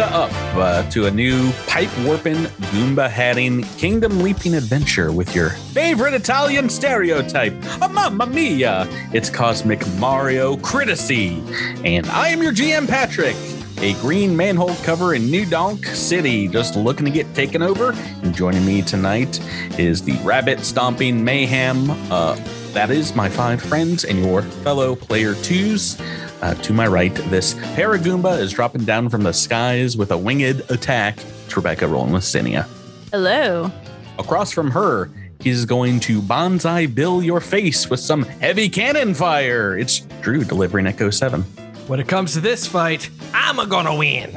up 0.00 0.30
uh, 0.54 0.88
to 0.90 1.06
a 1.06 1.10
new 1.10 1.52
pipe 1.66 1.90
warping, 2.00 2.36
Goomba 2.70 3.10
hatting, 3.10 3.62
kingdom 3.76 4.20
leaping 4.20 4.54
adventure 4.54 5.12
with 5.12 5.34
your 5.34 5.50
favorite 5.50 6.14
Italian 6.14 6.70
stereotype. 6.70 7.52
A 7.82 7.88
mamma 7.88 8.26
mia! 8.26 8.86
It's 9.12 9.28
Cosmic 9.28 9.86
Mario 9.98 10.56
Critici. 10.56 11.42
And 11.84 12.06
I 12.06 12.28
am 12.28 12.42
your 12.42 12.52
GM, 12.52 12.88
Patrick. 12.88 13.36
A 13.78 13.92
green 14.00 14.36
manhole 14.36 14.74
cover 14.76 15.14
in 15.14 15.30
New 15.30 15.44
Donk 15.44 15.84
City, 15.86 16.48
just 16.48 16.76
looking 16.76 17.04
to 17.04 17.10
get 17.10 17.34
taken 17.34 17.62
over. 17.62 17.92
And 18.22 18.34
joining 18.34 18.64
me 18.64 18.82
tonight 18.82 19.40
is 19.78 20.02
the 20.02 20.16
rabbit 20.22 20.60
stomping 20.60 21.22
mayhem. 21.22 21.90
Uh, 22.10 22.36
that 22.72 22.90
is 22.90 23.14
my 23.14 23.28
five 23.28 23.60
friends 23.60 24.04
and 24.04 24.24
your 24.24 24.42
fellow 24.42 24.94
player 24.94 25.34
twos. 25.34 26.00
Uh, 26.42 26.54
to 26.54 26.72
my 26.72 26.88
right, 26.88 27.14
this 27.30 27.54
Paragoomba 27.54 28.38
is 28.40 28.52
dropping 28.52 28.84
down 28.84 29.08
from 29.08 29.22
the 29.22 29.32
skies 29.32 29.96
with 29.96 30.10
a 30.10 30.18
winged 30.18 30.60
attack. 30.70 31.16
It's 31.44 31.56
Rebecca 31.56 31.86
rolling 31.86 32.12
with 32.12 32.24
Zinnia. 32.24 32.68
Hello. 33.12 33.70
Across 34.18 34.52
from 34.52 34.68
her, 34.72 35.08
he's 35.40 35.64
going 35.64 36.00
to 36.00 36.20
Banzai 36.20 36.86
Bill 36.86 37.22
your 37.22 37.40
face 37.40 37.88
with 37.88 38.00
some 38.00 38.24
heavy 38.24 38.68
cannon 38.68 39.14
fire. 39.14 39.78
It's 39.78 40.00
Drew 40.20 40.42
delivering 40.42 40.88
Echo 40.88 41.10
7. 41.10 41.42
When 41.86 42.00
it 42.00 42.08
comes 42.08 42.32
to 42.32 42.40
this 42.40 42.66
fight, 42.66 43.08
I'm 43.32 43.60
a 43.60 43.66
gonna 43.66 43.94
win. 43.94 44.36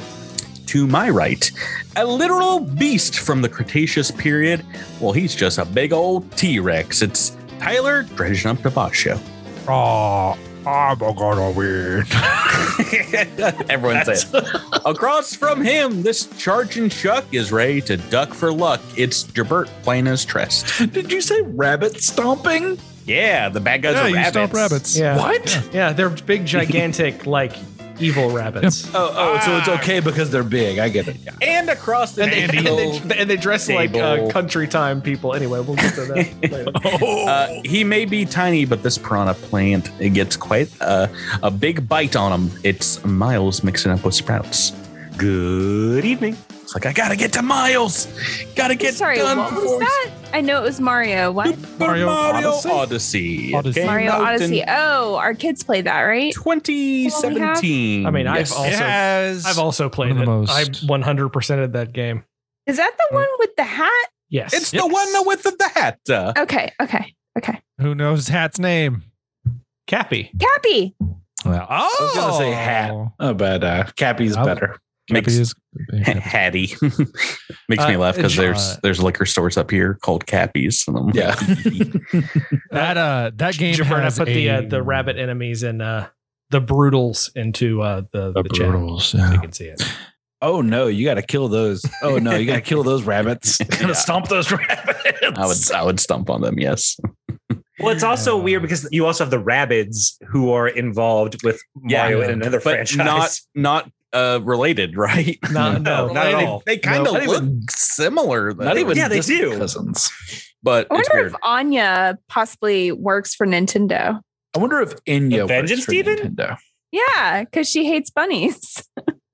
To 0.67 0.85
my 0.85 1.09
right, 1.09 1.49
a 1.95 2.05
literal 2.05 2.59
beast 2.59 3.17
from 3.17 3.41
the 3.41 3.49
Cretaceous 3.49 4.11
period. 4.11 4.63
Well, 4.99 5.11
he's 5.11 5.33
just 5.33 5.57
a 5.57 5.65
big 5.65 5.91
old 5.91 6.31
T 6.33 6.59
Rex. 6.59 7.01
It's 7.01 7.35
Tyler 7.59 8.03
dredging 8.03 8.51
up 8.51 8.61
the 8.61 8.69
boss 8.69 8.93
show. 8.93 9.19
Oh, 9.67 10.37
I'm 10.65 10.97
gonna 10.97 11.51
win. 11.51 12.05
Everyone 13.69 14.03
says. 14.05 14.33
Across 14.85 15.35
from 15.35 15.61
him, 15.63 16.03
this 16.03 16.25
charging 16.37 16.89
Chuck 16.89 17.25
is 17.31 17.51
ready 17.51 17.81
to 17.81 17.97
duck 17.97 18.33
for 18.33 18.51
luck. 18.51 18.81
It's 18.97 19.23
Jabert 19.23 19.67
playing 19.83 20.07
as 20.07 20.25
Trest. 20.25 20.91
Did 20.91 21.11
you 21.11 21.21
say 21.21 21.41
rabbit 21.41 22.01
stomping? 22.01 22.79
Yeah, 23.05 23.49
the 23.49 23.59
bad 23.59 23.83
guys 23.83 23.95
yeah, 23.95 24.01
are 24.01 24.09
you 24.09 24.15
rabbits. 24.15 24.31
stomp 24.31 24.53
rabbits. 24.53 24.97
Yeah. 24.97 25.17
What? 25.17 25.69
Yeah, 25.71 25.93
they're 25.93 26.09
big, 26.09 26.45
gigantic, 26.45 27.27
like 27.27 27.53
evil 27.99 28.29
rabbits. 28.35 28.89
Oh, 28.93 29.11
oh, 29.13 29.39
so 29.45 29.57
it's 29.57 29.69
okay 29.81 29.99
because 29.99 30.29
they're 30.31 30.43
big. 30.43 30.79
I 30.79 30.89
get 30.89 31.07
it. 31.07 31.17
Yeah. 31.23 31.31
And 31.41 31.69
across 31.69 32.13
the 32.13 32.23
And 32.23 32.31
they, 32.31 32.43
and, 32.43 32.51
table, 32.51 32.99
they, 32.99 33.17
and 33.19 33.29
they 33.29 33.37
dress 33.37 33.69
like 33.69 33.95
uh, 33.95 34.29
country 34.29 34.67
time 34.67 35.01
people. 35.01 35.33
Anyway, 35.33 35.59
we'll 35.61 35.75
get 35.75 35.93
to 35.95 36.05
that 36.05 36.51
later. 36.51 36.71
uh, 37.29 37.47
he 37.63 37.83
may 37.83 38.05
be 38.05 38.25
tiny, 38.25 38.65
but 38.65 38.83
this 38.83 38.97
piranha 38.97 39.33
plant 39.33 39.89
it 39.99 40.09
gets 40.09 40.35
quite 40.35 40.69
uh, 40.81 41.07
a 41.43 41.51
big 41.51 41.87
bite 41.87 42.15
on 42.15 42.31
him. 42.31 42.51
It's 42.63 43.03
Miles 43.05 43.63
mixing 43.63 43.91
up 43.91 44.03
with 44.03 44.13
Sprouts. 44.13 44.71
Good 45.17 46.03
evening. 46.05 46.35
It's 46.65 46.73
like 46.73 46.87
I 46.87 46.93
gotta 46.93 47.15
get 47.15 47.31
to 47.33 47.43
Miles. 47.43 48.07
Gotta 48.55 48.73
get 48.73 48.95
Sorry, 48.95 49.17
done 49.17 49.37
what 49.37 49.53
was 49.53 49.61
before 49.61 49.79
that? 49.79 50.09
I 50.33 50.41
know 50.41 50.59
it 50.61 50.63
was 50.63 50.81
Mario. 50.81 51.31
What? 51.31 51.55
Super 51.55 51.77
Mario 51.77 52.05
Mario 52.07 52.49
Odyssey? 52.53 52.69
Odyssey. 52.69 53.53
It 53.53 53.55
Odyssey. 53.55 53.79
came 53.81 53.87
Mario 53.87 54.11
out 54.11 54.21
in 54.21 54.27
Odyssey. 54.27 54.63
Oh, 54.67 55.15
our 55.15 55.35
kids 55.35 55.63
played 55.63 55.85
that, 55.85 56.01
right? 56.01 56.33
2017. 56.33 58.05
I 58.07 58.09
mean, 58.11 58.27
I've 58.27 58.51
also- 58.51 58.63
It 58.67 58.73
has 58.73 59.45
I've 59.45 59.59
also 59.59 59.89
played 59.89 60.09
one 60.09 60.17
of 60.17 60.23
it. 60.23 60.25
the 60.25 60.31
most- 60.31 60.51
I 60.51 60.63
100%ed 60.87 61.73
that 61.73 61.93
game. 61.93 62.23
Is 62.65 62.77
that 62.77 62.93
the 62.97 63.15
one 63.15 63.27
with 63.39 63.55
the 63.55 63.63
hat? 63.63 64.07
Yes. 64.29 64.53
It's 64.53 64.71
the 64.71 64.85
one 64.87 65.27
with 65.27 65.43
the, 65.43 65.51
the 65.51 65.69
hat. 65.69 65.99
Uh, 66.09 66.33
Okay, 66.35 66.73
okay, 66.81 67.13
okay. 67.37 67.61
Who 67.79 67.93
knows 67.93 68.27
Hat's 68.27 68.57
name? 68.57 69.03
Cappy. 69.85 70.31
Cappy. 70.39 70.95
Well, 71.45 71.67
oh, 71.69 71.95
I 71.99 72.03
was 72.03 72.15
gonna 72.15 72.37
say 72.37 72.51
hat. 72.51 72.91
Oh, 73.19 73.33
but 73.35 73.63
uh, 73.63 73.83
Cappy's 73.95 74.35
I- 74.35 74.43
better. 74.45 74.77
Makes, 75.09 75.33
is 75.35 75.53
Hattie 76.03 76.73
makes 77.69 77.85
me 77.87 77.95
Uh, 77.95 77.99
laugh 77.99 78.15
because 78.15 78.35
there's 78.35 78.57
uh, 78.57 78.77
there's 78.81 79.01
liquor 79.03 79.25
stores 79.25 79.55
up 79.57 79.69
here 79.69 79.95
called 80.01 80.25
Cappies. 80.25 80.87
And 80.87 80.97
I'm 80.97 81.05
like, 81.07 81.15
Yeah. 81.15 81.35
that. 82.71 82.97
Uh, 82.97 83.31
that 83.35 83.57
game 83.57 83.75
Jaberna 83.75 84.03
has 84.03 84.17
put 84.17 84.25
the 84.27 84.49
uh, 84.49 84.61
the 84.61 84.81
rabbit 84.81 85.17
enemies 85.17 85.63
and 85.63 85.81
uh, 85.81 86.07
the 86.49 86.61
Broodals 86.61 87.29
into 87.35 87.81
uh, 87.81 88.01
the, 88.11 88.31
the, 88.31 88.43
the 88.43 88.49
chat. 88.49 88.67
Broodals. 88.69 89.01
So 89.01 89.17
you 89.31 89.39
can 89.39 89.51
see 89.51 89.65
it. 89.65 89.81
Oh 90.41 90.61
no, 90.61 90.87
you 90.87 91.05
got 91.05 91.15
to 91.15 91.21
kill 91.23 91.47
those. 91.47 91.83
Oh 92.03 92.17
no, 92.17 92.35
you 92.35 92.45
got 92.45 92.55
to 92.55 92.61
kill 92.61 92.83
those 92.83 93.03
rabbits. 93.03 93.57
Gotta 93.57 93.87
Yeah. 93.87 93.93
stomp 93.93 94.27
those 94.27 94.51
rabbits. 94.51 95.21
I 95.37 95.45
would 95.45 95.71
I 95.71 95.83
would 95.83 95.99
stump 95.99 96.29
on 96.29 96.41
them. 96.41 96.59
Yes. 96.59 96.97
Well, 97.79 97.89
it's 97.93 98.03
also 98.03 98.37
Uh, 98.39 98.41
weird 98.43 98.61
because 98.61 98.87
you 98.91 99.05
also 99.05 99.23
have 99.25 99.31
the 99.31 99.41
Rabbids 99.41 100.13
who 100.29 100.51
are 100.51 100.67
involved 100.67 101.43
with 101.43 101.61
Mario 101.75 102.19
Yeah. 102.19 102.25
in 102.25 102.31
another 102.31 102.57
but 102.59 102.63
franchise. 102.87 102.97
not 102.97 103.83
not 103.83 103.91
uh 104.15 104.39
related, 104.43 104.97
right? 104.97 105.37
No, 105.51 105.77
no, 105.77 106.07
not 106.07 106.25
at 106.27 106.37
They- 106.37 106.45
all. 106.45 106.63
They 106.65 106.77
kind 106.77 107.05
of 107.07 107.13
not 107.13 107.23
look 107.27 107.37
even- 107.43 107.65
similar, 107.69 108.53
though. 108.53 108.63
Not 108.65 108.77
even 108.77 108.97
Yeah, 108.97 109.07
they 109.09 109.19
do. 109.19 109.57
cousins. 109.57 110.09
but 110.63 110.87
I 110.89 110.97
it's 110.99 111.09
wonder 111.09 111.23
weird. 111.23 111.33
if 111.33 111.39
Anya 111.43 112.17
possibly 112.29 112.91
works 112.91 113.35
for 113.35 113.45
Nintendo. 113.45 114.19
I 114.55 114.59
wonder 114.59 114.79
if 114.81 114.93
Anya 115.07 115.41
works 115.43 115.49
Vengeance 115.49 115.85
for 115.85 115.91
Demon? 115.91 116.17
Nintendo. 116.17 116.57
Yeah, 116.91 117.43
because 117.43 117.67
she 117.69 117.85
hates 117.85 118.09
bunnies. 118.09 118.83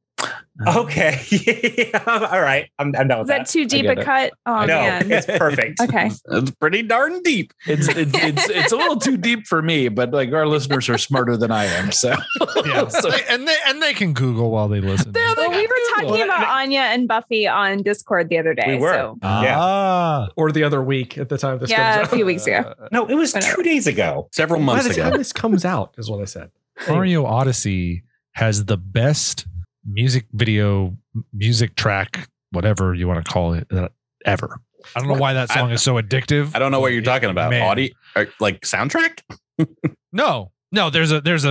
Okay. 0.68 1.92
All 2.08 2.42
right. 2.42 2.70
I'm, 2.80 2.94
I'm 2.98 3.08
done 3.08 3.12
Is 3.12 3.18
with 3.20 3.28
that 3.30 3.38
that. 3.40 3.48
too 3.48 3.66
deep 3.66 3.84
get 3.84 3.98
a 3.98 4.02
it. 4.02 4.06
cut? 4.06 4.34
Oh 4.46 4.62
no, 4.62 4.68
man. 4.68 5.12
it's 5.12 5.26
perfect. 5.26 5.80
Okay. 5.82 6.12
It's 6.32 6.52
pretty 6.52 6.84
darn 6.84 7.22
deep. 7.24 7.54
It's, 7.66 7.88
it's 7.88 8.12
it's 8.14 8.50
it's 8.50 8.72
a 8.72 8.76
little 8.78 8.98
too 8.98 9.18
deep 9.18 9.48
for 9.48 9.62
me, 9.62 9.88
but 9.90 10.12
like 10.12 10.32
our 10.34 10.46
listeners 10.48 10.88
are 10.90 10.98
smarter 10.98 11.36
than 11.38 11.52
I 11.52 11.66
am. 11.66 11.92
So 11.92 12.14
Yeah. 12.66 12.88
So- 12.88 13.10
and 13.30 13.48
they 13.48 13.58
and 13.68 13.82
they 13.82 13.94
can 13.94 14.14
Google 14.14 14.52
while 14.52 14.68
they 14.68 14.82
listen. 14.82 15.12
Well, 15.14 15.50
we 15.50 15.66
were 15.68 15.74
talking 15.96 16.22
about 16.22 16.46
Anya 16.48 16.82
and 16.82 17.08
Buffy 17.08 17.48
on 17.48 17.82
Discord 17.84 18.30
the 18.30 18.38
other 18.38 18.54
day. 18.54 18.64
We 18.76 18.78
were. 18.78 18.94
So 18.94 19.18
Yeah. 19.24 19.56
Ah, 19.60 20.30
Or 20.36 20.52
the 20.52 20.64
other 20.64 20.82
week 20.84 21.18
at 21.18 21.30
the 21.30 21.38
time 21.38 21.58
this 21.60 21.70
yeah, 21.70 21.94
a 21.94 21.98
comes 22.00 22.08
out. 22.10 22.16
few 22.16 22.26
weeks 22.26 22.46
ago. 22.48 22.74
No, 22.92 23.06
it 23.08 23.16
was 23.16 23.34
Whatever. 23.34 23.56
two 23.58 23.64
days 23.64 23.88
ago. 23.88 24.30
Several 24.32 24.60
By 24.60 24.66
months 24.66 24.88
the 24.88 24.94
time 24.96 25.08
ago. 25.08 25.18
this 25.18 25.34
comes 25.34 25.66
out, 25.66 25.96
is 25.98 26.10
what 26.10 26.22
I 26.22 26.26
said. 26.26 26.52
Mario 26.88 27.26
Odyssey 27.26 28.04
has 28.34 28.66
the 28.66 28.78
best 28.78 29.46
music 29.86 30.26
video, 30.34 30.96
music 31.34 31.76
track, 31.76 32.30
whatever 32.52 32.94
you 32.94 33.08
want 33.08 33.24
to 33.26 33.32
call 33.32 33.54
it, 33.54 33.68
uh, 33.72 33.90
ever. 34.26 34.60
I 34.96 35.00
don't 35.00 35.08
know 35.10 35.16
why 35.16 35.34
that 35.34 35.50
song 35.50 35.70
I- 35.70 35.74
is 35.74 35.82
so 35.82 35.96
addictive. 35.96 36.56
I 36.56 36.60
don't 36.60 36.72
know 36.72 36.80
what 36.80 36.92
you're 36.94 37.02
talking 37.04 37.30
about. 37.30 37.52
Man. 37.52 37.62
Audio, 37.62 37.94
or, 38.16 38.28
like 38.40 38.62
soundtrack? 38.62 39.22
No, 40.14 40.52
no. 40.74 40.90
There's 40.90 41.12
a 41.12 41.22
there's 41.22 41.46
a. 41.46 41.50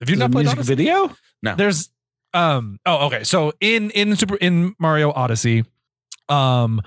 Have 0.00 0.08
you 0.08 0.14
Is 0.14 0.18
it 0.18 0.18
not 0.18 0.30
a 0.30 0.32
played 0.32 0.42
music 0.46 0.58
Odyssey? 0.58 0.74
video? 0.74 1.14
No. 1.44 1.54
There's 1.54 1.90
um. 2.34 2.78
Oh, 2.84 3.06
okay. 3.06 3.22
So 3.22 3.52
in 3.60 3.90
in 3.90 4.16
super 4.16 4.34
in 4.36 4.74
Mario 4.80 5.12
Odyssey, 5.12 5.64
um, 6.28 6.80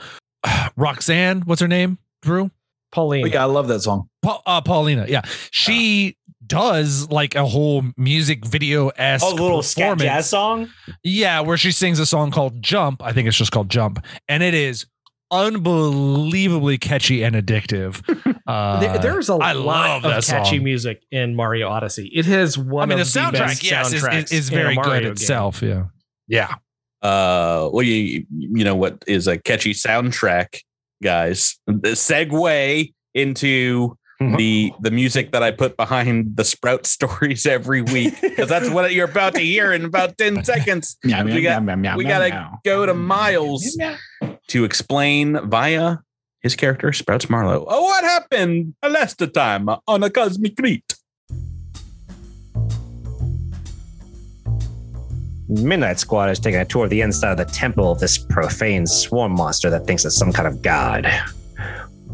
Roxanne, 0.75 1.41
what's 1.41 1.61
her 1.61 1.67
name? 1.67 1.97
Drew. 2.21 2.51
Pauline. 2.91 3.23
Oh, 3.25 3.27
yeah, 3.27 3.41
I 3.41 3.45
love 3.45 3.67
that 3.69 3.79
song. 3.81 4.09
Pa- 4.21 4.41
uh, 4.45 4.61
Paulina, 4.61 5.05
yeah, 5.07 5.21
she 5.51 6.17
does 6.47 7.09
like 7.09 7.35
a 7.35 7.45
whole 7.45 7.83
music 7.97 8.45
video 8.45 8.89
esque 8.89 9.25
Oh, 9.25 9.33
little 9.33 9.61
scat 9.63 9.97
jazz 9.99 10.29
song. 10.29 10.69
Yeah, 11.03 11.39
where 11.41 11.57
she 11.57 11.71
sings 11.71 11.99
a 11.99 12.05
song 12.05 12.31
called 12.31 12.61
Jump. 12.61 13.01
I 13.03 13.13
think 13.13 13.27
it's 13.27 13.37
just 13.37 13.51
called 13.51 13.69
Jump. 13.69 14.03
And 14.27 14.43
it 14.43 14.53
is 14.53 14.85
unbelievably 15.31 16.77
catchy 16.77 17.23
and 17.23 17.35
addictive. 17.35 18.01
Uh, 18.45 18.77
There- 18.81 18.97
there's 18.99 19.29
a 19.29 19.35
I 19.35 19.53
lot 19.53 20.03
love 20.03 20.17
of 20.17 20.25
catchy 20.25 20.57
song. 20.57 20.63
music 20.65 21.01
in 21.11 21.33
Mario 21.33 21.69
Odyssey. 21.69 22.07
It 22.13 22.25
has 22.25 22.57
one 22.57 22.83
I 22.83 22.85
mean, 22.87 22.97
the 22.97 23.03
of 23.03 23.13
the, 23.13 23.19
soundtrack, 23.21 23.31
best 23.31 23.63
yes, 23.63 23.93
is, 23.93 24.03
soundtracks 24.03 24.23
is, 24.25 24.31
is 24.33 24.49
very 24.49 24.75
Mario 24.75 24.91
good 24.95 25.03
game. 25.03 25.11
itself. 25.13 25.61
Yeah. 25.61 25.85
Yeah. 26.27 26.55
Uh, 27.01 27.69
well, 27.71 27.83
you 27.83 28.25
you 28.29 28.65
know 28.65 28.75
what 28.75 29.01
is 29.07 29.27
a 29.27 29.37
catchy 29.37 29.73
soundtrack, 29.73 30.59
guys? 31.01 31.57
The 31.67 31.91
segue 31.95 32.93
into 33.13 33.97
Mm-hmm. 34.21 34.35
the 34.37 34.71
the 34.79 34.91
music 34.91 35.31
that 35.31 35.41
I 35.41 35.49
put 35.51 35.75
behind 35.75 36.37
the 36.37 36.43
Sprout 36.45 36.85
stories 36.95 37.45
every 37.47 37.81
week 37.81 38.21
because 38.21 38.47
that's 38.47 38.69
what 38.69 38.93
you're 38.93 39.09
about 39.09 39.33
to 39.35 39.41
hear 39.41 39.73
in 39.73 39.85
about 39.85 40.17
ten 40.17 40.43
seconds. 40.51 40.97
Meow, 41.03 41.23
meow, 41.23 41.35
We 41.35 41.41
got- 41.41 41.63
meow, 41.63 41.75
meow, 41.75 41.97
we 41.97 42.03
gotta. 42.05 42.51
Go 42.63 42.85
to 42.85 42.93
Miles 42.93 43.77
to 44.47 44.63
explain 44.63 45.39
via 45.49 45.97
his 46.41 46.55
character 46.55 46.93
Sprouts 46.93 47.29
Marlowe. 47.29 47.65
Oh, 47.67 47.83
what 47.83 48.03
happened 48.03 48.75
last 48.87 49.17
time 49.33 49.67
on 49.87 50.03
a 50.03 50.09
cosmic 50.09 50.59
reach? 50.59 50.83
Midnight 55.49 55.99
Squad 55.99 56.29
is 56.29 56.39
taking 56.39 56.59
a 56.61 56.65
tour 56.65 56.85
of 56.85 56.89
the 56.89 57.01
inside 57.01 57.31
of 57.31 57.37
the 57.47 57.53
temple 57.53 57.91
of 57.91 57.99
this 57.99 58.17
profane 58.17 58.87
swarm 58.87 59.33
monster 59.33 59.69
that 59.69 59.85
thinks 59.85 60.05
it's 60.05 60.15
some 60.17 60.31
kind 60.31 60.47
of 60.47 60.61
god. 60.61 61.05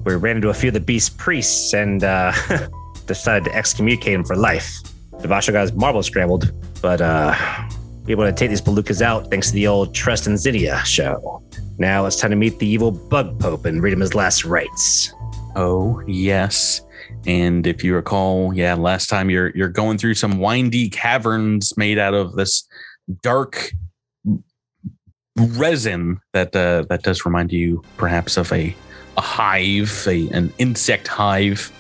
We 0.06 0.16
ran 0.16 0.38
into 0.38 0.50
a 0.50 0.54
few 0.54 0.69
of 0.69 0.74
the 0.74 0.80
beast 0.80 1.18
priests 1.18 1.74
and 1.74 2.04
uh, 2.04 2.34
decided 3.06 3.46
to 3.46 3.56
excommunicate 3.56 4.13
him 4.13 4.24
for 4.24 4.36
life. 4.36 4.72
Devasho 5.13 5.51
got 5.51 5.62
his 5.62 5.74
marble 5.74 6.01
scrambled, 6.04 6.54
but 6.81 7.01
uh, 7.01 7.36
we 8.06 8.13
able 8.13 8.24
to 8.24 8.34
take 8.34 8.50
these 8.50 8.62
Balukas 8.62 9.01
out 9.01 9.30
thanks 9.30 9.50
to 9.50 9.54
the 9.54 9.68
old 9.68 9.94
Trest 9.94 10.28
and 10.28 10.38
Zydia 10.38 10.84
show. 10.86 11.44
Now 11.78 12.06
it's 12.06 12.16
time 12.16 12.31
to 12.31 12.36
meet 12.36 12.57
the 12.60 12.68
evil 12.68 12.92
Bug 12.92 13.40
Pope 13.40 13.66
and 13.66 13.84
read 13.84 13.94
him 13.94 14.00
his 14.00 14.16
last 14.16 14.46
rites. 14.46 15.13
Oh, 15.56 16.02
yes. 16.07 16.81
And 17.25 17.68
if 17.68 17.84
you 17.84 17.95
recall, 17.95 18.54
yeah, 18.54 18.75
last 18.75 19.10
time 19.10 19.30
you're 19.30 19.50
you're 19.56 19.69
going 19.69 19.98
through 19.98 20.13
some 20.16 20.40
windy 20.40 20.90
caverns 20.90 21.75
made 21.78 21.98
out 21.98 22.13
of 22.13 22.34
this 22.34 22.68
dark 23.22 23.72
resin 25.36 26.19
that 26.34 26.56
uh, 26.56 26.86
that 26.90 27.04
does 27.04 27.25
remind 27.25 27.52
you 27.52 27.84
perhaps 27.98 28.38
of 28.38 28.52
a 28.54 28.75
a 29.19 29.21
hive, 29.21 30.07
a, 30.07 30.30
an 30.30 30.51
insect 30.60 31.07
hive, 31.10 31.71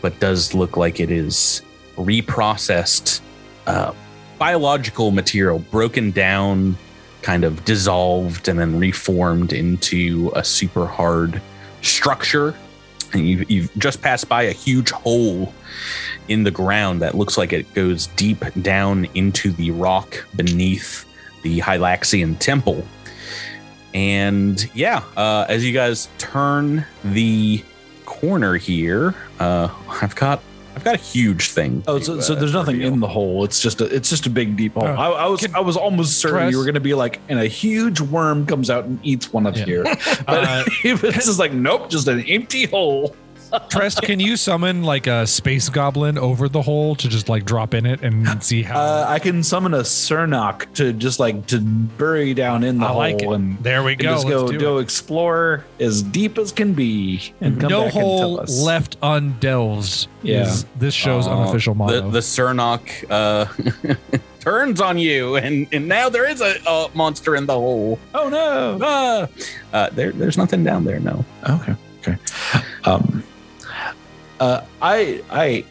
but 0.00 0.18
does 0.20 0.54
look 0.54 0.76
like 0.76 1.00
it 1.00 1.10
is 1.10 1.60
reprocessed 1.96 3.20
uh, 3.66 3.92
biological 4.38 5.10
material, 5.10 5.58
broken 5.58 6.12
down, 6.12 6.76
kind 7.22 7.42
of 7.42 7.64
dissolved, 7.64 8.46
and 8.48 8.60
then 8.60 8.78
reformed 8.78 9.52
into 9.52 10.30
a 10.36 10.44
super 10.44 10.86
hard 10.86 11.42
structure. 11.82 12.54
And 13.12 13.26
you've, 13.26 13.50
you've 13.50 13.74
just 13.76 14.00
passed 14.00 14.28
by 14.28 14.42
a 14.44 14.52
huge 14.52 14.90
hole 14.90 15.52
in 16.28 16.44
the 16.44 16.50
ground 16.52 17.02
that 17.02 17.16
looks 17.16 17.36
like 17.36 17.52
it 17.52 17.72
goes 17.74 18.06
deep 18.14 18.44
down 18.62 19.06
into 19.14 19.50
the 19.50 19.72
rock 19.72 20.24
beneath 20.36 21.06
the 21.42 21.58
Hylaxian 21.58 22.38
temple. 22.38 22.86
And 23.94 24.68
yeah, 24.74 25.02
uh, 25.16 25.46
as 25.48 25.64
you 25.64 25.72
guys 25.72 26.08
turn 26.18 26.84
the 27.04 27.62
corner 28.06 28.56
here, 28.56 29.14
uh, 29.38 29.68
I've 29.88 30.14
got 30.16 30.42
I've 30.74 30.82
got 30.82 30.96
a 30.96 30.98
huge 30.98 31.50
thing. 31.50 31.84
Oh, 31.86 32.00
to, 32.00 32.04
so, 32.04 32.20
so 32.20 32.34
uh, 32.34 32.40
there's 32.40 32.52
nothing 32.52 32.74
reveal. 32.78 32.92
in 32.94 32.98
the 33.00 33.06
hole. 33.06 33.44
It's 33.44 33.62
just 33.62 33.80
a 33.80 33.84
it's 33.84 34.10
just 34.10 34.26
a 34.26 34.30
big 34.30 34.56
deep 34.56 34.74
hole. 34.74 34.82
Oh. 34.88 34.92
I, 34.94 35.10
I 35.10 35.26
was 35.26 35.40
Can- 35.40 35.54
I 35.54 35.60
was 35.60 35.76
almost 35.76 36.18
certain 36.18 36.38
Tress- 36.38 36.50
you 36.52 36.58
were 36.58 36.64
going 36.64 36.74
to 36.74 36.80
be 36.80 36.94
like, 36.94 37.20
and 37.28 37.38
a 37.38 37.46
huge 37.46 38.00
worm 38.00 38.44
comes 38.46 38.68
out 38.70 38.84
and 38.84 38.98
eats 39.04 39.32
one 39.32 39.46
of 39.46 39.56
Yeah. 39.56 39.64
here. 39.64 39.84
But 40.26 40.44
Uh, 40.44 40.64
this 40.82 41.28
is 41.28 41.38
like, 41.38 41.52
nope, 41.52 41.88
just 41.88 42.08
an 42.08 42.20
empty 42.22 42.64
hole. 42.66 43.14
Trest, 43.68 44.02
can 44.02 44.20
you 44.20 44.36
summon 44.36 44.82
like 44.82 45.06
a 45.06 45.26
space 45.26 45.68
goblin 45.68 46.18
over 46.18 46.48
the 46.48 46.62
hole 46.62 46.94
to 46.96 47.08
just 47.08 47.28
like 47.28 47.44
drop 47.44 47.74
in 47.74 47.86
it 47.86 48.02
and 48.02 48.42
see 48.42 48.62
how? 48.62 48.78
Uh, 48.80 49.04
I 49.08 49.18
can 49.18 49.42
summon 49.42 49.74
a 49.74 49.78
Cernok 49.80 50.72
to 50.74 50.92
just 50.92 51.20
like 51.20 51.46
to 51.48 51.60
bury 51.60 52.34
down 52.34 52.64
in 52.64 52.78
the 52.78 52.84
I 52.86 52.88
hole 52.88 52.96
like 52.98 53.22
it. 53.22 53.28
and, 53.28 53.58
there 53.60 53.82
we 53.82 53.96
go. 53.96 54.10
just 54.10 54.28
go 54.28 54.40
Let's 54.40 54.52
do 54.52 54.58
go 54.60 54.78
it. 54.78 54.82
explore 54.82 55.64
as 55.80 56.02
deep 56.02 56.38
as 56.38 56.52
can 56.52 56.72
be 56.72 57.32
and 57.40 57.60
come 57.60 57.70
no 57.70 57.84
back 57.84 57.94
and 57.94 58.02
hole 58.02 58.18
tell 58.20 58.40
us. 58.40 58.62
left 58.62 58.98
undelved. 59.00 60.06
Yeah. 60.22 60.42
is 60.42 60.64
this 60.78 60.94
show's 60.94 61.26
Uh, 61.26 61.36
unofficial 61.38 61.74
motto. 61.74 62.00
The, 62.02 62.10
the 62.10 62.18
Cernok 62.20 63.04
uh, 63.10 63.94
turns 64.40 64.80
on 64.80 64.96
you, 64.98 65.36
and, 65.36 65.66
and 65.72 65.86
now 65.86 66.08
there 66.08 66.28
is 66.28 66.40
a, 66.40 66.54
a 66.66 66.88
monster 66.94 67.36
in 67.36 67.46
the 67.46 67.54
hole. 67.54 67.98
Oh 68.14 68.28
no. 68.28 68.78
Ah! 68.82 69.28
Uh, 69.72 69.90
there, 69.90 70.12
there's 70.12 70.38
nothing 70.38 70.64
down 70.64 70.84
there. 70.84 70.98
No. 71.00 71.24
Okay. 71.48 71.74
Okay. 72.00 72.16
Um, 72.84 73.22
uh, 74.40 74.62
I 74.82 75.22
I 75.30 75.64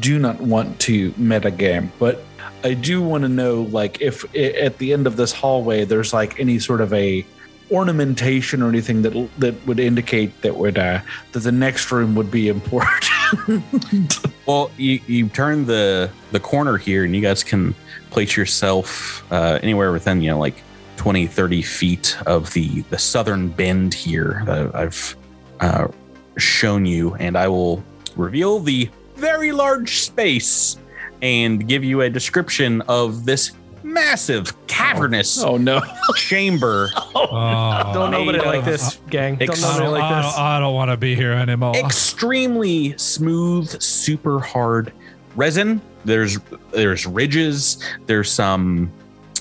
do 0.00 0.18
not 0.18 0.40
want 0.40 0.78
to 0.80 1.12
meta 1.16 1.50
game, 1.50 1.92
but 1.98 2.24
I 2.64 2.74
do 2.74 3.02
want 3.02 3.22
to 3.22 3.28
know, 3.28 3.62
like, 3.62 4.00
if 4.00 4.24
at 4.34 4.78
the 4.78 4.92
end 4.92 5.06
of 5.06 5.16
this 5.16 5.32
hallway 5.32 5.84
there's 5.84 6.12
like 6.12 6.40
any 6.40 6.58
sort 6.58 6.80
of 6.80 6.92
a 6.92 7.24
ornamentation 7.70 8.62
or 8.62 8.68
anything 8.68 9.02
that 9.02 9.28
that 9.38 9.66
would 9.66 9.80
indicate 9.80 10.40
that 10.42 10.56
would 10.56 10.78
uh, 10.78 11.00
that 11.32 11.40
the 11.40 11.52
next 11.52 11.90
room 11.90 12.14
would 12.14 12.30
be 12.30 12.48
important. 12.48 13.04
Well, 14.46 14.70
you, 14.76 15.00
you 15.08 15.28
turn 15.28 15.66
the 15.66 16.08
the 16.30 16.38
corner 16.38 16.76
here, 16.76 17.04
and 17.04 17.14
you 17.16 17.20
guys 17.20 17.42
can 17.42 17.74
place 18.10 18.36
yourself 18.36 19.24
uh, 19.32 19.58
anywhere 19.60 19.90
within 19.90 20.20
you 20.20 20.30
know 20.30 20.38
like 20.38 20.62
20, 20.98 21.26
30 21.26 21.62
feet 21.62 22.16
of 22.26 22.52
the 22.52 22.82
the 22.82 22.98
southern 22.98 23.48
bend 23.48 23.92
here 23.92 24.42
that 24.46 24.72
I've 24.72 25.16
uh, 25.58 25.88
shown 26.38 26.86
you, 26.86 27.16
and 27.16 27.36
I 27.36 27.48
will 27.48 27.82
reveal 28.16 28.58
the 28.58 28.88
very 29.16 29.52
large 29.52 30.00
space 30.00 30.78
and 31.22 31.66
give 31.66 31.82
you 31.84 32.02
a 32.02 32.10
description 32.10 32.82
of 32.82 33.24
this 33.24 33.52
massive 33.82 34.52
cavernous 34.66 35.42
oh 35.42 35.56
no! 35.56 35.80
chamber 36.16 36.90
Oh. 37.14 37.92
Don't 37.94 38.10
nobody 38.10 38.38
Made 38.38 38.46
like 38.46 38.64
this, 38.64 38.98
gang. 39.08 39.36
Don't 39.36 39.48
ex- 39.50 39.62
I 39.64 39.68
nobody 39.78 39.84
don't, 39.84 39.92
like 39.94 40.02
I 40.02 40.22
this. 40.22 40.34
don't, 40.34 40.44
I 40.44 40.60
don't 40.60 40.74
want 40.74 40.90
to 40.90 40.96
be 40.96 41.14
here 41.14 41.32
anymore. 41.32 41.76
extremely 41.76 42.96
smooth, 42.98 43.80
super 43.80 44.38
hard 44.40 44.92
resin. 45.34 45.80
There's 46.04 46.38
there's 46.72 47.06
ridges. 47.06 47.82
There's 48.06 48.30
some 48.30 48.92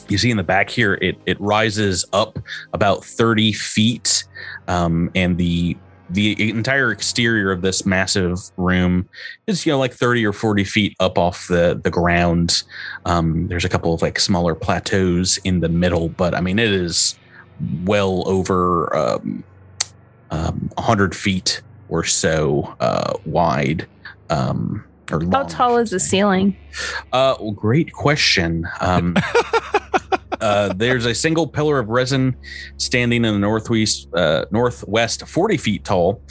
you 0.08 0.18
see 0.18 0.32
in 0.32 0.38
the 0.38 0.44
back 0.44 0.70
here. 0.70 0.96
It 1.02 1.18
it 1.26 1.40
rises 1.42 2.06
up 2.14 2.40
about 2.74 3.04
thirty 3.04 3.52
feet, 3.54 4.24
um, 4.68 5.12
and 5.16 5.38
the 5.38 5.76
the 6.10 6.50
entire 6.50 6.92
exterior 6.92 7.52
of 7.52 7.62
this 7.62 7.86
massive 7.86 8.38
room 8.58 9.10
is 9.48 9.66
you 9.66 9.72
know 9.72 9.80
like 9.80 9.94
30 9.94 10.26
or 10.26 10.34
40 10.34 10.64
feet 10.64 10.96
up 11.00 11.18
off 11.18 11.48
the 11.48 11.80
the 11.84 11.90
ground 11.90 12.64
um 13.06 13.48
there's 13.48 13.66
a 13.66 13.70
couple 13.70 13.94
of 13.94 14.02
like 14.02 14.20
smaller 14.20 14.54
plateaus 14.56 15.38
in 15.44 15.62
the 15.62 15.70
middle 15.70 16.10
but 16.10 16.36
i 16.36 16.42
mean 16.42 16.60
it 16.60 16.72
is 16.72 17.18
well 17.84 18.28
over 18.28 18.96
um 18.96 19.44
um 20.32 20.70
100 20.76 21.16
feet 21.16 21.62
or 21.88 22.04
so 22.04 22.76
uh 22.80 23.14
wide 23.26 23.88
um 24.30 24.86
or 25.12 25.20
How 25.20 25.28
long, 25.28 25.46
I 25.46 25.48
tall 25.48 25.78
is 25.78 25.92
the 25.92 26.00
ceiling? 26.00 26.58
Uh, 27.12 27.36
well, 27.40 27.52
great 27.52 27.94
question. 27.94 28.68
Um, 28.82 29.16
uh, 30.42 30.74
there's 30.74 31.06
a 31.06 31.16
single 31.16 31.48
pillar 31.48 31.80
of 31.80 31.90
resin 31.90 32.36
standing 32.78 33.26
in 33.26 33.34
the 33.34 33.40
northwest, 33.40 34.08
uh, 34.14 34.46
northwest, 34.52 35.28
40 35.28 35.58
feet 35.58 35.84
tall, 35.84 36.22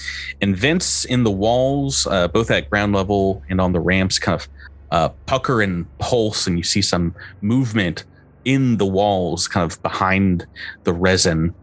and 0.41 0.57
vents 0.57 1.05
in 1.05 1.25
the 1.25 1.31
walls, 1.31 2.07
uh, 2.07 2.29
both 2.29 2.51
at 2.51 2.71
ground 2.71 2.93
level 2.95 3.43
and 3.49 3.61
on 3.61 3.73
the 3.73 3.81
ramps, 3.81 4.19
kind 4.19 4.41
of 4.41 4.49
uh, 4.91 5.09
pucker 5.27 5.63
and 5.63 5.87
pulse, 5.99 6.47
and 6.47 6.57
you 6.59 6.65
see 6.65 6.83
some 6.83 7.15
movement 7.41 8.05
in 8.45 8.77
the 8.77 8.87
walls, 8.87 9.49
kind 9.49 9.71
of 9.71 9.83
behind 9.83 10.47
the 10.85 10.93
resin. 10.93 11.55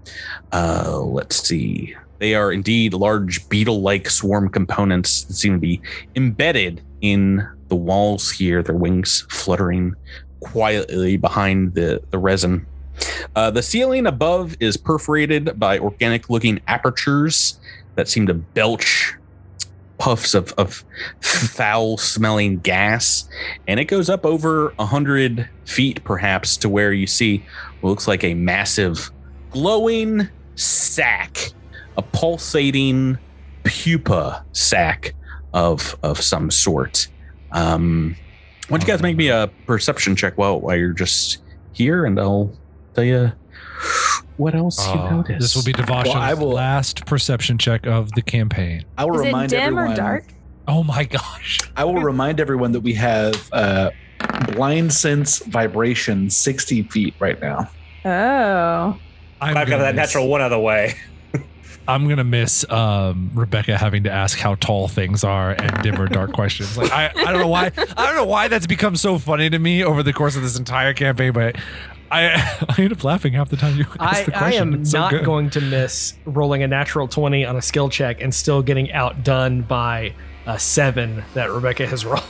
Uh, 0.51 0.99
let's 0.99 1.38
see. 1.47 1.95
They 2.19 2.35
are 2.35 2.51
indeed 2.51 2.93
large 2.93 3.47
beetle-like 3.49 4.09
swarm 4.09 4.49
components 4.49 5.23
that 5.23 5.33
seem 5.33 5.53
to 5.53 5.59
be 5.59 5.81
embedded 6.15 6.81
in 7.01 7.48
the 7.67 7.75
walls 7.75 8.29
here, 8.29 8.62
their 8.62 8.75
wings 8.75 9.25
fluttering 9.29 9.95
quietly 10.41 11.17
behind 11.17 11.74
the, 11.74 12.01
the 12.12 12.17
resin. 12.17 12.65
Uh, 13.36 13.50
the 13.50 13.63
ceiling 13.63 14.05
above 14.05 14.55
is 14.60 14.77
perforated 14.77 15.60
by 15.60 15.79
organic 15.79 16.29
looking 16.29 16.60
apertures 16.67 17.60
that 17.95 18.07
seem 18.07 18.27
to 18.27 18.33
belch 18.33 19.15
puffs 19.98 20.33
of, 20.33 20.51
of 20.57 20.83
foul 21.21 21.95
smelling 21.95 22.57
gas. 22.60 23.29
And 23.67 23.79
it 23.79 23.86
goes 23.86 24.10
up 24.10 24.25
over 24.25 24.74
a 24.79 24.86
hundred 24.86 25.48
feet, 25.65 26.03
perhaps, 26.03 26.57
to 26.57 26.69
where 26.69 26.91
you 26.91 27.07
see 27.07 27.45
what 27.81 27.91
looks 27.91 28.07
like 28.07 28.24
a 28.24 28.33
massive 28.33 29.12
glowing 29.51 30.27
sack, 30.55 31.38
a 31.98 32.01
pulsating 32.01 33.17
pupa 33.63 34.43
sack 34.53 35.13
of 35.53 35.95
of 36.01 36.19
some 36.19 36.50
sort. 36.50 37.07
Um, 37.51 38.15
why 38.71 38.77
don't 38.77 38.87
you 38.87 38.93
guys 38.93 39.01
make 39.01 39.17
me 39.17 39.27
a 39.29 39.49
perception 39.67 40.15
check 40.15 40.37
while 40.37 40.59
while 40.61 40.75
you're 40.75 40.93
just 40.93 41.39
here, 41.73 42.05
and 42.05 42.19
I'll 42.19 42.51
tell 42.93 43.03
you 43.03 43.31
what 44.37 44.55
else 44.55 44.85
you 44.87 44.93
Oh, 44.99 45.09
notice. 45.17 45.41
this 45.41 45.55
will 45.55 45.63
be 45.63 45.73
Devash's 45.73 46.09
Well, 46.13 46.17
I 46.17 46.33
will- 46.33 46.51
last 46.53 47.05
perception 47.05 47.57
check 47.57 47.85
of 47.85 48.11
the 48.13 48.21
campaign. 48.21 48.85
I 48.97 49.05
will 49.05 49.15
Is 49.15 49.21
it 49.21 49.25
remind 49.25 49.49
dim 49.51 49.61
everyone. 49.61 49.91
or 49.91 49.95
dark? 49.95 50.23
Oh 50.67 50.83
my 50.83 51.03
gosh. 51.03 51.59
I 51.75 51.83
will 51.83 52.01
remind 52.01 52.39
everyone 52.39 52.71
that 52.71 52.79
we 52.81 52.93
have 52.93 53.49
uh, 53.51 53.91
blind 54.53 54.93
sense 54.93 55.39
vibration 55.39 56.29
60 56.29 56.83
feet 56.83 57.13
right 57.19 57.39
now. 57.41 57.69
Oh. 58.05 58.97
I'm 59.41 59.57
I've 59.57 59.67
got 59.67 59.69
gonna 59.69 59.83
that 59.83 59.95
natural 59.95 60.27
one 60.27 60.41
other 60.41 60.59
way. 60.59 60.93
I'm 61.91 62.07
gonna 62.07 62.24
miss 62.24 62.69
um, 62.69 63.31
Rebecca 63.33 63.77
having 63.77 64.03
to 64.03 64.12
ask 64.12 64.38
how 64.38 64.55
tall 64.55 64.88
things 64.88 65.24
are 65.24 65.51
and 65.51 65.83
dim 65.83 66.00
or 66.01 66.07
dark 66.07 66.31
questions. 66.41 66.77
Like 66.77 66.91
I, 66.91 67.12
I 67.15 67.31
don't 67.31 67.39
know 67.41 67.48
why 67.48 67.71
I 67.98 68.05
don't 68.07 68.15
know 68.15 68.25
why 68.25 68.48
that's 68.48 68.67
become 68.67 68.95
so 68.95 69.17
funny 69.19 69.50
to 69.50 69.60
me 69.60 69.83
over 69.83 70.03
the 70.03 70.13
course 70.13 70.36
of 70.36 70.41
this 70.43 70.57
entire 70.57 70.93
campaign, 70.93 71.33
but 71.33 71.55
I 72.10 72.31
I 72.69 72.75
end 72.81 72.91
up 72.93 73.03
laughing 73.03 73.33
half 73.33 73.50
the 73.50 73.57
time 73.57 73.77
you 73.77 73.86
ask 74.00 74.21
I, 74.21 74.24
the 74.24 74.31
question. 74.31 74.43
I 74.74 74.74
am 74.75 74.81
It's 74.81 74.91
so 74.91 75.00
not 75.00 75.12
good. 75.12 75.25
going 75.25 75.50
to 75.51 75.62
miss 75.62 76.13
rolling 76.25 76.63
a 76.63 76.67
natural 76.67 77.07
20 77.07 77.45
on 77.45 77.55
a 77.55 77.62
skill 77.62 77.89
check 77.89 78.21
and 78.21 78.33
still 78.33 78.62
getting 78.62 78.91
outdone 78.93 79.62
by 79.62 80.13
a 80.45 80.57
seven 80.60 81.24
that 81.33 81.51
Rebecca 81.51 81.86
has 81.88 82.05
rolled. 82.05 82.24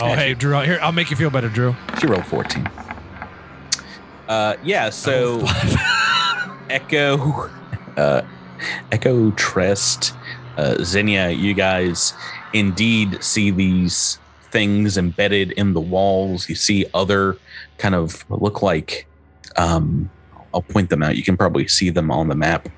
Oh 0.00 0.14
hey 0.14 0.34
Drew, 0.34 0.58
here 0.60 0.78
I'll 0.82 0.92
make 0.92 1.10
you 1.10 1.16
feel 1.16 1.30
better, 1.30 1.48
Drew. 1.48 1.74
She 2.00 2.06
rolled 2.06 2.26
14. 2.26 2.68
Uh, 4.28 4.56
yeah, 4.64 4.88
so 4.90 5.44
Echo, 6.70 7.50
uh, 7.96 8.22
Echo 8.92 9.30
Trest, 9.32 10.14
uh, 10.56 10.76
Zinnia, 10.82 11.30
you 11.30 11.54
guys 11.54 12.14
indeed 12.52 13.22
see 13.22 13.50
these 13.50 14.18
things 14.50 14.96
embedded 14.96 15.52
in 15.52 15.72
the 15.72 15.80
walls. 15.80 16.48
You 16.48 16.54
see 16.54 16.86
other 16.94 17.36
kind 17.78 17.94
of 17.94 18.24
look 18.30 18.62
like, 18.62 19.06
um, 19.56 20.10
I'll 20.52 20.62
point 20.62 20.90
them 20.90 21.02
out. 21.02 21.16
You 21.16 21.24
can 21.24 21.36
probably 21.36 21.66
see 21.66 21.90
them 21.90 22.10
on 22.10 22.28
the 22.28 22.36
map. 22.36 22.68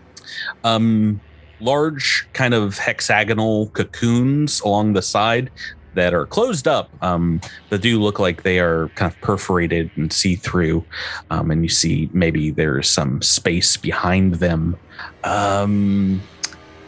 Um, 0.64 1.20
large 1.60 2.26
kind 2.32 2.54
of 2.54 2.78
hexagonal 2.78 3.68
cocoons 3.68 4.60
along 4.60 4.92
the 4.92 5.02
side 5.02 5.50
that 5.96 6.14
are 6.14 6.26
closed 6.26 6.68
up 6.68 6.90
um, 7.02 7.40
that 7.70 7.82
do 7.82 8.00
look 8.00 8.18
like 8.18 8.42
they 8.42 8.60
are 8.60 8.88
kind 8.90 9.12
of 9.12 9.20
perforated 9.20 9.90
and 9.96 10.12
see 10.12 10.36
through. 10.36 10.84
Um, 11.30 11.50
and 11.50 11.62
you 11.62 11.68
see 11.68 12.08
maybe 12.12 12.50
there's 12.50 12.88
some 12.88 13.20
space 13.20 13.76
behind 13.76 14.36
them. 14.36 14.76
Um, 15.24 16.22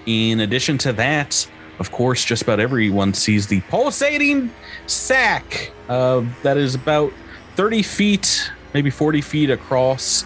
in 0.06 0.40
addition 0.40 0.78
to 0.78 0.92
that, 0.94 1.48
of 1.80 1.90
course, 1.90 2.24
just 2.24 2.42
about 2.42 2.60
everyone 2.60 3.14
sees 3.14 3.46
the 3.46 3.60
pulsating 3.62 4.50
sack 4.86 5.72
uh, 5.88 6.24
that 6.42 6.56
is 6.56 6.74
about 6.74 7.12
30 7.56 7.82
feet, 7.82 8.50
maybe 8.74 8.90
40 8.90 9.20
feet 9.20 9.50
across, 9.50 10.24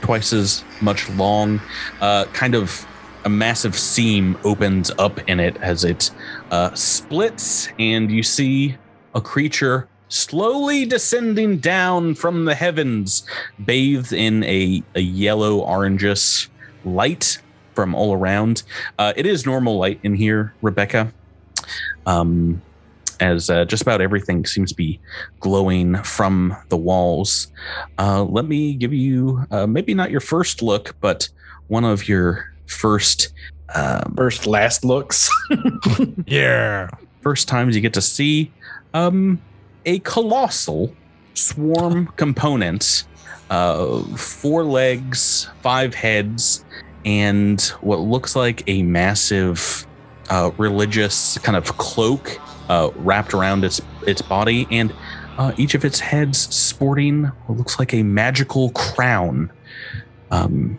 twice 0.00 0.32
as 0.32 0.64
much 0.80 1.08
long. 1.10 1.60
Uh, 2.00 2.24
kind 2.32 2.54
of 2.54 2.86
a 3.24 3.28
massive 3.28 3.76
seam 3.78 4.38
opens 4.44 4.90
up 4.98 5.18
in 5.28 5.40
it 5.40 5.56
as 5.58 5.84
it 5.84 6.10
uh, 6.50 6.72
splits, 6.74 7.68
and 7.78 8.10
you 8.10 8.22
see 8.22 8.76
a 9.14 9.20
creature 9.20 9.88
slowly 10.08 10.84
descending 10.84 11.58
down 11.58 12.14
from 12.14 12.44
the 12.44 12.54
heavens, 12.54 13.24
bathed 13.64 14.12
in 14.12 14.42
a, 14.44 14.82
a 14.94 15.00
yellow 15.00 15.60
orangish 15.64 16.48
light 16.84 17.40
from 17.74 17.94
all 17.94 18.12
around. 18.12 18.62
Uh, 18.98 19.12
it 19.16 19.26
is 19.26 19.46
normal 19.46 19.78
light 19.78 20.00
in 20.02 20.14
here, 20.14 20.52
Rebecca. 20.62 21.12
Um, 22.06 22.60
as 23.20 23.50
uh, 23.50 23.64
just 23.66 23.82
about 23.82 24.00
everything 24.00 24.46
seems 24.46 24.70
to 24.70 24.76
be 24.76 24.98
glowing 25.40 25.96
from 26.02 26.56
the 26.70 26.76
walls. 26.76 27.52
Uh, 27.98 28.24
let 28.24 28.46
me 28.46 28.74
give 28.74 28.92
you 28.92 29.44
uh, 29.50 29.66
maybe 29.66 29.94
not 29.94 30.10
your 30.10 30.20
first 30.20 30.62
look, 30.62 30.96
but 31.00 31.28
one 31.68 31.84
of 31.84 32.08
your 32.08 32.49
first 32.70 33.32
um, 33.74 34.14
First, 34.16 34.46
last 34.46 34.84
looks. 34.84 35.30
Yeah. 36.26 36.88
first 37.20 37.48
times 37.48 37.74
you 37.74 37.80
get 37.82 37.94
to 37.94 38.00
see 38.00 38.50
um, 38.94 39.40
a 39.86 39.98
colossal 40.00 40.94
swarm 41.34 42.06
component 42.16 43.04
uh, 43.50 44.02
four 44.16 44.64
legs 44.64 45.48
five 45.62 45.94
heads 45.94 46.64
and 47.04 47.60
what 47.80 48.00
looks 48.00 48.36
like 48.36 48.62
a 48.66 48.82
massive 48.82 49.86
uh, 50.28 50.50
religious 50.58 51.38
kind 51.38 51.56
of 51.56 51.76
cloak 51.78 52.38
uh, 52.68 52.90
wrapped 52.96 53.34
around 53.34 53.64
its 53.64 53.80
its 54.06 54.22
body 54.22 54.66
and 54.70 54.92
uh, 55.38 55.52
each 55.56 55.74
of 55.74 55.84
its 55.84 56.00
heads 56.00 56.38
sporting 56.54 57.24
what 57.46 57.56
looks 57.58 57.78
like 57.78 57.94
a 57.94 58.02
magical 58.02 58.70
crown 58.70 59.50
um, 60.30 60.78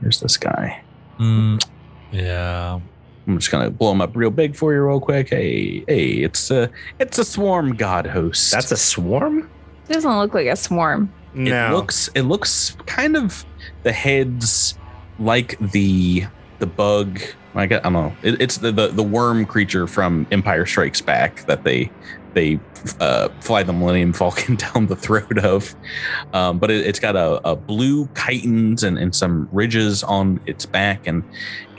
here's 0.00 0.20
this 0.20 0.36
guy 0.36 0.81
Mm, 1.22 1.64
yeah. 2.10 2.80
I'm 3.26 3.38
just 3.38 3.50
gonna 3.50 3.70
blow 3.70 3.90
them 3.90 4.00
up 4.00 4.16
real 4.16 4.30
big 4.30 4.56
for 4.56 4.72
you, 4.72 4.82
real 4.82 5.00
quick. 5.00 5.28
Hey, 5.30 5.84
hey, 5.86 6.08
it's 6.24 6.50
a 6.50 6.68
it's 6.98 7.18
a 7.18 7.24
swarm 7.24 7.76
god 7.76 8.06
host. 8.06 8.50
That's 8.50 8.72
a 8.72 8.76
swarm? 8.76 9.48
It 9.88 9.92
Doesn't 9.92 10.18
look 10.18 10.34
like 10.34 10.46
a 10.46 10.56
swarm. 10.56 11.12
it 11.34 11.72
looks 11.72 12.08
it 12.14 12.22
looks 12.22 12.76
kind 12.86 13.16
of 13.16 13.44
the 13.84 13.92
heads 13.92 14.76
like 15.18 15.56
the 15.60 16.24
the 16.58 16.66
bug. 16.66 17.20
I 17.54 17.66
got 17.66 17.86
I 17.86 17.90
don't 17.90 17.92
know. 17.92 18.16
It, 18.22 18.40
it's 18.40 18.58
the, 18.58 18.72
the 18.72 18.88
the 18.88 19.02
worm 19.02 19.46
creature 19.46 19.86
from 19.86 20.26
Empire 20.32 20.66
Strikes 20.66 21.00
Back 21.00 21.44
that 21.46 21.62
they 21.62 21.90
they 22.34 22.58
uh, 23.00 23.28
fly 23.40 23.62
the 23.62 23.72
Millennium 23.72 24.12
Falcon 24.12 24.56
down 24.74 24.86
the 24.86 24.96
throat 24.96 25.38
of. 25.38 25.74
Um, 26.32 26.58
but 26.58 26.70
it, 26.70 26.86
it's 26.86 27.00
got 27.00 27.16
a, 27.16 27.40
a 27.48 27.56
blue 27.56 28.06
chitons 28.08 28.82
and, 28.82 28.98
and 28.98 29.14
some 29.14 29.48
ridges 29.52 30.02
on 30.02 30.40
its 30.46 30.66
back, 30.66 31.06
and 31.06 31.24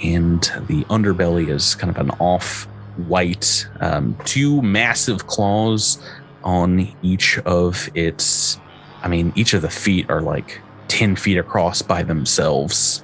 and 0.04 0.42
the 0.68 0.84
underbelly 0.86 1.50
is 1.50 1.76
kind 1.76 1.96
of 1.96 1.98
an 1.98 2.12
off 2.20 2.66
white. 3.08 3.68
Um, 3.80 4.18
two 4.26 4.62
massive 4.62 5.28
claws 5.28 6.02
on 6.44 6.94
each 7.02 7.40
of 7.40 7.90
its. 7.96 8.60
I 9.02 9.08
mean, 9.08 9.34
each 9.36 9.54
of 9.54 9.62
the 9.62 9.70
feet 9.70 10.10
are 10.10 10.22
like 10.22 10.62
ten 10.88 11.16
feet 11.16 11.38
across 11.38 11.82
by 11.82 12.04
themselves. 12.04 13.04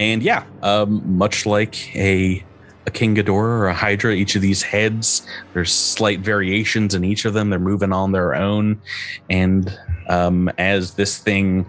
And 0.00 0.22
yeah, 0.22 0.44
um, 0.62 1.02
much 1.16 1.46
like 1.46 1.94
a 1.94 2.44
a 2.86 2.90
King 2.90 3.16
Ghidorah 3.16 3.60
or 3.60 3.66
a 3.68 3.74
Hydra, 3.74 4.12
each 4.12 4.36
of 4.36 4.42
these 4.42 4.62
heads, 4.62 5.26
there's 5.52 5.72
slight 5.72 6.20
variations 6.20 6.94
in 6.94 7.04
each 7.04 7.24
of 7.24 7.34
them. 7.34 7.50
They're 7.50 7.58
moving 7.58 7.92
on 7.92 8.12
their 8.12 8.34
own. 8.34 8.80
And 9.30 9.76
um, 10.08 10.50
as 10.58 10.94
this 10.94 11.18
thing 11.18 11.66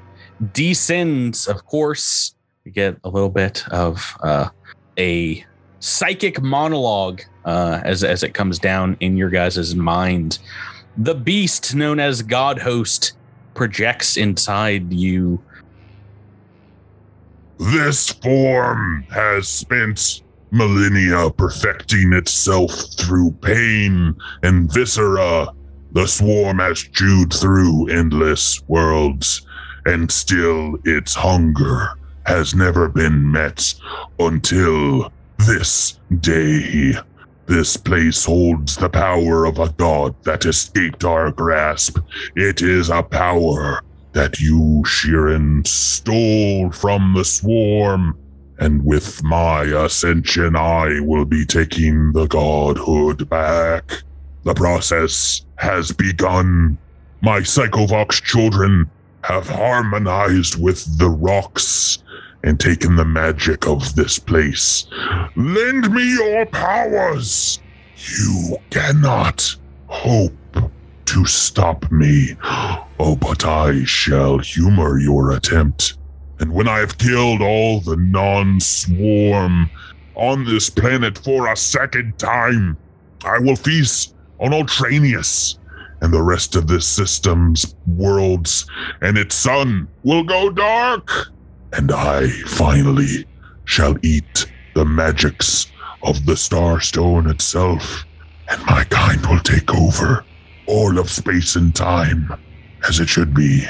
descends, 0.53 1.47
of 1.47 1.65
course, 1.65 2.35
you 2.65 2.71
get 2.71 2.97
a 3.03 3.09
little 3.09 3.29
bit 3.29 3.63
of 3.69 4.17
uh, 4.21 4.49
a 4.97 5.45
psychic 5.79 6.41
monologue 6.41 7.21
uh, 7.45 7.79
as, 7.83 8.03
as 8.03 8.23
it 8.23 8.33
comes 8.33 8.59
down 8.59 8.97
in 8.99 9.15
your 9.15 9.29
guys' 9.29 9.75
mind. 9.75 10.39
The 10.97 11.15
beast 11.15 11.75
known 11.75 11.99
as 11.99 12.21
God 12.21 12.59
Host 12.59 13.13
projects 13.53 14.17
inside 14.17 14.91
you. 14.91 15.41
This 17.57 18.09
form 18.09 19.05
has 19.09 19.47
spent 19.47 20.23
millennia 20.55 21.29
perfecting 21.29 22.13
itself 22.13 22.71
through 22.97 23.31
pain 23.41 24.15
and 24.41 24.71
viscera. 24.71 25.49
The 25.91 26.07
swarm 26.07 26.59
has 26.59 26.79
chewed 26.79 27.33
through 27.33 27.89
endless 27.89 28.61
worlds, 28.67 29.45
and 29.85 30.09
still 30.09 30.77
its 30.85 31.13
hunger 31.13 31.89
has 32.25 32.55
never 32.55 32.87
been 32.87 33.31
met 33.31 33.73
until 34.17 35.11
this 35.39 35.99
day. 36.21 36.95
This 37.47 37.77
place 37.77 38.25
holds 38.25 38.77
the 38.77 38.89
power 38.89 39.45
of 39.45 39.59
a 39.59 39.69
god 39.69 40.15
that 40.23 40.45
escaped 40.45 41.03
our 41.03 41.31
grasp. 41.31 41.99
It 42.35 42.61
is 42.61 42.89
a 42.89 43.03
power 43.03 43.83
that 44.13 44.39
you, 44.39 44.81
Shirren, 44.85 45.67
stole 45.67 46.71
from 46.71 47.13
the 47.13 47.25
swarm. 47.25 48.17
And 48.57 48.85
with 48.85 49.23
my 49.23 49.63
ascension, 49.63 50.55
I 50.55 50.99
will 51.01 51.25
be 51.25 51.45
taking 51.45 52.13
the 52.13 52.27
godhood 52.27 53.29
back. 53.29 54.03
The 54.43 54.53
process 54.53 55.45
has 55.57 55.91
begun. 55.91 56.77
My 57.21 57.39
Psychovox 57.41 58.21
children 58.21 58.89
have 59.23 59.49
harmonized 59.49 60.61
with 60.61 60.97
the 60.99 61.09
rocks 61.09 61.99
and 62.43 62.59
taken 62.59 62.95
the 62.95 63.05
magic 63.05 63.67
of 63.67 63.95
this 63.95 64.19
place. 64.19 64.85
Lend 65.35 65.91
me 65.91 66.13
your 66.13 66.45
powers. 66.45 67.59
You 67.97 68.57
cannot 68.69 69.55
hope 69.87 70.33
to 71.05 71.25
stop 71.25 71.91
me. 71.91 72.37
Oh, 72.97 73.17
but 73.17 73.43
I 73.43 73.83
shall 73.83 74.37
humor 74.37 74.99
your 74.99 75.31
attempt. 75.31 75.97
And 76.39 76.53
when 76.53 76.67
I 76.67 76.79
have 76.79 76.97
killed 76.97 77.41
all 77.41 77.79
the 77.79 77.95
non 77.95 78.59
swarm 78.59 79.69
on 80.15 80.45
this 80.45 80.69
planet 80.69 81.17
for 81.17 81.51
a 81.51 81.55
second 81.55 82.17
time, 82.17 82.77
I 83.23 83.39
will 83.39 83.55
feast 83.55 84.15
on 84.39 84.51
Ultranius 84.51 85.57
and 86.01 86.13
the 86.13 86.21
rest 86.21 86.55
of 86.55 86.67
this 86.67 86.85
system's 86.85 87.75
worlds, 87.87 88.65
and 89.01 89.17
its 89.17 89.35
sun 89.35 89.87
will 90.03 90.23
go 90.23 90.49
dark. 90.49 91.09
And 91.73 91.91
I 91.91 92.27
finally 92.47 93.25
shall 93.63 93.95
eat 94.03 94.51
the 94.75 94.85
magics 94.85 95.67
of 96.03 96.25
the 96.25 96.33
Starstone 96.33 97.29
itself, 97.29 98.05
and 98.49 98.63
my 98.65 98.83
kind 98.85 99.25
will 99.25 99.39
take 99.39 99.73
over 99.73 100.23
all 100.67 100.99
of 100.99 101.09
space 101.09 101.55
and 101.55 101.73
time 101.73 102.31
as 102.87 102.99
it 102.99 103.09
should 103.09 103.33
be, 103.33 103.65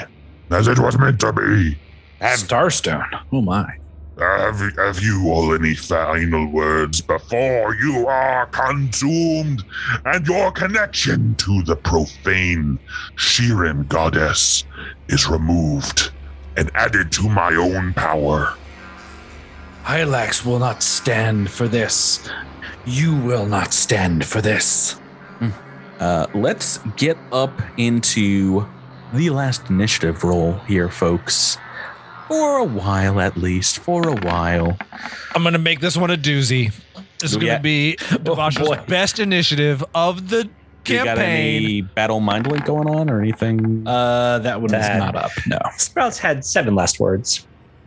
as 0.50 0.68
it 0.68 0.78
was 0.78 0.98
meant 0.98 1.20
to 1.20 1.32
be. 1.32 1.78
Starstone. 2.20 3.08
Oh 3.32 3.40
my. 3.40 3.78
Have, 4.18 4.60
have 4.76 5.00
you 5.02 5.28
all 5.30 5.54
any 5.54 5.74
final 5.74 6.50
words 6.50 7.02
before 7.02 7.74
you 7.74 8.06
are 8.06 8.46
consumed 8.46 9.62
and 10.06 10.26
your 10.26 10.50
connection 10.52 11.34
to 11.34 11.62
the 11.64 11.76
profane 11.76 12.78
Shirren 13.16 13.86
goddess 13.88 14.64
is 15.08 15.28
removed 15.28 16.12
and 16.56 16.70
added 16.74 17.12
to 17.12 17.28
my 17.28 17.54
own 17.54 17.92
power? 17.92 18.54
Hylax 19.82 20.46
will 20.46 20.58
not 20.58 20.82
stand 20.82 21.50
for 21.50 21.68
this. 21.68 22.30
You 22.86 23.14
will 23.16 23.44
not 23.44 23.74
stand 23.74 24.24
for 24.24 24.40
this. 24.40 24.98
Uh, 26.00 26.26
let's 26.34 26.78
get 26.96 27.16
up 27.32 27.52
into 27.76 28.66
the 29.14 29.30
last 29.30 29.68
initiative 29.70 30.24
roll 30.24 30.54
here, 30.66 30.88
folks. 30.88 31.58
For 32.28 32.58
a 32.58 32.64
while, 32.64 33.20
at 33.20 33.36
least. 33.36 33.78
For 33.78 34.08
a 34.08 34.14
while. 34.14 34.76
I'm 35.34 35.42
gonna 35.42 35.58
make 35.58 35.80
this 35.80 35.96
one 35.96 36.10
a 36.10 36.16
doozy. 36.16 36.72
This 37.18 37.32
is 37.32 37.36
gonna 37.36 37.60
be 37.60 37.96
Devasha's 38.00 38.68
boy. 38.68 38.82
best 38.88 39.18
initiative 39.18 39.84
of 39.94 40.28
the 40.28 40.48
Do 40.84 40.94
you 40.94 41.04
got 41.04 41.18
any 41.18 41.82
battle 41.82 42.20
mind 42.20 42.46
link 42.46 42.64
going 42.64 42.88
on 42.88 43.10
or 43.10 43.20
anything? 43.20 43.86
Uh, 43.86 44.38
that 44.40 44.60
one 44.60 44.74
is 44.74 44.88
not 44.88 45.14
up. 45.16 45.30
No. 45.46 45.58
Sprouts 45.76 46.18
had 46.18 46.44
seven 46.44 46.74
last 46.74 46.98
words. 47.00 47.46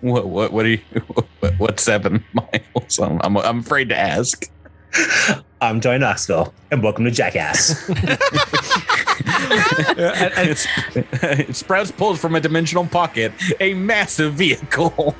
what 0.00 0.26
what 0.26 0.52
what 0.52 0.62
do 0.64 0.70
you 0.70 0.78
what, 1.40 1.58
what 1.58 1.78
seven 1.80 2.24
miles? 2.32 2.98
I'm, 2.98 3.20
I'm 3.22 3.36
I'm 3.38 3.58
afraid 3.60 3.88
to 3.90 3.96
ask. 3.96 4.50
I'm 5.62 5.80
Johnny 5.80 5.98
Knoxville, 6.00 6.52
and 6.72 6.82
welcome 6.82 7.04
to 7.04 7.10
Jackass. 7.12 7.88
it, 10.36 10.66
it 11.22 11.54
sprouts 11.54 11.92
pulls 11.92 12.18
from 12.18 12.34
a 12.34 12.40
dimensional 12.40 12.84
pocket 12.84 13.30
a 13.60 13.72
massive 13.74 14.34
vehicle. 14.34 15.14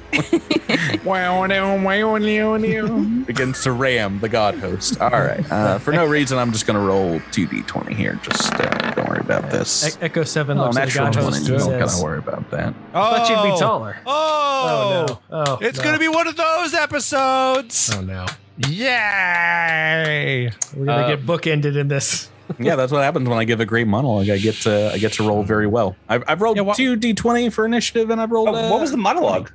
Begins 3.26 3.62
to 3.62 3.70
ram 3.70 4.18
the 4.18 4.28
god 4.28 4.56
host. 4.58 5.00
All 5.00 5.10
right. 5.10 5.48
Uh, 5.52 5.78
for 5.78 5.92
no 5.92 6.04
reason, 6.06 6.38
I'm 6.38 6.50
just 6.50 6.66
going 6.66 6.76
to 6.78 6.84
roll 6.84 7.20
2d20 7.30 7.94
here. 7.94 8.18
Just 8.24 8.52
uh, 8.54 8.64
don't 8.96 9.08
worry 9.08 9.20
about 9.20 9.48
this. 9.48 9.96
E- 9.96 9.98
Echo 10.00 10.24
Seven 10.24 10.58
Oh, 10.58 10.64
looks 10.64 10.76
at 10.76 10.88
the 10.88 10.94
god 10.98 11.12
20. 11.12 11.26
host 11.28 11.46
Don't 11.46 11.78
gotta 11.78 12.02
worry 12.02 12.18
about 12.18 12.50
that. 12.50 12.74
I 12.92 13.16
"Thought 13.16 13.28
you'd 13.28 13.38
Oh. 13.38 13.52
be 13.54 13.58
taller." 13.60 13.96
Oh, 14.06 14.16
Oh 14.64 15.06
no! 15.06 15.18
Oh, 15.46 15.58
It's 15.60 15.78
no. 15.78 15.84
gonna 15.84 15.98
be 16.00 16.08
one 16.08 16.26
of 16.26 16.34
those 16.34 16.74
episodes. 16.74 17.92
Oh 17.94 18.00
no! 18.00 18.26
Yay! 18.58 20.50
We're 20.76 20.86
gonna 20.86 21.02
Uh, 21.04 21.08
get 21.16 21.26
bookended 21.26 21.76
in 21.76 21.88
this. 21.88 22.28
yeah, 22.58 22.76
that's 22.76 22.92
what 22.92 23.02
happens 23.02 23.28
when 23.28 23.38
I 23.38 23.44
give 23.44 23.60
a 23.60 23.64
great 23.66 23.86
monologue. 23.86 24.28
I 24.28 24.38
get 24.38 24.54
to 24.62 24.90
I 24.92 24.98
get 24.98 25.12
to 25.14 25.26
roll 25.26 25.42
very 25.42 25.66
well. 25.66 25.96
I've, 26.08 26.22
I've 26.28 26.40
rolled 26.42 26.56
Yeah, 26.56 26.62
wha- 26.64 26.74
two 26.74 26.96
d20 26.96 27.52
for 27.52 27.64
initiative, 27.64 28.10
and 28.10 28.20
I've 28.20 28.30
rolled. 28.30 28.48
Oh, 28.50 28.70
what 28.70 28.80
was 28.80 28.90
the 28.90 28.96
monologue? 28.98 29.50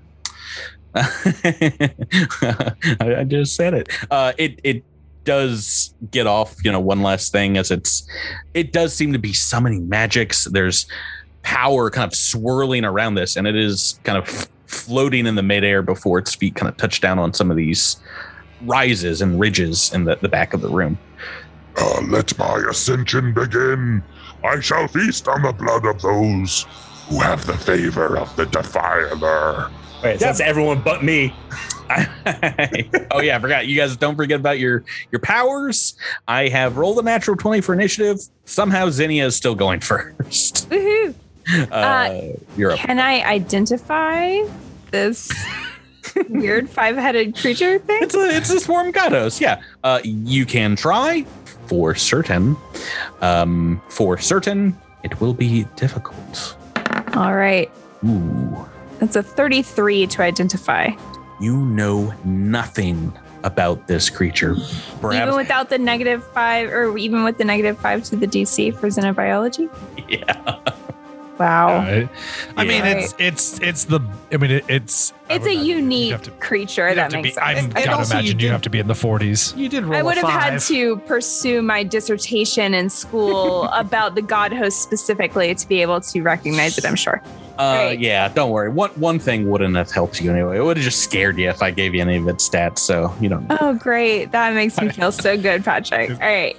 I, 0.96 2.74
I 3.20 3.24
just 3.24 3.56
said 3.56 3.74
it. 3.74 3.90
Uh, 4.10 4.34
it 4.38 4.60
it 4.64 4.84
does 5.26 5.94
get 6.12 6.26
off, 6.26 6.56
you 6.64 6.72
know, 6.72 6.80
one 6.80 7.02
last 7.04 7.32
thing 7.32 7.58
as 7.58 7.70
it's 7.72 8.08
it 8.54 8.72
does 8.72 8.94
seem 8.94 9.14
to 9.14 9.20
be 9.20 9.34
summoning 9.34 9.88
magics. 9.90 10.46
There's 10.46 10.88
power 11.44 11.90
kind 11.90 12.12
of 12.12 12.18
swirling 12.18 12.84
around 12.86 13.16
this, 13.16 13.36
and 13.36 13.46
it 13.48 13.56
is 13.56 14.00
kind 14.04 14.18
of 14.18 14.48
floating 14.66 15.28
in 15.28 15.36
the 15.36 15.44
midair 15.44 15.82
before 15.82 16.18
its 16.20 16.34
feet 16.36 16.56
kind 16.56 16.68
of 16.70 16.76
touch 16.78 17.00
down 17.00 17.20
on 17.20 17.34
some 17.34 17.52
of 17.52 17.58
these 17.58 17.98
rises 18.62 19.22
and 19.22 19.40
ridges 19.40 19.94
in 19.94 20.06
the, 20.06 20.16
the 20.18 20.30
back 20.30 20.54
of 20.54 20.62
the 20.62 20.70
room. 20.70 20.98
Uh, 21.78 22.02
let 22.08 22.38
my 22.38 22.64
ascension 22.70 23.34
begin. 23.34 24.04
I 24.44 24.60
shall 24.60 24.88
feast 24.88 25.28
on 25.28 25.44
the 25.44 25.54
blood 25.54 25.86
of 25.86 26.02
those 26.02 26.66
who 27.08 27.20
have 27.20 27.46
the 27.46 27.58
favor 27.58 28.18
of 28.18 28.36
the 28.36 28.46
defiler. 28.48 29.70
Wait, 30.04 30.20
so 30.20 30.26
that's 30.26 30.40
everyone 30.40 30.82
but 30.82 31.04
me. 31.04 31.34
oh 33.12 33.22
yeah, 33.22 33.38
I 33.38 33.40
forgot. 33.40 33.68
You 33.68 33.76
guys 33.76 33.96
don't 33.96 34.16
forget 34.16 34.40
about 34.40 34.60
your 34.60 34.84
your 35.12 35.20
powers. 35.20 35.96
I 36.28 36.50
have 36.50 36.78
rolled 36.78 37.00
a 37.00 37.02
natural 37.02 37.38
20 37.38 37.62
for 37.62 37.74
initiative. 37.74 38.20
Somehow 38.46 38.90
Zinnia 38.90 39.26
is 39.26 39.36
still 39.36 39.56
going 39.56 39.80
first. 39.82 40.70
Woohoo! 40.70 41.16
Uh, 41.72 42.38
you're 42.58 42.72
up. 42.72 42.80
Can 42.80 43.00
I 43.00 43.22
identify 43.24 44.42
this 44.92 45.32
weird 46.30 46.70
five-headed 46.70 47.36
creature 47.36 47.80
thing? 47.80 48.00
It's 48.02 48.16
a 48.16 48.30
it's 48.36 48.50
a 48.50 48.60
swarm 48.60 48.92
gatos. 48.92 49.40
Yeah. 49.42 49.62
Uh, 49.84 50.00
you 50.04 50.46
can 50.46 50.76
try 50.76 51.26
for 51.68 51.96
certain. 51.96 52.56
Um, 53.22 53.82
for 53.90 54.18
certain, 54.18 54.76
it 55.04 55.20
will 55.20 55.34
be 55.34 55.66
difficult. 55.76 56.56
All 57.16 57.36
right. 57.36 57.70
Ooh, 58.06 58.66
That's 59.00 59.16
a 59.16 59.24
33 59.24 60.08
to 60.08 60.22
identify. 60.22 60.90
you 61.42 61.58
know 61.58 62.14
nothing 62.24 63.12
about 63.44 63.88
this 63.88 64.10
creature. 64.10 64.56
Perhaps, 65.02 65.24
Even 65.28 65.36
without 65.36 65.70
the 65.70 65.78
negative 65.78 66.24
five, 66.34 66.70
or 66.70 66.98
even 66.98 67.24
with 67.24 67.38
the 67.38 67.44
negative 67.46 67.78
five 67.80 68.04
to 68.06 68.16
the 68.16 68.28
DC 68.28 68.76
for 68.80 68.88
xenobiology? 68.88 69.70
yeah. 70.10 70.60
Wow. 71.40 71.78
Right. 71.80 72.10
I 72.56 72.64
mean, 72.64 72.84
Yeah. 72.84 72.92
it's 72.98 73.16
it's 73.20 73.60
it's 73.60 73.84
the. 73.86 74.00
I 74.32 74.38
mean, 74.38 74.52
it, 74.52 74.66
it's. 74.68 75.14
It's 75.30 75.46
a 75.46 75.54
unique 75.54 76.22
to- 76.22 76.32
creature. 76.32 76.94
That 76.96 77.12
have 77.12 77.12
makes 77.12 77.28
be, 77.30 77.34
sense. 77.34 77.46
I'm 77.46 77.58
And 77.66 77.74
gotta 77.74 77.92
also 77.98 78.14
you 78.16 78.20
imagine 78.22 78.40
you 78.40 78.42
did- 78.48 78.52
have 78.52 78.62
to 78.64 78.70
be 78.70 78.80
in 78.80 78.88
the 78.88 78.94
40s. 78.94 79.56
You 79.58 79.68
did 79.70 79.84
roll. 79.84 80.00
I 80.00 80.02
would 80.02 80.18
a 80.18 80.22
have 80.26 80.42
had 80.54 80.60
to 80.62 80.98
pursue 81.00 81.62
my 81.62 81.84
dissertation 81.84 82.74
in 82.74 82.90
school 82.90 83.64
about 83.74 84.16
the 84.16 84.22
god 84.22 84.54
host 84.54 84.82
specifically 84.82 85.54
to 85.54 85.68
be 85.68 85.82
able 85.82 86.00
to 86.02 86.22
recognize 86.22 86.78
it, 86.78 86.86
I'm 86.86 86.96
sure. 86.96 87.22
Uh, 87.60 87.88
Right. 87.90 88.00
yeah, 88.00 88.28
don't 88.30 88.52
worry. 88.52 88.70
One 88.70 88.92
one 88.92 89.20
thing 89.20 89.50
wouldn't 89.50 89.76
have 89.76 89.92
helped 89.92 90.22
you 90.22 90.32
anyway. 90.32 90.58
It 90.58 90.64
would 90.64 90.78
have 90.78 90.84
just 90.84 91.02
scared 91.04 91.38
you 91.38 91.50
if 91.50 91.62
I 91.62 91.72
gave 91.72 91.94
you 91.94 92.02
any 92.02 92.16
of 92.18 92.28
its 92.28 92.48
stats. 92.48 92.80
So 92.80 93.14
you 93.20 93.30
don't. 93.30 93.48
Know. 93.48 93.58
Oh, 93.60 93.74
great. 93.74 94.32
That 94.32 94.54
makes 94.54 94.80
me 94.80 94.90
feel 94.90 95.12
so 95.12 95.36
good, 95.42 95.66
Patrick. 95.66 96.10
All 96.12 96.18
right. 96.18 96.56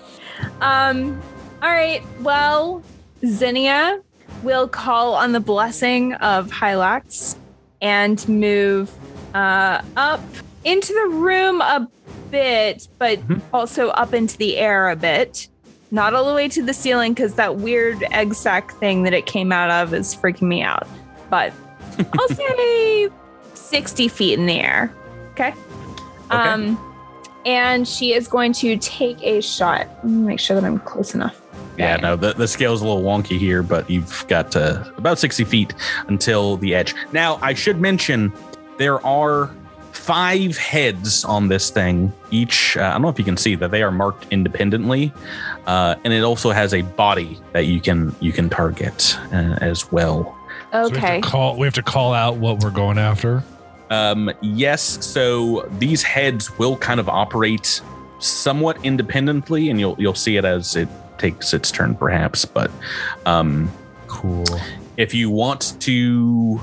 Um, 0.61 1.21
all 1.63 1.71
right. 1.71 2.03
Well, 2.21 2.83
Zinnia 3.27 4.01
will 4.43 4.69
call 4.69 5.15
on 5.15 5.33
the 5.33 5.41
blessing 5.41 6.15
of 6.15 6.51
Hylax 6.51 7.37
and 7.81 8.27
move 8.29 8.91
uh, 9.35 9.83
up 9.97 10.21
into 10.65 10.93
the 10.93 11.17
room 11.17 11.61
a 11.61 11.89
bit, 12.31 12.89
but 12.99 13.19
Mhm. 13.29 13.41
also 13.53 13.89
up 13.91 14.13
into 14.15 14.37
the 14.39 14.57
air 14.57 14.89
a 14.89 14.97
bit. 14.97 15.49
Not 15.91 16.13
all 16.15 16.27
the 16.27 16.35
way 16.35 16.49
to 16.49 16.63
the 16.63 16.75
ceiling 16.75 17.15
because 17.15 17.35
that 17.35 17.57
weird 17.57 18.05
egg 18.11 18.35
sac 18.35 18.73
thing 18.75 19.05
that 19.05 19.15
it 19.15 19.27
came 19.27 19.53
out 19.53 19.71
of 19.71 19.95
is 19.95 20.15
freaking 20.15 20.43
me 20.49 20.63
out. 20.63 20.87
But 21.31 21.53
I'll 22.19 22.29
say 22.29 23.09
60 23.55 24.09
feet 24.09 24.39
in 24.39 24.47
the 24.47 24.61
air. 24.61 24.93
Okay. 25.33 25.55
Um, 26.31 26.79
and 27.47 27.89
she 27.89 28.13
is 28.13 28.29
going 28.29 28.53
to 28.55 28.77
take 28.79 29.23
a 29.23 29.41
shot. 29.41 29.87
Let 30.03 30.05
me 30.05 30.27
make 30.27 30.41
sure 30.41 30.55
that 30.61 30.65
I'm 30.67 30.79
close 30.81 31.15
enough. 31.15 31.41
Yeah, 31.79 31.97
no, 31.97 32.17
the, 32.17 32.33
the 32.33 32.49
scale's 32.49 32.83
a 32.83 32.87
little 32.87 33.03
wonky 33.03 33.39
here, 33.39 33.63
but 33.63 33.89
you've 33.89 34.25
got 34.29 34.55
uh, 34.57 34.85
about 34.97 35.19
60 35.19 35.45
feet 35.45 35.75
until 36.09 36.57
the 36.57 36.75
edge. 36.75 36.95
Now, 37.13 37.39
I 37.41 37.55
should 37.55 37.81
mention 37.81 38.33
there 38.79 39.05
are 39.07 39.51
five 39.93 40.57
heads 40.57 41.25
on 41.25 41.49
this 41.49 41.71
thing. 41.71 42.13
Each, 42.31 42.77
uh, 42.77 42.83
I 42.83 42.93
don't 42.93 43.03
know 43.03 43.09
if 43.09 43.19
you 43.19 43.25
can 43.25 43.37
see 43.37 43.55
that 43.57 43.71
they 43.71 43.83
are 43.83 43.91
marked 43.93 44.27
independently, 44.33 45.13
uh, 45.67 45.95
and 46.05 46.13
it 46.13 46.23
also 46.23 46.51
has 46.51 46.75
a 46.75 46.83
body 46.83 47.39
that 47.53 47.67
you 47.67 47.81
can 47.81 48.15
you 48.21 48.33
can 48.33 48.49
target 48.51 49.17
uh, 49.33 49.59
as 49.61 49.91
well. 49.93 50.37
So 50.73 50.89
we 50.89 50.97
have 50.99 51.05
Okay. 51.05 51.21
to 51.21 51.27
call. 51.29 51.57
We 51.57 51.67
have 51.67 51.75
to 51.75 51.83
call 51.83 52.13
out 52.13 52.37
what 52.37 52.61
we're 52.61 52.71
going 52.71 52.99
after. 52.99 53.43
Um, 53.91 54.31
yes, 54.43 54.83
so 55.05 55.67
these 55.79 56.03
heads 56.03 56.59
will 56.59 56.77
kind 56.77 57.01
of 57.01 57.09
operate 57.09 57.81
somewhat 58.19 58.85
independently, 58.85 59.71
and 59.71 59.79
you'll 59.81 59.97
you'll 59.99 60.15
see 60.15 60.37
it 60.37 60.45
as 60.45 60.77
it 60.77 60.89
takes 61.19 61.53
its 61.55 61.71
turn, 61.71 61.95
perhaps. 61.95 62.45
But 62.45 62.71
um, 63.27 63.71
Cool. 64.07 64.45
if 64.97 65.13
you 65.15 65.31
want 65.31 65.75
to 65.81 66.61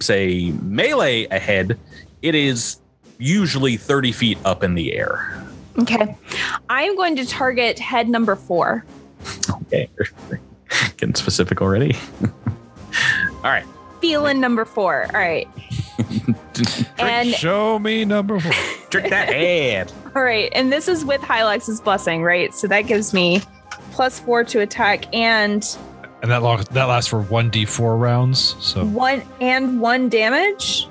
say 0.00 0.50
melee 0.62 1.26
ahead, 1.26 1.78
it 2.22 2.34
is 2.34 2.78
usually 3.18 3.76
30 3.76 4.12
feet 4.12 4.38
up 4.44 4.62
in 4.64 4.74
the 4.74 4.92
air. 4.94 5.44
Okay. 5.78 6.16
I'm 6.68 6.96
going 6.96 7.16
to 7.16 7.26
target 7.26 7.78
head 7.78 8.08
number 8.08 8.34
four. 8.36 8.84
Okay, 9.62 9.88
getting 10.96 11.14
specific 11.14 11.60
already. 11.62 11.96
All 13.36 13.42
right. 13.44 13.64
Feeling 14.00 14.40
number 14.40 14.64
four. 14.64 15.06
All 15.14 15.20
right. 15.20 15.48
And 16.98 17.30
Show 17.30 17.78
me 17.78 18.04
number 18.04 18.40
four. 18.40 18.52
Trick 18.90 19.10
that 19.10 19.28
head. 19.28 19.92
all 20.16 20.22
right. 20.22 20.50
And 20.52 20.72
this 20.72 20.88
is 20.88 21.04
with 21.04 21.20
Hylax's 21.20 21.80
blessing, 21.80 22.22
right? 22.24 22.52
So 22.52 22.66
that 22.66 22.82
gives 22.82 23.14
me 23.14 23.40
plus 23.98 24.20
four 24.20 24.44
to 24.44 24.60
attack 24.60 25.12
and 25.12 25.76
And 26.22 26.30
that 26.30 26.40
lasts 26.40 26.68
that 26.72 26.84
lasts 26.84 27.10
for 27.10 27.20
one 27.20 27.50
d 27.50 27.64
four 27.64 27.96
rounds. 27.96 28.54
So 28.60 28.84
one 28.86 29.22
and 29.40 29.80
one 29.80 30.08
damage. 30.08 30.88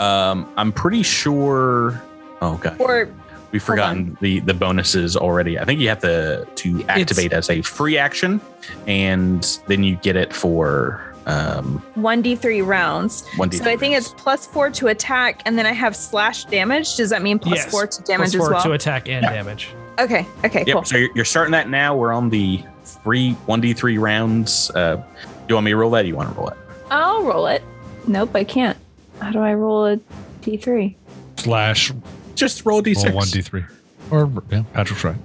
Um, 0.00 0.52
I'm 0.56 0.72
pretty 0.72 1.04
sure. 1.04 2.02
Oh 2.42 2.56
god, 2.60 2.74
Or 2.80 3.08
we've 3.52 3.62
forgotten 3.62 4.18
the 4.20 4.40
the 4.40 4.52
bonuses 4.52 5.16
already. 5.16 5.60
I 5.60 5.64
think 5.64 5.78
you 5.78 5.88
have 5.90 6.00
to 6.00 6.44
to 6.56 6.84
activate 6.88 7.32
as 7.32 7.48
a 7.50 7.62
free 7.62 7.96
action, 7.96 8.40
and 8.88 9.60
then 9.68 9.84
you 9.84 9.94
get 9.94 10.16
it 10.16 10.32
for 10.32 11.14
um 11.26 11.80
one 11.94 12.20
d3 12.20 12.66
rounds. 12.66 13.22
1D3 13.36 13.54
So 13.62 13.70
I 13.70 13.76
think 13.76 13.94
it's 13.94 14.12
plus 14.14 14.44
four 14.44 14.70
to 14.70 14.88
attack, 14.88 15.40
and 15.46 15.56
then 15.56 15.66
I 15.66 15.72
have 15.72 15.94
slash 15.94 16.46
damage. 16.46 16.96
Does 16.96 17.10
that 17.10 17.22
mean 17.22 17.38
plus 17.38 17.58
Yes, 17.58 17.70
four 17.70 17.86
to 17.86 18.02
damage 18.02 18.32
Plus 18.32 18.34
four 18.34 18.46
as 18.56 18.64
well? 18.64 18.64
to 18.64 18.72
attack 18.72 19.08
and 19.08 19.22
damage. 19.24 19.72
Okay. 19.98 20.26
Okay. 20.44 20.64
Yep. 20.66 20.74
Cool. 20.74 20.84
So 20.84 20.96
you're, 20.96 21.10
you're 21.14 21.24
starting 21.24 21.52
that 21.52 21.68
now. 21.68 21.96
We're 21.96 22.12
on 22.12 22.30
the 22.30 22.62
free 23.02 23.32
one 23.46 23.60
d 23.60 23.72
three 23.72 23.98
rounds. 23.98 24.70
Uh, 24.70 24.96
do 24.96 25.02
you 25.48 25.54
want 25.56 25.64
me 25.64 25.70
to 25.72 25.76
roll 25.76 25.90
that? 25.92 26.04
Or 26.04 26.08
you 26.08 26.16
want 26.16 26.28
to 26.30 26.34
roll 26.34 26.48
it? 26.48 26.56
I'll 26.90 27.22
roll 27.24 27.46
it. 27.46 27.62
Nope, 28.06 28.30
I 28.34 28.44
can't. 28.44 28.76
How 29.20 29.30
do 29.30 29.38
I 29.40 29.54
roll 29.54 29.86
a 29.86 29.96
d3? 30.42 30.94
slash 31.36 31.92
Just 32.34 32.64
roll 32.66 32.78
a 32.78 32.82
d 32.82 32.92
roll 32.94 33.02
six. 33.02 33.14
one 33.14 33.28
d 33.28 33.40
three. 33.40 33.64
Or 34.10 34.30
yeah, 34.50 34.62
Patrick's 34.72 35.04
right. 35.04 35.16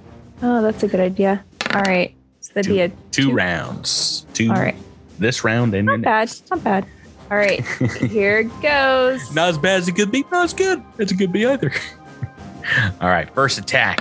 Oh, 0.42 0.62
that's 0.62 0.82
a 0.82 0.88
good 0.88 1.00
idea. 1.00 1.44
All 1.74 1.82
right. 1.82 2.14
So 2.40 2.52
that'd 2.54 2.70
be 2.70 2.80
a 2.80 2.88
Two 3.10 3.28
two. 3.28 3.32
rounds. 3.32 4.24
Two. 4.32 4.48
All 4.50 4.56
right. 4.56 4.76
This 5.18 5.44
round 5.44 5.74
and 5.74 5.86
Not 5.86 5.92
then 5.92 6.00
bad. 6.02 6.32
Not 6.50 6.64
bad. 6.64 6.86
All 7.30 7.36
right. 7.36 7.64
Here 8.08 8.44
goes. 8.62 9.34
Not 9.34 9.50
as 9.50 9.58
bad 9.58 9.80
as 9.80 9.88
it 9.88 9.92
could 9.96 10.10
be. 10.10 10.24
Not 10.32 10.44
as 10.44 10.54
good 10.54 10.82
as 10.98 11.12
it 11.12 11.16
could 11.18 11.30
be 11.32 11.44
either. 11.46 11.70
All 13.00 13.08
right, 13.08 13.28
first 13.34 13.58
attack. 13.58 13.98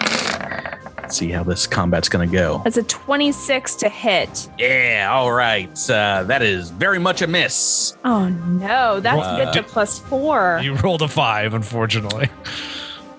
Let's 1.09 1.17
see 1.17 1.31
how 1.31 1.41
this 1.41 1.65
combat's 1.65 2.07
gonna 2.07 2.27
go. 2.27 2.61
That's 2.63 2.77
a 2.77 2.83
26 2.83 3.73
to 3.77 3.89
hit. 3.89 4.47
Yeah, 4.59 5.09
all 5.11 5.31
right. 5.31 5.67
Uh, 5.89 6.21
that 6.27 6.43
is 6.43 6.69
very 6.69 6.99
much 6.99 7.23
a 7.23 7.27
miss. 7.27 7.97
Oh 8.05 8.29
no, 8.29 8.99
that's 8.99 9.25
Uh, 9.25 9.37
good 9.45 9.53
to 9.53 9.63
plus 9.63 9.97
four. 9.97 10.59
You 10.61 10.75
rolled 10.75 11.01
a 11.01 11.07
five, 11.07 11.55
unfortunately. 11.55 12.29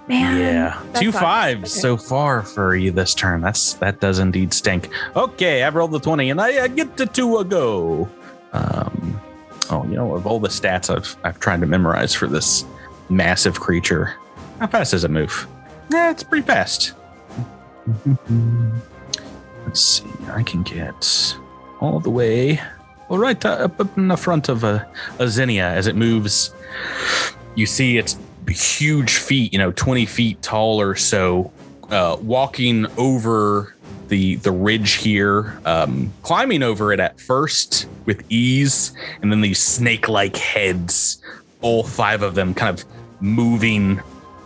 Man. 0.07 0.39
yeah, 0.39 0.81
that 0.93 1.03
two 1.03 1.11
sucks. 1.11 1.21
fives 1.21 1.73
Okay. 1.73 1.81
so 1.81 1.97
far 1.97 2.45
for 2.45 2.77
you 2.77 2.93
this 2.93 3.13
turn. 3.13 3.41
That's 3.41 3.73
that 3.75 3.99
does 3.99 4.21
indeed 4.21 4.55
stink. 4.55 4.89
Okay, 5.17 5.65
I've 5.65 5.75
rolled 5.75 5.91
the 5.91 5.99
twenty, 5.99 6.31
and 6.31 6.41
I, 6.41 6.63
I 6.63 6.69
get 6.69 6.97
to 6.99 7.07
two 7.07 7.39
a 7.39 7.45
go. 7.45 8.09
Um, 8.53 9.21
oh, 9.69 9.83
you 9.87 9.97
know, 9.97 10.15
of 10.15 10.29
all 10.29 10.39
the 10.39 10.49
stats 10.49 10.97
I've 10.97 11.17
I've 11.25 11.41
tried 11.41 11.59
to 11.63 11.67
memorize 11.67 12.15
for 12.15 12.29
this 12.29 12.65
massive 13.09 13.59
creature, 13.59 14.15
how 14.61 14.69
fast 14.69 14.93
does 14.93 15.03
it 15.03 15.11
move? 15.11 15.49
Yeah, 15.91 16.13
it's 16.13 16.23
pretty 16.23 16.47
fast. 16.47 16.93
Let's 19.65 19.81
see. 19.81 20.05
I 20.29 20.43
can 20.43 20.63
get 20.63 21.37
all 21.81 22.01
the 22.01 22.11
way, 22.11 22.61
all 23.09 23.19
right, 23.19 23.45
uh, 23.45 23.69
up 23.79 23.99
in 23.99 24.09
the 24.09 24.17
front 24.17 24.49
of 24.49 24.65
a, 24.65 24.87
a 25.19 25.29
zinnia 25.29 25.69
as 25.69 25.87
it 25.87 25.97
moves. 25.97 26.55
You 27.55 27.67
see 27.67 27.99
its 27.99 28.19
huge 28.49 29.17
feet, 29.17 29.53
you 29.53 29.59
know, 29.59 29.73
20 29.73 30.07
feet 30.07 30.43
tall 30.43 30.81
or 30.81 30.95
so, 30.95 31.53
uh, 31.91 32.17
walking 32.21 32.87
over 32.97 33.75
the 34.09 34.37
the 34.37 34.53
ridge 34.53 34.95
here, 34.95 35.59
um, 35.65 36.13
climbing 36.23 36.63
over 36.63 36.93
it 36.93 37.01
at 37.01 37.21
first 37.21 37.87
with 38.05 38.25
ease, 38.29 38.93
and 39.23 39.33
then 39.33 39.41
these 39.41 39.59
snake-like 39.59 40.37
heads, 40.37 41.23
all 41.63 41.85
five 41.85 42.23
of 42.23 42.35
them, 42.35 42.53
kind 42.55 42.79
of 42.79 42.85
moving 43.21 44.01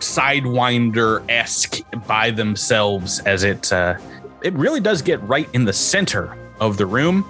sidewinder-esque 0.04 1.82
by 2.06 2.30
themselves 2.30 3.20
as 3.20 3.42
it 3.42 3.72
uh, 3.72 3.98
it 4.42 4.52
really 4.54 4.80
does 4.80 5.02
get 5.02 5.22
right 5.22 5.48
in 5.54 5.64
the 5.64 5.72
center 5.72 6.36
of 6.60 6.76
the 6.76 6.86
room. 6.86 7.28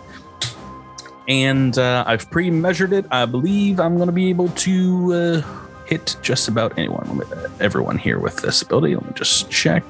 And 1.27 1.79
uh, 1.79 2.05
I've 2.07 2.31
pre-measured 2.31 2.93
it. 2.93 3.07
I 3.11 3.25
believe 3.25 3.81
I'm 3.81 3.97
going 3.97 4.09
to 4.09 4.13
be 4.13 4.29
able 4.29 4.49
to 4.49 5.13
uh, 5.15 5.43
hit 5.87 6.17
just 6.21 6.49
about 6.49 6.77
anyone, 6.77 7.23
everyone 7.61 7.97
here 7.97 8.19
with 8.19 8.37
this 8.39 8.61
ability. 8.61 8.97
Let 8.97 9.07
me 9.07 9.13
just 9.15 9.51
check. 9.51 9.85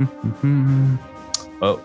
oh, 1.60 1.84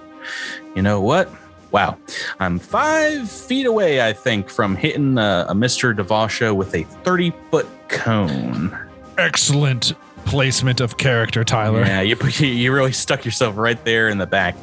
you 0.76 0.82
know 0.82 1.02
what? 1.02 1.30
Wow, 1.72 1.98
I'm 2.40 2.58
five 2.58 3.30
feet 3.30 3.68
away, 3.68 4.08
I 4.08 4.14
think, 4.14 4.50
from 4.50 4.76
hitting 4.76 5.18
uh, 5.20 5.46
a 5.50 5.54
Mr. 5.54 5.96
Devasha 5.96 6.56
with 6.56 6.74
a 6.74 6.84
30 6.84 7.32
foot 7.52 7.68
cone. 7.90 8.76
Excellent 9.18 9.94
placement 10.26 10.82
of 10.82 10.98
character, 10.98 11.44
Tyler. 11.44 11.82
Yeah, 11.82 12.02
you 12.02 12.16
you 12.40 12.72
really 12.72 12.94
stuck 12.94 13.26
yourself 13.26 13.58
right 13.58 13.84
there 13.86 14.10
in 14.10 14.18
the 14.18 14.28
back. 14.28 14.56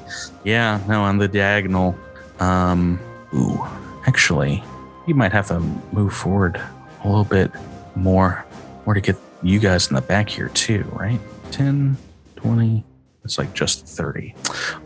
Yeah, 0.45 0.81
no, 0.89 1.03
on 1.03 1.19
the 1.19 1.29
diagonal. 1.29 1.97
Um, 2.41 3.01
ooh, 3.35 3.65
actually, 4.07 4.63
you 5.07 5.15
might 5.15 5.33
have 5.33 5.49
to 5.49 5.61
move 5.93 6.13
forward 6.13 6.61
a 7.03 7.09
little 7.09 7.25
bit 7.25 7.51
more, 7.95 8.45
more 8.85 8.95
to 8.95 9.01
get 9.01 9.17
you 9.43 9.59
guys 9.59 9.89
in 9.89 9.95
the 9.95 10.03
back 10.03 10.29
here 10.29 10.49
too, 10.49 10.83
right? 10.93 11.21
10, 11.53 11.97
20. 12.37 12.85
It's 13.25 13.39
like 13.39 13.53
just 13.55 13.87
30. 13.87 14.35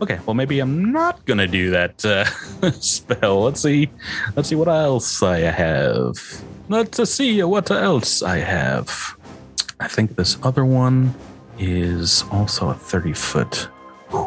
Okay, 0.01 0.19
well 0.25 0.33
maybe 0.33 0.59
I'm 0.59 0.91
not 0.91 1.23
gonna 1.25 1.47
do 1.47 1.69
that 1.71 2.03
uh, 2.03 2.25
spell. 2.71 3.43
Let's 3.43 3.61
see. 3.61 3.89
Let's 4.35 4.49
see 4.49 4.55
what 4.55 4.67
else 4.67 5.21
I 5.21 5.39
have. 5.39 6.15
Let's 6.67 7.13
see 7.13 7.43
what 7.43 7.69
else 7.69 8.23
I 8.23 8.37
have. 8.37 9.15
I 9.81 9.87
think 9.87 10.15
this 10.15 10.37
other 10.43 10.63
one 10.63 11.13
is 11.57 12.23
also 12.31 12.69
a 12.69 12.73
30 12.73 13.13
foot 13.13 13.67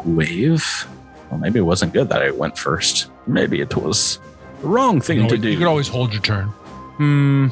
wave. 0.05 0.87
Well, 1.29 1.39
maybe 1.39 1.59
it 1.59 1.63
wasn't 1.63 1.93
good 1.93 2.09
that 2.09 2.21
I 2.21 2.31
went 2.31 2.57
first. 2.57 3.09
Maybe 3.25 3.61
it 3.61 3.75
was 3.75 4.19
the 4.61 4.67
wrong 4.67 5.01
thing 5.01 5.19
can 5.19 5.27
to 5.29 5.35
always, 5.35 5.41
do. 5.41 5.49
you 5.49 5.57
could 5.57 5.67
always 5.67 5.87
hold 5.87 6.11
your 6.13 6.21
turn. 6.21 6.47
Hmm. 6.97 7.47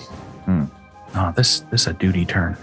Hmm. 0.46 0.66
Oh, 1.16 1.34
this 1.36 1.62
this 1.72 1.88
a 1.88 1.94
duty 1.94 2.26
turn. 2.26 2.58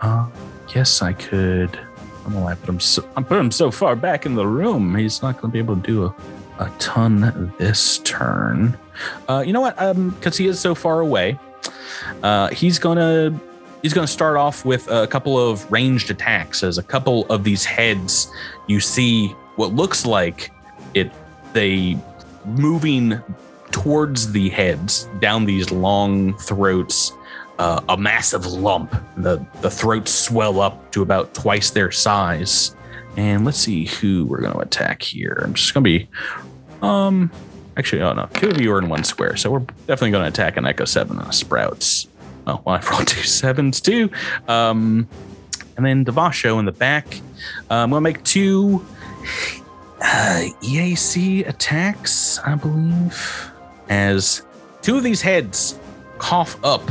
Uh, 0.00 0.28
yes, 0.74 1.02
I 1.02 1.12
could. 1.12 1.76
I 1.76 2.22
don't 2.22 2.34
know 2.34 2.40
why 2.40 2.52
I 2.52 2.54
put 2.54 2.68
him. 2.68 2.80
So, 2.80 3.08
I 3.16 3.22
put 3.22 3.38
him 3.38 3.50
so 3.50 3.70
far 3.70 3.96
back 3.96 4.26
in 4.26 4.34
the 4.34 4.46
room. 4.46 4.94
He's 4.94 5.22
not 5.22 5.40
going 5.40 5.50
to 5.50 5.52
be 5.52 5.58
able 5.58 5.76
to 5.76 5.82
do 5.82 6.04
a, 6.04 6.14
a 6.58 6.70
ton 6.78 7.52
this 7.58 7.98
turn. 7.98 8.78
Uh, 9.28 9.42
you 9.46 9.52
know 9.52 9.60
what? 9.60 9.80
Um, 9.80 10.10
because 10.10 10.36
he 10.36 10.46
is 10.46 10.60
so 10.60 10.74
far 10.74 11.00
away, 11.00 11.38
uh, 12.22 12.48
he's 12.48 12.78
gonna 12.78 13.38
he's 13.82 13.92
gonna 13.92 14.06
start 14.06 14.36
off 14.36 14.64
with 14.64 14.88
a 14.88 15.06
couple 15.06 15.38
of 15.38 15.70
ranged 15.70 16.10
attacks. 16.10 16.62
As 16.62 16.78
a 16.78 16.82
couple 16.82 17.26
of 17.26 17.44
these 17.44 17.64
heads, 17.64 18.30
you 18.66 18.80
see 18.80 19.28
what 19.56 19.72
looks 19.74 20.06
like 20.06 20.50
it. 20.94 21.10
They 21.52 21.98
moving 22.44 23.20
towards 23.70 24.32
the 24.32 24.48
heads 24.50 25.08
down 25.20 25.44
these 25.44 25.70
long 25.70 26.36
throats 26.38 27.12
uh, 27.58 27.80
a 27.88 27.96
massive 27.96 28.46
lump. 28.46 28.94
The 29.16 29.44
the 29.60 29.70
throats 29.70 30.12
swell 30.12 30.60
up 30.60 30.90
to 30.92 31.02
about 31.02 31.34
twice 31.34 31.70
their 31.70 31.90
size. 31.90 32.74
And 33.16 33.44
let's 33.44 33.58
see 33.58 33.86
who 33.86 34.26
we're 34.26 34.40
going 34.40 34.52
to 34.52 34.60
attack 34.60 35.02
here. 35.02 35.40
I'm 35.42 35.54
just 35.54 35.74
going 35.74 35.82
to 35.82 35.90
be 35.90 36.08
um 36.82 37.30
actually 37.76 38.02
oh 38.02 38.12
no. 38.12 38.28
Two 38.34 38.48
of 38.48 38.60
you 38.60 38.72
are 38.72 38.78
in 38.78 38.88
one 38.88 39.02
square 39.02 39.36
so 39.36 39.50
we're 39.50 39.66
definitely 39.86 40.12
going 40.12 40.22
to 40.22 40.28
attack 40.28 40.56
an 40.56 40.66
echo 40.66 40.84
7 40.84 41.18
and 41.18 41.28
a 41.28 41.32
sprouts 41.32 42.06
oh 42.48 42.60
well 42.64 42.74
i've 42.74 42.88
rolled 42.90 43.06
two 43.06 43.22
sevens 43.22 43.80
too 43.80 44.10
um 44.48 45.08
and 45.76 45.86
then 45.86 46.04
devasho 46.04 46.58
in 46.58 46.64
the 46.64 46.72
back 46.72 47.20
i'm 47.70 47.90
going 47.90 48.00
to 48.00 48.00
make 48.00 48.22
two 48.24 48.84
uh, 50.00 50.48
EAC 50.62 51.46
attacks, 51.48 52.38
I 52.40 52.54
believe, 52.54 53.50
as 53.88 54.42
two 54.82 54.96
of 54.96 55.02
these 55.02 55.22
heads 55.22 55.78
cough 56.18 56.56
up 56.64 56.82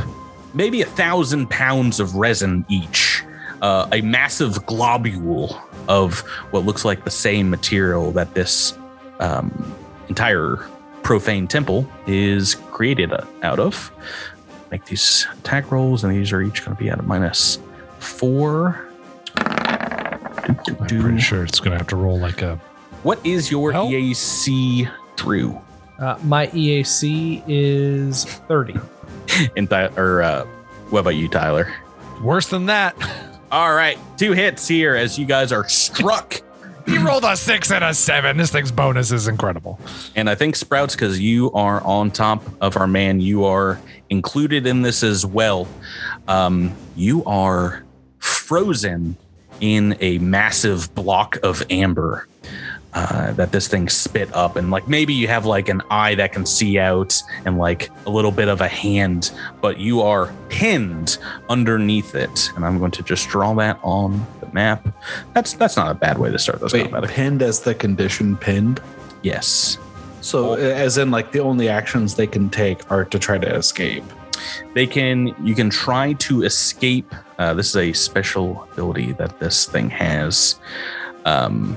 maybe 0.54 0.82
a 0.82 0.86
thousand 0.86 1.48
pounds 1.50 2.00
of 2.00 2.16
resin 2.16 2.64
each, 2.68 3.22
uh, 3.62 3.88
a 3.92 4.00
massive 4.00 4.64
globule 4.66 5.60
of 5.88 6.20
what 6.50 6.64
looks 6.64 6.84
like 6.84 7.04
the 7.04 7.10
same 7.10 7.50
material 7.50 8.10
that 8.12 8.34
this 8.34 8.76
um, 9.20 9.74
entire 10.08 10.56
profane 11.02 11.46
temple 11.46 11.88
is 12.06 12.54
created 12.72 13.12
out 13.42 13.58
of. 13.58 13.90
Make 14.70 14.84
these 14.84 15.26
attack 15.38 15.70
rolls, 15.70 16.04
and 16.04 16.14
these 16.14 16.32
are 16.32 16.42
each 16.42 16.64
going 16.64 16.76
to 16.76 16.82
be 16.82 16.90
at 16.90 16.98
a 16.98 17.02
minus 17.02 17.58
four. 18.00 18.88
I'm 19.36 20.56
pretty 20.88 21.18
sure 21.20 21.44
it's 21.44 21.60
going 21.60 21.72
to 21.72 21.78
have 21.78 21.86
to 21.88 21.96
roll 21.96 22.18
like 22.18 22.42
a. 22.42 22.56
What 23.02 23.24
is 23.24 23.50
your 23.50 23.72
Well- 23.72 23.88
EAC 23.88 24.90
through? 25.16 25.58
Uh, 25.98 26.16
my 26.22 26.46
EAC 26.48 27.42
is 27.48 28.24
30. 28.24 28.74
In 29.56 29.66
Ty- 29.66 29.88
or 29.96 30.22
uh, 30.22 30.44
what 30.90 31.00
about 31.00 31.16
you, 31.16 31.28
Tyler? 31.28 31.72
Worse 32.22 32.48
than 32.48 32.66
that. 32.66 32.94
All 33.50 33.74
right, 33.74 33.98
two 34.18 34.32
hits 34.32 34.68
here 34.68 34.94
as 34.94 35.18
you 35.18 35.24
guys 35.24 35.52
are 35.52 35.66
struck. 35.68 36.40
You 36.88 37.06
rolled 37.06 37.24
a 37.24 37.36
six 37.36 37.70
and 37.70 37.84
a 37.84 37.92
seven. 37.92 38.38
This 38.38 38.50
thing's 38.50 38.72
bonus 38.72 39.12
is 39.12 39.28
incredible. 39.28 39.78
And 40.16 40.30
I 40.30 40.34
think 40.34 40.56
Sprouts, 40.56 40.94
because 40.94 41.20
you 41.20 41.52
are 41.52 41.82
on 41.82 42.10
top 42.10 42.42
of 42.62 42.78
our 42.78 42.86
man, 42.86 43.20
you 43.20 43.44
are 43.44 43.78
included 44.08 44.66
in 44.66 44.80
this 44.80 45.02
as 45.02 45.26
well. 45.26 45.68
Um, 46.28 46.74
you 46.96 47.22
are 47.26 47.84
frozen 48.20 49.18
in 49.60 49.98
a 50.00 50.16
massive 50.18 50.94
block 50.94 51.36
of 51.42 51.62
amber 51.68 52.26
uh, 52.94 53.32
that 53.32 53.52
this 53.52 53.68
thing 53.68 53.88
spit 53.88 54.32
up. 54.34 54.56
And 54.56 54.70
like 54.70 54.88
maybe 54.88 55.12
you 55.14 55.28
have 55.28 55.44
like 55.44 55.68
an 55.68 55.82
eye 55.90 56.14
that 56.16 56.32
can 56.32 56.46
see 56.46 56.78
out 56.78 57.22
and 57.44 57.58
like 57.58 57.90
a 58.06 58.10
little 58.10 58.32
bit 58.32 58.48
of 58.48 58.60
a 58.60 58.68
hand, 58.68 59.30
but 59.60 59.78
you 59.78 60.00
are 60.00 60.32
pinned 60.48 61.18
underneath 61.48 62.14
it. 62.14 62.50
And 62.56 62.64
I'm 62.64 62.78
going 62.78 62.92
to 62.92 63.02
just 63.02 63.28
draw 63.28 63.54
that 63.54 63.78
on 63.82 64.26
the 64.40 64.46
map. 64.52 64.88
That's 65.34 65.52
that's 65.52 65.76
not 65.76 65.90
a 65.90 65.94
bad 65.94 66.18
way 66.18 66.30
to 66.30 66.38
start 66.38 66.60
this 66.60 66.72
Wait, 66.72 66.90
combat. 66.90 67.10
pinned 67.10 67.42
as 67.42 67.60
the 67.60 67.74
condition 67.74 68.36
pinned. 68.36 68.80
Yes. 69.22 69.78
So, 70.20 70.54
as 70.54 70.98
in, 70.98 71.10
like 71.10 71.32
the 71.32 71.40
only 71.40 71.68
actions 71.68 72.14
they 72.16 72.26
can 72.26 72.50
take 72.50 72.90
are 72.90 73.04
to 73.04 73.18
try 73.18 73.38
to 73.38 73.54
escape. 73.54 74.04
they 74.74 74.86
can 74.86 75.34
you 75.44 75.54
can 75.54 75.70
try 75.70 76.12
to 76.14 76.42
escape 76.42 77.14
uh, 77.38 77.54
this 77.54 77.70
is 77.70 77.76
a 77.76 77.92
special 77.92 78.66
ability 78.72 79.12
that 79.12 79.38
this 79.38 79.66
thing 79.66 79.90
has 79.90 80.58
um, 81.24 81.76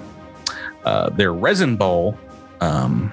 uh, 0.86 1.10
their 1.10 1.34
resin 1.34 1.76
ball 1.78 2.17
um, 2.62 3.12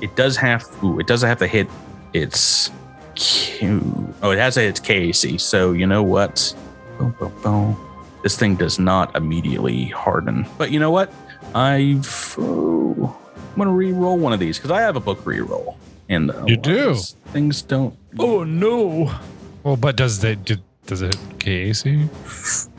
it 0.00 0.14
does 0.16 0.36
have 0.36 0.64
ooh, 0.84 0.98
it 1.00 1.06
doesn't 1.06 1.28
have 1.28 1.38
to 1.38 1.46
hit 1.46 1.68
its 2.12 2.70
Q. 3.14 4.14
oh 4.22 4.30
it 4.30 4.38
has 4.38 4.54
to 4.54 4.60
hit 4.60 4.70
its 4.70 4.80
KAC 4.80 5.40
so 5.40 5.72
you 5.72 5.86
know 5.86 6.02
what 6.02 6.54
Boom, 6.98 7.14
boom, 7.18 7.32
boom. 7.42 7.76
this 8.22 8.36
thing 8.36 8.56
does 8.56 8.78
not 8.78 9.14
immediately 9.16 9.86
harden 9.86 10.46
but 10.58 10.70
you 10.70 10.78
know 10.80 10.90
what 10.90 11.12
I've 11.54 12.34
oh, 12.38 13.16
I'm 13.52 13.56
gonna 13.58 13.70
re-roll 13.72 14.16
one 14.18 14.32
of 14.32 14.38
these 14.40 14.58
because 14.58 14.70
I 14.70 14.80
have 14.80 14.96
a 14.96 15.00
book 15.00 15.24
re-roll 15.26 15.76
and 16.08 16.30
uh, 16.30 16.44
You 16.46 16.56
do? 16.56 16.94
things 17.28 17.62
don't 17.62 17.94
Oh, 18.18 18.42
no. 18.42 19.14
Well, 19.62 19.76
but 19.76 19.94
does 19.96 20.22
it 20.24 20.44
do- 20.44 20.56
does 20.86 21.00
it 21.02 21.14
hit 21.14 21.38
KAC? 21.38 22.08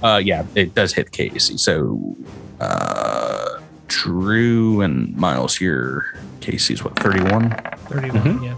Uh, 0.03 0.17
yeah, 0.17 0.43
it 0.55 0.75
does 0.75 0.91
hit 0.93 1.11
KAC. 1.11 1.57
So, 1.57 2.17
uh, 2.59 3.61
Drew 3.91 4.82
and 4.82 5.15
Miles 5.17 5.56
here. 5.58 6.17
KAC's 6.39 6.82
what, 6.84 6.97
31? 6.97 7.51
31, 7.89 8.41
yeah. 8.41 8.56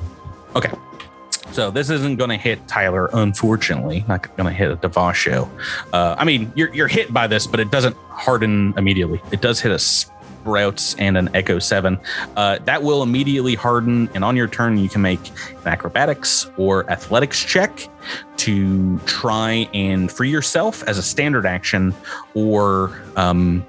Okay. 0.56 0.72
So 1.52 1.72
this 1.72 1.90
isn't 1.90 2.18
going 2.18 2.30
to 2.30 2.38
hit 2.38 2.68
Tyler, 2.68 3.10
unfortunately. 3.14 4.06
Not 4.08 4.36
going 4.38 4.48
to 4.48 4.54
hit 4.54 4.72
a 4.72 4.76
Devasho. 4.76 5.50
Uh, 5.92 6.16
I 6.18 6.24
mean, 6.24 6.52
you're 6.56 6.74
you're 6.74 6.88
hit 6.88 7.12
by 7.14 7.28
this, 7.28 7.48
but 7.48 7.60
it 7.60 7.72
doesn't 7.72 7.96
harden 8.10 8.74
immediately. 8.78 9.22
It 9.32 9.42
does 9.42 9.60
hit 9.60 9.72
a 9.72 9.80
Sprouts 9.80 10.96
and 10.96 11.18
an 11.18 11.30
Echo 11.34 11.58
Seven. 11.58 12.00
Uh, 12.36 12.60
that 12.66 12.84
will 12.84 13.02
immediately 13.02 13.56
harden, 13.56 14.10
and 14.14 14.24
on 14.24 14.36
your 14.36 14.48
turn, 14.48 14.78
you 14.78 14.90
can 14.90 15.02
make 15.02 15.30
an 15.30 15.68
acrobatics 15.68 16.50
or 16.58 16.90
athletics 16.92 17.44
check 17.44 17.88
to 18.38 19.00
try 19.00 19.70
and 19.74 20.12
free 20.12 20.30
yourself 20.30 20.84
as 20.84 20.98
a 20.98 21.04
standard 21.04 21.46
action, 21.46 21.94
or 22.34 23.02
um, 23.16 23.66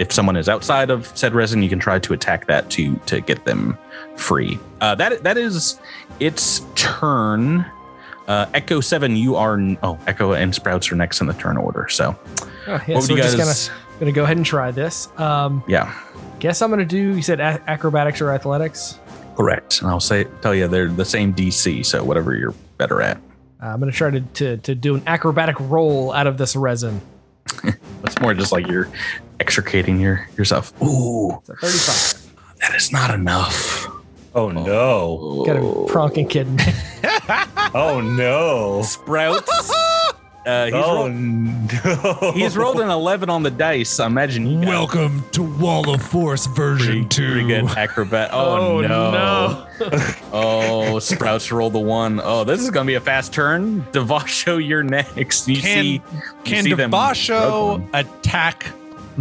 if 0.00 0.10
someone 0.12 0.34
is 0.36 0.48
outside 0.48 0.90
of 0.90 1.06
said 1.16 1.34
resin, 1.34 1.62
you 1.62 1.68
can 1.68 1.78
try 1.78 1.98
to 2.00 2.12
attack 2.12 2.46
that 2.46 2.68
to 2.70 2.96
to 3.06 3.20
get 3.20 3.44
them 3.44 3.76
free. 4.16 4.58
Uh, 4.80 4.94
that 4.96 5.22
that 5.22 5.36
is 5.38 5.78
its 6.18 6.62
turn. 6.74 7.64
Uh, 8.26 8.46
Echo 8.54 8.80
Seven, 8.80 9.16
you 9.16 9.36
are 9.36 9.58
oh 9.82 9.98
Echo 10.06 10.32
and 10.32 10.54
Sprouts 10.54 10.90
are 10.90 10.96
next 10.96 11.20
in 11.20 11.26
the 11.26 11.32
turn 11.34 11.56
order. 11.56 11.86
So 11.88 12.16
Oh, 12.66 12.80
yeah, 12.86 13.00
so 13.00 13.14
we're 13.14 13.20
guys? 13.22 13.34
just 13.34 13.68
gonna 13.70 13.80
gonna 14.00 14.12
go 14.12 14.24
ahead 14.24 14.36
and 14.36 14.46
try 14.46 14.70
this. 14.70 15.08
Um, 15.18 15.62
yeah, 15.68 15.92
guess 16.38 16.62
I'm 16.62 16.70
gonna 16.70 16.84
do. 16.84 16.96
You 17.16 17.22
said 17.22 17.40
a- 17.40 17.62
acrobatics 17.68 18.20
or 18.20 18.30
athletics. 18.32 18.98
correct. 19.36 19.80
And 19.82 19.90
I'll 19.90 20.00
say 20.00 20.24
tell 20.42 20.54
you 20.54 20.68
they're 20.68 20.88
the 20.88 21.04
same 21.04 21.32
DC, 21.34 21.84
so 21.84 22.04
whatever 22.04 22.34
you're 22.36 22.54
better 22.78 23.00
at. 23.02 23.16
Uh, 23.62 23.66
I'm 23.66 23.80
gonna 23.80 23.90
try 23.92 24.10
to, 24.10 24.20
to 24.20 24.56
to 24.58 24.74
do 24.74 24.94
an 24.94 25.02
acrobatic 25.06 25.56
roll 25.58 26.12
out 26.12 26.26
of 26.26 26.38
this 26.38 26.54
resin. 26.56 27.00
It's 28.02 28.18
more 28.18 28.32
just 28.32 28.50
like 28.50 28.66
you're 28.66 28.88
extricating 29.40 29.98
your 30.00 30.28
yourself. 30.36 30.72
Ooh, 30.82 31.38
It's 31.40 31.48
a 31.48 31.56
35. 31.56 32.58
that 32.60 32.74
is 32.76 32.92
not 32.92 33.12
enough. 33.12 33.86
Oh 34.34 34.50
no! 34.50 35.42
Got 35.44 35.56
a 35.56 35.60
pronking 35.60 36.28
kidding 36.30 36.56
me. 36.56 36.64
Oh 37.74 38.00
no! 38.00 38.82
Sprouts. 38.82 39.72
Uh, 40.46 40.64
he's, 40.64 40.74
Oh 40.74 41.06
rolled, 41.06 41.12
no! 41.12 42.32
he's 42.34 42.56
rolled 42.56 42.80
an 42.80 42.88
11 42.88 43.28
on 43.28 43.42
the 43.42 43.50
dice. 43.50 44.00
I 44.00 44.06
imagine 44.06 44.46
you 44.46 44.60
got 44.62 44.68
Welcome 44.68 45.22
to 45.32 45.42
Wall 45.42 45.92
of 45.92 46.00
Force 46.00 46.46
version 46.46 47.06
two. 47.10 47.30
pretty 47.30 47.46
good 47.46 47.64
acrobat. 47.76 48.30
Oh, 48.32 48.80
no. 48.80 49.10
no. 49.12 49.66
Oh, 50.32 50.98
Sprouts 50.98 51.52
rolled 51.52 51.74
the 51.74 51.78
one. 51.78 52.22
Oh, 52.24 52.44
this 52.44 52.62
is 52.62 52.70
going 52.70 52.86
to 52.86 52.90
be 52.90 52.94
a 52.94 53.02
fast 53.02 53.34
turn. 53.34 53.82
Devasho, 53.92 54.66
you're 54.66 54.82
next. 54.82 55.46
You 55.46 55.56
Can- 55.60 55.82
see, 55.84 55.92
you 55.92 56.00
Can 56.44 56.64
see 56.64 56.72
them 56.72 56.90
Devasho 56.90 57.14
struggling. 57.84 57.90
attack 57.92 58.66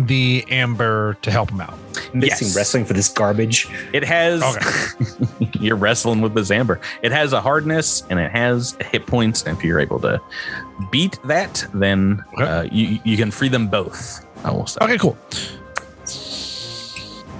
the 0.07 0.45
amber 0.49 1.15
to 1.21 1.31
help 1.31 1.51
him 1.51 1.61
out? 1.61 1.77
Missing 2.13 2.47
Yes. 2.47 2.55
wrestling 2.55 2.85
for 2.85 2.93
this 2.93 3.09
garbage. 3.09 3.67
It 3.93 4.03
has. 4.03 4.41
Okay. 4.43 5.49
you're 5.59 5.75
wrestling 5.75 6.21
with 6.21 6.33
this 6.33 6.51
amber. 6.51 6.79
It 7.01 7.11
has 7.11 7.33
a 7.33 7.41
hardness 7.41 8.03
and 8.09 8.19
it 8.19 8.31
has 8.31 8.75
hit 8.91 9.05
points. 9.07 9.43
And 9.43 9.57
if 9.57 9.63
you're 9.63 9.79
able 9.79 9.99
to 10.01 10.21
beat 10.91 11.19
that, 11.25 11.65
then 11.73 12.23
Okay. 12.33 12.43
uh, 12.43 12.63
you 12.71 12.99
you 13.03 13.17
can 13.17 13.31
free 13.31 13.49
them 13.49 13.67
both. 13.67 14.25
I 14.43 14.51
will 14.51 14.67
say. 14.67 14.79
Okay, 14.81 14.97
cool. 14.97 15.17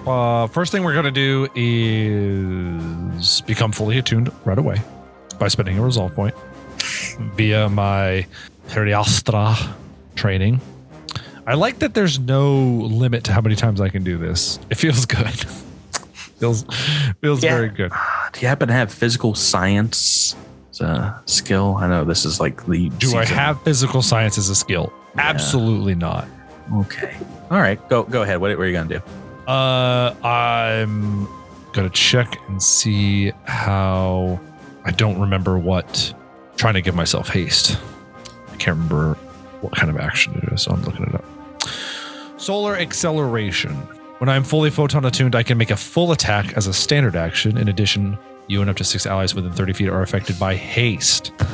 Uh, 0.08 0.48
first 0.48 0.72
thing 0.72 0.84
we're 0.84 0.94
gonna 0.96 1.12
do 1.12 1.48
is 1.56 3.42
become 3.42 3.72
fully 3.72 3.98
attuned 4.00 4.32
right 4.46 4.58
away 4.58 4.82
by 5.38 5.48
spending 5.48 5.78
a 5.78 5.82
resolve 5.82 6.14
point 6.16 6.34
via 7.36 7.70
my 7.70 8.26
Heriastra 8.70 9.56
training. 10.16 10.60
I 11.50 11.56
like 11.56 11.80
that 11.80 11.96
there's 11.96 12.20
no 12.20 12.54
limit 12.62 13.24
to 13.24 13.34
how 13.34 13.42
many 13.42 13.56
times 13.56 13.82
I 13.82 13.90
can 13.90 14.04
do 14.04 14.20
this. 14.20 14.60
It 14.70 14.76
feels 14.76 15.06
good. 15.08 15.28
feels 16.40 16.64
feels 17.22 17.44
Yeah. 17.44 17.56
very 17.56 17.70
good. 17.70 17.92
Do 18.34 18.42
you 18.42 18.48
happen 18.48 18.68
to 18.68 18.74
have 18.76 18.94
physical 18.94 19.34
science 19.34 20.36
as 20.72 20.82
a 20.82 21.20
skill? 21.26 21.76
I 21.80 21.88
know 21.88 22.06
this 22.06 22.24
is 22.24 22.40
like 22.40 22.68
the. 22.68 22.90
Do 22.90 23.18
I 23.18 23.26
have 23.26 23.60
physical 23.64 24.04
science 24.04 24.38
as 24.38 24.50
a 24.50 24.56
skill? 24.56 24.94
Absolutely 25.18 25.96
not. 25.96 26.28
Okay. 26.72 27.18
All 27.50 27.58
right. 27.58 27.80
Go 27.90 28.04
go 28.04 28.22
ahead. 28.22 28.40
What, 28.40 28.56
what 28.56 28.64
are 28.66 28.68
you 28.68 28.74
gonna 28.74 29.00
do? 29.00 29.52
Uh, 29.52 30.14
I'm 30.24 31.28
gonna 31.74 31.90
check 31.90 32.40
and 32.48 32.62
see 32.62 33.32
how. 33.46 34.40
I 34.86 34.92
don't 34.92 35.20
remember 35.20 35.58
what. 35.58 36.14
Trying 36.58 36.76
to 36.76 36.82
give 36.82 36.94
myself 36.94 37.28
haste. 37.30 37.80
I 38.52 38.56
can't 38.58 38.76
remember 38.78 39.16
what 39.62 39.74
kind 39.76 39.90
of 39.90 39.98
action 39.98 40.40
it 40.44 40.54
is, 40.54 40.62
so 40.62 40.72
I'm 40.74 40.84
looking 40.84 41.06
it 41.08 41.16
up. 41.16 41.26
Solar 42.40 42.78
acceleration. 42.78 43.76
When 44.20 44.30
I'm 44.30 44.44
fully 44.44 44.70
photon 44.70 45.06
attuned, 45.06 45.36
I 45.36 45.44
can 45.44 45.58
make 45.58 45.72
a 45.72 45.78
full 45.78 46.12
attack 46.12 46.54
as 46.58 46.68
a 46.68 46.74
standard 46.74 47.16
action. 47.16 47.58
In 47.58 47.68
addition, 47.68 48.18
you 48.48 48.62
and 48.62 48.70
up 48.70 48.76
to 48.78 48.84
six 48.84 49.06
allies 49.06 49.36
within 49.36 49.52
30 49.52 49.74
feet 49.74 49.90
are 49.90 50.02
affected 50.02 50.40
by 50.40 50.56
haste. 50.56 51.32
Do 51.38 51.46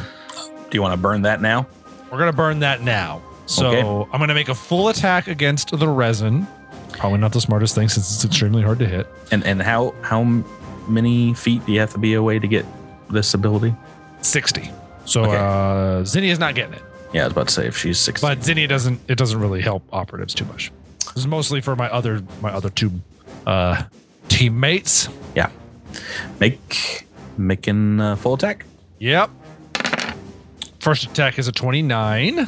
you 0.71 0.81
want 0.81 0.93
to 0.93 0.97
burn 0.97 1.23
that 1.23 1.41
now? 1.41 1.67
We're 2.11 2.19
gonna 2.19 2.33
burn 2.33 2.59
that 2.59 2.81
now. 2.81 3.21
So 3.47 3.67
Okay. 3.67 4.09
I'm 4.13 4.19
gonna 4.19 4.33
make 4.33 4.49
a 4.49 4.55
full 4.55 4.89
attack 4.89 5.27
against 5.27 5.77
the 5.77 5.87
resin. 5.87 6.47
Probably 6.93 7.17
not 7.19 7.33
the 7.33 7.41
smartest 7.41 7.75
thing 7.75 7.89
since 7.89 8.13
it's 8.13 8.23
extremely 8.23 8.61
hard 8.61 8.79
to 8.79 8.87
hit. 8.87 9.07
And 9.31 9.43
and 9.43 9.61
how 9.61 9.93
how 10.01 10.23
many 10.87 11.33
feet 11.33 11.65
do 11.65 11.73
you 11.73 11.79
have 11.79 11.91
to 11.93 11.99
be 11.99 12.13
away 12.13 12.39
to 12.39 12.47
get 12.47 12.65
this 13.09 13.33
ability? 13.33 13.75
60. 14.21 14.71
So 15.05 15.23
Okay. 15.25 15.35
uh 15.37 16.03
Zinnia's 16.03 16.39
not 16.39 16.55
getting 16.55 16.73
it. 16.73 16.83
Yeah, 17.15 17.21
I 17.21 17.25
was 17.27 17.31
about 17.31 17.47
to 17.47 17.53
say 17.53 17.65
if 17.65 17.77
she's 17.77 17.97
six. 17.97 18.19
But 18.19 18.43
Zinnia 18.43 18.67
doesn't 18.67 18.99
it 19.07 19.17
doesn't 19.17 19.39
really 19.39 19.61
help 19.61 19.83
operatives 19.93 20.33
too 20.33 20.43
much. 20.43 20.69
This 20.99 21.15
is 21.15 21.27
mostly 21.27 21.61
for 21.61 21.73
my 21.73 21.89
other 21.89 22.21
my 22.41 22.51
other 22.51 22.69
two 22.69 22.91
uh 23.47 23.83
teammates. 24.27 25.07
Yeah. 25.33 25.49
Make 26.41 27.07
making 27.37 28.01
uh, 28.01 28.17
full 28.17 28.33
attack. 28.33 28.65
Yep. 28.99 29.29
First 30.79 31.05
attack 31.05 31.39
is 31.39 31.47
a 31.47 31.53
29. 31.53 32.47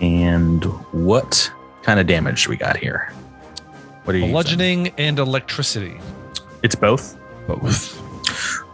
And 0.00 0.64
what 0.92 1.50
kind 1.82 1.98
of 1.98 2.06
damage 2.06 2.46
we 2.48 2.56
got 2.56 2.76
here? 2.76 3.12
What 4.04 4.14
are 4.14 4.18
you? 4.18 4.26
using? 4.26 4.32
Bludgeoning 4.32 4.88
and 4.96 5.18
electricity. 5.18 5.98
It's 6.62 6.76
both. 6.76 7.18
Both. 7.48 8.00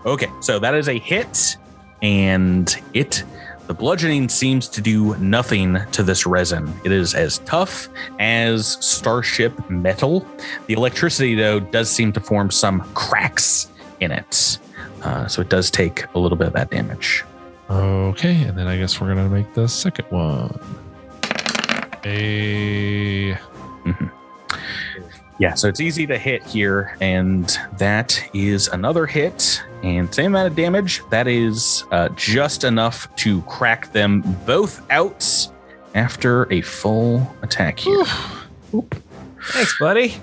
Okay, 0.04 0.28
so 0.40 0.58
that 0.58 0.74
is 0.74 0.88
a 0.88 0.98
hit, 0.98 1.56
and 2.02 2.74
it 2.94 3.24
the 3.70 3.74
bludgeoning 3.74 4.28
seems 4.28 4.66
to 4.66 4.80
do 4.80 5.16
nothing 5.18 5.78
to 5.92 6.02
this 6.02 6.26
resin. 6.26 6.74
It 6.82 6.90
is 6.90 7.14
as 7.14 7.38
tough 7.38 7.88
as 8.18 8.66
starship 8.84 9.70
metal. 9.70 10.26
The 10.66 10.74
electricity, 10.74 11.36
though, 11.36 11.60
does 11.60 11.88
seem 11.88 12.12
to 12.14 12.20
form 12.20 12.50
some 12.50 12.80
cracks 12.94 13.68
in 14.00 14.10
it, 14.10 14.58
uh, 15.04 15.28
so 15.28 15.40
it 15.40 15.50
does 15.50 15.70
take 15.70 16.04
a 16.16 16.18
little 16.18 16.36
bit 16.36 16.48
of 16.48 16.52
that 16.54 16.72
damage. 16.72 17.24
Okay, 17.70 18.42
and 18.42 18.58
then 18.58 18.66
I 18.66 18.76
guess 18.76 19.00
we're 19.00 19.14
gonna 19.14 19.28
make 19.28 19.54
the 19.54 19.68
second 19.68 20.06
one. 20.06 20.58
A 22.04 23.38
Yeah, 25.40 25.54
so 25.54 25.68
it's 25.68 25.80
easy 25.80 26.06
to 26.06 26.18
hit 26.18 26.42
here, 26.42 26.94
and 27.00 27.48
that 27.78 28.22
is 28.34 28.68
another 28.68 29.06
hit, 29.06 29.62
and 29.82 30.14
same 30.14 30.34
amount 30.34 30.48
of 30.48 30.54
damage. 30.54 31.00
That 31.08 31.26
is 31.26 31.84
uh, 31.92 32.10
just 32.10 32.62
enough 32.62 33.08
to 33.16 33.40
crack 33.42 33.90
them 33.94 34.20
both 34.44 34.84
out 34.90 35.48
after 35.94 36.46
a 36.52 36.60
full 36.60 37.26
attack 37.40 37.78
here. 37.78 38.04
Thanks, 39.42 39.78
buddy. 39.78 40.20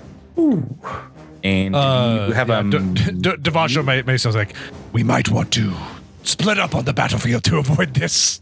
And 1.42 1.74
uh, 1.74 2.26
you 2.28 2.34
have 2.34 2.48
yeah, 2.48 2.60
a 2.60 2.62
D- 2.62 2.78
D- 2.78 3.10
D- 3.10 3.30
Devasho 3.30 3.84
may, 3.84 4.02
may 4.02 4.18
sounds 4.18 4.36
like 4.36 4.54
we 4.92 5.02
might 5.02 5.30
want 5.30 5.52
to 5.54 5.74
split 6.22 6.60
up 6.60 6.76
on 6.76 6.84
the 6.84 6.92
battlefield 6.92 7.42
to 7.42 7.56
avoid 7.58 7.94
this. 7.94 8.40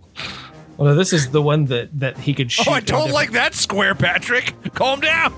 Well, 0.76 0.90
no, 0.90 0.94
this 0.94 1.14
is 1.14 1.30
the 1.30 1.40
one 1.40 1.64
that 1.66 1.98
that 1.98 2.18
he 2.18 2.34
could 2.34 2.52
shoot. 2.52 2.68
Oh, 2.68 2.72
I 2.72 2.80
don't 2.80 3.12
like 3.12 3.32
that 3.32 3.54
square, 3.54 3.94
Patrick. 3.94 4.52
Calm 4.74 5.00
down. 5.00 5.32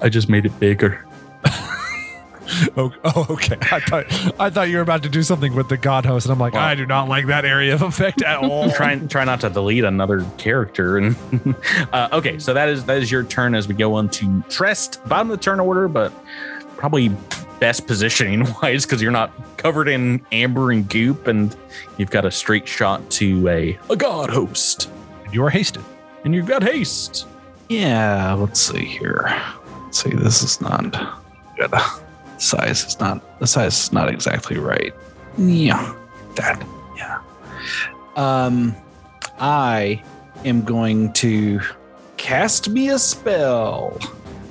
I 0.00 0.08
just 0.08 0.28
made 0.28 0.46
it 0.46 0.58
bigger. 0.60 1.04
Oh, 2.76 2.92
oh, 3.04 3.26
okay. 3.30 3.56
I 3.72 3.80
thought 3.80 4.04
I 4.38 4.50
thought 4.50 4.68
you 4.68 4.76
were 4.76 4.82
about 4.82 5.02
to 5.04 5.08
do 5.08 5.22
something 5.22 5.54
with 5.56 5.68
the 5.70 5.78
god 5.78 6.04
host, 6.04 6.26
and 6.26 6.32
I'm 6.32 6.38
like, 6.38 6.52
Well- 6.52 6.62
I 6.62 6.74
do 6.74 6.84
not 6.84 7.08
like 7.08 7.26
that 7.28 7.44
area 7.46 7.72
of 7.74 7.80
effect 7.82 8.22
at 8.22 8.38
all. 8.44 8.70
try 8.70 8.96
try 8.96 9.24
not 9.24 9.40
to 9.40 9.50
delete 9.50 9.82
another 9.82 10.24
character 10.36 10.98
and 10.98 11.16
uh, 11.92 12.10
okay 12.12 12.38
so 12.38 12.52
that 12.52 12.68
is 12.68 12.84
that 12.84 12.98
is 12.98 13.10
your 13.10 13.24
turn 13.24 13.54
as 13.54 13.66
we 13.66 13.74
go 13.74 13.94
on 13.94 14.08
to 14.10 14.42
Trest 14.50 15.00
bottom 15.08 15.30
of 15.30 15.38
the 15.38 15.42
turn 15.42 15.58
order 15.58 15.88
but 15.88 16.12
probably 16.76 17.08
best 17.60 17.86
positioning 17.86 18.44
wise 18.62 18.84
because 18.84 19.00
you're 19.00 19.10
not 19.10 19.32
covered 19.56 19.88
in 19.88 20.24
amber 20.30 20.70
and 20.70 20.88
goop 20.90 21.26
and 21.26 21.56
you've 21.96 22.10
got 22.10 22.26
a 22.26 22.30
straight 22.30 22.68
shot 22.68 23.08
to 23.10 23.48
a, 23.48 23.78
a 23.88 23.96
god 23.96 24.28
host 24.28 24.90
And 25.24 25.32
you 25.34 25.42
are 25.44 25.50
hasted. 25.50 25.82
and 26.24 26.34
you've 26.34 26.46
got 26.46 26.62
haste 26.62 27.26
Yeah, 27.68 28.32
let's 28.34 28.60
see 28.60 28.84
here. 28.84 29.42
Let's 29.84 30.02
see, 30.02 30.10
this 30.10 30.42
is 30.42 30.60
not 30.60 30.92
good. 31.56 31.72
Size 32.38 32.84
is 32.84 33.00
not 33.00 33.38
the 33.38 33.46
size 33.46 33.84
is 33.84 33.92
not 33.92 34.08
exactly 34.08 34.58
right. 34.58 34.92
Yeah. 35.38 35.94
That. 36.36 36.64
Yeah. 36.96 37.20
Um 38.16 38.74
I 39.38 40.02
am 40.44 40.62
going 40.62 41.12
to 41.14 41.60
cast 42.16 42.68
me 42.68 42.90
a 42.90 42.98
spell. 42.98 43.98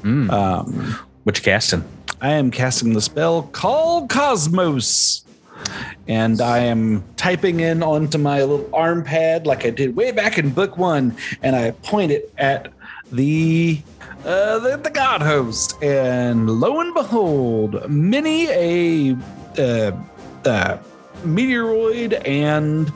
mm. 0.02 0.30
Um 0.32 0.98
what 1.24 1.38
you 1.38 1.44
casting 1.44 1.84
I 2.22 2.32
am 2.32 2.52
casting 2.52 2.94
the 2.94 3.02
spell 3.02 3.44
Call 3.44 4.08
Cosmos. 4.08 5.24
and 6.08 6.42
I 6.42 6.60
am 6.60 7.04
typing 7.16 7.60
in 7.60 7.84
onto 7.84 8.18
my 8.18 8.40
little 8.40 8.70
arm 8.74 9.04
pad 9.04 9.46
like 9.46 9.66
I 9.66 9.70
did 9.70 9.96
way 9.96 10.12
back 10.12 10.38
in 10.38 10.50
book 10.50 10.78
one, 10.78 11.16
and 11.42 11.56
I 11.56 11.72
point 11.72 12.12
it 12.12 12.34
at 12.38 12.72
the 13.14 13.82
uh, 14.26 14.60
the, 14.60 14.78
the 14.78 14.90
god 14.90 15.22
host, 15.22 15.82
and 15.84 16.50
lo 16.50 16.80
and 16.80 16.94
behold, 16.94 17.90
many 17.90 18.48
a 18.50 19.16
uh, 19.58 19.92
uh, 20.46 20.78
meteoroid 21.24 22.22
and 22.28 22.92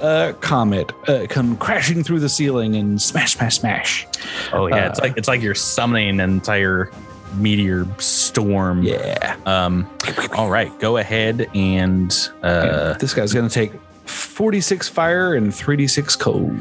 uh, 0.00 0.32
comet 0.40 0.92
uh, 1.08 1.26
come 1.28 1.56
crashing 1.56 2.02
through 2.02 2.20
the 2.20 2.28
ceiling 2.28 2.76
and 2.76 3.00
smash, 3.00 3.36
smash, 3.36 3.58
smash. 3.58 4.06
Oh 4.52 4.66
yeah, 4.66 4.88
it's 4.88 4.98
Uh, 4.98 5.02
like 5.04 5.16
it's 5.16 5.28
like 5.28 5.42
you're 5.42 5.54
summoning 5.54 6.20
an 6.20 6.30
entire 6.30 6.90
meteor 7.36 7.86
storm. 7.98 8.82
Yeah. 8.82 9.36
Um. 9.46 9.88
All 10.34 10.50
right, 10.50 10.70
go 10.78 10.96
ahead 10.98 11.48
and 11.54 12.10
uh. 12.42 12.94
this 12.94 13.14
guy's 13.14 13.32
gonna 13.32 13.48
take 13.50 13.72
46 14.06 14.88
fire 14.88 15.34
and 15.34 15.50
3d6 15.52 16.18
cold. 16.18 16.56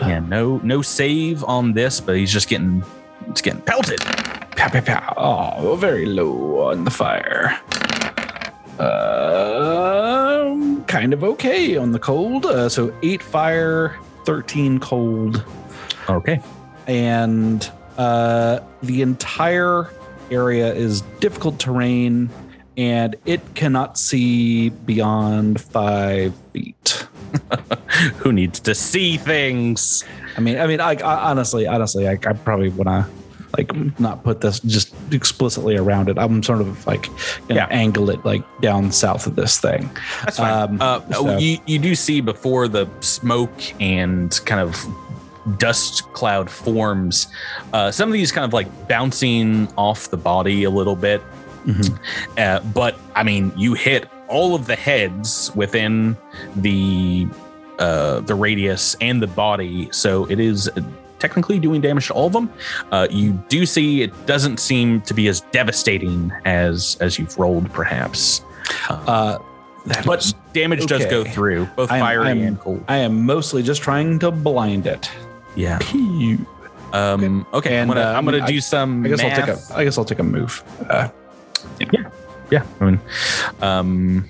Yeah, 0.00 0.20
no 0.20 0.58
no 0.58 0.82
save 0.82 1.42
on 1.44 1.72
this, 1.72 2.00
but 2.00 2.16
he's 2.16 2.30
just 2.32 2.48
getting 2.48 2.82
it's 3.28 3.40
getting 3.40 3.62
pelted. 3.62 4.00
Pow, 4.00 4.68
pow, 4.68 4.80
pow. 4.80 5.14
Oh, 5.16 5.76
very 5.76 6.06
low 6.06 6.68
on 6.70 6.84
the 6.84 6.90
fire. 6.90 7.58
Um, 9.52 10.84
kind 10.84 11.12
of 11.12 11.22
okay 11.24 11.76
on 11.76 11.92
the 11.92 11.98
cold. 11.98 12.46
Uh, 12.46 12.68
so 12.68 12.92
eight 13.02 13.22
fire, 13.22 13.98
13 14.24 14.78
cold, 14.80 15.44
Okay. 16.08 16.40
and 16.86 17.70
uh, 17.98 18.60
the 18.82 19.02
entire 19.02 19.90
area 20.30 20.72
is 20.74 21.02
difficult 21.20 21.58
terrain, 21.58 22.28
and 22.76 23.16
it 23.26 23.40
cannot 23.54 23.98
see 23.98 24.70
beyond 24.70 25.60
five 25.60 26.34
feet. 26.52 27.06
Who 28.18 28.32
needs 28.32 28.60
to 28.60 28.74
see 28.74 29.16
things? 29.16 30.04
I 30.36 30.40
mean, 30.40 30.58
I 30.58 30.66
mean, 30.66 30.80
I, 30.80 30.92
I 30.94 31.30
honestly, 31.30 31.66
honestly, 31.66 32.08
I, 32.08 32.12
I 32.12 32.32
probably 32.32 32.70
want 32.70 32.88
to 32.88 33.06
like 33.58 34.00
not 34.00 34.24
put 34.24 34.40
this 34.40 34.60
just 34.60 34.94
explicitly 35.12 35.76
around 35.76 36.08
it. 36.08 36.18
I'm 36.18 36.42
sort 36.42 36.62
of 36.62 36.86
like 36.86 37.02
gonna 37.48 37.56
Yeah. 37.56 37.66
angle 37.70 38.08
it 38.08 38.24
like 38.24 38.42
down 38.62 38.90
south 38.92 39.26
of 39.26 39.36
this 39.36 39.60
thing. 39.60 39.90
That's 40.24 40.38
fine. 40.38 40.70
Um, 40.70 40.78
uh, 40.80 41.00
so- 41.12 41.36
you, 41.38 41.58
you 41.66 41.78
do 41.78 41.94
see 41.94 42.20
before 42.22 42.66
the 42.68 42.88
smoke 43.00 43.52
and 43.80 44.38
kind 44.46 44.60
of 44.60 44.76
dust 45.58 46.10
cloud 46.14 46.48
forms, 46.48 47.26
uh, 47.74 47.90
some 47.90 48.08
of 48.08 48.12
these 48.14 48.32
kind 48.32 48.44
of 48.46 48.52
like 48.54 48.88
bouncing 48.88 49.68
off 49.76 50.08
the 50.10 50.16
body 50.16 50.64
a 50.64 50.70
little 50.70 50.96
bit. 50.96 51.20
Mhm. 51.66 51.98
Uh, 52.38 52.60
but 52.74 52.96
I 53.14 53.22
mean, 53.22 53.52
you 53.56 53.74
hit 53.74 54.08
all 54.28 54.54
of 54.54 54.66
the 54.66 54.76
heads 54.76 55.50
within 55.54 56.16
the 56.56 57.26
uh, 57.78 58.20
the 58.20 58.34
radius 58.34 58.96
and 59.00 59.20
the 59.22 59.26
body, 59.26 59.88
so 59.92 60.24
it 60.26 60.38
is 60.40 60.70
technically 61.18 61.58
doing 61.58 61.80
damage 61.80 62.08
to 62.08 62.12
all 62.14 62.26
of 62.26 62.32
them. 62.32 62.52
Uh, 62.90 63.06
you 63.10 63.32
do 63.48 63.64
see 63.66 64.02
it 64.02 64.26
doesn't 64.26 64.58
seem 64.58 65.00
to 65.02 65.14
be 65.14 65.28
as 65.28 65.40
devastating 65.52 66.32
as 66.44 66.96
as 67.00 67.18
you've 67.18 67.36
rolled, 67.38 67.70
perhaps. 67.72 68.42
Uh, 68.88 69.38
that 69.86 70.04
But 70.06 70.20
is- 70.20 70.34
damage 70.52 70.86
does 70.86 71.04
go 71.06 71.24
through 71.24 71.66
both 71.76 71.90
I'm- 71.90 72.00
fiery 72.00 72.26
I'm- 72.28 72.40
and 72.42 72.60
cold. 72.60 72.84
I 72.88 72.98
am 72.98 73.24
mostly 73.26 73.62
just 73.62 73.82
trying 73.82 74.18
to 74.20 74.30
blind 74.30 74.86
it. 74.86 75.10
Yeah. 75.56 75.78
Pew. 75.80 76.44
Um. 76.92 77.46
Okay. 77.54 77.76
I'm 77.80 77.90
And, 77.90 77.94
gonna 77.94 78.00
uh, 78.06 78.12
I'm 78.18 78.24
gonna 78.24 78.44
I- 78.44 78.46
do 78.46 78.60
some. 78.60 79.04
I 79.04 79.08
guess 79.08 79.20
I'll 79.22 79.30
take 79.36 79.48
a. 79.48 79.58
I 79.74 79.84
guess 79.84 79.98
I'll 79.98 80.04
take 80.04 80.18
a 80.18 80.22
move. 80.24 80.62
Uh, 80.90 81.08
Yeah. 82.50 82.66
I 82.80 82.84
mean, 82.84 83.00
um, 83.60 84.28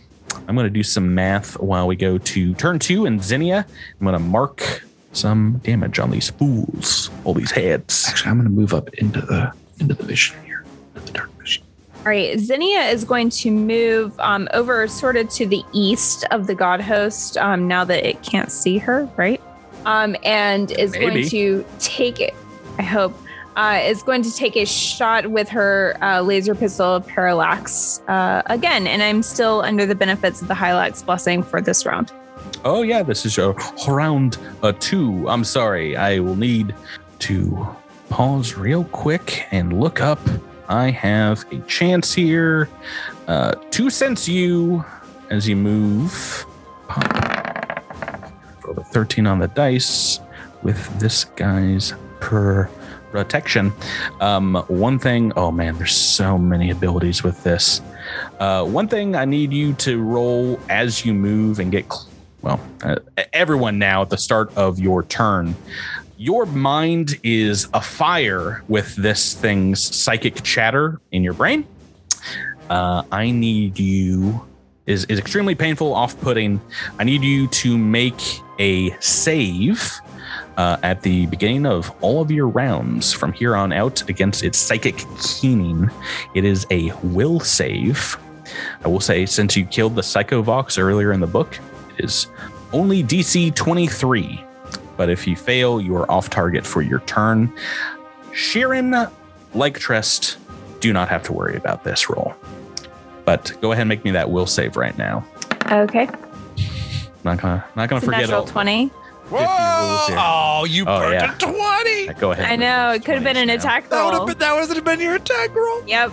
I'm 0.49 0.57
gonna 0.57 0.71
do 0.71 0.83
some 0.83 1.15
math 1.15 1.59
while 1.59 1.87
we 1.87 1.97
go 1.97 2.19
to 2.19 2.55
turn 2.55 2.79
two 2.79 3.07
and 3.07 3.23
Zinnia. 3.23 3.67
I'm 4.01 4.05
gonna 4.05 4.19
mark 4.19 4.83
some 5.13 5.61
damage 5.63 5.99
on 5.99 6.11
these 6.11 6.31
fools, 6.31 7.11
all 7.25 7.35
these 7.35 7.51
heads. 7.51 8.07
actually, 8.09 8.31
I'm 8.31 8.39
going 8.39 8.49
to 8.49 8.55
move 8.55 8.75
up 8.75 8.89
into 8.95 9.21
the 9.21 9.53
into 9.79 9.95
the 9.95 10.05
vision 10.05 10.37
here, 10.45 10.65
into 10.95 11.07
the 11.07 11.19
dark 11.19 11.31
vision. 11.39 11.65
All 11.99 12.05
right, 12.05 12.39
Zinnia 12.39 12.81
is 12.81 13.05
going 13.05 13.31
to 13.31 13.51
move 13.51 14.19
um, 14.19 14.49
over 14.55 14.89
sort 14.89 15.17
of 15.17 15.29
to 15.31 15.47
the 15.47 15.63
east 15.73 16.25
of 16.31 16.47
the 16.47 16.55
god 16.55 16.81
host 16.81 17.37
um, 17.39 17.69
now 17.69 17.85
that 17.85 18.05
it 18.05 18.23
can't 18.23 18.51
see 18.51 18.79
her, 18.79 19.09
right? 19.17 19.41
Um, 19.85 20.17
and 20.25 20.71
is 20.73 20.93
Maybe. 20.93 21.07
going 21.07 21.29
to 21.29 21.65
take 21.79 22.21
it, 22.21 22.35
I 22.79 22.83
hope, 22.83 23.17
uh, 23.57 23.81
is 23.83 24.03
going 24.03 24.23
to 24.23 24.35
take 24.35 24.57
a 24.57 24.65
shot 24.65 25.29
with 25.29 25.49
her 25.49 25.97
uh, 26.03 26.21
laser 26.21 26.55
pistol 26.55 27.01
parallax 27.01 28.01
uh, 28.09 28.43
again. 28.47 28.87
And 28.87 29.03
I'm 29.03 29.23
still 29.23 29.62
under 29.62 29.87
the 29.87 29.95
benefits 29.95 30.43
of 30.43 30.49
the 30.49 30.55
Hylax 30.55 31.05
blessing 31.05 31.43
for 31.43 31.61
this 31.61 31.85
round. 31.85 32.12
Oh 32.65 32.83
yeah, 32.83 33.03
this 33.03 33.27
is 33.27 33.38
a 33.38 33.55
round 33.88 34.38
uh, 34.62 34.73
two. 34.79 35.29
I'm 35.29 35.45
sorry, 35.45 35.97
I 35.97 36.19
will 36.21 36.37
need 36.37 36.75
to 37.21 37.67
pause 38.09 38.57
real 38.57 38.85
quick 38.85 39.47
and 39.51 39.81
look 39.81 40.01
up. 40.01 40.21
I 40.69 40.91
have 40.91 41.45
a 41.53 41.59
chance 41.61 42.15
here 42.15 42.69
uh, 43.27 43.55
to 43.71 43.91
sense 43.91 44.29
you 44.29 44.85
as 45.31 45.49
you 45.49 45.57
move. 45.57 46.47
Pop. 46.88 47.33
Roll 48.65 48.79
a 48.79 48.85
13 48.85 49.27
on 49.27 49.38
the 49.38 49.49
dice 49.49 50.21
with 50.62 50.99
this 51.01 51.25
guy's 51.25 51.95
protection. 53.12 53.72
Um, 54.20 54.64
one 54.66 54.98
thing, 54.98 55.33
oh 55.37 55.53
man, 55.53 55.77
there's 55.77 55.94
so 55.94 56.37
many 56.37 56.70
abilities 56.70 57.22
with 57.22 57.42
this. 57.44 57.81
Uh, 58.40 58.64
one 58.64 58.88
thing 58.88 59.14
I 59.14 59.25
need 59.25 59.53
you 59.53 59.75
to 59.75 60.03
roll 60.03 60.59
as 60.68 61.05
you 61.05 61.14
move 61.14 61.61
and 61.61 61.70
get 61.70 61.85
cl- 61.85 62.09
well, 62.42 62.61
uh, 62.83 62.96
everyone 63.33 63.79
now 63.79 64.03
at 64.03 64.11
the 64.11 64.18
start 64.18 64.53
of 64.57 64.81
your 64.81 65.05
turn, 65.05 65.55
your 66.16 66.44
mind 66.46 67.18
is 67.22 67.68
afire 67.72 68.64
with 68.68 68.96
this 68.96 69.35
thing's 69.35 69.81
psychic 69.81 70.42
chatter 70.42 71.01
in 71.12 71.22
your 71.22 71.35
brain. 71.35 71.66
Uh, 72.68 73.03
I 73.12 73.31
need 73.31 73.79
you 73.79 74.44
is 74.87 75.05
is 75.05 75.18
extremely 75.18 75.55
painful, 75.55 75.94
off-putting. 75.94 76.61
I 76.98 77.05
need 77.05 77.22
you 77.22 77.46
to 77.48 77.79
make 77.79 78.20
a 78.59 78.90
save 79.01 80.01
uh, 80.57 80.77
at 80.83 81.03
the 81.03 81.27
beginning 81.27 81.67
of 81.67 81.93
all 82.01 82.21
of 82.21 82.31
your 82.31 82.49
rounds 82.49 83.12
from 83.12 83.33
here 83.33 83.57
on 83.57 83.73
out 83.73 84.09
against 84.09 84.45
its 84.45 84.59
psychic 84.59 85.05
keening. 85.23 85.91
It 86.35 86.45
is 86.45 86.67
a 86.71 86.93
will 87.03 87.41
save. 87.41 88.17
I 88.85 88.88
will 88.88 89.01
say, 89.01 89.27
since 89.27 89.57
you 89.57 89.65
killed 89.65 89.95
the 89.95 90.03
Psychovox 90.03 90.79
earlier 90.79 91.12
in 91.12 91.21
the 91.21 91.27
book, 91.27 91.59
it 91.97 92.05
is 92.05 92.27
only 92.73 93.03
DC 93.03 93.55
23. 93.55 94.45
But 94.97 95.09
if 95.09 95.27
you 95.27 95.37
fail, 95.37 95.81
you 95.81 95.97
are 95.97 96.11
off 96.11 96.31
target 96.31 96.67
for 96.67 96.83
your 96.83 97.01
turn. 97.01 97.53
Shirren, 98.33 99.11
like 99.55 99.79
Trest, 99.79 100.38
do 100.81 100.93
not 100.93 101.09
have 101.09 101.23
to 101.25 101.33
worry 101.33 101.57
about 101.57 101.85
this 101.85 102.11
roll. 102.11 102.35
But 103.25 103.53
go 103.61 103.73
ahead 103.73 103.83
and 103.83 103.88
make 103.88 104.05
me 104.05 104.11
that 104.12 104.31
will 104.31 104.47
save 104.47 104.77
right 104.77 104.97
now. 104.99 105.25
Okay. 105.71 106.09
Not 107.25 107.41
gonna, 107.41 107.65
not 107.77 107.88
gonna 107.88 107.99
It's 107.99 108.05
forget 108.05 108.23
natural 108.23 108.41
all 108.41 108.47
20. 108.47 108.91
50 109.31 109.37
rules 109.37 110.07
here. 110.09 110.17
Oh, 110.19 110.65
you 110.69 110.83
Oh, 110.87 110.99
burnt 111.01 111.15
yeah. 111.15 111.35
a 111.35 111.39
20. 111.39 112.21
Go 112.21 112.33
ahead. 112.33 112.45
I 112.47 112.57
know. 112.57 112.91
It 112.93 113.05
could 113.05 113.15
have 113.15 113.25
been 113.25 113.37
an 113.37 113.51
attack 113.51 113.89
That 113.89 114.05
would 114.05 114.11
roll. 114.13 114.27
have 114.27 114.39
been 114.39 114.39
that 114.39 114.55
would 114.69 114.77
have 114.77 114.85
been 114.85 115.01
your 115.01 115.15
attack 115.17 115.55
roll. 115.55 115.83
Yep. 115.87 116.13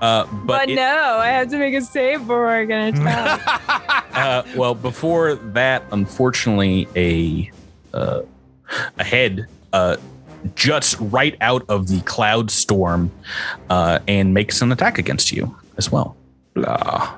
Uh, 0.00 0.24
But, 0.24 0.46
but 0.46 0.70
it- 0.70 0.74
no, 0.74 1.18
I 1.18 1.28
have 1.28 1.48
to 1.50 1.58
make 1.58 1.74
a 1.74 1.80
save 1.80 2.20
before 2.20 2.48
I 2.48 2.66
can 2.66 2.94
attack. 3.00 3.40
uh, 4.16 4.42
well, 4.56 4.74
before 4.74 5.36
that, 5.36 5.84
unfortunately, 5.92 6.88
a 6.96 7.50
uh, 7.96 8.22
a 8.98 9.04
head 9.04 9.46
uh, 9.72 9.96
juts 10.56 11.00
right 11.00 11.36
out 11.40 11.64
of 11.68 11.86
the 11.88 12.00
cloud 12.02 12.50
storm 12.50 13.10
uh, 13.68 13.98
and 14.08 14.32
makes 14.34 14.60
an 14.62 14.72
attack 14.72 14.98
against 14.98 15.30
you 15.32 15.54
as 15.76 15.90
well. 15.92 16.16
Blah. 16.54 17.14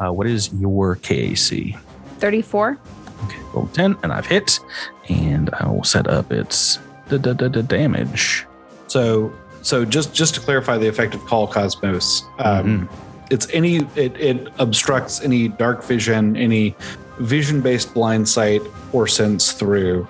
Uh, 0.00 0.10
what 0.12 0.26
is 0.26 0.52
your 0.54 0.96
KAC? 0.96 1.76
34. 2.18 2.78
Okay, 3.24 3.38
roll 3.52 3.66
10, 3.72 3.96
and 4.02 4.12
I've 4.12 4.26
hit, 4.26 4.60
and 5.08 5.50
I 5.60 5.68
will 5.68 5.84
set 5.84 6.06
up 6.08 6.30
its 6.32 6.78
da- 7.08 7.18
da- 7.18 7.32
da- 7.32 7.48
da- 7.48 7.62
damage. 7.62 8.46
So, 8.86 9.32
so 9.62 9.84
just 9.84 10.14
just 10.14 10.34
to 10.36 10.40
clarify 10.40 10.78
the 10.78 10.88
effect 10.88 11.14
of 11.14 11.24
Call 11.26 11.46
Cosmos, 11.46 12.24
um, 12.38 12.88
it's 13.30 13.48
any 13.52 13.78
it, 13.96 14.16
it 14.18 14.48
obstructs 14.58 15.22
any 15.22 15.48
dark 15.48 15.82
vision, 15.84 16.36
any 16.36 16.74
vision-based 17.18 17.92
blind 17.94 18.28
sight 18.28 18.62
or 18.92 19.06
sense 19.08 19.52
through, 19.52 20.06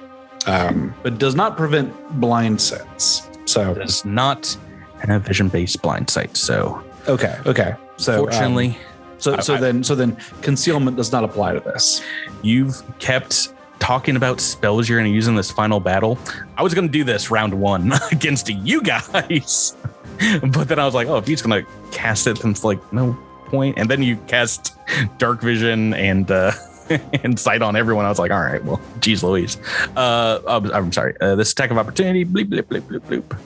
um, 0.47 0.95
but 1.03 1.19
does 1.19 1.35
not 1.35 1.57
prevent 1.57 1.93
blind 2.21 2.61
sense. 2.61 3.29
So, 3.47 3.71
It 3.73 3.79
does 3.79 4.05
not 4.05 4.55
have 5.01 5.23
vision-based 5.23 5.81
blind 5.81 6.11
sight, 6.11 6.37
so 6.37 6.83
okay, 7.09 7.39
okay. 7.47 7.75
So, 7.97 8.13
um, 8.13 8.19
fortunately, 8.31 8.73
so 8.73 8.79
so 9.19 9.35
I- 9.35 9.57
I- 9.57 9.61
then 9.61 9.85
so 9.85 9.95
then 9.95 10.16
concealment 10.43 10.97
does 10.97 11.12
not 11.12 11.25
apply 11.25 11.55
to 11.55 11.61
this. 11.61 12.03
you've 12.43 12.83
kept 12.99 13.53
talking 13.79 14.16
about 14.16 14.41
spells 14.41 14.89
you're 14.89 14.99
going 14.99 15.11
to 15.11 15.14
use 15.14 15.29
in 15.29 15.37
this 15.37 15.51
final 15.53 15.79
battle. 15.79 16.19
I 16.57 16.62
was 16.64 16.75
going 16.75 16.89
to 16.89 16.93
do 16.93 17.05
this 17.05 17.31
round 17.31 17.55
one 17.55 17.93
against 18.12 18.49
you 18.49 18.83
guys, 18.83 19.77
but 20.53 20.64
then 20.69 20.79
I 20.81 20.85
was 20.85 20.95
like, 20.95 21.07
oh, 21.09 21.16
if 21.19 21.27
he's 21.29 21.43
going 21.43 21.64
to 21.64 21.71
cast 21.93 22.27
it, 22.27 22.41
then 22.41 22.51
it's 22.51 22.64
like, 22.64 22.81
no, 22.93 23.12
point. 23.12 23.51
point, 23.51 23.79
and 23.79 23.89
then 23.89 24.03
you 24.03 24.16
cast 24.27 24.75
dark 25.19 25.41
vision 25.41 25.95
and 25.95 26.29
uh, 26.31 26.51
and 27.23 27.39
sight 27.39 27.62
on 27.62 27.77
everyone. 27.77 28.05
I 28.05 28.09
was 28.09 28.19
like, 28.19 28.33
all 28.33 28.41
right, 28.43 28.62
well, 28.64 28.81
geez, 29.01 29.23
Louise. 29.23 29.59
Uh, 29.97 30.41
I'm, 30.49 30.73
I'm 30.73 30.93
sorry. 30.93 31.14
Uh, 31.21 31.37
this 31.37 31.53
attack 31.53 31.71
of 31.71 31.79
opportunity. 31.79 32.25
Bleep 32.25 32.47
bleep 32.47 32.62
bleep 32.62 32.81
bleep 32.83 33.01
bleep. 33.03 33.39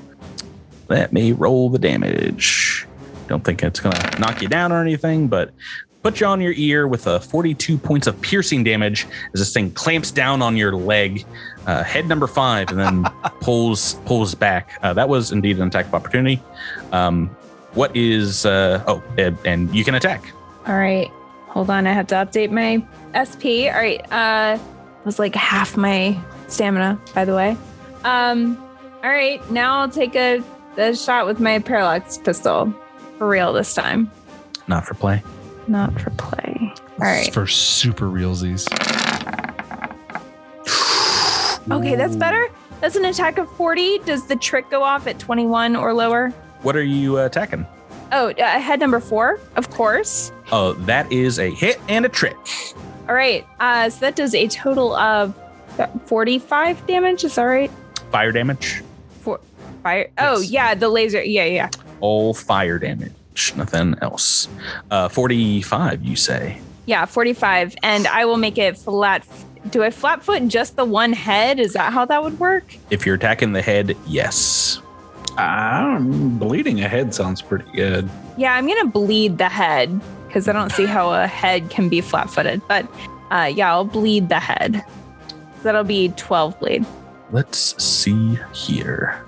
Let 0.89 1.13
me 1.13 1.33
roll 1.33 1.69
the 1.71 1.79
damage. 1.79 2.87
Don't 3.33 3.43
think 3.43 3.63
it's 3.63 3.81
gonna 3.81 3.99
knock 4.19 4.43
you 4.43 4.49
down 4.49 4.73
or 4.73 4.83
anything, 4.83 5.27
but 5.27 5.53
put 6.03 6.21
you 6.21 6.27
on 6.27 6.39
your 6.43 6.53
ear 6.53 6.87
with 6.87 7.07
a 7.07 7.19
42 7.19 7.79
points 7.79 8.07
of 8.07 8.21
piercing 8.21 8.63
damage 8.63 9.07
as 9.33 9.41
this 9.41 9.55
thing 9.55 9.71
clamps 9.71 10.11
down 10.11 10.43
on 10.43 10.55
your 10.55 10.77
leg, 10.77 11.25
uh, 11.67 11.83
head 11.83 12.07
number 12.07 12.27
five, 12.27 12.69
and 12.69 12.79
then 12.79 13.05
pulls 13.41 13.95
pulls 14.05 14.35
back. 14.35 14.79
Uh, 14.83 14.93
that 14.93 15.09
was 15.09 15.33
indeed 15.33 15.59
an 15.59 15.69
attack 15.69 15.87
of 15.87 15.95
opportunity. 15.95 16.43
Um, 16.93 17.29
what 17.73 17.97
is 17.97 18.45
uh, 18.45 18.85
oh, 18.87 19.03
and, 19.17 19.39
and 19.47 19.75
you 19.75 19.83
can 19.83 19.95
attack. 19.95 20.31
All 20.67 20.77
right. 20.77 21.09
Hold 21.49 21.71
on. 21.71 21.87
I 21.87 21.95
have 21.95 22.09
to 22.09 22.17
update 22.17 22.51
my 22.51 22.85
SP. 23.17 23.73
All 23.73 23.81
right. 23.81 24.13
Uh, 24.13 24.59
was 25.07 25.19
like 25.19 25.35
half 25.35 25.75
my 25.79 26.21
stamina, 26.49 27.01
by 27.15 27.25
the 27.25 27.35
way. 27.35 27.57
Um, 28.05 28.59
all 29.03 29.09
right. 29.09 29.41
Now 29.51 29.81
I'll 29.81 29.89
take 29.89 30.15
a, 30.17 30.45
a 30.77 30.95
shot 30.95 31.25
with 31.25 31.41
my 31.41 31.61
parallax 31.61 32.19
pistol. 32.19 32.75
For 33.23 33.29
real 33.29 33.53
this 33.53 33.73
time. 33.73 34.11
Not 34.67 34.85
for 34.85 34.95
play. 34.95 35.23
Not 35.69 35.93
for 36.01 36.11
play. 36.11 36.75
All 36.75 36.97
right. 36.99 37.27
This. 37.27 37.33
For 37.33 37.47
super 37.47 38.07
realsies. 38.07 38.67
Okay, 41.71 41.95
that's 41.95 42.17
better. 42.17 42.49
That's 42.81 42.97
an 42.97 43.05
attack 43.05 43.39
of 43.39 43.49
40. 43.53 43.99
Does 43.99 44.27
the 44.27 44.35
trick 44.35 44.69
go 44.71 44.83
off 44.83 45.07
at 45.07 45.21
21 45.21 45.77
or 45.77 45.95
lower? 45.95 46.31
What 46.63 46.75
are 46.75 46.83
you 46.83 47.21
uh, 47.21 47.27
attacking? 47.27 47.65
Oh, 48.11 48.31
uh, 48.31 48.59
head 48.59 48.81
number 48.81 48.99
four, 48.99 49.39
of 49.55 49.71
course. 49.71 50.33
Oh, 50.51 50.73
that 50.73 51.11
is 51.13 51.39
a 51.39 51.49
hit 51.49 51.79
and 51.89 52.05
a 52.05 52.09
trick. 52.09 52.37
All 53.09 53.15
right. 53.15 53.47
Uh, 53.61 53.89
so 53.89 54.01
that 54.01 54.17
does 54.17 54.35
a 54.35 54.49
total 54.49 54.97
of 54.97 55.33
45 56.07 56.85
damage. 56.89 57.23
Is 57.23 57.37
that 57.37 57.45
right? 57.45 57.71
Fire 58.11 58.33
damage. 58.33 58.83
For 59.21 59.39
fire. 59.85 60.11
Oh, 60.19 60.41
Yes. 60.41 60.51
yeah. 60.51 60.75
The 60.75 60.89
laser. 60.89 61.23
Yeah, 61.23 61.45
yeah. 61.45 61.71
All 62.03 62.35
fire 62.35 62.79
damage. 62.79 63.55
Nothing 63.57 63.95
else. 64.03 64.49
Uh, 64.91 65.09
45, 65.09 66.05
you 66.05 66.17
say. 66.17 66.59
Yeah, 66.85 67.07
45. 67.07 67.77
And 67.83 68.07
I 68.09 68.25
will 68.25 68.37
make 68.37 68.59
it 68.59 68.77
flat. 68.77 69.27
Do 69.71 69.83
I 69.85 69.91
flat 69.91 70.23
foot 70.23 70.49
just 70.49 70.77
the 70.77 70.85
one 70.85 71.13
head? 71.13 71.59
Is 71.61 71.73
that 71.73 71.93
how 71.93 72.05
that 72.05 72.23
would 72.23 72.39
work? 72.39 72.77
If 72.91 73.07
you're 73.07 73.15
attacking 73.15 73.53
the 73.53 73.63
head, 73.63 73.97
yes. 74.07 74.83
Um, 75.39 76.39
bleeding 76.39 76.81
ahead 76.81 77.15
sounds 77.15 77.41
pretty 77.41 77.71
good. 77.73 78.11
Yeah, 78.37 78.55
I'm 78.55 78.67
going 78.67 78.81
to 78.83 78.89
bleed 78.89 79.39
the 79.39 79.49
head 79.49 79.99
because 80.27 80.49
I 80.49 80.53
don't 80.53 80.73
see 80.73 80.87
how 80.87 81.13
a 81.13 81.27
head 81.27 81.71
can 81.71 81.89
be 81.89 82.01
flat 82.01 82.29
footed. 82.29 82.61
But 82.67 82.87
uh, 83.31 83.51
yeah, 83.55 83.71
I'll 83.71 83.85
bleed 83.85 84.29
the 84.29 84.41
head. 84.41 84.85
So 85.29 85.63
that'll 85.63 85.85
be 85.85 86.09
12 86.17 86.59
bleed. 86.59 86.85
Let's 87.31 87.83
see 87.83 88.39
here. 88.53 89.25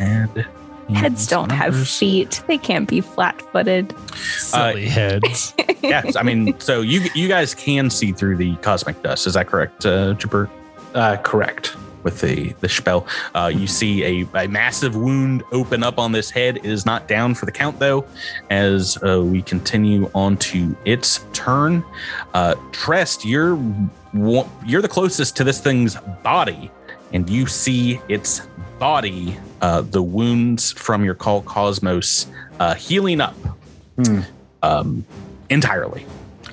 Add 0.00 0.46
Heads 0.94 1.26
don't 1.26 1.50
have 1.52 1.88
feet. 1.88 2.42
They 2.46 2.58
can't 2.58 2.88
be 2.88 3.00
flat 3.00 3.40
footed. 3.52 3.94
Silly 4.14 4.86
heads. 4.86 5.54
yes, 5.82 6.16
I 6.16 6.22
mean, 6.22 6.58
so 6.58 6.80
you 6.80 7.08
you 7.14 7.28
guys 7.28 7.54
can 7.54 7.90
see 7.90 8.12
through 8.12 8.36
the 8.36 8.56
cosmic 8.56 9.00
dust. 9.02 9.26
Is 9.26 9.34
that 9.34 9.46
correct, 9.46 9.86
uh, 9.86 10.14
Jabert? 10.14 10.50
Uh, 10.94 11.16
correct. 11.18 11.76
With 12.02 12.20
the 12.22 12.54
the 12.60 12.68
spell, 12.68 13.06
uh, 13.34 13.52
you 13.54 13.66
see 13.66 14.22
a, 14.22 14.26
a 14.34 14.48
massive 14.48 14.96
wound 14.96 15.42
open 15.52 15.82
up 15.82 15.98
on 15.98 16.12
this 16.12 16.30
head. 16.30 16.56
It 16.56 16.64
is 16.64 16.86
not 16.86 17.06
down 17.06 17.34
for 17.34 17.44
the 17.44 17.52
count 17.52 17.78
though, 17.78 18.06
as 18.48 18.98
uh, 19.02 19.22
we 19.22 19.42
continue 19.42 20.10
on 20.14 20.38
to 20.38 20.74
its 20.86 21.24
turn. 21.34 21.84
Uh, 22.32 22.54
Trest, 22.72 23.24
you're 23.24 23.58
you're 24.14 24.82
the 24.82 24.88
closest 24.88 25.36
to 25.36 25.44
this 25.44 25.60
thing's 25.60 25.96
body, 26.22 26.70
and 27.12 27.28
you 27.28 27.46
see 27.46 28.00
its 28.08 28.40
body, 28.80 29.36
uh, 29.60 29.82
the 29.82 30.02
wounds 30.02 30.72
from 30.72 31.04
your 31.04 31.14
call 31.14 31.42
cosmos, 31.42 32.26
uh, 32.58 32.74
healing 32.74 33.20
up 33.20 33.36
Hmm. 33.96 34.20
um, 34.62 35.04
entirely. 35.50 36.04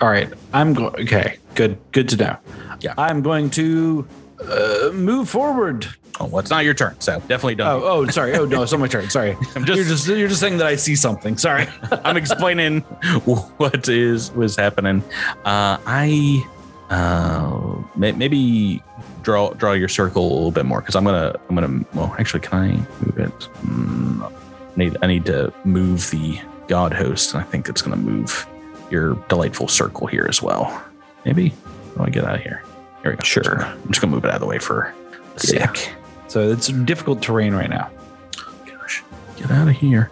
All 0.01 0.09
right, 0.09 0.29
I'm 0.53 0.73
going. 0.75 0.93
Okay, 1.01 1.37
good. 1.55 1.77
Good 1.91 2.09
to 2.09 2.17
know. 2.17 2.37
Yeah. 2.81 2.93
I'm 2.99 3.23
going 3.23 3.49
to 3.51 4.05
uh, 4.39 4.91
move 4.93 5.27
forward. 5.29 5.87
Oh, 6.19 6.25
well, 6.25 6.39
it's 6.39 6.49
not 6.49 6.65
your 6.65 6.73
turn, 6.73 6.95
so 6.99 7.19
definitely 7.21 7.55
don't. 7.55 7.67
Oh, 7.67 7.83
oh, 7.83 8.07
sorry. 8.07 8.33
Oh 8.35 8.45
no, 8.45 8.61
it's 8.63 8.71
not 8.71 8.79
my 8.81 8.87
turn. 8.87 9.09
Sorry. 9.09 9.31
I'm 9.55 9.65
just- 9.65 9.77
you're 9.77 9.85
just 9.87 10.07
you're 10.07 10.27
just 10.27 10.41
saying 10.41 10.57
that 10.57 10.67
I 10.67 10.75
see 10.75 10.95
something. 10.95 11.37
Sorry. 11.37 11.67
I'm 12.03 12.17
explaining 12.17 12.81
what 13.57 13.87
is 13.87 14.31
was 14.33 14.55
happening. 14.55 15.01
Uh, 15.45 15.77
I 15.87 16.45
uh, 16.89 17.81
may, 17.95 18.11
maybe 18.13 18.81
draw 19.27 19.49
draw 19.55 19.73
your 19.73 19.89
circle 19.89 20.23
a 20.23 20.31
little 20.33 20.51
bit 20.51 20.65
more 20.65 20.79
because 20.79 20.95
I'm 20.95 21.03
gonna 21.03 21.35
I'm 21.49 21.55
gonna 21.55 21.83
well 21.93 22.15
actually 22.17 22.39
can 22.39 22.57
I 22.57 22.67
move 23.05 23.17
it? 23.19 23.37
Mm, 23.65 24.21
I 24.23 24.77
need 24.77 24.97
I 25.01 25.07
need 25.07 25.25
to 25.25 25.51
move 25.65 26.09
the 26.11 26.39
god 26.69 26.93
host 26.93 27.33
and 27.33 27.43
I 27.43 27.45
think 27.45 27.67
it's 27.67 27.81
gonna 27.81 27.97
move 27.97 28.47
your 28.89 29.15
delightful 29.27 29.67
circle 29.67 30.07
here 30.07 30.27
as 30.29 30.41
well. 30.41 30.81
Maybe. 31.25 31.49
How 31.97 32.03
do 32.03 32.03
I 32.03 32.09
get 32.09 32.23
out 32.23 32.35
of 32.35 32.41
here? 32.41 32.63
Here 33.03 33.11
we 33.11 33.17
go. 33.17 33.23
Sure. 33.23 33.65
I'm 33.65 33.87
just 33.89 33.99
gonna 33.99 34.15
move 34.15 34.23
it 34.23 34.29
out 34.29 34.35
of 34.35 34.39
the 34.39 34.47
way 34.47 34.59
for 34.59 34.93
the 35.35 35.53
Yeah. 35.53 35.73
sake. 35.73 35.89
So 36.29 36.49
it's 36.49 36.69
difficult 36.69 37.21
terrain 37.21 37.53
right 37.53 37.69
now. 37.69 37.89
Gosh, 38.65 39.03
get 39.35 39.51
out 39.51 39.67
of 39.67 39.75
here. 39.75 40.09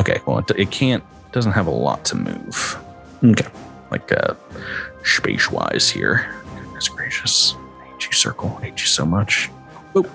Okay, 0.00 0.20
well, 0.26 0.38
it, 0.38 0.50
it 0.56 0.70
can't, 0.72 1.04
doesn't 1.30 1.52
have 1.52 1.68
a 1.68 1.70
lot 1.70 2.04
to 2.06 2.16
move, 2.16 2.78
Okay. 3.22 3.46
like 3.92 4.10
uh, 4.10 4.34
space 5.04 5.50
wise 5.52 5.88
here. 5.88 6.34
Goodness 6.56 6.88
gracious. 6.88 7.54
You, 8.10 8.16
Circle. 8.16 8.56
I 8.58 8.66
hate 8.66 8.80
you 8.80 8.86
so 8.86 9.04
much. 9.04 9.50
Boop. 9.94 10.10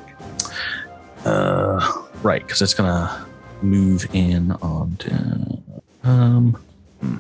Uh, 1.24 2.04
right, 2.22 2.42
because 2.46 2.62
it's 2.62 2.74
to 2.74 3.26
move 3.62 4.06
in 4.14 4.52
on 4.52 4.98
to, 4.98 5.58
um, 6.04 6.62
hmm. 7.00 7.18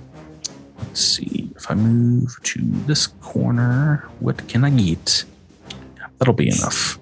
let's 0.80 1.00
see. 1.00 1.50
If 1.56 1.72
I 1.72 1.76
move 1.76 2.36
to 2.44 2.60
this 2.86 3.08
corner, 3.08 4.08
what 4.20 4.48
can 4.48 4.64
I 4.64 4.70
get? 4.70 5.24
That'll 6.20 6.34
be 6.34 6.50
enough. 6.50 7.00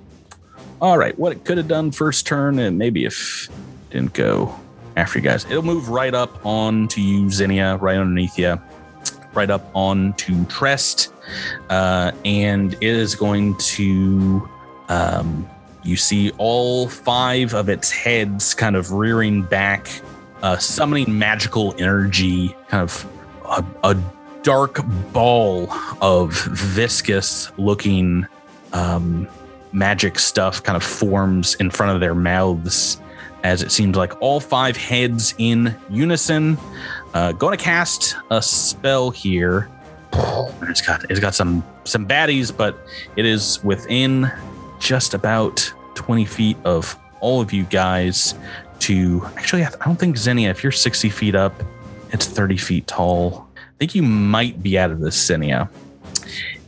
All 0.79 0.97
right, 0.97 1.17
what 1.17 1.31
it 1.31 1.43
could 1.43 1.57
have 1.57 1.67
done 1.67 1.91
first 1.91 2.27
turn, 2.27 2.59
and 2.59 2.77
maybe 2.77 3.05
if 3.05 3.49
didn't 3.89 4.13
go 4.13 4.53
after 4.95 5.19
you 5.19 5.23
guys, 5.23 5.45
it'll 5.45 5.63
move 5.63 5.89
right 5.89 6.13
up 6.13 6.45
on 6.45 6.87
to 6.89 7.01
you, 7.01 7.29
Zinnia, 7.29 7.77
right 7.77 7.97
underneath 7.97 8.37
you, 8.37 8.61
right 9.35 9.49
up 9.49 9.69
onto 9.73 10.45
Trest, 10.45 11.13
uh, 11.69 12.11
and 12.25 12.73
it 12.75 12.83
is 12.83 13.15
going 13.15 13.57
to. 13.57 14.49
Um, 14.89 15.49
you 15.85 15.97
see 15.97 16.31
all 16.37 16.87
five 16.87 17.53
of 17.53 17.67
its 17.67 17.91
heads 17.91 18.53
kind 18.53 18.77
of 18.77 18.93
rearing 18.93 19.41
back, 19.41 19.89
uh, 20.41 20.57
summoning 20.57 21.19
magical 21.19 21.75
energy, 21.77 22.55
kind 22.69 22.83
of 22.83 23.05
a, 23.45 23.65
a 23.83 23.97
dark 24.43 24.79
ball 25.11 25.69
of 26.01 26.33
viscous 26.33 27.51
looking 27.57 28.25
um, 28.73 29.27
magic 29.71 30.19
stuff 30.19 30.61
kind 30.63 30.75
of 30.75 30.83
forms 30.83 31.55
in 31.55 31.69
front 31.69 31.93
of 31.93 31.99
their 31.99 32.15
mouths 32.15 32.99
as 33.43 33.61
it 33.61 33.71
seems 33.71 33.97
like 33.97 34.13
all 34.21 34.39
five 34.39 34.77
heads 34.77 35.33
in 35.37 35.75
unison 35.89 36.57
uh, 37.13 37.31
going 37.33 37.57
to 37.57 37.63
cast 37.63 38.15
a 38.31 38.41
spell 38.41 39.09
here. 39.09 39.69
It's 40.63 40.81
got 40.81 41.09
it's 41.09 41.19
got 41.19 41.33
some 41.33 41.63
some 41.85 42.07
baddies 42.07 42.55
but 42.55 42.77
it 43.15 43.25
is 43.25 43.63
within 43.63 44.31
just 44.79 45.13
about 45.13 45.73
20 45.95 46.25
feet 46.25 46.57
of 46.65 46.95
all 47.19 47.41
of 47.41 47.51
you 47.51 47.63
guys 47.63 48.35
to 48.79 49.25
actually 49.37 49.63
i 49.63 49.69
don't 49.85 49.97
think 49.97 50.17
Zinnia 50.17 50.51
if 50.51 50.61
you're 50.61 50.71
60 50.71 51.09
feet 51.09 51.33
up 51.33 51.63
it's 52.13 52.27
30 52.27 52.57
feet 52.57 52.87
tall. 52.87 53.47
I 53.57 53.61
think 53.79 53.95
you 53.95 54.03
might 54.03 54.61
be 54.61 54.77
out 54.77 54.91
of 54.91 54.99
this 54.99 55.15
Zinnia. 55.15 55.67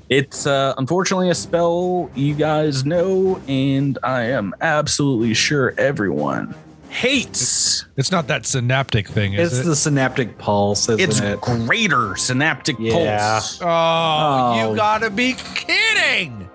It's 0.10 0.46
uh, 0.46 0.74
unfortunately 0.78 1.30
a 1.30 1.36
spell 1.36 2.10
you 2.16 2.34
guys 2.34 2.84
know, 2.84 3.40
and 3.48 3.98
I 4.04 4.24
am 4.24 4.54
absolutely 4.60 5.34
sure 5.34 5.74
everyone 5.78 6.54
hates. 6.96 7.86
It's 7.98 8.12
not 8.12 8.28
that 8.28 8.46
synaptic 8.46 9.08
thing, 9.08 9.34
is 9.34 9.52
It's 9.52 9.62
it? 9.62 9.70
the 9.70 9.76
synaptic 9.76 10.38
pulse, 10.38 10.88
isn't 10.90 11.00
It's 11.00 11.20
it? 11.20 11.42
greater 11.42 12.16
synaptic 12.16 12.78
Yeah. 12.80 12.94
pulse. 13.40 13.60
oh, 13.62 13.68
Oh. 13.68 14.70
you 14.72 14.76
gotta 14.78 15.10
be 15.10 15.36
kidding! 15.54 16.50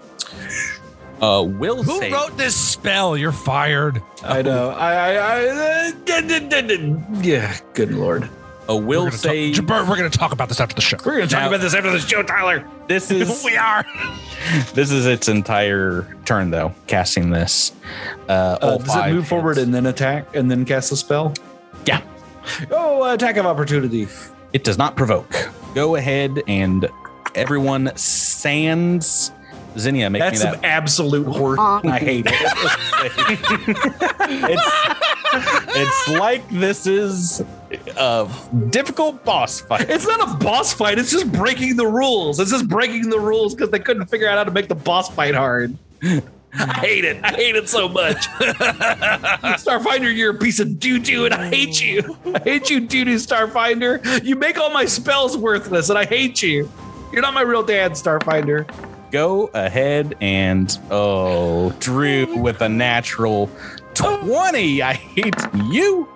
Uh, 1.20 1.42
will 1.46 1.82
Who 1.82 1.98
save. 1.98 2.12
wrote 2.12 2.36
this 2.38 2.56
spell? 2.56 3.14
You're 3.16 3.30
fired. 3.32 4.00
I 4.24 4.40
know. 4.40 4.70
I, 4.70 4.94
I, 4.94 5.18
I 5.18 5.92
yeah. 7.22 7.56
Good 7.74 7.92
lord. 7.92 8.28
A 8.70 8.76
will 8.76 9.04
We're 9.04 9.10
gonna 9.10 9.18
save. 9.18 9.56
Talk, 9.56 9.64
Jabert, 9.64 9.88
we're 9.88 9.96
gonna 9.96 10.08
talk 10.08 10.30
about 10.32 10.48
this 10.48 10.60
after 10.60 10.74
the 10.76 10.80
show. 10.80 10.96
We're 11.04 11.16
gonna 11.16 11.26
talk 11.26 11.40
Now- 11.42 11.48
about 11.48 11.60
this 11.60 11.74
after 11.74 11.90
the 11.90 11.98
show, 11.98 12.22
Tyler. 12.22 12.64
This 12.86 13.10
is 13.10 13.42
we 13.44 13.56
are. 13.56 13.84
this 14.74 14.90
is 14.92 15.06
its 15.06 15.28
entire 15.28 16.06
turn 16.24 16.50
though. 16.50 16.72
Casting 16.86 17.30
this. 17.30 17.72
Uh, 18.28 18.32
Uh, 18.32 18.58
all 18.62 18.78
does 18.78 18.86
it 18.86 18.90
five 18.92 19.14
move 19.14 19.26
forward 19.28 19.56
hits. 19.56 19.64
and 19.66 19.74
then 19.74 19.86
attack 19.86 20.34
and 20.36 20.48
then 20.50 20.64
cast 20.64 20.92
a 20.92 20.96
spell? 20.96 21.34
Yeah. 21.84 22.00
Oh, 22.70 23.04
attack 23.12 23.36
of 23.38 23.44
opportunity. 23.46 24.06
It 24.52 24.62
does 24.64 24.78
not 24.78 24.96
provoke. 24.96 25.34
Go 25.74 25.96
ahead 25.96 26.40
and 26.46 26.88
everyone 27.34 27.90
sands. 27.96 29.32
Zinnia, 29.80 30.08
make 30.10 30.20
That's 30.20 30.34
me 30.34 30.38
some 30.38 30.52
that. 30.52 30.64
absolute 30.64 31.26
horse. 31.26 31.58
I 31.58 31.98
hate 31.98 32.26
it. 32.26 32.34
it's, 34.52 35.76
it's 35.76 36.08
like 36.08 36.48
this 36.50 36.86
is 36.86 37.42
a 37.96 38.28
difficult 38.70 39.24
boss 39.24 39.60
fight. 39.60 39.88
It's 39.88 40.06
not 40.06 40.28
a 40.28 40.44
boss 40.44 40.72
fight. 40.72 40.98
It's 40.98 41.10
just 41.10 41.30
breaking 41.32 41.76
the 41.76 41.86
rules. 41.86 42.38
It's 42.40 42.50
just 42.50 42.68
breaking 42.68 43.10
the 43.10 43.20
rules 43.20 43.54
because 43.54 43.70
they 43.70 43.78
couldn't 43.78 44.06
figure 44.06 44.28
out 44.28 44.38
how 44.38 44.44
to 44.44 44.50
make 44.50 44.68
the 44.68 44.74
boss 44.74 45.08
fight 45.10 45.34
hard. 45.34 45.76
I 46.52 46.80
hate 46.80 47.04
it. 47.04 47.22
I 47.22 47.30
hate 47.30 47.54
it 47.54 47.68
so 47.68 47.88
much. 47.88 48.16
Starfinder, 49.56 50.14
you're 50.14 50.34
a 50.34 50.38
piece 50.38 50.58
of 50.58 50.80
doo 50.80 50.98
doo, 50.98 51.24
and 51.26 51.34
I 51.34 51.48
hate 51.48 51.80
you. 51.80 52.16
I 52.34 52.40
hate 52.40 52.70
you, 52.70 52.80
doo 52.80 53.04
doo 53.04 53.16
Starfinder. 53.16 54.24
You 54.24 54.34
make 54.36 54.58
all 54.58 54.70
my 54.70 54.84
spells 54.84 55.36
worthless, 55.36 55.90
and 55.90 55.98
I 55.98 56.04
hate 56.04 56.42
you. 56.42 56.70
You're 57.12 57.22
not 57.22 57.34
my 57.34 57.42
real 57.42 57.62
dad, 57.62 57.92
Starfinder. 57.92 58.68
Go 59.10 59.50
ahead 59.54 60.16
and 60.20 60.78
oh, 60.90 61.70
Drew 61.80 62.36
with 62.38 62.60
a 62.60 62.68
natural 62.68 63.50
20. 63.94 64.82
I 64.82 64.92
hate 64.94 65.34
you. 65.66 66.08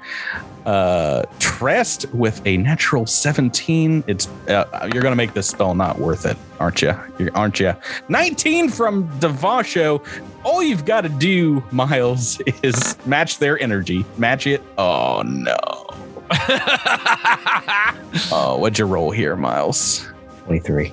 Uh 0.64 1.24
Trest 1.38 2.06
with 2.12 2.44
a 2.46 2.56
natural 2.56 3.06
17. 3.06 4.02
It's 4.06 4.28
uh, 4.48 4.88
you're 4.92 5.02
gonna 5.02 5.14
make 5.14 5.34
this 5.34 5.46
spell 5.46 5.74
not 5.74 5.98
worth 5.98 6.26
it, 6.26 6.36
aren't 6.58 6.82
you? 6.82 6.94
Aren't 7.34 7.60
you? 7.60 7.74
19 8.08 8.70
from 8.70 9.08
Devasho. 9.20 10.04
All 10.42 10.62
you've 10.62 10.84
got 10.84 11.02
to 11.02 11.08
do, 11.08 11.62
Miles, 11.70 12.40
is 12.62 12.96
match 13.06 13.38
their 13.38 13.58
energy. 13.60 14.04
Match 14.18 14.46
it. 14.48 14.62
Oh 14.76 15.22
no. 15.24 15.56
oh, 18.32 18.56
what'd 18.58 18.78
you 18.78 18.86
roll 18.86 19.10
here, 19.10 19.36
Miles? 19.36 20.08
23. 20.44 20.92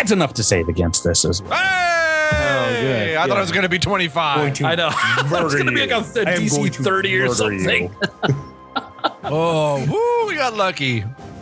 That's 0.00 0.12
enough 0.12 0.32
to 0.32 0.42
save 0.42 0.70
against 0.70 1.04
this 1.04 1.26
as 1.26 1.42
well. 1.42 1.52
Hey! 1.52 3.18
I 3.18 3.26
thought 3.26 3.36
it 3.36 3.40
was 3.42 3.52
going 3.52 3.64
to 3.64 3.68
be 3.68 3.78
25. 3.78 4.62
I 4.64 4.74
know. 4.74 4.88
It's 5.44 5.54
gonna 5.54 5.72
be 5.72 5.86
like 5.86 5.90
a, 5.90 5.98
a 5.98 6.24
DC 6.24 6.74
30 6.74 7.18
or 7.18 7.34
something. 7.34 7.94
Oh, 9.24 9.78
woo, 9.86 10.28
we 10.28 10.36
got 10.36 10.54
lucky. 10.54 11.00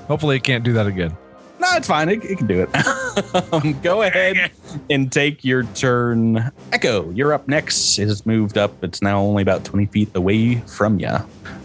Hopefully, 0.09 0.37
it 0.37 0.43
can't 0.43 0.65
do 0.65 0.73
that 0.75 0.87
again. 0.89 1.17
No, 1.61 1.69
it's 1.75 1.87
fine. 1.87 2.09
It, 2.09 2.25
it 2.25 2.39
can 2.39 2.47
do 2.47 2.63
it. 2.69 3.53
um, 3.53 3.81
go 3.81 4.03
ahead 4.03 4.51
and 4.91 5.11
take 5.11 5.45
your 5.45 5.63
turn. 5.63 6.51
Echo, 6.73 7.11
you're 7.11 7.33
up 7.33 7.47
next. 7.49 7.99
It 7.99 8.09
has 8.09 8.27
moved 8.27 8.59
up. 8.59 8.83
It's 8.83 9.01
now 9.01 9.21
only 9.21 9.43
about 9.43 9.65
20 9.65 9.87
feet 9.87 10.11
away 10.15 10.57
from 10.63 10.99
you. 10.99 11.17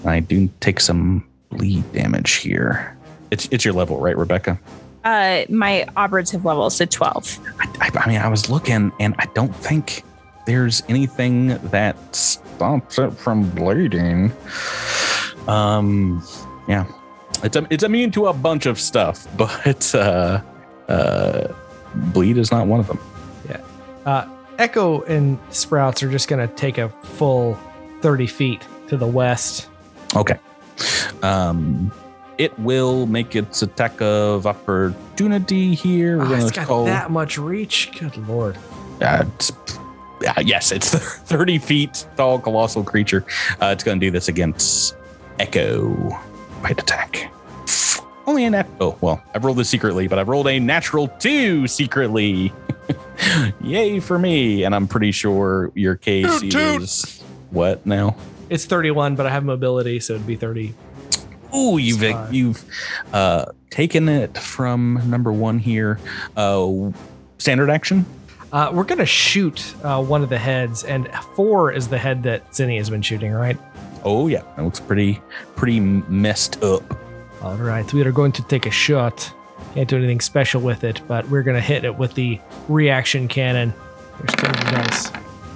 I 0.05 0.19
do 0.19 0.49
take 0.59 0.79
some 0.79 1.27
bleed 1.49 1.91
damage 1.91 2.33
here. 2.35 2.95
It's 3.31 3.47
it's 3.51 3.65
your 3.65 3.73
level, 3.73 3.99
right, 3.99 4.17
Rebecca? 4.17 4.59
Uh, 5.03 5.43
my 5.49 5.85
operative 5.95 6.45
level 6.45 6.65
is 6.67 6.79
a 6.79 6.85
12. 6.85 7.39
I, 7.59 7.67
I, 7.81 7.99
I 7.99 8.07
mean, 8.07 8.21
I 8.21 8.29
was 8.29 8.49
looking, 8.49 8.91
and 8.99 9.15
I 9.19 9.25
don't 9.33 9.53
think 9.55 10.03
there's 10.45 10.83
anything 10.87 11.57
that 11.69 11.97
stops 12.15 12.99
it 12.99 13.11
from 13.13 13.49
bleeding. 13.51 14.31
Um, 15.47 16.25
yeah, 16.67 16.85
it's 17.43 17.57
it's 17.69 17.83
immune 17.83 18.11
to 18.11 18.27
a 18.27 18.33
bunch 18.33 18.65
of 18.65 18.79
stuff, 18.79 19.27
but 19.37 19.93
uh, 19.93 20.41
uh, 20.87 21.53
bleed 21.95 22.37
is 22.37 22.51
not 22.51 22.67
one 22.67 22.79
of 22.79 22.87
them. 22.87 22.99
Yeah. 23.49 23.61
Uh, 24.05 24.27
Echo 24.57 25.01
and 25.03 25.37
Sprouts 25.49 26.03
are 26.03 26.09
just 26.09 26.27
going 26.27 26.47
to 26.47 26.53
take 26.55 26.77
a 26.77 26.89
full 26.89 27.59
30 28.01 28.27
feet 28.27 28.61
to 28.87 28.97
the 28.97 29.07
west. 29.07 29.69
Okay. 30.15 30.37
Um, 31.21 31.91
it 32.37 32.57
will 32.59 33.05
make 33.05 33.35
its 33.35 33.61
attack 33.61 34.01
of 34.01 34.45
opportunity 34.47 35.73
here. 35.75 36.17
We're 36.17 36.25
Ah, 36.25 36.29
gonna 36.29 36.41
it's 36.43 36.51
got 36.51 36.67
call- 36.67 36.85
that 36.85 37.11
much 37.11 37.37
reach. 37.37 37.91
Good 37.99 38.15
lord. 38.27 38.57
Uh, 39.01 39.25
it's, 39.37 39.51
uh, 40.27 40.33
yes, 40.43 40.71
it's 40.71 40.91
the 40.91 40.97
30 40.99 41.57
feet 41.59 42.05
tall 42.15 42.39
colossal 42.39 42.83
creature. 42.83 43.25
Uh, 43.61 43.67
it's 43.67 43.83
going 43.83 43.99
to 43.99 44.05
do 44.05 44.11
this 44.11 44.27
against 44.29 44.95
Echo. 45.39 46.17
Bite 46.61 46.79
attack. 46.79 47.29
Only 48.25 48.45
a 48.45 48.49
nat. 48.51 48.67
Oh, 48.79 48.95
well, 49.01 49.21
I've 49.35 49.43
rolled 49.43 49.57
this 49.57 49.67
secretly, 49.69 50.07
but 50.07 50.17
I've 50.17 50.29
rolled 50.29 50.47
a 50.47 50.57
natural 50.59 51.09
two 51.19 51.67
secretly. 51.67 52.53
Yay 53.61 53.99
for 53.99 54.17
me. 54.17 54.63
And 54.63 54.73
I'm 54.73 54.87
pretty 54.87 55.11
sure 55.11 55.71
your 55.75 55.95
case 55.95 56.39
Toot, 56.39 56.51
toot. 56.51 56.81
is 56.83 57.21
what 57.51 57.85
now? 57.85 58.15
It's 58.49 58.63
31, 58.65 59.15
but 59.15 59.25
I 59.25 59.29
have 59.29 59.43
mobility, 59.43 59.99
so 59.99 60.13
it'd 60.13 60.25
be 60.27 60.35
30. 60.37 60.73
Ooh, 61.55 61.77
you've 61.77 62.03
you've 62.33 62.63
uh, 63.13 63.45
taken 63.69 64.09
it 64.09 64.37
from 64.37 65.01
number 65.09 65.31
one 65.31 65.59
here. 65.59 65.99
Uh, 66.35 66.91
standard 67.37 67.69
action. 67.69 68.05
Uh, 68.51 68.71
we're 68.71 68.83
going 68.83 68.99
to 68.99 69.05
shoot 69.05 69.73
uh, 69.83 70.03
one 70.03 70.21
of 70.21 70.29
the 70.29 70.37
heads, 70.37 70.83
and 70.83 71.09
four 71.35 71.71
is 71.71 71.87
the 71.87 71.97
head 71.97 72.21
that 72.23 72.51
Zinni 72.51 72.77
has 72.77 72.89
been 72.89 73.01
shooting, 73.01 73.31
right? 73.31 73.57
Oh 74.03 74.27
yeah, 74.27 74.43
it 74.57 74.61
looks 74.61 74.79
pretty 74.79 75.19
pretty 75.55 75.79
messed 75.79 76.63
up. 76.63 76.83
All 77.41 77.55
right, 77.57 77.91
we 77.93 78.01
are 78.03 78.11
going 78.11 78.31
to 78.33 78.43
take 78.43 78.65
a 78.65 78.71
shot. 78.71 79.31
Can't 79.73 79.89
do 79.89 79.97
anything 79.97 80.21
special 80.21 80.61
with 80.61 80.83
it, 80.83 81.01
but 81.07 81.27
we're 81.29 81.41
going 81.41 81.55
to 81.55 81.61
hit 81.61 81.83
it 81.83 81.97
with 81.97 82.13
the 82.13 82.39
reaction 82.67 83.27
cannon. 83.27 83.73
There's 84.19 84.35
two 84.35 84.47
dice. 84.71 85.09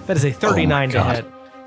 That 0.07 0.17
is 0.17 0.25
a 0.25 0.31
39 0.31 0.89
to 0.89 0.93
God. 0.93 1.15
hit. 1.15 1.25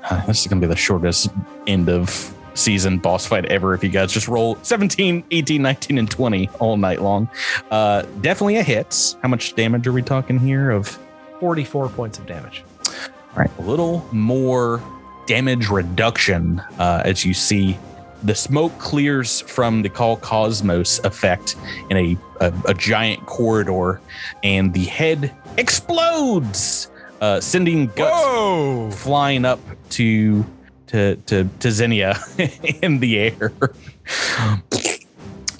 Uh, 0.09 0.25
this 0.25 0.41
is 0.41 0.47
gonna 0.47 0.61
be 0.61 0.67
the 0.67 0.75
shortest 0.75 1.29
end 1.67 1.87
of 1.87 2.35
season 2.53 2.97
boss 2.97 3.25
fight 3.25 3.45
ever 3.45 3.73
if 3.73 3.83
you 3.83 3.89
guys 3.89 4.11
just 4.11 4.27
roll 4.27 4.57
17 4.63 5.23
18 5.31 5.61
19 5.61 5.97
and 5.97 6.11
20 6.11 6.49
all 6.59 6.77
night 6.77 7.01
long 7.01 7.29
uh 7.71 8.01
definitely 8.21 8.57
a 8.57 8.63
hit 8.63 9.15
how 9.21 9.29
much 9.29 9.55
damage 9.55 9.87
are 9.87 9.93
we 9.93 10.01
talking 10.01 10.37
here 10.37 10.71
of 10.71 10.99
44 11.41 11.89
points 11.89 12.19
of 12.19 12.27
damage. 12.27 12.63
All 12.85 13.35
right, 13.35 13.49
a 13.57 13.61
little 13.63 14.07
more 14.11 14.81
damage 15.25 15.69
reduction 15.69 16.59
uh, 16.77 17.01
as 17.03 17.25
you 17.25 17.33
see 17.33 17.77
the 18.23 18.35
smoke 18.35 18.77
clears 18.77 19.41
from 19.41 19.81
the 19.81 19.89
Call 19.89 20.17
Cosmos 20.17 20.99
effect 20.99 21.55
in 21.89 21.97
a, 21.97 22.17
a, 22.39 22.53
a 22.67 22.73
giant 22.75 23.25
corridor, 23.25 23.99
and 24.43 24.71
the 24.73 24.85
head 24.85 25.33
explodes, 25.57 26.91
uh, 27.21 27.39
sending 27.39 27.87
guts 27.87 28.23
Whoa! 28.23 28.91
flying 28.91 29.43
up 29.43 29.59
to 29.91 30.45
to 30.91 31.15
to, 31.27 31.49
to 31.59 31.71
Zinnia 31.71 32.17
in 32.81 32.99
the 32.99 33.17
air. 33.19 33.51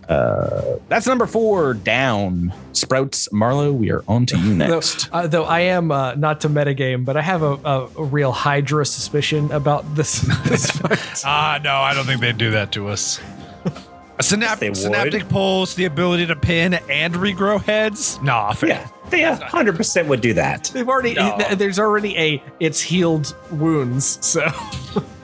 Uh, 0.09 0.77
that's 0.89 1.07
number 1.07 1.25
four 1.25 1.73
down. 1.73 2.51
Sprouts 2.73 3.31
Marlowe, 3.31 3.71
we 3.71 3.91
are 3.91 4.03
on 4.07 4.25
to 4.25 4.37
you 4.37 4.55
Though, 4.57 4.67
next. 4.75 5.07
uh, 5.13 5.27
though 5.27 5.45
I 5.45 5.61
am 5.61 5.91
uh, 5.91 6.15
not 6.15 6.41
to 6.41 6.49
metagame, 6.49 7.05
but 7.05 7.15
I 7.15 7.21
have 7.21 7.43
a, 7.43 7.53
a, 7.63 7.87
a 7.97 8.03
real 8.03 8.31
Hydra 8.33 8.85
suspicion 8.85 9.51
about 9.51 9.95
this, 9.95 10.19
this 10.47 10.69
fight. 10.71 10.99
Ah, 11.23 11.59
no, 11.63 11.75
I 11.75 11.93
don't 11.93 12.05
think 12.05 12.19
they'd 12.19 12.37
do 12.37 12.51
that 12.51 12.71
to 12.73 12.87
us. 12.89 13.19
A 13.65 14.23
synap- 14.23 14.59
They 14.59 14.69
would. 14.69 14.77
synaptic 14.77 15.29
pulse, 15.29 15.75
the 15.75 15.85
ability 15.85 16.25
to 16.27 16.35
pin 16.35 16.73
and 16.89 17.13
regrow 17.15 17.63
heads? 17.63 18.19
Nah, 18.21 18.51
fair. 18.53 18.67
Yeah, 18.69 18.89
they 19.09 19.19
100% 19.21 20.07
would 20.07 20.21
do 20.21 20.33
that. 20.33 20.65
They've 20.73 20.87
already 20.89 21.13
No. 21.13 21.37
there's 21.55 21.79
already 21.79 22.17
a 22.17 22.43
it's 22.59 22.81
healed 22.81 23.33
wounds. 23.51 24.17
So 24.25 24.41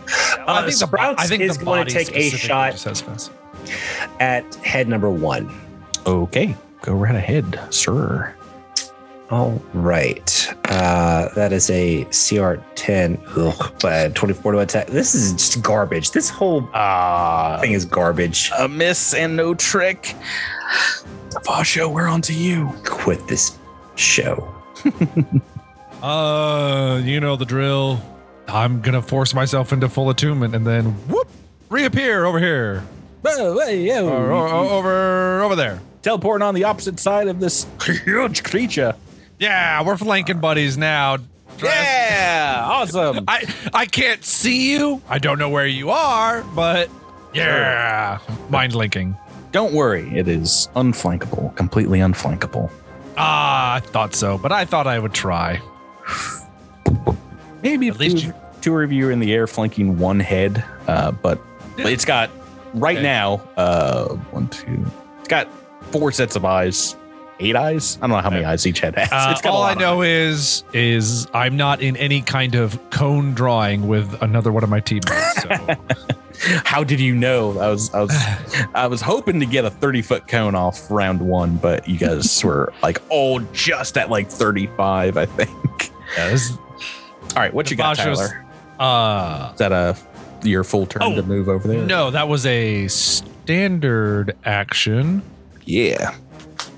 Uh, 0.08 0.43
I 0.47 0.62
think 0.62 0.80
the, 0.80 0.88
Sprouts 0.88 1.22
I 1.24 1.28
think 1.28 1.41
is 1.43 1.58
the 1.58 1.66
going 1.66 1.86
to 1.86 1.93
take 1.93 2.16
a 2.16 2.30
shot 2.30 2.72
just 2.74 2.86
has 2.86 3.01
fast. 3.01 3.32
at 4.20 4.55
head 4.55 4.88
number 4.88 5.10
one. 5.10 5.51
Okay, 6.05 6.55
go 6.82 6.93
right 6.93 7.16
ahead, 7.16 7.60
sir. 7.70 8.34
All 9.30 9.62
right. 9.74 10.55
Uh, 10.70 11.28
that 11.36 11.51
is 11.51 11.70
a 11.70 12.05
CR 12.05 12.62
10, 12.76 13.22
ugh, 13.36 13.74
but 13.82 14.16
24 14.16 14.53
to 14.53 14.60
attack. 14.60 14.88
This 14.88 15.14
is 15.14 15.34
just 15.34 15.62
garbage. 15.62 16.12
This 16.12 16.30
whole 16.30 16.66
Ah, 16.74 17.58
thing 17.60 17.74
is 17.74 17.84
garbage. 17.84 18.51
a 18.58 18.70
miss 18.70 19.14
and 19.14 19.36
no 19.36 19.53
trick. 19.53 20.16
Vasha, 21.43 21.91
we're 21.91 22.08
on 22.08 22.22
to 22.22 22.34
you. 22.34 22.72
Quit 22.86 23.28
this 23.28 23.58
show. 23.95 24.47
Uh, 26.01 27.01
you 27.03 27.20
know 27.20 27.36
the 27.36 27.43
drill. 27.45 27.99
I'm 28.48 28.82
gonna 28.82 29.02
force 29.02 29.34
myself 29.34 29.74
into 29.74 29.89
full 29.89 30.10
attunement 30.10 30.56
and 30.56 30.66
then 30.66 30.86
whoop, 31.10 31.28
reappear 31.70 32.26
over 32.26 32.39
here. 32.39 32.84
Oh, 33.26 33.60
hey. 33.66 33.89
Or, 34.00 34.32
or- 34.32 34.32
or- 34.32 34.48
over 34.72 35.41
over 35.41 35.56
there. 35.56 35.82
Teleporting 36.02 36.45
on 36.48 36.56
the 36.56 36.64
opposite 36.64 37.00
side 37.00 37.28
of 37.28 37.39
this 37.39 37.68
huge 37.84 38.43
creature. 38.43 38.95
Yeah, 39.39 39.84
we're 39.84 39.98
flanking 39.98 40.39
buddies 40.39 40.78
now. 40.78 41.18
Yeah, 41.62 42.62
awesome. 42.66 43.26
I 43.28 43.43
I 43.74 43.86
can't 43.86 44.24
see 44.24 44.72
you. 44.72 45.02
I 45.10 45.20
don't 45.20 45.39
know 45.39 45.50
where 45.50 45.68
you 45.68 45.89
are, 45.89 46.43
but 46.56 46.89
yeah, 47.34 48.20
mind 48.50 48.76
linking. 48.76 49.18
Don't 49.52 49.74
worry, 49.74 50.08
it 50.18 50.28
is 50.28 50.70
unflankable, 50.76 51.56
completely 51.56 52.00
unflankable. 52.00 52.70
Ah, 53.18 53.76
I 53.76 53.80
thought 53.80 54.14
so, 54.14 54.38
but 54.38 54.52
I 54.52 54.66
thought 54.66 54.88
I 54.88 55.00
would 55.00 55.14
try. 55.14 55.60
Maybe 57.64 57.88
At 57.89 57.99
least 57.99 58.18
two, 58.20 58.28
you- 58.28 58.34
two 58.62 58.80
of 58.80 58.91
you 58.91 59.10
in 59.10 59.20
the 59.20 59.34
air 59.34 59.47
flanking 59.47 59.97
one 59.99 60.20
head, 60.20 60.64
uh, 60.88 61.12
but 61.12 61.39
it's 61.78 62.05
got 62.05 62.30
right 62.74 62.97
Okay. 62.97 63.03
now, 63.03 63.41
uh, 63.58 64.08
one, 64.32 64.47
two. 64.49 64.86
It's 65.20 65.28
got 65.28 65.47
four 65.91 66.12
sets 66.12 66.36
of 66.36 66.43
eyes, 66.45 66.95
eight 67.39 67.55
eyes. 67.55 67.97
I 67.97 68.08
don't 68.08 68.10
know 68.12 68.22
how 68.22 68.30
many 68.30 68.45
eyes 68.45 68.66
each 68.66 68.80
head 68.80 68.95
has. 68.95 69.10
Uh, 69.12 69.30
it's 69.32 69.41
got 69.41 69.53
all 69.53 69.64
I 69.64 69.74
know 69.76 70.01
is 70.01 70.64
is 70.74 71.28
I'm 71.34 71.55
not 71.58 71.82
in 71.82 71.95
any 71.97 72.22
kind 72.22 72.55
of 72.55 72.78
cone 72.89 73.34
drawing 73.34 73.88
with 73.88 74.22
another 74.22 74.51
one 74.51 74.64
of 74.64 74.70
my 74.70 74.80
teammates. 74.80 75.41
So 75.43 75.49
How 76.66 76.84
did 76.84 76.99
you 76.99 77.16
know? 77.16 77.58
I 77.60 77.70
was 77.70 77.91
I 77.95 78.01
was 78.01 78.16
I 78.76 78.88
was 78.88 79.01
hoping 79.01 79.39
to 79.39 79.45
get 79.45 79.66
a 79.66 79.70
30 79.72 80.01
foot 80.03 80.28
cone 80.28 80.55
off 80.55 80.89
round 80.91 81.20
one, 81.22 81.58
but 81.58 81.88
you 81.89 81.97
guys 81.97 82.43
were 82.43 82.74
like 82.84 83.01
all 83.10 83.39
just 83.53 83.97
at 83.97 84.10
like 84.10 84.30
35, 84.30 85.18
I 85.18 85.26
think. 85.26 85.91
yeah, 86.16 86.30
this, 86.30 86.58
All 87.36 87.43
right, 87.43 87.53
what 87.53 87.69
you 87.69 87.78
got, 87.78 87.97
Basha's- 87.97 88.17
Tyler? 88.19 88.45
uh, 88.80 89.49
Is 89.53 89.59
that 89.59 89.71
a 89.71 89.95
your 90.43 90.63
full 90.63 90.86
turn 90.86 91.01
Oh, 91.03 91.15
to 91.15 91.23
move 91.23 91.49
over 91.49 91.67
there? 91.67 91.84
no, 91.86 92.11
that 92.11 92.28
was 92.28 92.45
a 92.45 92.88
standard 92.88 94.36
action. 94.45 95.21
Yeah. 95.65 96.15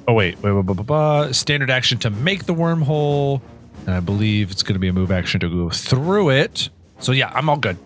Oh 0.08 0.14
wait, 0.14 0.41
wait, 0.41 0.52
wait, 0.52 0.66
wait, 0.66 0.78
wait, 0.78 0.88
wait. 1.28 1.36
standard 1.36 1.70
action 1.70 1.97
to 2.00 2.10
make 2.10 2.45
the 2.45 2.54
wormhole, 2.54 3.41
and 3.86 3.95
I 3.95 4.00
believe 4.00 4.50
it's 4.52 4.64
going 4.64 4.74
to 4.74 4.80
be 4.80 4.88
a 4.88 4.93
move 4.93 5.12
action 5.12 5.39
to 5.41 5.50
go 5.50 5.70
through 5.70 6.30
it. 6.32 6.70
So 7.00 7.12
yeah, 7.12 7.32
I'm 7.34 7.47
all 7.50 7.58
good. 7.58 7.78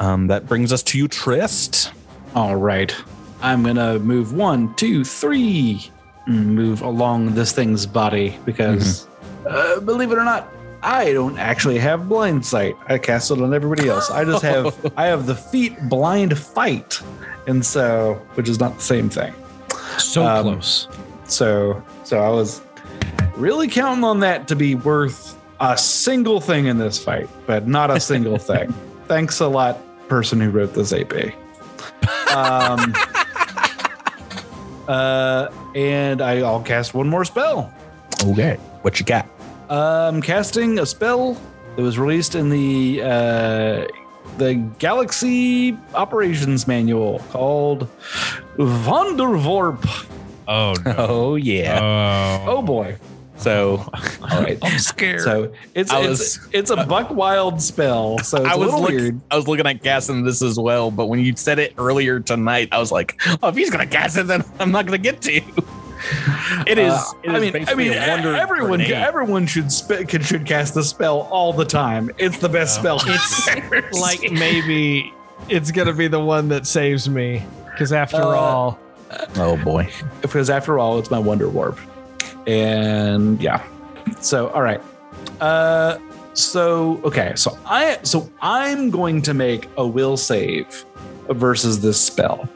Um, 0.00 0.26
that 0.26 0.46
brings 0.48 0.72
us 0.72 0.82
to 0.84 0.98
you, 0.98 1.08
Trest. 1.08 1.92
All 2.34 2.56
right. 2.56 2.94
I'm 3.42 3.62
gonna 3.62 3.98
move 3.98 4.32
one, 4.32 4.74
two, 4.74 5.04
three, 5.04 5.90
move 6.26 6.82
along 6.82 7.34
this 7.34 7.52
thing's 7.52 7.86
body 7.86 8.38
because, 8.44 9.06
uh, 9.48 9.80
believe 9.80 10.12
it 10.12 10.18
or 10.18 10.24
not, 10.24 10.48
I 10.82 11.12
don't 11.12 11.38
actually 11.38 11.78
have 11.78 12.08
blind 12.08 12.44
sight. 12.44 12.76
I 12.88 12.98
cast 12.98 13.30
it 13.30 13.40
on 13.40 13.54
everybody 13.54 13.88
else. 13.88 14.10
I 14.10 14.24
just 14.24 14.42
have 14.42 14.92
I 14.96 15.06
have 15.06 15.26
the 15.26 15.34
feet 15.36 15.76
blind 15.88 16.36
fight, 16.36 17.00
and 17.46 17.64
so 17.64 18.20
which 18.34 18.48
is 18.48 18.58
not 18.58 18.76
the 18.76 18.82
same 18.82 19.08
thing. 19.08 19.32
So 19.98 20.26
Um, 20.26 20.42
close. 20.44 20.88
So 21.24 21.82
so 22.04 22.18
I 22.20 22.28
was 22.30 22.60
really 23.36 23.68
counting 23.68 24.04
on 24.04 24.20
that 24.20 24.48
to 24.48 24.56
be 24.56 24.74
worth 24.74 25.38
a 25.60 25.78
single 25.78 26.40
thing 26.40 26.66
in 26.66 26.78
this 26.78 27.02
fight, 27.02 27.28
but 27.46 27.68
not 27.68 27.90
a 27.90 28.00
single 28.00 28.38
thing. 28.50 28.74
Thanks 29.06 29.40
a 29.40 29.46
lot, 29.46 29.78
person 30.08 30.40
who 30.40 30.50
wrote 30.50 30.74
this 30.74 30.92
AP. 30.92 31.12
Um, 32.34 32.92
uh, 34.88 35.48
and 35.74 36.20
I, 36.20 36.38
I'll 36.38 36.62
cast 36.62 36.94
one 36.94 37.08
more 37.08 37.24
spell. 37.24 37.72
Okay. 38.24 38.56
What 38.82 38.98
you 38.98 39.06
got? 39.06 39.26
Um, 39.72 40.20
casting 40.20 40.78
a 40.80 40.84
spell 40.86 41.36
that 41.76 41.82
was 41.82 41.98
released 41.98 42.34
in 42.34 42.50
the 42.50 43.00
uh, 43.02 43.86
the 44.36 44.54
Galaxy 44.78 45.76
Operations 45.94 46.66
Manual 46.68 47.20
called 47.30 47.88
Vondervorp. 48.58 50.06
Oh 50.46 50.74
no. 50.84 50.94
Oh 50.98 51.34
yeah. 51.36 51.78
Oh, 52.46 52.58
Oh 52.58 52.62
boy! 52.62 52.96
so 53.36 53.78
All 54.30 54.42
right. 54.42 54.58
I'm 54.62 54.78
scared. 54.78 55.22
So 55.22 55.52
it's 55.74 55.90
I 55.90 56.00
it's, 56.02 56.38
it's 56.52 56.70
a 56.70 56.84
buck 56.84 57.10
wild 57.10 57.62
spell. 57.62 58.18
So 58.18 58.38
it's 58.38 58.46
I 58.46 58.52
a 58.54 58.58
was 58.58 58.66
little 58.66 58.80
look- 58.82 58.90
weird. 58.90 59.20
I 59.30 59.36
was 59.36 59.48
looking 59.48 59.66
at 59.66 59.82
casting 59.82 60.22
this 60.24 60.42
as 60.42 60.58
well, 60.58 60.90
but 60.90 61.06
when 61.06 61.20
you 61.20 61.34
said 61.36 61.58
it 61.58 61.72
earlier 61.78 62.20
tonight, 62.20 62.68
I 62.72 62.78
was 62.78 62.92
like, 62.92 63.20
"Oh, 63.42 63.48
if 63.48 63.56
he's 63.56 63.70
gonna 63.70 63.86
cast 63.86 64.18
it, 64.18 64.26
then 64.26 64.44
I'm 64.60 64.70
not 64.70 64.84
gonna 64.84 64.98
get 64.98 65.22
to." 65.22 65.40
It 66.66 66.78
is. 66.78 66.92
Uh, 66.92 67.04
it 67.22 67.30
I 67.30 67.38
is 67.38 67.52
mean, 67.54 67.68
I 67.68 67.74
mean, 67.74 67.92
a 67.92 67.96
everyone 67.96 68.78
grenade. 68.78 68.92
everyone 68.92 69.46
should 69.46 69.70
sp- 69.72 70.06
can, 70.08 70.22
should 70.22 70.46
cast 70.46 70.74
the 70.74 70.84
spell 70.84 71.22
all 71.30 71.52
the 71.52 71.64
time. 71.64 72.10
It's 72.18 72.38
the 72.38 72.48
best 72.48 72.76
spell. 72.76 73.00
It's 73.04 73.92
like 74.00 74.30
maybe 74.32 75.12
it's 75.48 75.70
gonna 75.70 75.92
be 75.92 76.08
the 76.08 76.20
one 76.20 76.48
that 76.48 76.66
saves 76.66 77.08
me 77.08 77.44
because 77.70 77.92
after 77.92 78.16
Uh, 78.18 78.26
all, 78.26 78.78
Oh 79.36 79.56
boy. 79.64 79.88
because 80.22 80.50
after 80.50 80.78
all, 80.78 80.98
it's 80.98 81.10
my 81.10 81.18
Wonder 81.18 81.48
Warp. 81.48 81.78
And 82.46 83.40
yeah. 83.42 83.62
So 84.20 84.48
all 84.48 84.62
right. 84.62 84.80
Uh 85.40 85.98
so 86.34 87.00
okay, 87.04 87.32
so 87.36 87.58
I 87.66 87.98
so 88.02 88.30
I'm 88.40 88.90
going 88.90 89.20
to 89.22 89.34
make 89.34 89.68
a 89.76 89.86
will 89.86 90.16
save 90.16 90.84
versus 91.28 91.80
this 91.80 92.00
spell. 92.00 92.48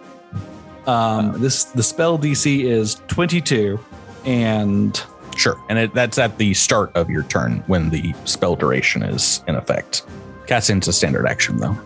Um 0.86 1.40
this 1.40 1.64
the 1.64 1.82
spell 1.82 2.18
DC 2.18 2.64
is 2.64 3.00
22 3.08 3.78
and 4.24 5.02
Sure, 5.36 5.60
and 5.68 5.78
it, 5.78 5.92
that's 5.92 6.16
at 6.18 6.38
the 6.38 6.54
start 6.54 6.90
of 6.96 7.10
your 7.10 7.22
turn 7.24 7.62
when 7.66 7.90
the 7.90 8.14
spell 8.24 8.56
duration 8.56 9.02
is 9.02 9.44
in 9.46 9.54
effect. 9.54 10.02
Casting's 10.46 10.88
a 10.88 10.94
standard 10.94 11.26
action, 11.26 11.58
though. 11.58 11.76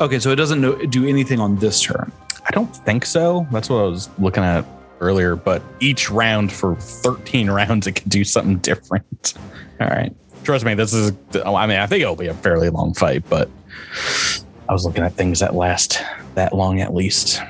okay, 0.00 0.18
so 0.18 0.30
it 0.30 0.36
doesn't 0.36 0.62
know, 0.62 0.74
do 0.86 1.06
anything 1.06 1.38
on 1.38 1.56
this 1.56 1.82
turn. 1.82 2.10
I 2.46 2.50
don't 2.52 2.74
think 2.74 3.04
so. 3.04 3.46
That's 3.52 3.68
what 3.68 3.80
I 3.80 3.82
was 3.82 4.08
looking 4.18 4.44
at 4.44 4.64
earlier. 5.00 5.36
But 5.36 5.62
each 5.80 6.10
round 6.10 6.50
for 6.50 6.74
13 6.76 7.50
rounds, 7.50 7.86
it 7.86 7.96
can 7.96 8.08
do 8.08 8.24
something 8.24 8.58
different. 8.58 9.34
All 9.78 9.88
right. 9.88 10.14
Trust 10.42 10.64
me, 10.64 10.72
this 10.74 10.94
is. 10.94 11.12
I 11.44 11.66
mean, 11.66 11.76
I 11.76 11.86
think 11.86 12.00
it'll 12.00 12.16
be 12.16 12.28
a 12.28 12.34
fairly 12.34 12.70
long 12.70 12.94
fight, 12.94 13.24
but 13.28 13.50
I 14.68 14.72
was 14.72 14.86
looking 14.86 15.02
at 15.02 15.12
things 15.12 15.40
that 15.40 15.54
last 15.54 16.02
that 16.34 16.54
long 16.54 16.80
at 16.80 16.94
least. 16.94 17.42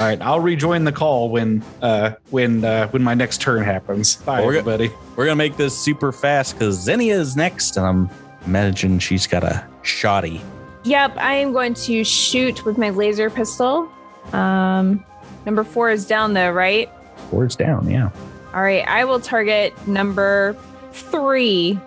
All 0.00 0.06
right, 0.06 0.20
I'll 0.22 0.40
rejoin 0.40 0.84
the 0.84 0.92
call 0.92 1.28
when 1.28 1.62
uh 1.82 2.12
when 2.30 2.64
uh 2.64 2.88
when 2.88 3.02
my 3.02 3.12
next 3.12 3.42
turn 3.42 3.62
happens. 3.62 4.16
Bye 4.16 4.38
Well, 4.38 4.46
we're 4.46 4.52
go- 4.54 4.58
everybody. 4.60 4.90
We're 5.14 5.26
gonna 5.26 5.36
make 5.36 5.58
this 5.58 5.76
super 5.78 6.10
fast 6.10 6.54
because 6.54 6.76
Zinnia 6.80 7.20
is 7.20 7.36
next, 7.36 7.76
and 7.76 7.84
I'm 7.86 8.10
imagining 8.46 8.98
she's 8.98 9.26
got 9.26 9.44
a 9.44 9.62
shoddy. 9.82 10.40
Yep, 10.84 11.18
I 11.18 11.34
am 11.34 11.52
going 11.52 11.74
to 11.74 12.02
shoot 12.02 12.64
with 12.64 12.78
my 12.78 12.88
laser 12.88 13.28
pistol. 13.28 13.92
Um, 14.32 15.04
number 15.44 15.64
four 15.64 15.90
is 15.90 16.06
down 16.06 16.32
though, 16.32 16.50
right? 16.50 16.88
Four's 17.28 17.54
down, 17.54 17.90
yeah. 17.90 18.08
All 18.54 18.62
right, 18.62 18.88
I 18.88 19.04
will 19.04 19.20
target 19.20 19.74
number 19.86 20.56
three. 20.92 21.78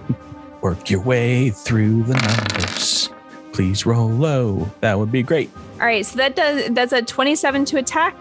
Work 0.62 0.88
your 0.88 1.02
way 1.02 1.50
through 1.50 2.04
the 2.04 2.14
numbers. 2.14 3.10
Please 3.52 3.84
roll 3.84 4.08
low. 4.08 4.70
That 4.80 4.98
would 4.98 5.12
be 5.12 5.22
great. 5.22 5.50
All 5.80 5.86
right, 5.86 6.04
so 6.04 6.16
that 6.16 6.34
does 6.36 6.68
that's 6.70 6.92
a 6.92 7.02
27 7.02 7.64
to 7.66 7.78
attack. 7.78 8.14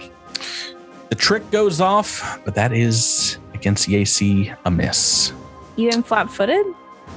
The 1.10 1.16
trick 1.16 1.49
goes 1.51 1.82
off, 1.82 2.39
but 2.45 2.53
that 2.55 2.72
is 2.74 3.38
against 3.53 3.88
the 3.88 3.95
AC 3.97 4.51
a 4.66 4.72
miss. 4.72 5.32
Even 5.78 6.03
flat 6.03 6.30
footed. 6.30 6.66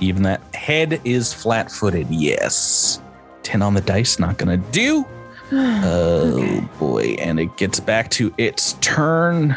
Even 0.00 0.22
that 0.22 0.40
head 0.54 1.00
is 1.04 1.32
flat 1.34 1.70
footed. 1.70 2.06
Yes. 2.10 3.00
10 3.42 3.60
on 3.62 3.74
the 3.74 3.80
dice, 3.80 4.18
not 4.18 4.38
gonna 4.38 4.56
do. 4.56 5.04
Oh 5.52 6.38
Okay. 6.38 6.60
boy. 6.78 7.02
And 7.18 7.40
it 7.40 7.56
gets 7.56 7.80
back 7.80 8.08
to 8.12 8.32
its 8.38 8.74
turn. 8.74 9.56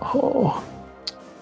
Oh. 0.00 0.64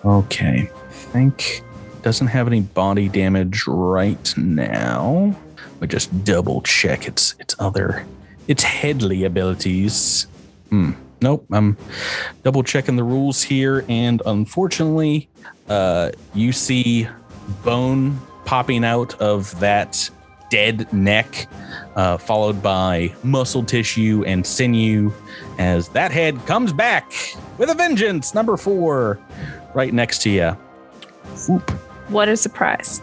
Okay. 0.05 0.69
I 0.75 0.93
think 0.93 1.63
doesn't 2.03 2.27
have 2.27 2.49
any 2.49 2.63
body 2.63 3.09
damage 3.09 3.65
right 3.69 4.35
now. 4.37 5.37
We 5.79 5.87
just 5.87 6.25
double 6.25 6.63
check 6.63 7.07
its 7.07 7.37
its 7.39 7.55
other 7.61 8.05
its 8.49 8.63
headly 8.63 9.25
abilities. 9.25 10.27
Hmm. 10.71 10.93
Nope. 11.21 11.47
I'm 11.53 11.77
double 12.43 12.63
checking 12.65 12.97
the 12.97 13.05
rules 13.05 13.43
here, 13.43 13.85
and 13.89 14.21
unfortunately, 14.27 15.29
uh, 15.69 16.11
you 16.35 16.53
see 16.53 17.07
bone 17.65 18.21
popping 18.45 18.85
out 18.85 19.21
of 19.21 19.59
that 19.61 20.11
dead 20.51 20.93
neck, 20.93 21.49
uh, 21.97 22.19
followed 22.19 22.63
by 22.63 23.15
muscle 23.23 23.63
tissue 23.63 24.25
and 24.27 24.45
sinew, 24.45 25.13
as 25.59 25.89
that 25.91 26.11
head 26.11 26.45
comes 26.47 26.73
back 26.73 27.13
with 27.57 27.71
a 27.71 27.75
vengeance. 27.75 28.35
Number 28.35 28.57
four, 28.57 29.19
right 29.75 29.95
next 29.95 30.23
to 30.23 30.31
you. 30.31 30.57
Whoop. 31.49 31.71
What 32.09 32.29
a 32.29 32.37
surprise. 32.37 33.01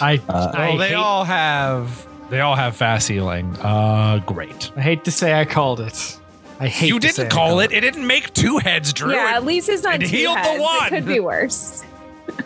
I 0.00 0.22
Uh, 0.28 0.52
I, 0.54 0.70
oh, 0.70 0.78
they 0.78 0.88
hate, 0.88 0.94
all 0.94 1.24
have 1.24 2.05
they 2.30 2.40
all 2.40 2.56
have 2.56 2.76
fast 2.76 3.08
healing. 3.08 3.54
Uh, 3.60 4.20
great. 4.26 4.70
I 4.76 4.80
hate 4.80 5.04
to 5.04 5.10
say 5.10 5.38
I 5.38 5.44
called 5.44 5.80
it. 5.80 6.18
I 6.58 6.68
hate 6.68 6.88
You 6.88 6.98
to 7.00 7.08
say 7.08 7.22
didn't 7.24 7.32
I 7.32 7.34
call 7.34 7.48
called 7.48 7.62
it. 7.62 7.72
It 7.72 7.80
didn't 7.82 8.06
make 8.06 8.32
two 8.32 8.58
heads, 8.58 8.92
Drew. 8.92 9.12
yeah, 9.12 9.32
It- 9.32 9.36
at 9.36 9.44
least 9.44 9.68
it's 9.68 9.82
not 9.82 9.96
it 10.02 10.08
two 10.08 10.16
healed 10.16 10.36
the 10.38 10.40
heads. 10.42 10.62
one. 10.62 10.86
It 10.86 10.90
could 10.90 11.06
be 11.06 11.20
worse. 11.20 11.84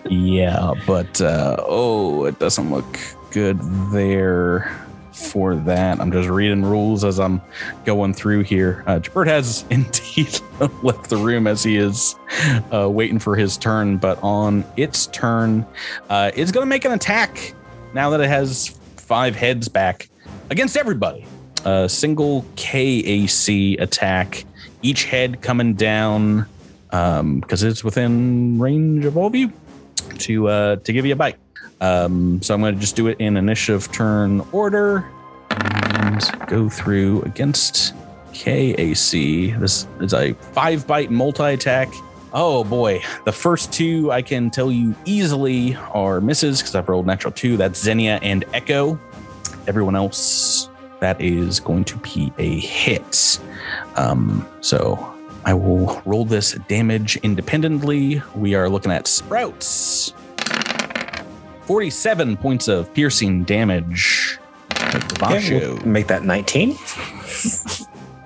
Yeah, 0.09 0.73
but 0.87 1.21
uh, 1.21 1.57
oh, 1.61 2.25
it 2.25 2.39
doesn't 2.39 2.71
look 2.71 2.99
good 3.31 3.59
there 3.93 4.71
for 5.13 5.55
that. 5.55 6.01
I'm 6.01 6.11
just 6.13 6.29
reading 6.29 6.65
rules 6.65 7.05
as 7.05 7.19
I'm 7.21 7.41
going 7.85 8.13
through 8.15 8.43
here. 8.43 8.83
Uh, 8.87 8.99
Jabert 8.99 9.27
has 9.29 9.65
indeed 9.71 10.41
left 10.83 11.09
the 11.09 11.17
room 11.17 11.47
as 11.47 11.63
he 11.63 11.77
is 11.77 12.17
uh, 12.73 12.89
waiting 12.91 13.19
for 13.19 13.37
his 13.37 13.57
turn, 13.57 13.97
but 13.97 14.19
on 14.23 14.65
its 14.77 15.07
turn, 15.09 15.65
uh, 16.09 16.31
it's 16.35 16.51
going 16.53 16.63
to 16.63 16.69
make 16.69 16.85
an 16.85 16.93
attack 16.93 17.55
now 17.95 18.11
that 18.11 18.21
it 18.21 18.29
has 18.29 18.79
five 19.11 19.35
heads 19.35 19.69
back 19.69 20.09
against 20.51 20.77
everybody. 20.77 21.27
A 21.65 21.89
single 21.89 22.43
KAC 22.55 23.77
attack, 23.81 24.45
each 24.83 25.07
head 25.07 25.43
coming 25.43 25.75
down 25.75 26.47
because 26.91 27.65
it's 27.65 27.83
within 27.83 28.61
range 28.61 29.05
of 29.05 29.17
all 29.17 29.27
of 29.27 29.35
you 29.35 29.53
to 30.19 30.47
uh, 30.47 30.77
to 30.77 30.93
give 30.93 31.05
you 31.05 31.15
a 31.15 31.17
bite. 31.17 31.37
Um, 31.81 32.41
so 32.41 32.55
I'm 32.55 32.61
going 32.61 32.75
to 32.75 32.81
just 32.81 32.95
do 32.95 33.09
it 33.09 33.19
in 33.19 33.37
initiative 33.37 33.91
turn 33.91 34.47
order 34.53 35.11
and 35.51 36.23
go 36.47 36.69
through 36.69 37.23
against 37.23 37.95
KAC. 38.33 39.59
This 39.59 39.89
is 40.01 40.15
a 40.15 40.35
five 40.35 40.87
bite 40.87 41.11
multi 41.11 41.55
attack. 41.55 41.89
Oh 42.33 42.63
boy, 42.63 43.03
the 43.25 43.33
first 43.33 43.73
two 43.73 44.13
I 44.13 44.23
can 44.23 44.51
tell 44.51 44.71
you 44.71 44.95
easily 45.05 45.75
are 45.93 46.21
misses 46.21 46.61
because 46.61 46.75
I've 46.77 46.89
rolled 46.89 47.07
natural 47.07 47.33
two. 47.33 47.57
That's 47.57 47.81
Zinnia 47.81 48.21
and 48.23 48.45
Echo. 48.53 48.99
Everyone 49.67 49.97
else, 49.97 50.69
that 51.01 51.21
is 51.21 51.59
going 51.59 51.85
to 51.85 51.97
be 51.99 52.33
a 52.39 52.61
hit. 52.61 53.41
Um, 53.97 54.47
so 54.61 55.13
I 55.45 55.55
will 55.55 56.01
roll 56.05 56.25
this 56.25 56.53
damage 56.69 57.17
independently. 57.19 58.23
We 58.37 58.55
are 58.55 58.69
looking 58.69 58.93
at 58.93 59.09
Sprouts. 59.09 60.15
47 61.63 62.37
points 62.37 62.69
of 62.69 62.93
piercing 62.95 63.45
damage. 63.45 64.39
Okay, 65.23 65.67
we'll 65.67 65.87
make 65.87 66.07
that 66.09 66.25
19. 66.25 66.77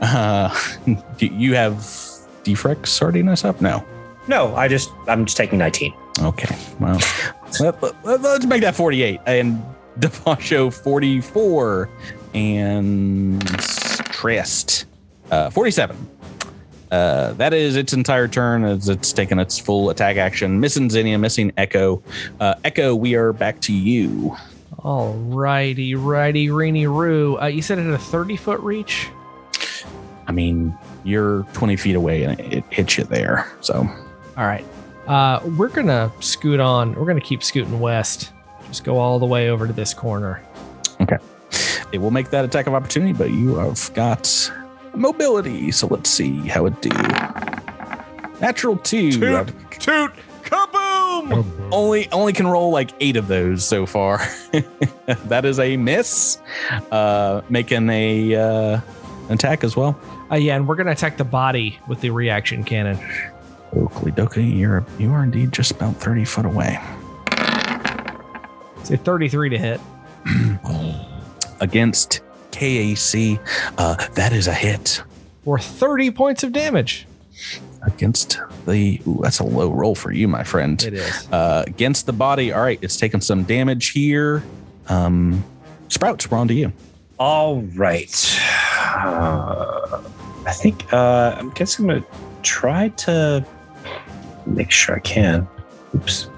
Uh, 0.00 0.55
you 1.18 1.55
have 1.55 1.76
Defrex 2.42 2.88
starting 2.88 3.28
us 3.28 3.42
up? 3.42 3.61
No. 3.62 3.82
No, 4.28 4.54
I 4.56 4.68
just 4.68 4.90
I'm 5.06 5.24
just 5.24 5.36
taking 5.36 5.58
19. 5.58 5.94
Okay. 6.20 6.56
Well, 6.80 6.98
let, 7.60 7.82
us 7.82 8.46
make 8.46 8.62
that 8.62 8.74
48. 8.74 9.20
And 9.26 9.62
Devasho 9.98 10.72
44. 10.72 11.90
And 12.34 13.46
Trest 13.58 14.86
uh, 15.30 15.50
47. 15.50 16.08
Uh, 16.90 17.32
that 17.34 17.52
is 17.52 17.76
its 17.76 17.92
entire 17.92 18.28
turn 18.28 18.64
as 18.64 18.88
it's 18.88 19.12
taken 19.12 19.38
its 19.38 19.58
full 19.58 19.90
attack 19.90 20.16
action. 20.16 20.60
Missing 20.60 20.90
Zinnia, 20.90 21.18
missing 21.18 21.52
Echo. 21.56 22.02
Uh, 22.38 22.54
Echo, 22.62 22.94
we 22.94 23.14
are 23.14 23.32
back 23.32 23.60
to 23.62 23.72
you. 23.72 24.36
All 24.78 25.14
righty, 25.14 25.94
righty, 25.94 26.50
Rainy 26.50 26.86
Roo. 26.86 27.38
Uh, 27.40 27.46
you 27.46 27.62
said 27.62 27.78
it 27.78 27.84
had 27.84 27.94
a 27.94 27.98
30 27.98 28.36
foot 28.36 28.60
reach? 28.60 29.08
I 30.26 30.32
mean, 30.32 30.76
you're 31.04 31.42
20 31.54 31.76
feet 31.76 31.96
away 31.96 32.24
and 32.24 32.38
it, 32.38 32.52
it 32.52 32.64
hits 32.70 32.96
you 32.98 33.04
there. 33.04 33.50
So, 33.60 33.88
All 34.37 34.47
right. 34.47 34.64
Uh, 35.07 35.41
we're 35.57 35.68
going 35.68 35.87
to 35.87 36.11
scoot 36.20 36.61
on. 36.61 36.95
We're 36.95 37.05
going 37.05 37.20
to 37.20 37.24
keep 37.24 37.43
scooting 37.43 37.78
west. 37.78 38.32
Just 38.66 38.85
go 38.85 38.99
all 38.99 39.18
the 39.18 39.26
way 39.26 39.51
over 39.51 39.66
to 39.66 39.72
this 39.72 39.95
corner. 39.95 40.43
Okay. 41.01 41.18
It 41.93 41.99
will 41.99 42.11
make 42.11 42.30
that 42.30 42.45
attack 42.45 42.66
of 42.66 42.74
opportunity, 42.74 43.12
but 43.12 43.30
you 43.30 43.57
have 43.57 43.93
got 43.95 44.53
mobility. 44.95 45.70
So 45.70 45.87
let's 45.87 46.11
see 46.11 46.39
how 46.49 46.66
it 46.66 46.80
do. 46.80 46.91
Natural 48.41 48.76
two. 48.78 49.12
Toot! 49.12 49.53
toot, 49.70 50.12
Kaboom! 50.43 51.70
only 51.72 52.11
only 52.11 52.32
can 52.32 52.47
roll 52.47 52.70
like 52.70 52.91
eight 53.01 53.16
of 53.16 53.28
those 53.28 53.64
so 53.64 53.87
far. 53.87 54.18
that 55.07 55.45
is 55.45 55.59
a 55.59 55.76
miss. 55.76 56.39
Uh, 56.91 57.43
making 57.49 57.89
a 57.91 58.35
uh, 58.35 58.80
attack 59.28 59.62
as 59.62 59.76
well. 59.76 59.99
Uh, 60.30 60.37
yeah, 60.37 60.57
and 60.57 60.66
we're 60.66 60.76
going 60.76 60.87
to 60.87 60.93
attack 60.93 61.16
the 61.16 61.24
body 61.24 61.78
with 61.87 62.01
the 62.01 62.11
reaction 62.11 62.64
cannon. 62.64 62.99
Oakley 63.76 64.12
Dokie, 64.12 64.58
you're 64.58 64.84
you 64.98 65.12
are 65.12 65.22
indeed 65.24 65.52
just 65.52 65.72
about 65.72 65.96
thirty 65.96 66.24
foot 66.24 66.46
away. 66.46 66.78
Say 68.84 68.96
33 68.96 69.48
to 69.48 69.58
hit. 69.58 69.80
Against 71.60 72.20
KAC, 72.50 73.40
uh, 73.78 73.94
that 74.14 74.34
is 74.34 74.46
a 74.46 74.52
hit. 74.52 75.02
For 75.42 75.58
30 75.58 76.10
points 76.10 76.42
of 76.42 76.52
damage. 76.52 77.06
Against 77.82 78.38
the 78.66 79.00
ooh, 79.06 79.20
that's 79.22 79.38
a 79.38 79.44
low 79.44 79.70
roll 79.70 79.94
for 79.94 80.12
you, 80.12 80.28
my 80.28 80.44
friend. 80.44 80.82
It 80.82 80.94
is. 80.94 81.28
Uh, 81.32 81.64
against 81.66 82.04
the 82.06 82.12
body. 82.12 82.52
All 82.52 82.62
right, 82.62 82.78
it's 82.82 82.96
taking 82.96 83.20
some 83.20 83.44
damage 83.44 83.90
here. 83.90 84.42
Um, 84.88 85.42
Sprouts, 85.88 86.30
we're 86.30 86.38
on 86.38 86.48
to 86.48 86.54
you. 86.54 86.72
All 87.18 87.62
right. 87.74 88.40
Uh, 88.96 90.02
I 90.46 90.52
think 90.52 90.92
uh, 90.92 91.36
I'm 91.38 91.50
guessing 91.50 91.90
I'm 91.90 92.00
gonna 92.00 92.06
try 92.42 92.88
to 92.88 93.44
make 94.47 94.70
sure 94.70 94.97
I 94.97 95.01
can. 95.01 95.47
Oops. 95.95 96.28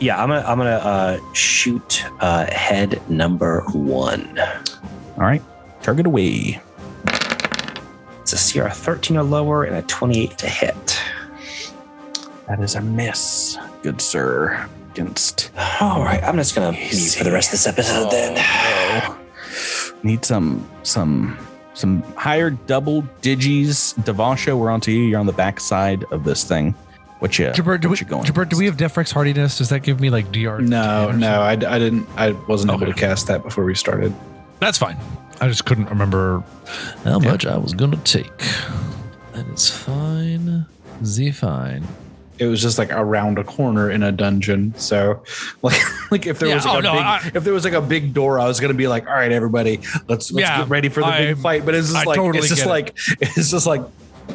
Yeah, 0.00 0.20
I'm 0.20 0.28
gonna 0.28 0.44
I'm 0.46 0.58
gonna 0.58 0.70
uh, 0.70 1.32
shoot 1.32 2.04
uh, 2.20 2.46
head 2.50 3.00
number 3.08 3.62
one. 3.72 4.38
All 5.16 5.22
right, 5.22 5.42
target 5.82 6.06
away. 6.06 6.60
It's 8.20 8.32
a 8.32 8.60
CR 8.60 8.68
13 8.68 9.16
or 9.16 9.22
lower 9.22 9.64
and 9.64 9.76
a 9.76 9.82
28 9.82 10.38
to 10.38 10.48
hit. 10.48 11.00
That 12.48 12.60
is 12.60 12.74
a 12.74 12.80
miss. 12.80 13.58
Good 13.82 14.00
sir. 14.00 14.68
Against 14.92 15.50
All 15.80 16.02
right, 16.02 16.22
I'm 16.22 16.36
just 16.36 16.54
gonna 16.54 16.72
mute 16.72 17.14
for 17.16 17.24
the 17.24 17.32
rest 17.32 17.48
of 17.48 17.52
this 17.52 17.66
episode 17.66 18.10
then. 18.10 18.36
Oh, 18.36 19.18
no. 19.18 19.98
Need 20.02 20.24
some 20.24 20.68
some 20.82 21.38
some 21.74 22.02
higher 22.14 22.50
double 22.50 23.02
digis. 23.22 23.94
Devasho, 24.04 24.58
we're 24.58 24.70
on 24.70 24.80
to 24.82 24.92
you. 24.92 25.04
You're 25.04 25.20
on 25.20 25.26
the 25.26 25.32
back 25.32 25.60
side 25.60 26.04
of 26.10 26.24
this 26.24 26.44
thing. 26.44 26.74
What 27.22 27.38
you 27.38 27.46
Jabert, 27.46 27.80
do 27.80 27.86
we, 27.86 27.92
what 27.92 28.00
you 28.00 28.06
going? 28.08 28.24
Jabert, 28.24 28.48
do 28.48 28.58
we 28.58 28.64
have 28.66 28.76
Defrex 28.76 29.12
hardiness? 29.12 29.56
Does 29.58 29.68
that 29.68 29.84
give 29.84 30.00
me 30.00 30.10
like 30.10 30.32
DR? 30.32 30.58
No, 30.60 31.12
no. 31.12 31.40
I, 31.40 31.52
I 31.52 31.54
didn't. 31.54 32.08
I 32.16 32.32
wasn't 32.32 32.72
able 32.72 32.86
to 32.86 32.92
cast 32.92 33.28
that 33.28 33.44
before 33.44 33.64
we 33.64 33.76
started. 33.76 34.12
That's 34.58 34.76
fine. 34.76 34.96
I 35.40 35.46
just 35.46 35.64
couldn't 35.64 35.84
remember 35.88 36.42
how 37.04 37.20
much 37.20 37.46
I 37.46 37.56
was 37.58 37.74
gonna 37.74 37.98
take. 37.98 38.36
That 39.34 39.46
is 39.54 39.70
fine. 39.70 40.66
Z 41.04 41.30
fine. 41.30 41.86
It 42.40 42.46
was 42.46 42.60
just 42.60 42.76
like 42.76 42.90
around 42.92 43.38
a 43.38 43.44
corner 43.44 43.88
in 43.88 44.02
a 44.02 44.10
dungeon. 44.10 44.74
So, 44.76 45.22
like, 45.62 45.80
like 46.10 46.26
if 46.26 46.40
there 46.40 46.48
Yeah, 46.48 46.56
was 46.56 46.64
like 46.64 46.74
oh, 46.74 46.78
a 46.80 46.82
no, 46.82 46.92
big, 46.94 47.02
I- 47.02 47.30
if 47.36 47.44
there 47.44 47.52
was 47.54 47.62
like 47.62 47.74
a 47.74 47.80
big 47.80 48.12
door, 48.14 48.40
I 48.40 48.48
was 48.48 48.58
gonna 48.58 48.74
be 48.74 48.88
like, 48.88 49.06
all 49.06 49.14
right, 49.14 49.30
everybody, 49.30 49.76
let's 50.08 50.32
let's 50.32 50.48
Yeah, 50.48 50.58
get 50.58 50.68
ready 50.68 50.88
for 50.88 51.02
the 51.02 51.06
I- 51.06 51.18
big 51.26 51.38
fight. 51.38 51.64
But 51.64 51.76
it's 51.76 51.92
just 51.92 51.98
I 51.98 52.02
like 52.02 52.16
totally 52.16 52.38
it's 52.40 52.48
just 52.48 52.62
get 52.62 52.66
it. 52.66 52.70
like 52.70 52.94
it's 53.20 53.48
just 53.52 53.68
like, 53.68 53.82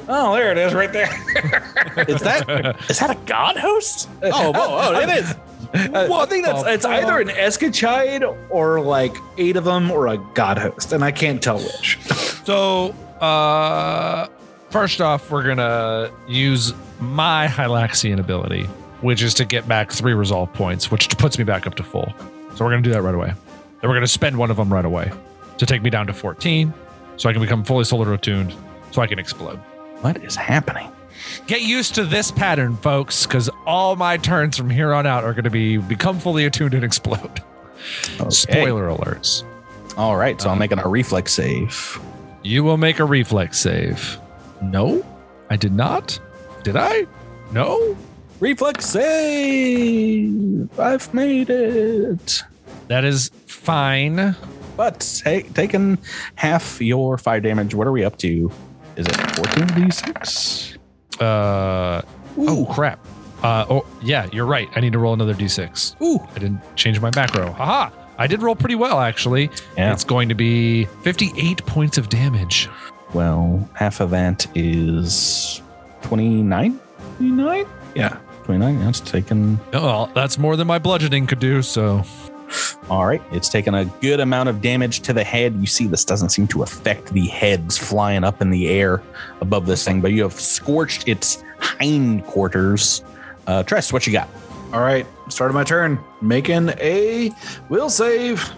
oh, 0.07 0.33
there 0.33 0.51
it 0.51 0.57
is, 0.57 0.73
right 0.73 0.91
there. 0.91 1.09
is 2.07 2.21
that 2.21 2.75
is 2.89 2.99
that 2.99 3.09
a 3.09 3.19
god 3.25 3.57
host? 3.57 4.09
Oh, 4.23 4.31
oh, 4.33 4.53
oh 4.55 4.99
it 4.99 5.09
is. 5.09 5.35
well, 5.91 6.21
I 6.21 6.25
think 6.25 6.45
that's 6.45 6.63
it's 6.65 6.85
either 6.85 7.19
an 7.19 7.27
Escachide 7.27 8.37
or 8.49 8.79
like 8.79 9.15
eight 9.37 9.57
of 9.57 9.65
them 9.65 9.91
or 9.91 10.07
a 10.07 10.17
god 10.33 10.57
host, 10.57 10.93
and 10.93 11.03
I 11.03 11.11
can't 11.11 11.41
tell 11.41 11.59
which. 11.59 11.99
So, 12.45 12.91
uh, 13.19 14.27
first 14.69 15.01
off, 15.01 15.29
we're 15.29 15.43
gonna 15.43 16.09
use 16.27 16.73
my 16.99 17.47
Hylaxian 17.47 18.19
ability, 18.19 18.63
which 19.01 19.21
is 19.21 19.33
to 19.35 19.45
get 19.45 19.67
back 19.67 19.91
three 19.91 20.13
resolve 20.13 20.51
points, 20.53 20.89
which 20.89 21.09
puts 21.17 21.37
me 21.37 21.43
back 21.43 21.67
up 21.67 21.75
to 21.75 21.83
full. 21.83 22.13
So 22.55 22.63
we're 22.63 22.71
gonna 22.71 22.81
do 22.81 22.91
that 22.91 23.01
right 23.01 23.15
away. 23.15 23.33
Then 23.81 23.89
we're 23.89 23.95
gonna 23.95 24.07
spend 24.07 24.37
one 24.37 24.49
of 24.49 24.57
them 24.57 24.71
right 24.71 24.85
away 24.85 25.11
to 25.57 25.65
take 25.65 25.81
me 25.81 25.89
down 25.89 26.07
to 26.07 26.13
14, 26.13 26.73
so 27.17 27.29
I 27.29 27.33
can 27.33 27.41
become 27.41 27.63
fully 27.63 27.83
solar 27.83 28.13
attuned, 28.13 28.55
so 28.91 29.01
I 29.01 29.07
can 29.07 29.19
explode. 29.19 29.59
What 30.01 30.23
is 30.23 30.35
happening? 30.35 30.91
Get 31.47 31.61
used 31.61 31.95
to 31.95 32.05
this 32.05 32.31
pattern, 32.31 32.77
folks, 32.77 33.25
because 33.25 33.49
all 33.65 33.95
my 33.95 34.17
turns 34.17 34.57
from 34.57 34.69
here 34.69 34.93
on 34.93 35.05
out 35.05 35.23
are 35.23 35.33
gonna 35.33 35.49
be 35.49 35.77
become 35.77 36.19
fully 36.19 36.45
attuned 36.45 36.73
and 36.73 36.83
explode. 36.83 37.41
Okay. 38.19 38.29
Spoiler 38.29 38.89
alerts. 38.89 39.43
All 39.97 40.15
right, 40.15 40.39
so 40.39 40.49
I'm 40.49 40.53
um, 40.53 40.59
making 40.59 40.79
a 40.79 40.87
reflex 40.87 41.33
save. 41.33 41.99
You 42.43 42.63
will 42.63 42.77
make 42.77 42.99
a 42.99 43.05
reflex 43.05 43.59
save. 43.59 44.19
No, 44.61 45.05
I 45.49 45.55
did 45.55 45.73
not. 45.73 46.19
Did 46.63 46.75
I? 46.75 47.07
No. 47.51 47.97
Reflex 48.39 48.85
save. 48.85 50.79
I've 50.79 51.11
made 51.13 51.49
it. 51.49 52.43
That 52.87 53.03
is 53.03 53.31
fine. 53.47 54.35
But 54.75 55.21
hey, 55.23 55.41
taking 55.53 55.97
half 56.35 56.79
your 56.79 57.17
fire 57.17 57.39
damage. 57.39 57.73
What 57.73 57.87
are 57.87 57.91
we 57.91 58.03
up 58.03 58.17
to? 58.19 58.51
Is 58.97 59.05
it 59.05 59.15
14 59.35 59.67
d6? 59.67 60.77
Uh 61.19 62.01
oh 62.37 62.67
crap. 62.71 62.99
Uh 63.43 63.65
oh 63.69 63.85
yeah, 64.01 64.27
you're 64.33 64.45
right. 64.45 64.67
I 64.75 64.79
need 64.79 64.93
to 64.93 64.99
roll 64.99 65.13
another 65.13 65.33
d6. 65.33 66.01
Ooh. 66.01 66.19
I 66.35 66.39
didn't 66.39 66.61
change 66.75 66.99
my 66.99 67.11
macro. 67.15 67.51
Haha. 67.51 67.91
I 68.17 68.25
did 68.25 68.41
roll 68.41 68.55
pretty 68.55 68.75
well 68.75 68.99
actually. 68.99 69.49
Yeah. 69.77 69.93
It's 69.93 70.03
going 70.03 70.29
to 70.29 70.35
be 70.35 70.85
58 71.03 71.65
points 71.65 71.97
of 71.97 72.09
damage. 72.09 72.69
Well, 73.13 73.69
half 73.73 73.99
of 73.99 74.09
that 74.09 74.47
is 74.55 75.61
29. 76.01 76.79
29? 77.17 77.65
Yeah. 77.95 78.17
29. 78.45 78.79
That's 78.79 78.99
taken. 79.01 79.59
Oh, 79.73 79.85
well, 79.85 80.11
that's 80.15 80.37
more 80.37 80.55
than 80.55 80.67
my 80.67 80.79
bludgeoning 80.79 81.27
could 81.27 81.39
do, 81.39 81.61
so 81.61 82.03
All 82.89 83.05
right. 83.05 83.21
It's 83.31 83.49
taken 83.49 83.73
a 83.75 83.85
good 83.85 84.19
amount 84.21 84.47
of 84.49 84.61
damage 84.61 85.01
to 85.01 85.13
the 85.13 85.23
head. 85.23 85.55
You 85.55 85.67
see, 85.67 85.87
this 85.87 86.05
doesn't 86.05 86.29
seem 86.29 86.47
to 86.47 86.63
affect 86.63 87.13
the 87.13 87.27
heads 87.27 87.77
flying 87.77 88.23
up 88.23 88.41
in 88.41 88.49
the 88.49 88.69
air 88.69 89.01
above 89.41 89.65
this 89.65 89.83
thing, 89.83 89.99
but 89.99 90.13
you 90.13 90.23
have 90.23 90.39
scorched 90.39 91.07
its 91.07 91.43
hindquarters. 91.79 93.03
Uh, 93.45 93.63
Trest, 93.63 93.91
what 93.93 94.07
you 94.07 94.13
got? 94.13 94.29
All 94.73 94.81
right. 94.81 95.05
Started 95.29 95.53
my 95.53 95.63
turn. 95.63 95.99
Making 96.21 96.69
a 96.79 97.31
will 97.69 97.89
save. 97.89 98.49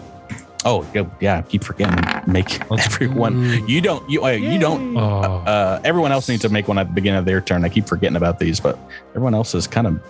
Oh, 0.64 0.86
yeah, 0.94 1.08
yeah. 1.20 1.38
I 1.38 1.42
keep 1.42 1.64
forgetting. 1.64 2.04
Make 2.30 2.68
Let's 2.70 2.86
everyone. 2.94 3.66
You 3.66 3.80
don't. 3.80 4.08
You. 4.10 4.24
Uh, 4.24 4.30
you 4.30 4.58
don't. 4.58 4.96
oh. 4.96 5.00
Uh, 5.00 5.80
everyone 5.84 6.12
else 6.12 6.28
needs 6.28 6.42
to 6.42 6.50
make 6.50 6.68
one 6.68 6.78
at 6.78 6.86
the 6.88 6.92
beginning 6.92 7.18
of 7.18 7.24
their 7.24 7.40
turn. 7.40 7.64
I 7.64 7.68
keep 7.68 7.86
forgetting 7.88 8.16
about 8.16 8.38
these, 8.38 8.60
but 8.60 8.78
everyone 9.10 9.34
else 9.34 9.54
is 9.54 9.66
kind 9.66 9.86
of 9.86 10.00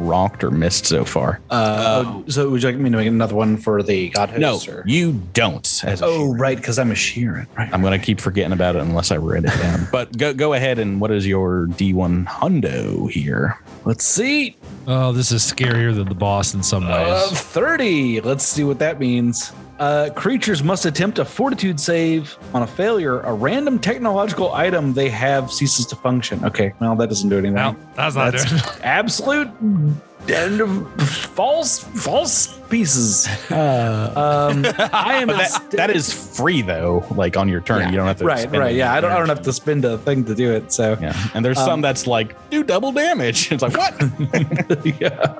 rocked 0.00 0.42
or 0.42 0.50
missed 0.50 0.86
so 0.86 1.04
far. 1.04 1.40
Uh, 1.50 2.04
oh, 2.06 2.24
so 2.28 2.48
would 2.50 2.62
you 2.62 2.68
like 2.70 2.78
me 2.78 2.90
to 2.90 2.96
make 2.96 3.06
another 3.06 3.34
one 3.34 3.56
for 3.56 3.82
the 3.82 4.08
god 4.10 4.36
No, 4.38 4.52
host? 4.52 4.68
or- 4.68 4.82
you 4.86 5.12
don't. 5.32 5.66
As 5.84 6.02
Oh, 6.02 6.34
right, 6.34 6.56
because 6.56 6.78
I'm 6.78 6.90
a 6.90 6.94
Shirren. 6.94 7.46
Right. 7.56 7.68
I'm 7.72 7.82
gonna 7.82 7.98
keep 7.98 8.20
forgetting 8.20 8.52
about 8.52 8.76
it 8.76 8.82
unless 8.82 9.10
I 9.10 9.16
write 9.18 9.44
it 9.44 9.56
down. 9.58 9.88
but 9.92 10.16
go 10.16 10.32
go 10.34 10.54
ahead 10.54 10.78
and 10.78 11.00
what 11.00 11.10
is 11.10 11.26
your 11.26 11.66
D1 11.68 12.26
hundo 12.26 13.10
here? 13.10 13.58
Let's 13.84 14.04
see. 14.04 14.56
Oh, 14.86 15.12
this 15.12 15.30
is 15.32 15.42
scarier 15.42 15.94
than 15.94 16.08
the 16.08 16.14
boss 16.14 16.54
in 16.54 16.62
some 16.62 16.84
Uh, 16.86 17.26
ways. 17.28 17.40
30. 17.40 18.20
Let's 18.22 18.44
see 18.44 18.64
what 18.64 18.78
that 18.80 18.98
means. 19.00 19.52
Uh, 19.80 20.10
creatures 20.10 20.62
must 20.62 20.84
attempt 20.84 21.18
a 21.18 21.24
fortitude 21.24 21.80
save. 21.80 22.36
On 22.52 22.62
a 22.62 22.66
failure, 22.66 23.20
a 23.20 23.32
random 23.32 23.78
technological 23.78 24.52
item 24.52 24.92
they 24.92 25.08
have 25.08 25.50
ceases 25.50 25.86
to 25.86 25.96
function. 25.96 26.44
Okay, 26.44 26.74
well, 26.80 26.94
that 26.96 27.08
doesn't 27.08 27.30
do 27.30 27.38
anything. 27.38 27.54
no, 27.54 27.74
that's 27.94 28.14
not 28.14 28.32
That's 28.32 28.44
doing. 28.50 28.62
absolute 28.82 29.48
and 30.28 30.86
false 31.00 31.78
false 31.80 32.58
pieces. 32.68 33.28
Um, 33.50 34.64
I 34.92 35.18
am 35.20 35.28
that 35.28 35.70
that 35.72 35.90
is 35.90 36.12
free 36.36 36.62
though. 36.62 37.04
Like 37.10 37.36
on 37.36 37.48
your 37.48 37.60
turn, 37.60 37.80
Yeah. 37.80 37.90
you 37.90 37.96
don't 37.96 38.06
have 38.06 38.18
to. 38.18 38.24
right, 38.24 38.40
spend 38.40 38.58
right. 38.58 38.74
Yeah, 38.74 38.92
I 38.92 39.00
don't. 39.00 39.12
I 39.12 39.18
don't 39.18 39.28
have 39.28 39.42
to 39.42 39.52
spend 39.52 39.84
a 39.84 39.98
thing 39.98 40.24
to 40.24 40.34
do 40.34 40.52
it. 40.52 40.72
So 40.72 40.96
Yeah, 41.00 41.14
and 41.34 41.44
there's 41.44 41.58
some 41.58 41.74
Um, 41.74 41.80
that's 41.80 42.06
like 42.06 42.34
do 42.50 42.62
double 42.62 42.92
damage. 42.92 43.50
It's 43.60 43.62
like 43.62 43.76
what? 43.76 43.94
yeah. 45.00 45.34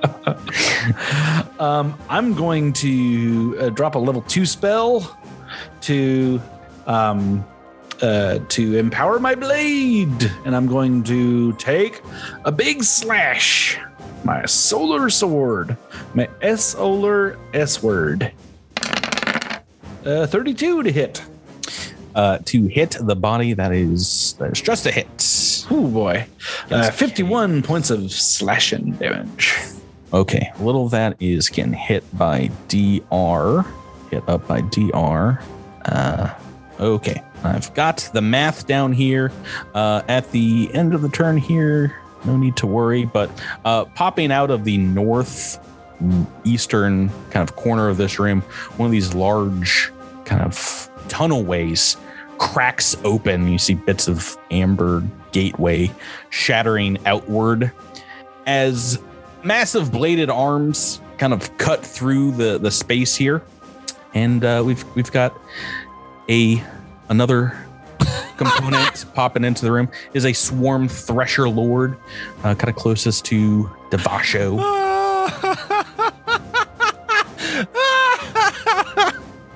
um, 1.58 1.96
I'm 2.08 2.34
going 2.34 2.72
to 2.74 3.56
uh, 3.60 3.68
drop 3.70 3.94
a 3.94 3.98
level 3.98 4.22
two 4.22 4.46
spell 4.46 5.16
to 5.82 6.40
um, 6.86 7.44
uh, 8.02 8.38
to 8.48 8.76
empower 8.76 9.18
my 9.18 9.34
blade, 9.34 10.30
and 10.44 10.54
I'm 10.56 10.66
going 10.66 11.02
to 11.04 11.52
take 11.54 12.02
a 12.44 12.52
big 12.52 12.82
slash. 12.84 13.78
My 14.24 14.44
solar 14.46 15.08
sword, 15.10 15.76
my 16.14 16.28
solar 16.56 17.38
S 17.54 17.82
word. 17.82 18.32
Uh, 20.04 20.26
32 20.26 20.82
to 20.82 20.92
hit. 20.92 21.22
uh, 22.14 22.38
to 22.44 22.66
hit 22.66 22.96
the 23.00 23.14
body, 23.16 23.52
that 23.54 23.72
is 23.72 24.34
that 24.38 24.52
is 24.52 24.60
just 24.60 24.86
a 24.86 24.90
hit. 24.90 25.06
Oh 25.70 25.86
boy, 25.88 26.26
uh, 26.70 26.76
Yes. 26.76 26.96
51 26.98 27.62
points 27.62 27.90
of 27.90 28.10
slashing 28.12 28.92
damage. 28.92 29.54
Okay, 30.12 30.50
a 30.58 30.62
little 30.62 30.86
of 30.86 30.90
that 30.90 31.16
is 31.20 31.48
getting 31.48 31.72
hit 31.72 32.02
by 32.18 32.50
DR. 32.68 33.64
Hit 34.10 34.28
up 34.28 34.46
by 34.48 34.60
DR. 34.62 35.40
Uh, 35.84 36.34
okay, 36.80 37.22
I've 37.44 37.72
got 37.74 38.10
the 38.12 38.20
math 38.20 38.66
down 38.66 38.92
here. 38.92 39.30
Uh, 39.72 40.02
at 40.08 40.30
the 40.32 40.68
end 40.74 40.94
of 40.94 41.02
the 41.02 41.08
turn 41.08 41.36
here, 41.36 41.99
no 42.24 42.36
need 42.36 42.56
to 42.56 42.66
worry, 42.66 43.04
but 43.04 43.30
uh, 43.64 43.84
popping 43.86 44.32
out 44.32 44.50
of 44.50 44.64
the 44.64 44.78
north 44.78 45.58
eastern 46.44 47.10
kind 47.30 47.48
of 47.48 47.56
corner 47.56 47.88
of 47.88 47.96
this 47.96 48.18
room, 48.18 48.40
one 48.76 48.86
of 48.86 48.92
these 48.92 49.14
large 49.14 49.92
kind 50.24 50.42
of 50.42 50.90
tunnel 51.08 51.44
ways 51.44 51.96
cracks 52.38 52.96
open. 53.04 53.48
You 53.48 53.58
see 53.58 53.74
bits 53.74 54.08
of 54.08 54.36
amber 54.50 55.02
gateway 55.32 55.92
shattering 56.30 56.98
outward 57.06 57.70
as 58.46 58.98
massive 59.44 59.92
bladed 59.92 60.30
arms 60.30 61.00
kind 61.18 61.32
of 61.32 61.56
cut 61.58 61.84
through 61.84 62.32
the 62.32 62.58
the 62.58 62.70
space 62.70 63.14
here, 63.14 63.42
and 64.14 64.44
uh, 64.44 64.62
we've 64.64 64.84
we've 64.94 65.12
got 65.12 65.38
a 66.28 66.62
another 67.08 67.56
component 68.40 69.04
popping 69.14 69.44
into 69.44 69.64
the 69.64 69.72
room 69.72 69.88
is 70.14 70.24
a 70.24 70.32
swarm 70.32 70.88
thresher 70.88 71.48
lord, 71.48 71.96
uh, 72.42 72.54
kind 72.54 72.68
of 72.68 72.76
closest 72.76 73.24
to 73.26 73.70
Devasho. 73.90 74.56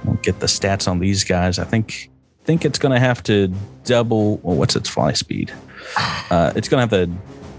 We'll 0.05 0.15
get 0.23 0.41
the 0.41 0.47
stats 0.47 0.87
on 0.89 0.99
these 0.99 1.25
guys. 1.25 1.59
I 1.59 1.65
think 1.65 2.11
think 2.45 2.65
it's 2.65 2.79
gonna 2.79 3.01
have 3.01 3.23
to 3.25 3.53
double. 3.85 4.39
Well, 4.39 4.57
what's 4.57 4.77
its 4.77 4.89
fly 4.89 5.13
speed? 5.13 5.53
Uh, 6.31 6.53
it's 6.55 6.69
have 6.69 6.91
to 6.91 7.07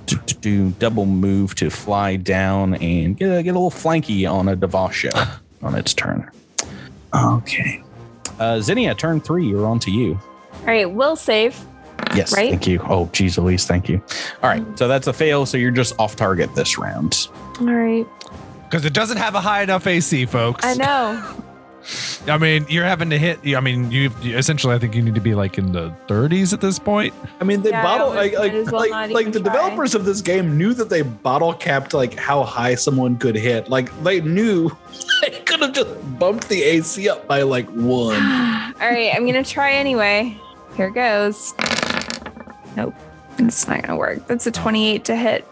do, 0.06 0.18
do- 0.26 0.36
do 0.42 0.70
double 0.80 1.06
move 1.06 1.56
to 1.56 1.70
fly 1.70 2.16
down 2.16 2.76
and 2.76 3.18
get 3.18 3.32
a, 3.32 3.44
get 3.44 3.52
a 3.52 3.60
little 3.60 3.72
flanky 3.72 4.30
on 4.30 4.48
a 4.48 4.56
Devasho 4.56 5.40
on 5.64 5.76
its 5.76 5.94
turn. 5.94 6.30
Okay. 7.14 7.82
Uh, 8.40 8.60
Zinnia, 8.60 8.94
turn 8.96 9.22
three. 9.22 9.48
You're 9.48 9.66
on 9.66 9.80
to 9.80 9.92
you. 9.92 10.20
All 10.68 10.74
right, 10.74 10.90
will 10.92 11.16
save. 11.16 11.58
Yes, 12.16 12.34
Right? 12.36 12.50
thank 12.50 12.68
you. 12.68 12.80
Oh, 12.88 13.10
geez, 13.14 13.38
Elise, 13.38 13.66
thank 13.66 13.90
you. 13.90 14.02
All 14.44 14.50
right, 14.50 14.64
so 14.78 14.88
that's 14.88 15.08
a 15.08 15.14
fail. 15.14 15.46
So 15.46 15.58
you're 15.58 15.72
just 15.72 15.94
off 16.00 16.16
target 16.16 16.54
this 16.56 16.78
round. 16.78 17.28
All 17.60 17.68
right. 17.68 18.06
Because 18.64 18.86
it 18.86 18.94
doesn't 18.94 19.18
have 19.18 19.36
a 19.36 19.42
high 19.42 19.62
enough 19.64 19.86
AC, 19.88 20.26
folks. 20.26 20.66
I 20.66 20.74
know. 20.76 21.36
I 22.28 22.40
mean, 22.40 22.66
you're 22.68 22.84
having 22.86 23.12
to 23.12 23.18
hit. 23.20 23.40
I 23.56 23.60
mean, 23.60 23.92
you 23.92 24.12
you- 24.24 24.36
essentially. 24.38 24.74
I 24.74 24.80
think 24.80 24.96
you 24.96 25.04
need 25.04 25.14
to 25.16 25.22
be 25.22 25.36
like 25.36 25.60
in 25.60 25.72
the 25.72 25.94
30s 26.08 26.52
at 26.52 26.60
this 26.60 26.80
point. 26.80 27.14
I 27.40 27.44
mean, 27.44 27.62
they 27.62 27.70
Yeah, 27.70 27.84
bottle 27.84 28.10
we 28.10 28.16
like 28.18 28.34
like 28.34 28.54
well 28.72 28.90
like, 28.90 29.12
like 29.12 29.26
the 29.32 29.40
try. 29.40 29.54
developers 29.54 29.94
of 29.94 30.04
this 30.04 30.22
game 30.22 30.58
knew 30.58 30.74
that 30.74 30.90
they 30.90 31.04
bottle 31.04 31.54
capped 31.54 31.94
like 31.94 32.18
how 32.18 32.44
high 32.44 32.74
someone 32.74 33.18
could 33.18 33.36
hit. 33.36 33.70
Like 33.70 33.92
they 34.04 34.20
knew 34.22 34.72
they 35.22 35.30
could 35.46 35.62
have 35.62 35.74
just 35.74 35.90
bumped 36.18 36.50
the 36.50 36.64
AC 36.64 37.08
up 37.08 37.28
by 37.28 37.44
like 37.44 37.68
one. 37.70 38.16
All 38.82 38.90
right, 38.90 39.12
I'm 39.16 39.26
gonna 39.28 39.44
try 39.44 39.74
anyway. 39.74 40.36
Here 40.76 40.90
goes. 40.90 41.54
Nope, 42.76 42.94
it's 43.38 43.68
not 43.68 43.82
gonna 43.84 43.98
work. 43.98 44.28
That's 44.28 44.46
a 44.48 44.52
28 44.52 45.06
to 45.06 45.16
hit. 45.16 45.46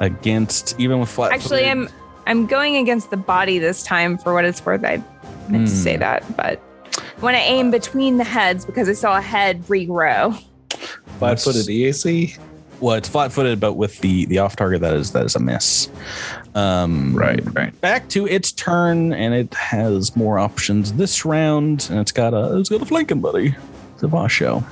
Against 0.00 0.78
even 0.78 1.00
with 1.00 1.08
flat. 1.08 1.32
Actually, 1.32 1.66
I'm 1.68 1.88
I'm 2.26 2.46
going 2.46 2.76
against 2.76 3.10
the 3.10 3.16
body 3.16 3.58
this 3.58 3.82
time. 3.82 4.18
For 4.18 4.34
what 4.34 4.44
it's 4.44 4.64
worth, 4.64 4.84
I 4.84 5.02
meant 5.48 5.68
to 5.68 5.74
say 5.74 5.94
Hmm. 5.94 6.00
that, 6.00 6.36
but 6.36 6.60
I 6.96 7.20
want 7.20 7.36
to 7.36 7.42
aim 7.42 7.70
between 7.70 8.16
the 8.18 8.24
heads 8.24 8.64
because 8.64 8.88
I 8.88 8.92
saw 8.92 9.16
a 9.18 9.20
head 9.20 9.62
regrow. 9.66 10.40
Five 11.18 11.42
footed 11.42 11.66
EAC. 11.68 12.38
Well, 12.80 12.94
it's 12.94 13.08
flat-footed, 13.08 13.58
but 13.58 13.72
with 13.72 13.98
the 14.00 14.26
the 14.26 14.38
off 14.38 14.54
target, 14.54 14.80
that 14.82 14.94
is 14.94 15.10
that 15.12 15.24
is 15.24 15.34
a 15.34 15.40
miss. 15.40 15.88
Um, 16.54 17.12
Right, 17.16 17.40
right. 17.56 17.80
Back 17.80 18.08
to 18.10 18.26
its 18.26 18.52
turn, 18.52 19.12
and 19.12 19.34
it 19.34 19.52
has 19.54 20.14
more 20.14 20.38
options 20.38 20.92
this 20.92 21.24
round, 21.24 21.88
and 21.90 21.98
it's 21.98 22.12
got 22.12 22.34
a 22.34 22.56
it's 22.58 22.68
got 22.68 22.80
a 22.80 22.86
flanking 22.86 23.20
buddy. 23.20 23.56
It's 23.98 24.04
a 24.04 24.06
boss 24.08 24.30
show. 24.30 24.62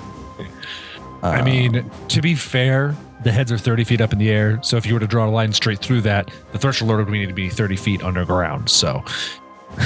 I 1.20 1.40
uh, 1.40 1.44
mean, 1.44 1.90
to 2.06 2.20
be 2.22 2.36
fair, 2.36 2.94
the 3.24 3.32
heads 3.32 3.50
are 3.50 3.58
30 3.58 3.82
feet 3.82 4.00
up 4.00 4.12
in 4.12 4.20
the 4.20 4.30
air. 4.30 4.60
So 4.62 4.76
if 4.76 4.86
you 4.86 4.94
were 4.94 5.00
to 5.00 5.06
draw 5.08 5.26
a 5.26 5.30
line 5.30 5.52
straight 5.52 5.80
through 5.80 6.02
that, 6.02 6.30
the 6.52 6.58
thresher 6.58 6.84
Lord 6.84 7.04
would 7.04 7.12
need 7.12 7.26
to 7.26 7.34
be 7.34 7.48
30 7.48 7.74
feet 7.74 8.04
underground. 8.04 8.70
So 8.70 9.02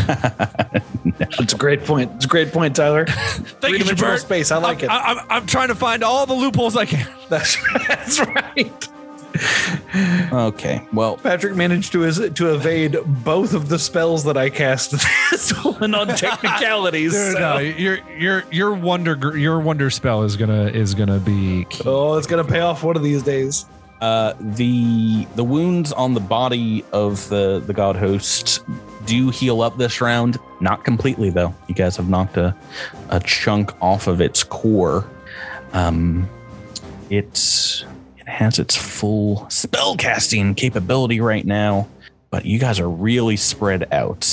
It's 1.15 1.55
a 1.55 1.57
great 1.57 1.87
point. 1.87 2.13
It's 2.17 2.27
a 2.27 2.29
great 2.29 2.53
point, 2.53 2.77
Tyler. 2.77 3.07
thank 3.09 3.79
you, 3.79 3.79
Three-dimensional 3.79 4.15
Jabert. 4.17 4.21
space. 4.21 4.51
I 4.51 4.59
like 4.59 4.83
it. 4.83 4.91
I, 4.91 5.13
am 5.13 5.27
I'm 5.31 5.47
trying 5.47 5.69
to 5.69 5.75
find 5.75 6.05
all 6.05 6.27
the 6.27 6.35
loopholes 6.35 6.77
I 6.77 6.85
can. 6.85 7.09
That's 7.31 7.57
that's 7.89 8.21
right. 8.27 8.89
okay, 10.33 10.83
well, 10.93 11.17
Patrick 11.17 11.55
managed 11.57 11.93
to 11.93 12.31
to 12.31 12.55
evade 12.55 12.97
both 13.25 13.55
of 13.55 13.69
the 13.69 13.79
spells 13.79 14.25
that 14.25 14.37
I 14.37 14.51
cast 14.51 14.91
this 15.31 15.51
one 15.65 15.95
on 15.95 16.09
technicalities. 16.09 17.13
Dude, 17.13 17.33
so- 17.35 17.39
no, 17.39 17.59
your 17.59 17.99
your 18.11 18.45
your 18.51 18.75
wonder 18.75 19.37
your 19.37 19.61
wonder 19.61 19.91
spell 19.91 20.23
is 20.23 20.37
gonna 20.37 20.67
is 20.69 20.95
gonna 20.95 21.19
be 21.19 21.65
key. 21.71 21.85
Oh, 21.87 22.15
it's 22.17 22.27
gonna 22.27 22.45
pay 22.45 22.61
off 22.61 22.83
one 22.83 22.97
of 22.97 23.03
these 23.03 23.23
days. 23.23 23.67
uh, 24.01 24.35
the 24.41 25.27
the 25.37 25.45
wounds 25.45 25.93
on 25.93 26.15
the 26.15 26.21
body 26.21 26.85
of 26.93 27.29
the 27.29 27.63
the 27.67 27.73
god 27.75 27.97
host 27.97 28.63
do 29.07 29.31
heal 29.31 29.61
up 29.63 29.77
this 29.79 30.01
round. 30.01 30.39
Not 30.61 30.85
completely 30.85 31.31
though. 31.31 31.55
You 31.69 31.75
guys 31.75 31.97
have 31.97 32.09
knocked 32.09 32.37
a 32.37 32.55
a 33.11 33.21
chunk 33.21 33.73
off 33.83 34.07
of 34.07 34.21
its 34.21 34.43
core. 34.43 35.07
Um, 35.73 36.29
it's 37.11 37.83
it 37.83 37.89
has 38.31 38.59
its 38.59 38.77
full 38.77 39.47
spellcasting 39.49 40.57
capability 40.57 41.21
right 41.21 41.45
now, 41.45 41.89
but 42.31 42.45
you 42.47 42.59
guys 42.59 42.81
are 42.81 42.89
really 42.89 43.37
spread 43.37 43.93
out, 43.93 44.25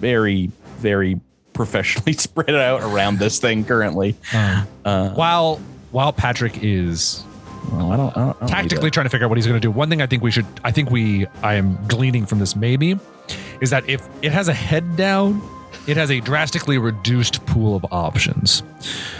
very 0.00 0.50
very 0.78 1.18
professionally 1.52 2.12
spread 2.18 2.54
out 2.54 2.82
around 2.82 3.18
this 3.18 3.38
thing 3.38 3.64
currently. 3.64 4.14
Um, 4.34 4.66
Uh, 4.84 5.10
while 5.10 5.56
while 5.92 6.12
Patrick 6.12 6.58
is 6.62 7.24
well, 7.72 7.90
I 7.92 7.96
don't, 7.96 8.16
I 8.16 8.20
don't, 8.20 8.36
I 8.36 8.40
don't 8.40 8.48
tactically 8.48 8.90
trying 8.90 9.06
to 9.06 9.10
figure 9.10 9.24
out 9.26 9.28
what 9.30 9.38
he's 9.38 9.46
going 9.46 9.60
to 9.60 9.66
do. 9.66 9.70
One 9.72 9.88
thing 9.88 10.00
I 10.00 10.06
think 10.06 10.22
we 10.22 10.30
should, 10.30 10.46
I 10.62 10.70
think 10.70 10.90
we, 10.90 11.26
I 11.42 11.54
am 11.54 11.76
gleaning 11.88 12.24
from 12.24 12.38
this 12.38 12.54
maybe, 12.54 12.96
is 13.60 13.70
that 13.70 13.88
if 13.88 14.06
it 14.22 14.30
has 14.30 14.46
a 14.46 14.52
head 14.54 14.96
down, 14.96 15.42
it 15.88 15.96
has 15.96 16.12
a 16.12 16.20
drastically 16.20 16.78
reduced 16.78 17.44
pool 17.46 17.74
of 17.74 17.84
options. 17.90 18.62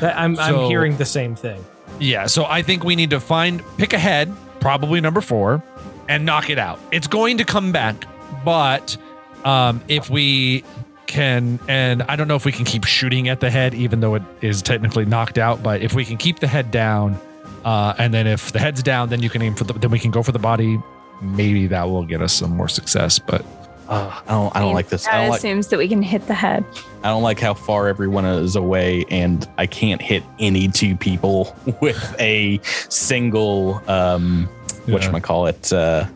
That- 0.01 0.17
I'm, 0.17 0.37
So- 0.37 0.43
I'm 0.43 0.69
hearing 0.71 0.97
the 0.97 1.05
same 1.05 1.35
thing. 1.35 1.65
Yeah, 1.99 2.27
so 2.27 2.45
I 2.45 2.63
think 2.63 2.85
we 2.85 2.97
need 2.97 3.11
to 3.11 3.21
find, 3.21 3.63
pick 3.79 3.93
a 3.93 3.99
head, 3.99 4.35
probably 4.61 5.01
number 5.01 5.21
four, 5.21 5.63
and 6.09 6.25
knock 6.25 6.51
it 6.51 6.59
out. 6.59 6.79
It's 6.93 7.07
going 7.07 7.39
to 7.39 7.45
come 7.45 7.73
back, 7.73 8.05
but 8.45 8.97
um, 9.45 9.83
if 9.89 10.11
we 10.11 10.63
can, 11.07 11.59
and 11.69 12.03
I 12.03 12.17
don't 12.17 12.29
know 12.29 12.37
if 12.37 12.45
we 12.45 12.53
can 12.53 12.65
keep 12.65 12.85
shooting 12.85 13.29
at 13.29 13.41
the 13.41 13.51
head, 13.51 13.75
even 13.75 14.01
though 14.01 14.15
it 14.15 14.23
is 14.41 14.61
technically 14.63 15.05
knocked 15.05 15.39
out, 15.39 15.63
but 15.63 15.81
if 15.81 15.95
we 15.95 16.05
can 16.05 16.17
keep 16.17 16.41
the 16.41 16.47
head 16.47 16.71
down, 16.71 17.19
uh, 17.65 17.95
and 17.99 18.13
then 18.13 18.27
if 18.27 18.53
the 18.53 18.59
head's 18.59 18.83
down, 18.83 19.09
then 19.09 19.23
you 19.23 19.31
can 19.31 19.43
aim 19.43 19.55
for 19.55 19.65
the, 19.65 19.73
then 19.73 19.91
we 19.91 19.99
can 19.99 20.11
go 20.11 20.23
for 20.23 20.33
the 20.33 20.39
body 20.39 20.79
maybe 21.21 21.67
that 21.67 21.85
will 21.85 22.05
get 22.05 22.23
us 22.23 22.33
some 22.33 22.57
more 22.57 22.69
success. 22.69 23.19
But 23.19 23.45
Uh, 23.89 24.21
I 24.27 24.31
don't. 24.33 24.57
I 24.57 24.61
don't 24.61 24.75
like 24.75 24.89
this. 24.89 25.07
I 25.07 25.13
That 25.13 25.21
don't 25.21 25.31
like. 25.31 25.39
assumes 25.39 25.69
that 25.69 25.79
we 25.79 25.87
can 25.89 26.03
hit 26.03 26.27
the 26.27 26.35
head. 26.35 26.65
I 27.05 27.09
don't 27.09 27.23
like 27.23 27.39
how 27.39 27.55
far 27.55 27.87
everyone 27.89 28.25
is 28.25 28.57
away, 28.57 29.05
and 29.11 29.49
I 29.59 29.67
can't 29.67 30.03
hit 30.03 30.23
any 30.41 30.69
two 30.69 30.97
people 30.97 31.57
with 31.81 32.15
a 32.19 32.59
single 32.89 33.81
um, 33.89 34.49
what 34.87 35.03
Yeah. 35.03 35.13
you 35.15 35.21
call 35.21 35.47
it, 35.47 35.73
uh, 35.73 36.07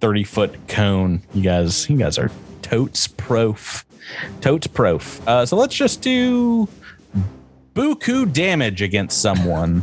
thirty 0.00 0.24
foot 0.24 0.54
cone. 0.68 1.20
You 1.34 1.42
guys, 1.42 1.88
you 1.90 1.96
guys 1.98 2.18
are 2.18 2.30
totes 2.62 3.06
prof, 3.06 3.84
totes 4.40 4.66
prof. 4.66 5.20
Uh, 5.28 5.44
so 5.44 5.56
let's 5.56 5.74
just 5.74 6.00
do 6.02 6.66
buku 7.74 8.32
damage 8.32 8.82
against 8.82 9.20
someone. 9.20 9.82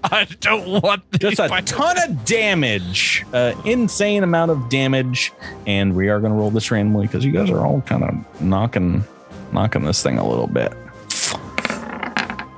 I 0.04 0.24
don't 0.40 0.82
want 0.82 1.02
Just 1.18 1.40
a 1.40 1.48
ton 1.62 1.98
of 1.98 2.24
damage, 2.24 3.24
uh, 3.32 3.54
insane 3.64 4.22
amount 4.22 4.50
of 4.50 4.68
damage, 4.70 5.32
and 5.66 5.94
we 5.94 6.08
are 6.08 6.20
going 6.20 6.32
to 6.32 6.38
roll 6.38 6.50
this 6.50 6.70
randomly 6.70 7.06
because 7.06 7.24
you 7.24 7.32
guys 7.32 7.50
are 7.50 7.66
all 7.66 7.82
kind 7.82 8.04
of 8.04 8.40
knocking, 8.40 9.04
knocking 9.52 9.82
this 9.82 10.02
thing 10.02 10.16
a 10.16 10.26
little 10.26 10.46
bit. 10.46 10.72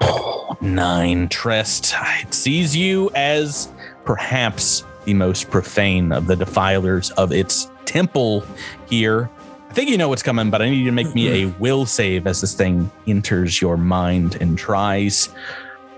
Nine 0.60 1.28
Trest 1.28 1.94
it 2.20 2.32
sees 2.32 2.76
you 2.76 3.10
as 3.14 3.68
perhaps 4.04 4.84
the 5.04 5.14
most 5.14 5.50
profane 5.50 6.12
of 6.12 6.28
the 6.28 6.36
defilers 6.36 7.10
of 7.12 7.32
its 7.32 7.70
temple 7.86 8.44
here. 8.88 9.28
I 9.68 9.72
think 9.74 9.90
you 9.90 9.96
know 9.96 10.08
what's 10.08 10.22
coming, 10.22 10.50
but 10.50 10.62
I 10.62 10.68
need 10.68 10.78
you 10.78 10.86
to 10.86 10.92
make 10.92 11.12
me 11.14 11.42
a 11.42 11.46
will 11.58 11.86
save 11.86 12.26
as 12.28 12.40
this 12.40 12.54
thing 12.54 12.90
enters 13.08 13.60
your 13.60 13.76
mind 13.76 14.36
and 14.40 14.56
tries 14.56 15.30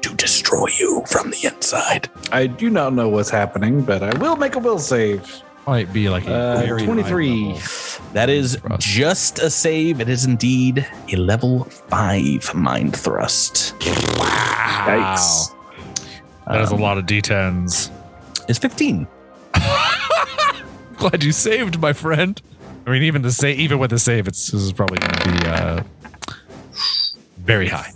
to 0.04 0.14
destroy 0.16 0.68
you 0.78 1.02
from 1.08 1.30
the 1.30 1.46
inside. 1.46 2.08
I 2.30 2.46
do 2.46 2.68
not 2.70 2.92
know 2.92 3.08
what's 3.08 3.30
happening, 3.30 3.82
but 3.82 4.02
I 4.02 4.16
will 4.18 4.36
make 4.36 4.54
a 4.54 4.58
will 4.58 4.78
save. 4.78 5.42
might 5.66 5.90
be 5.94 6.10
like 6.10 6.26
a 6.26 6.34
Uh, 6.34 6.78
23. 6.84 7.58
That 8.12 8.28
is 8.28 8.58
just 8.78 9.38
a 9.38 9.48
save. 9.48 10.00
It 10.02 10.10
is 10.10 10.26
indeed 10.26 10.86
a 11.10 11.16
level 11.16 11.64
five 11.88 12.52
mind 12.54 12.94
thrust. 12.94 13.74
Yikes. 13.80 15.54
That 16.46 16.60
is 16.60 16.70
a 16.70 16.74
Um, 16.74 16.80
lot 16.82 16.98
of 16.98 17.06
D10s. 17.06 17.90
It's 18.46 18.58
15. 18.58 19.06
Glad 20.98 21.24
you 21.24 21.32
saved, 21.32 21.80
my 21.80 21.94
friend. 21.94 22.40
I 22.86 22.90
mean, 22.90 23.02
even 23.04 23.22
the 23.22 23.32
save, 23.32 23.58
even 23.58 23.78
with 23.78 23.88
the 23.90 23.98
save, 23.98 24.28
it's 24.28 24.50
this 24.50 24.60
is 24.60 24.72
probably 24.74 24.98
going 24.98 25.14
to 25.14 25.30
be 25.32 25.48
uh, 25.48 25.82
very 27.38 27.68
high. 27.68 27.90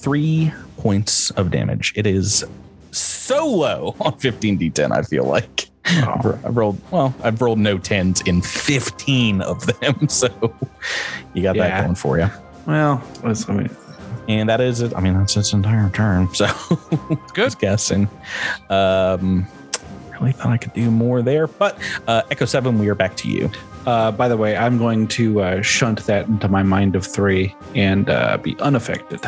33 0.00 0.52
points 0.78 1.30
of 1.32 1.50
damage. 1.50 1.92
It 1.94 2.06
is 2.06 2.44
so 2.90 3.46
low 3.46 3.94
on 4.00 4.12
15d10, 4.14 4.92
I 4.92 5.02
feel 5.02 5.24
like. 5.24 5.68
I've, 5.84 6.44
I've 6.44 6.56
rolled, 6.56 6.80
well, 6.90 7.14
I've 7.22 7.40
rolled 7.40 7.58
no 7.58 7.76
10s 7.78 8.26
in 8.28 8.42
15 8.42 9.42
of 9.42 9.66
them. 9.66 9.94
So 10.08 10.28
you 11.34 11.42
got 11.42 11.56
that 11.56 11.82
going 11.84 11.94
for 11.94 12.18
you. 12.18 12.30
Well, 12.66 13.02
let's, 13.24 13.48
I 13.48 13.54
mean, 13.54 13.70
And 14.28 14.48
that 14.48 14.60
is 14.60 14.80
it. 14.82 14.94
I 14.94 15.00
mean, 15.00 15.14
that's 15.14 15.36
its 15.36 15.52
entire 15.52 15.90
turn. 15.90 16.28
So 16.34 16.46
Good. 17.34 17.44
Just 17.46 17.58
guessing. 17.60 18.08
Um, 18.68 19.46
really 20.12 20.32
thought 20.32 20.48
I 20.52 20.56
could 20.58 20.74
do 20.74 20.90
more 20.90 21.22
there, 21.22 21.46
but 21.46 21.78
uh, 22.06 22.22
Echo 22.30 22.44
Seven, 22.44 22.78
we 22.78 22.88
are 22.88 22.94
back 22.94 23.16
to 23.18 23.28
you. 23.28 23.50
uh, 23.86 24.12
by 24.12 24.28
the 24.28 24.36
way, 24.36 24.56
I'm 24.56 24.76
going 24.78 25.08
to 25.08 25.40
uh, 25.40 25.62
shunt 25.62 26.04
that 26.06 26.26
into 26.26 26.46
my 26.48 26.62
mind 26.62 26.94
of 26.94 27.06
three 27.06 27.54
and 27.74 28.08
uh, 28.10 28.36
be 28.36 28.56
unaffected. 28.60 29.20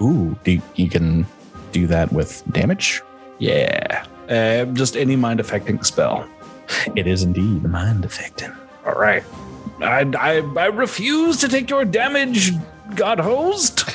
Ooh, 0.00 0.36
do 0.44 0.52
you, 0.52 0.62
you 0.74 0.88
can 0.88 1.26
do 1.72 1.86
that 1.86 2.12
with 2.12 2.42
damage? 2.52 3.02
Yeah. 3.38 4.04
Uh, 4.28 4.64
just 4.66 4.96
any 4.96 5.16
mind 5.16 5.40
affecting 5.40 5.82
spell. 5.82 6.28
It 6.96 7.06
is 7.06 7.22
indeed 7.22 7.64
mind 7.64 8.04
affecting. 8.04 8.52
All 8.86 8.94
right. 8.94 9.22
I, 9.80 10.10
I, 10.18 10.40
I 10.56 10.66
refuse 10.66 11.38
to 11.38 11.48
take 11.48 11.68
your 11.68 11.84
damage, 11.84 12.52
God 12.94 13.20
host. 13.20 13.84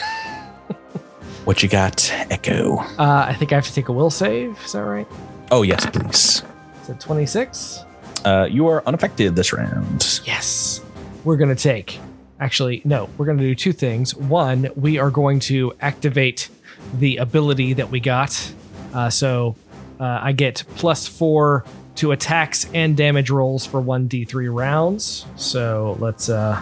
What 1.46 1.64
you 1.64 1.70
got, 1.70 2.12
Echo? 2.30 2.78
Uh, 2.78 3.26
I 3.28 3.34
think 3.34 3.52
I 3.52 3.56
have 3.56 3.66
to 3.66 3.74
take 3.74 3.88
a 3.88 3.92
will 3.92 4.12
save. 4.12 4.56
Is 4.64 4.74
that 4.74 4.82
right? 4.82 5.08
Oh 5.50 5.64
yes, 5.64 5.84
please. 5.84 6.44
Is 6.84 6.90
it 6.90 7.00
26? 7.00 7.86
Uh, 8.24 8.48
you 8.48 8.68
are 8.68 8.84
unaffected 8.86 9.36
this 9.36 9.52
round. 9.52 10.22
Yes. 10.26 10.82
We're 11.24 11.38
going 11.38 11.50
to 11.50 11.60
take. 11.60 12.00
Actually, 12.40 12.82
no, 12.86 13.10
we're 13.18 13.26
going 13.26 13.38
to 13.38 13.44
do 13.44 13.56
two 13.56 13.74
things. 13.74 14.16
One, 14.16 14.70
we 14.76 14.98
are 14.98 15.12
going 15.12 15.40
to 15.42 15.74
activate 15.82 16.50
the 16.98 17.18
ability 17.18 17.74
that 17.74 17.90
we 17.92 18.00
got. 18.00 18.54
Uh, 18.94 19.10
so 19.10 19.56
uh, 20.00 20.20
I 20.22 20.32
get 20.32 20.64
plus 20.76 21.08
four 21.08 21.66
to 21.96 22.12
attacks 22.14 22.66
and 22.74 22.96
damage 22.96 23.30
rolls 23.30 23.66
for 23.66 23.82
1d3 23.82 24.54
rounds. 24.54 25.26
So 25.36 25.98
let's, 26.00 26.30
uh, 26.30 26.62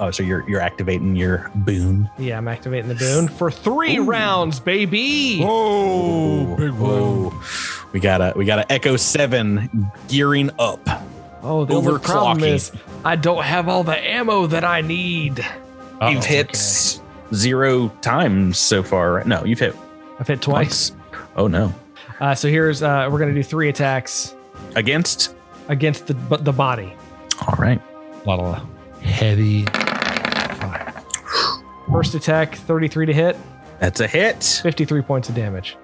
Oh, 0.00 0.10
so 0.10 0.24
you're 0.24 0.48
you're 0.48 0.60
activating 0.60 1.14
your 1.14 1.48
boon. 1.54 2.10
yeah, 2.18 2.36
I'm 2.36 2.48
activating 2.48 2.88
the 2.88 2.96
boon 2.96 3.28
for 3.28 3.52
three 3.52 4.00
rounds, 4.00 4.58
baby. 4.58 5.40
Whoa, 5.40 6.56
big 6.56 6.72
Whoa. 6.72 7.32
We 7.92 8.00
got 8.00 8.20
a 8.20 8.32
we 8.36 8.44
got 8.44 8.58
a 8.58 8.72
Echo 8.72 8.96
Seven 8.96 9.86
gearing 10.08 10.50
up. 10.58 10.80
Oh, 11.42 11.64
the 11.64 11.74
only 11.74 11.98
problem 12.00 12.44
is 12.44 12.70
I 13.04 13.16
don't 13.16 13.42
have 13.42 13.68
all 13.68 13.82
the 13.84 13.96
ammo 13.98 14.46
that 14.46 14.64
I 14.64 14.80
need. 14.80 15.40
Uh-oh. 15.40 16.08
you've 16.08 16.24
hit 16.24 16.56
zero 17.34 17.88
times 18.00 18.58
so 18.58 18.82
far. 18.82 19.14
right? 19.14 19.26
No, 19.26 19.44
you've 19.44 19.58
hit 19.58 19.74
I've 20.20 20.28
hit 20.28 20.40
twice. 20.42 20.90
once. 20.92 21.02
Oh 21.36 21.46
no. 21.48 21.74
Uh, 22.20 22.34
so 22.34 22.48
here's 22.48 22.82
uh, 22.82 23.08
we're 23.10 23.18
gonna 23.18 23.34
do 23.34 23.42
three 23.42 23.68
attacks 23.68 24.34
Against. 24.76 25.34
against 25.68 26.06
the 26.06 26.14
bu- 26.14 26.36
the 26.38 26.52
body. 26.52 26.94
All 27.46 27.56
right. 27.58 27.80
A 28.24 28.28
lot 28.28 28.38
of 28.40 29.02
heavy 29.02 29.64
fire. 29.64 30.92
First 31.90 32.14
attack, 32.14 32.54
33 32.54 33.06
to 33.06 33.12
hit, 33.12 33.36
That's 33.80 33.98
a 34.00 34.06
hit. 34.06 34.60
53 34.62 35.02
points 35.02 35.28
of 35.28 35.34
damage. 35.34 35.76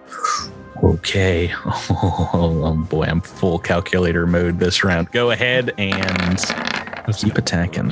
Okay. 0.82 1.52
Oh, 2.40 2.74
boy, 2.88 3.04
I'm 3.04 3.20
full 3.20 3.58
calculator 3.58 4.26
mode 4.26 4.58
this 4.58 4.84
round. 4.84 5.10
Go 5.10 5.30
ahead 5.32 5.72
and 5.78 6.38
Let's 7.06 7.24
keep 7.24 7.38
attacking. 7.38 7.90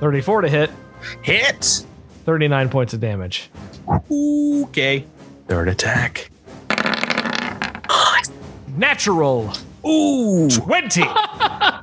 34 0.00 0.40
to 0.40 0.48
hit, 0.48 0.70
Hit. 1.22 1.84
39 2.24 2.68
points 2.70 2.94
of 2.94 3.00
damage. 3.00 3.50
Okay. 4.10 5.04
Third 5.46 5.68
attack. 5.68 6.30
Natural 8.76 9.52
Ooh. 9.86 10.48
20. 10.48 11.02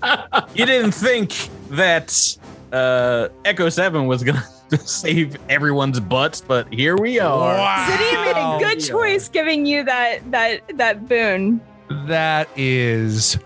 You 0.56 0.66
didn't 0.66 0.92
think 0.92 1.50
that 1.70 2.38
uh, 2.72 3.30
Echo 3.46 3.70
7 3.70 4.06
was 4.06 4.24
going 4.24 4.36
to 4.38 4.44
save 4.78 5.38
everyone's 5.50 6.00
butts, 6.00 6.42
but 6.42 6.72
here 6.74 6.96
we 6.98 7.20
are. 7.20 7.56
Zidian 7.90 8.26
made 8.26 8.38
a 8.38 8.60
good 8.60 8.80
choice 8.84 9.30
giving 9.30 9.66
you 9.66 9.84
that 9.84 10.20
that 10.32 10.62
that 10.78 11.08
boon. 11.08 11.62
That 12.08 12.48
is, 12.56 13.38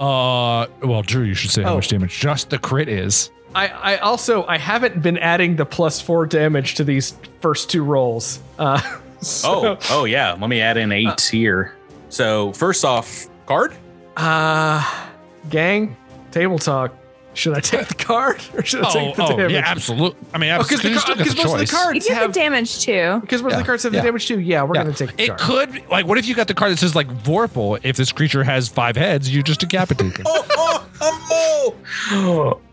uh, 0.00 0.66
well, 0.82 1.02
Drew, 1.02 1.24
you 1.24 1.34
should 1.34 1.50
say 1.50 1.62
how 1.62 1.72
Oh. 1.72 1.74
much 1.76 1.88
damage 1.88 2.18
just 2.18 2.50
the 2.50 2.58
crit 2.58 2.88
is. 2.88 3.30
I, 3.54 3.68
I 3.68 3.96
also 3.98 4.44
I 4.46 4.58
haven't 4.58 5.02
been 5.02 5.16
adding 5.18 5.56
the 5.56 5.64
plus 5.64 6.00
four 6.00 6.26
damage 6.26 6.74
to 6.76 6.84
these 6.84 7.14
first 7.40 7.70
two 7.70 7.82
rolls. 7.82 8.40
Uh, 8.58 8.80
so, 9.20 9.48
Oh, 9.66 9.78
oh 9.90 10.04
yeah. 10.04 10.36
Let 10.38 10.48
me 10.50 10.60
add 10.60 10.76
in 10.76 10.92
eight 10.92 11.20
here. 11.22 11.74
So 12.10 12.52
first 12.52 12.84
off, 12.84 13.26
card. 13.46 13.74
uh, 14.16 15.08
gang, 15.50 15.96
table 16.30 16.58
talk. 16.58 16.94
Should 17.36 17.54
I 17.54 17.60
take 17.60 17.86
the 17.88 17.94
card 17.94 18.40
or 18.54 18.64
should 18.64 18.82
I 18.82 18.90
take 18.90 19.14
the 19.16 19.26
damage? 19.26 19.52
Oh, 19.52 19.54
yeah, 19.54 19.62
absolutely. 19.66 20.18
I 20.32 20.38
mean, 20.38 20.56
Because 20.58 20.84
absolutely. 20.84 21.24
because 21.24 21.36
most 21.36 21.52
of 21.52 21.58
the 21.58 21.64
You 21.64 21.68
cards 21.70 22.06
get 22.06 22.14
the 22.14 22.20
have 22.20 22.32
damage 22.32 22.80
too. 22.80 23.18
because 23.20 23.42
most 23.42 23.52
of 23.52 23.56
Yeah, 23.58 23.62
the 23.62 23.66
cards 23.66 23.82
have 23.82 23.92
yeah. 23.94 24.00
the 24.00 24.06
damage 24.06 24.26
too. 24.26 24.40
Yeah, 24.40 24.62
we're 24.62 24.74
Yeah. 24.74 24.82
gonna 24.84 24.94
take 24.94 25.16
the 25.16 25.26
card. 25.28 25.40
It 25.40 25.42
card. 25.44 25.70
could 25.72 25.90
like 25.90 26.06
what 26.06 26.16
if 26.18 26.26
you 26.26 26.34
got 26.34 26.48
the 26.48 26.54
card 26.54 26.72
that 26.72 26.78
says 26.78 26.94
like 26.96 27.08
Vorpal? 27.08 27.78
If 27.82 27.96
this 27.96 28.10
creature 28.10 28.42
has 28.42 28.68
five 28.68 28.96
heads, 28.96 29.28
you 29.32 29.42
just 29.42 29.60
decapitate 29.60 30.14
them. 30.14 30.24
oh, 30.26 30.86
oh, 31.02 31.76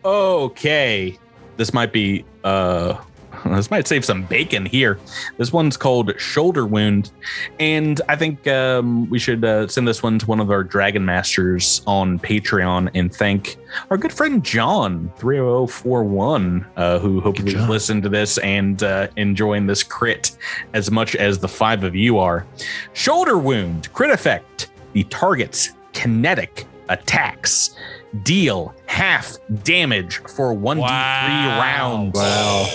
oh. 0.05 0.43
okay. 0.45 1.17
This 1.57 1.73
might 1.73 1.91
be 1.91 2.23
uh 2.43 2.95
this 3.51 3.69
might 3.69 3.87
save 3.87 4.05
some 4.05 4.23
bacon 4.23 4.65
here. 4.65 4.99
This 5.37 5.51
one's 5.51 5.77
called 5.77 6.19
Shoulder 6.19 6.65
Wound. 6.65 7.11
And 7.59 8.01
I 8.07 8.15
think 8.15 8.47
um, 8.47 9.09
we 9.09 9.19
should 9.19 9.43
uh, 9.43 9.67
send 9.67 9.87
this 9.87 10.01
one 10.01 10.19
to 10.19 10.25
one 10.25 10.39
of 10.39 10.51
our 10.51 10.63
Dragon 10.63 11.05
Masters 11.05 11.81
on 11.85 12.19
Patreon 12.19 12.89
and 12.93 13.13
thank 13.13 13.57
our 13.89 13.97
good 13.97 14.13
friend 14.13 14.43
John, 14.43 15.11
30041, 15.17 16.65
uh, 16.75 16.99
who 16.99 17.19
hopefully 17.21 17.55
listened 17.55 18.03
to 18.03 18.09
this 18.09 18.37
and 18.39 18.83
uh, 18.83 19.07
enjoying 19.15 19.67
this 19.67 19.83
crit 19.83 20.37
as 20.73 20.91
much 20.91 21.15
as 21.15 21.39
the 21.39 21.47
five 21.47 21.83
of 21.83 21.95
you 21.95 22.19
are. 22.19 22.45
Shoulder 22.93 23.37
Wound, 23.37 23.91
crit 23.93 24.11
effect. 24.11 24.69
The 24.93 25.03
target's 25.05 25.71
kinetic 25.93 26.67
attacks 26.89 27.75
deal 28.23 28.73
half 28.85 29.37
damage 29.63 30.17
for 30.17 30.53
1d3 30.53 30.77
Wow. 30.79 31.59
rounds. 31.59 32.15
Wow. 32.15 32.65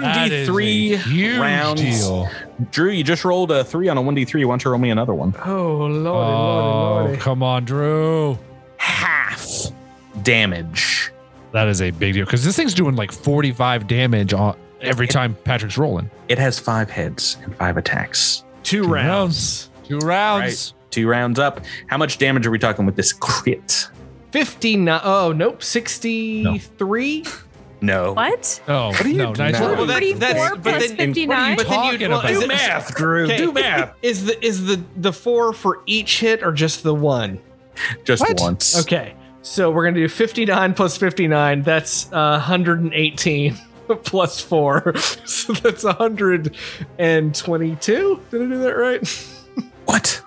That 0.00 0.32
is 0.32 0.48
a 0.48 0.52
1d3 0.52 0.96
huge 0.98 1.38
rounds. 1.38 1.80
deal. 1.80 2.28
Drew, 2.70 2.90
you 2.90 3.04
just 3.04 3.24
rolled 3.24 3.50
a 3.52 3.62
three 3.64 3.88
on 3.88 3.96
a 3.98 4.02
1d3. 4.02 4.44
Why 4.44 4.52
don't 4.52 4.64
you 4.64 4.70
roll 4.70 4.80
me 4.80 4.90
another 4.90 5.14
one? 5.14 5.34
Oh 5.44 5.76
lordy, 5.86 6.08
Oh, 6.08 6.12
lordy, 6.12 7.06
lordy. 7.08 7.16
come 7.18 7.42
on, 7.42 7.64
Drew. 7.64 8.38
Half 8.78 9.66
damage. 10.22 11.12
That 11.52 11.68
is 11.68 11.82
a 11.82 11.90
big 11.90 12.14
deal 12.14 12.24
because 12.24 12.44
this 12.44 12.56
thing's 12.56 12.74
doing 12.74 12.96
like 12.96 13.12
45 13.12 13.86
damage 13.86 14.32
on 14.34 14.56
every 14.80 15.06
time 15.06 15.36
Patrick's 15.44 15.78
rolling. 15.78 16.10
It 16.28 16.38
has 16.38 16.58
five 16.58 16.90
heads 16.90 17.36
and 17.42 17.54
five 17.56 17.76
attacks. 17.76 18.44
Two, 18.62 18.84
Two 18.84 18.88
rounds. 18.88 19.70
Two 19.84 19.98
rounds. 19.98 20.74
Two 20.90 21.06
rounds 21.08 21.38
up. 21.38 21.60
How 21.86 21.96
much 21.98 22.18
damage 22.18 22.46
are 22.46 22.50
we 22.50 22.58
talking 22.58 22.84
with 22.86 22.96
this 22.96 23.12
crit? 23.12 23.88
59. 24.32 25.00
Oh, 25.04 25.32
nope. 25.32 25.62
63. 25.62 27.24
No. 27.82 28.12
What? 28.12 28.60
Oh, 28.68 28.88
What 28.88 29.04
are 29.04 29.08
you 29.08 29.16
no, 29.16 29.32
doing 29.34 29.52
nice 29.52 29.60
now? 29.60 29.68
roll. 29.68 29.76
Well, 29.78 29.86
that- 29.86 30.02
44 30.02 30.18
that's- 30.20 30.50
but 30.50 30.62
plus 30.62 30.88
then- 30.88 30.96
59? 30.96 31.56
But 31.56 31.68
then 31.68 32.00
you 32.00 32.08
well, 32.08 32.18
about? 32.20 32.28
Do 32.40 32.46
math, 32.46 32.94
Drew. 32.96 33.24
Okay. 33.24 33.36
Do 33.38 33.52
math. 33.52 33.94
Is 34.02 34.24
the 34.26 34.44
is 34.44 34.66
the 34.66 34.82
the 34.96 35.12
four 35.12 35.52
for 35.54 35.80
each 35.86 36.20
hit 36.20 36.42
or 36.42 36.52
just 36.52 36.82
the 36.82 36.94
one? 36.94 37.38
Just 38.04 38.20
What? 38.22 38.38
once. 38.40 38.78
Okay. 38.82 39.14
So 39.42 39.70
we're 39.70 39.84
gonna 39.84 39.96
do 39.96 40.08
59 40.08 40.74
plus 40.74 40.96
59. 40.98 41.62
That's 41.62 42.12
uh, 42.12 42.36
118 42.38 43.56
plus 44.04 44.40
four. 44.40 44.92
So 45.24 45.52
that's 45.54 45.82
122. 45.84 48.20
Did 48.30 48.42
I 48.42 48.46
do 48.46 48.58
that 48.58 48.76
right? 48.76 49.28
What? 49.86 50.20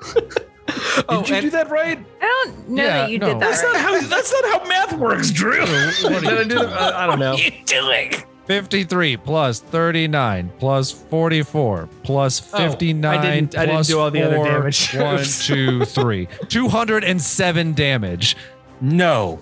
Oh, 1.09 1.19
Did 1.21 1.29
you 1.29 1.35
and- 1.35 1.43
do 1.45 1.49
that 1.51 1.69
right? 1.69 1.99
I 2.21 2.43
don't 2.45 2.69
know 2.69 2.83
Yeah, 2.83 2.97
that 2.99 3.09
you 3.11 3.19
no. 3.19 3.27
did 3.27 3.39
that 3.41 3.49
That's 3.51 3.63
right. 3.63 3.73
not 3.73 3.81
how. 3.81 4.01
That's 4.07 4.31
not 4.33 4.45
how 4.61 4.67
math 4.67 4.93
works, 4.93 5.31
Drew. 5.31 5.65
Did 5.65 6.25
I 6.25 6.43
do 6.43 6.55
that? 6.59 6.93
I 6.95 7.05
don't 7.07 7.19
know. 7.19 7.31
what 7.33 7.43
you 7.45 7.51
doing? 7.65 8.13
53 8.45 9.15
plus 9.17 9.59
39 9.61 10.51
plus 10.59 10.91
44 10.91 11.87
plus 12.03 12.53
Oh, 12.53 12.57
59 12.71 13.17
I 13.17 13.21
didn't- 13.35 13.57
I 13.57 13.65
didn't 13.65 13.85
do 13.87 13.99
all 13.99 14.11
the 14.11 14.21
other 14.21 14.35
four. 14.35 14.45
damage. 14.45 14.93
One, 14.95 15.23
two, 15.23 15.85
three. 15.85 16.27
207 16.49 17.73
damage. 17.73 18.35
No. 18.81 19.39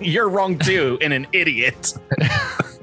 You're 0.00 0.28
wrong 0.30 0.58
too, 0.58 0.96
and 1.02 1.12
an 1.12 1.26
idiot. 1.32 1.92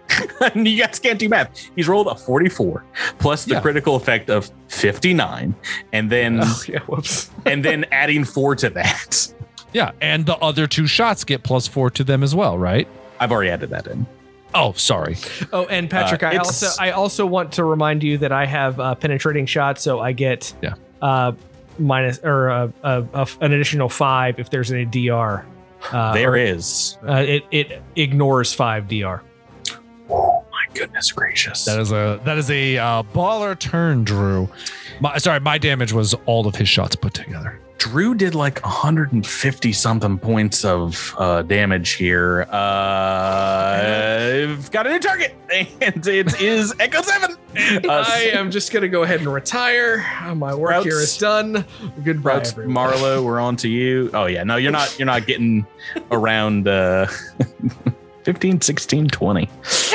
you 0.55 0.77
guys 0.77 0.99
can't 0.99 1.17
do 1.19 1.27
math. 1.29 1.69
He's 1.75 1.87
rolled 1.87 2.07
a 2.07 2.15
44 2.15 2.83
plus 3.19 3.45
the 3.45 3.53
Yeah. 3.55 3.61
critical 3.61 3.95
effect 3.95 4.29
of 4.29 4.49
59, 4.69 5.55
and 5.93 6.09
then 6.11 6.39
Oh, 6.43 6.61
yeah. 6.67 6.79
Whoops. 6.81 7.29
and 7.45 7.63
then 7.65 7.85
adding 7.91 8.23
four 8.23 8.55
to 8.57 8.69
that. 8.71 9.33
Yeah, 9.73 9.91
and 10.01 10.25
the 10.25 10.37
other 10.37 10.67
two 10.67 10.87
shots 10.87 11.23
get 11.23 11.43
plus 11.43 11.67
four 11.67 11.89
to 11.91 12.03
them 12.03 12.23
as 12.23 12.33
well, 12.33 12.57
right? 12.57 12.87
I've 13.19 13.31
already 13.31 13.49
added 13.49 13.69
that 13.71 13.87
in. 13.87 14.05
Oh, 14.53 14.71
sorry. 14.73 15.17
Oh, 15.51 15.65
and 15.65 15.89
Patrick, 15.89 16.23
Uh, 16.23 16.27
I 16.27 16.37
also 16.37 16.67
I 16.79 16.91
also 16.91 17.25
want 17.25 17.51
to 17.53 17.65
remind 17.65 18.01
you 18.03 18.17
that 18.19 18.31
I 18.31 18.45
have 18.45 18.79
uh, 18.79 18.95
penetrating 18.95 19.45
shot, 19.45 19.79
so 19.79 19.99
I 19.99 20.13
get 20.13 20.53
Yeah. 20.61 20.75
uh, 21.01 21.33
minus 21.77 22.19
or 22.23 22.49
uh, 22.51 22.67
uh, 22.83 23.25
an 23.41 23.51
additional 23.51 23.89
five 23.89 24.39
if 24.39 24.49
there's 24.49 24.71
any 24.71 24.85
DR. 24.85 25.43
Uh, 25.91 26.13
There 26.13 26.31
or- 26.31 26.37
is. 26.37 26.97
Uh, 27.05 27.15
it 27.27 27.43
it 27.51 27.81
ignores 27.97 28.53
five 28.53 28.87
DR. 28.87 29.21
Oh 30.09 30.43
my 30.51 30.73
goodness 30.73 31.11
gracious. 31.11 31.65
That 31.65 31.79
is 31.79 31.91
a 31.91 32.19
that 32.25 32.37
is 32.37 32.49
a 32.51 32.77
uh, 32.77 33.03
baller 33.03 33.57
turn, 33.57 34.03
Drew. 34.03 34.49
My, 34.99 35.17
sorry, 35.17 35.39
my 35.39 35.57
damage 35.57 35.93
was 35.93 36.13
all 36.25 36.47
of 36.47 36.55
his 36.55 36.69
shots 36.69 36.95
put 36.95 37.13
together. 37.13 37.59
Drew 37.77 38.15
did 38.15 38.33
like 38.35 38.63
150 38.63 39.73
something 39.73 40.17
points 40.17 40.63
of 40.63 41.13
uh, 41.17 41.41
damage 41.41 41.93
here. 41.93 42.47
Uh, 42.49 42.55
I've 44.47 44.71
got 44.71 44.87
a 44.87 44.91
new 44.91 44.99
target, 44.99 45.35
and 45.53 46.07
it 46.07 46.39
is 46.41 46.73
Echo 46.79 47.01
7. 47.01 47.35
Uh, 47.57 48.03
I 48.05 48.31
am 48.33 48.51
just 48.51 48.73
gonna 48.73 48.89
go 48.89 49.03
ahead 49.03 49.19
and 49.21 49.31
retire. 49.31 50.05
Uh, 50.25 50.35
My 50.35 50.53
work 50.53 50.71
Sprouts. 50.71 50.85
here 50.85 50.99
is 50.99 51.17
done. 51.17 51.65
Goodbye, 52.03 52.31
Sprouts, 52.31 52.51
everyone. 52.51 52.73
Marlowe, 52.73 53.23
we're 53.23 53.39
on 53.39 53.55
to 53.57 53.69
you. 53.69 54.09
Oh 54.13 54.25
yeah, 54.25 54.43
no, 54.43 54.57
you're 54.57 54.73
not. 54.73 54.99
You're 54.99 55.05
not 55.05 55.25
getting 55.25 55.65
around 56.11 56.67
uh, 56.67 57.07
15, 58.25 58.59
16, 58.61 59.07
20. 59.07 59.41
You 59.41 59.47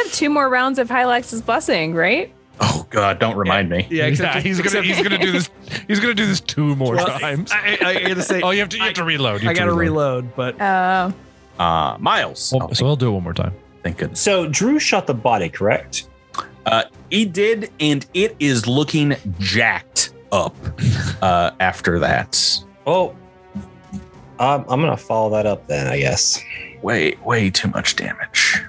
have 0.04 0.12
two 0.12 0.30
more 0.30 0.48
rounds 0.48 0.78
of 0.78 0.88
Hylax's 0.88 1.42
blessing, 1.42 1.94
right? 1.94 2.32
Oh 2.60 2.86
god, 2.90 3.18
don't 3.18 3.36
remind 3.36 3.68
me. 3.70 3.86
yeah, 3.90 4.06
except 4.06 4.34
yeah, 4.36 4.40
he's 4.40 4.60
gonna 4.60 4.82
he's 4.82 5.02
gonna 5.02 5.18
do 5.18 5.32
this. 5.32 5.48
He's 5.88 5.98
gonna 5.98 6.14
do 6.14 6.26
this 6.26 6.40
two 6.40 6.76
more 6.76 6.94
Well, 6.94 7.06
times. 7.18 7.50
I, 7.52 7.78
I, 7.82 7.88
I 7.88 8.02
gotta 8.08 8.22
say, 8.22 8.40
oh, 8.44 8.50
you 8.50 8.60
have 8.60 8.68
to 8.70 8.76
you 8.76 8.84
have 8.84 8.92
to 8.94 9.04
reload. 9.04 9.42
You 9.42 9.50
I 9.50 9.54
gotta 9.54 9.72
reload, 9.72 10.34
but 10.36 10.60
Uh, 10.60 11.10
Uh, 11.58 11.96
Miles. 11.98 12.52
Well, 12.54 12.68
Oh, 12.70 12.72
so 12.74 12.86
I'll 12.86 12.96
do 12.96 13.08
it 13.08 13.12
one 13.12 13.22
more 13.22 13.34
time. 13.34 13.52
thank 13.82 13.98
goodness. 13.98 14.20
So 14.20 14.46
Drew 14.48 14.78
shot 14.78 15.06
the 15.06 15.14
body, 15.14 15.48
correct? 15.48 16.08
Uh, 16.66 16.84
He 17.10 17.24
did, 17.24 17.70
and 17.80 18.06
it 18.14 18.36
is 18.38 18.66
looking 18.66 19.16
jacked 19.38 20.12
up 20.30 20.54
uh, 21.22 21.50
after 21.60 21.98
that. 21.98 22.62
Well, 22.84 23.16
um, 24.40 24.64
I'm 24.68 24.80
gonna 24.80 24.96
follow 24.96 25.30
that 25.30 25.46
up 25.46 25.66
then, 25.68 25.86
I 25.86 25.98
guess. 25.98 26.42
Way, 26.82 27.14
way 27.24 27.50
too 27.50 27.68
much 27.68 27.94
damage. 27.94 28.62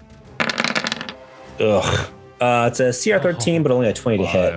Ugh. 1.59 2.09
Uh, 2.41 2.67
it's 2.71 2.79
a 2.79 2.85
CR13, 2.89 3.61
but 3.61 3.71
only 3.71 3.87
a 3.87 3.93
20 3.93 4.17
to 4.17 4.25
hit. 4.25 4.55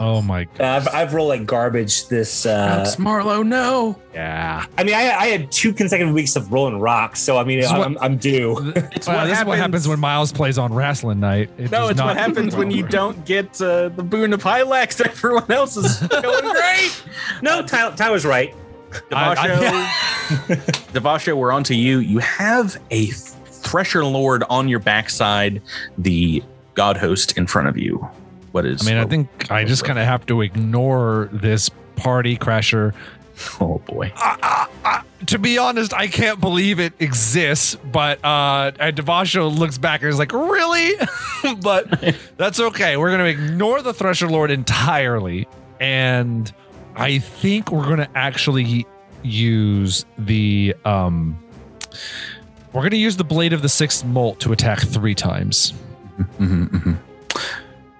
Oh 0.00 0.22
my 0.22 0.44
god. 0.44 0.60
Uh, 0.62 0.64
I've, 0.76 0.88
I've 0.94 1.12
rolled 1.14 1.28
like 1.28 1.44
garbage 1.44 2.08
this. 2.08 2.46
Uh, 2.46 2.76
That's 2.78 2.98
Marlowe. 2.98 3.42
No, 3.42 4.00
Yeah. 4.14 4.64
I 4.78 4.82
mean, 4.84 4.94
I, 4.94 5.10
I 5.10 5.26
had 5.26 5.52
two 5.52 5.74
consecutive 5.74 6.14
weeks 6.14 6.36
of 6.36 6.50
rolling 6.50 6.80
rocks, 6.80 7.20
so 7.20 7.36
I 7.36 7.44
mean, 7.44 7.58
This 7.60 7.66
is 7.70 7.72
what- 7.76 7.86
I'm, 7.86 7.98
I'm 8.00 8.16
due. 8.16 8.72
it's 8.74 9.06
Wow, 9.06 9.16
what 9.16 9.26
this 9.28 9.38
is 9.40 9.44
what 9.44 9.58
happens 9.58 9.86
when 9.86 10.00
Miles 10.00 10.32
plays 10.32 10.56
on 10.56 10.72
wrestling 10.72 11.20
night. 11.20 11.50
It 11.58 11.70
No, 11.70 11.88
it's 11.88 12.00
what 12.00 12.14
not- 12.14 12.16
happens 12.16 12.56
when 12.56 12.70
you 12.70 12.82
don't 12.88 13.22
get 13.26 13.60
uh, 13.60 13.90
the 13.90 14.02
boon 14.02 14.32
of 14.32 14.42
Hylax. 14.42 14.98
Everyone 15.04 15.50
else 15.52 15.76
is 15.76 15.98
going 16.08 16.50
great. 16.50 17.02
No, 17.42 17.60
Ty, 17.60 17.90
Ty 17.94 18.10
was 18.10 18.24
right. 18.24 18.54
Devasho, 19.10 19.86
Devasho, 20.92 21.36
we're 21.36 21.52
on 21.52 21.64
to 21.64 21.74
you. 21.74 21.98
You 21.98 22.18
have 22.18 22.80
a 22.90 23.06
Thresher 23.06 24.04
Lord 24.04 24.44
on 24.48 24.68
your 24.68 24.78
backside, 24.78 25.60
the 25.98 26.42
God 26.74 26.96
Host 26.96 27.36
in 27.36 27.46
front 27.46 27.68
of 27.68 27.76
you. 27.76 28.08
What 28.52 28.64
is? 28.64 28.86
I 28.86 28.90
mean, 28.90 29.02
I 29.02 29.06
think 29.06 29.50
I 29.50 29.64
just 29.64 29.84
kind 29.84 29.98
of 29.98 30.06
have 30.06 30.24
to 30.26 30.40
ignore 30.40 31.28
this 31.32 31.70
party 31.96 32.36
crasher. 32.36 32.94
Oh 33.60 33.80
boy. 33.86 34.12
Uh, 34.16 34.66
uh, 34.84 35.02
to 35.26 35.38
be 35.38 35.58
honest, 35.58 35.94
I 35.94 36.08
can't 36.08 36.40
believe 36.40 36.80
it 36.80 36.92
exists. 36.98 37.76
But 37.76 38.18
uh, 38.24 38.72
and 38.80 38.96
Devasho 38.96 39.56
looks 39.56 39.78
back 39.78 40.02
and 40.02 40.10
is 40.10 40.18
like, 40.18 40.32
"Really?" 40.32 40.94
but 41.62 42.16
that's 42.36 42.58
okay. 42.58 42.96
We're 42.96 43.12
gonna 43.12 43.26
ignore 43.26 43.80
the 43.80 43.94
Thresher 43.94 44.28
Lord 44.28 44.50
entirely, 44.50 45.46
and 45.78 46.52
I 46.98 47.18
think 47.18 47.70
we're 47.72 47.86
gonna 47.86 48.08
actually 48.14 48.86
use 49.22 50.04
the 50.18 50.74
um. 50.84 51.38
We're 52.72 52.82
gonna 52.82 52.96
use 52.96 53.16
the 53.16 53.24
blade 53.24 53.52
of 53.52 53.62
the 53.62 53.68
sixth 53.68 54.04
molt 54.04 54.40
to 54.40 54.52
attack 54.52 54.80
three 54.80 55.14
times. 55.14 55.72
Mhm, 56.38 56.68
mhm. 56.70 56.98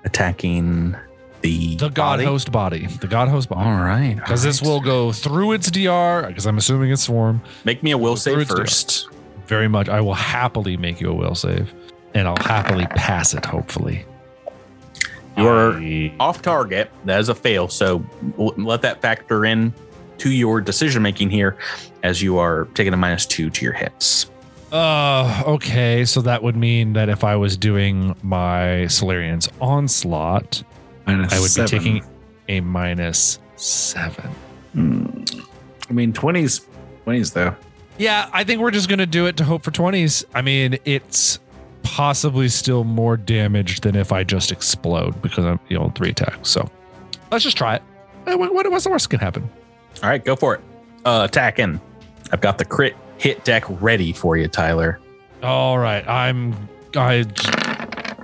Attacking 0.05 0.97
the 1.43 1.77
The 1.77 1.89
God 1.89 1.95
body? 2.17 2.25
Host 2.25 2.53
body. 2.53 2.87
The 2.87 3.07
God 3.07 3.29
Host 3.29 3.49
body. 3.49 3.69
All 3.69 3.77
right. 3.77 4.17
Because 4.17 4.43
this 4.43 4.61
will 4.63 4.81
go 4.81 5.13
through 5.13 5.53
its 5.53 5.71
DR, 5.71 6.27
because 6.27 6.47
I'm 6.47 6.59
assuming 6.59 6.91
it's 6.91 7.03
swarm. 7.03 7.41
make 7.65 7.83
me 7.83 7.93
a 7.93 7.99
will 7.99 8.17
save 8.17 8.39
its 8.39 8.49
door. 8.51 8.59
first. 8.59 9.09
Very 9.47 9.69
much. 9.69 9.89
I 9.89 10.01
will 10.01 10.15
happily 10.15 10.77
make 10.77 11.01
you 11.01 11.11
a 11.11 11.15
will 11.15 11.35
save. 11.35 11.73
And 12.15 12.27
I'll 12.29 12.37
happily 12.41 12.87
pass 12.87 13.35
it, 13.35 13.45
hopefully. 13.45 14.05
You're 15.39 15.75
I- 15.75 16.13
off 16.21 16.43
target. 16.43 16.91
That 17.05 17.21
is 17.21 17.29
a 17.29 17.35
fail. 17.35 17.69
So 17.69 18.05
l- 18.39 18.55
let 18.57 18.83
that 18.83 19.01
factor 19.01 19.45
in 19.45 19.73
to 20.19 20.31
your 20.33 20.61
decision 20.61 21.03
making 21.03 21.31
here, 21.31 21.57
as 22.03 22.21
you 22.21 22.39
are 22.39 22.67
taking 22.75 22.93
a 22.93 22.97
minus 22.97 23.25
two 23.27 23.51
to 23.51 23.65
your 23.65 23.73
hits. 23.75 24.31
Uh, 24.73 25.43
okay. 25.47 26.05
So 26.05 26.21
that 26.23 26.43
would 26.43 26.57
mean 26.57 26.93
that 26.95 27.09
if 27.09 27.25
I 27.25 27.37
was 27.37 27.57
doing 27.57 28.15
my 28.23 28.87
Solarian's 28.89 29.49
onslaught, 29.61 30.63
Minus 31.07 31.33
I 31.33 31.41
would 31.41 31.51
seven. 31.51 31.71
be 31.71 31.79
taking 32.01 32.05
a 32.49 32.61
minus 32.61 33.39
seven. 33.57 34.29
Hmm. 34.75 35.25
I 35.89 35.93
mean, 35.95 36.13
twenties, 36.13 36.67
twenties 37.05 37.31
though. 37.33 37.55
Yeah, 37.97 38.29
I 38.33 38.45
think 38.45 38.61
we're 38.61 38.71
just 38.71 38.89
going 38.89 38.99
to 39.01 39.07
do 39.07 39.27
it 39.27 39.37
to 39.39 39.45
hope 39.45 39.63
for 39.65 39.73
20s. 39.73 40.25
I 40.33 40.41
mean, 40.43 40.79
it's 40.85 41.41
possibly 41.89 42.49
still 42.49 42.85
more 42.85 43.17
damage 43.17 43.81
than 43.81 43.97
if 43.97 44.13
I 44.13 44.23
just 44.23 44.53
explode 44.53 45.21
because 45.23 45.45
I'm, 45.47 45.59
you 45.69 45.79
know, 45.79 45.91
three 45.95 46.11
attacks. 46.11 46.51
So 46.51 46.71
let's 47.31 47.43
just 47.45 47.57
try 47.57 47.77
it. 47.77 47.83
Eh, 48.27 48.35
What, 48.35 48.53
what, 48.55 48.71
what's 48.71 48.85
the 48.85 48.91
worst 48.91 49.07
that 49.07 49.11
can 49.17 49.21
happen? 49.21 49.49
All 50.03 50.09
right, 50.11 50.23
go 50.23 50.37
for 50.37 50.55
it. 50.55 50.61
Uh, 51.05 51.23
attack 51.29 51.59
in. 51.59 51.81
I've 52.31 52.43
got 52.43 52.59
the 52.59 52.65
crit 52.67 52.95
hit 53.17 53.43
deck 53.45 53.65
ready 53.81 54.13
for 54.13 54.37
you, 54.37 54.49
Tyler. 54.49 55.01
All 55.43 55.79
right. 55.79 56.07
I'm, 56.07 56.55
I, 56.95 57.25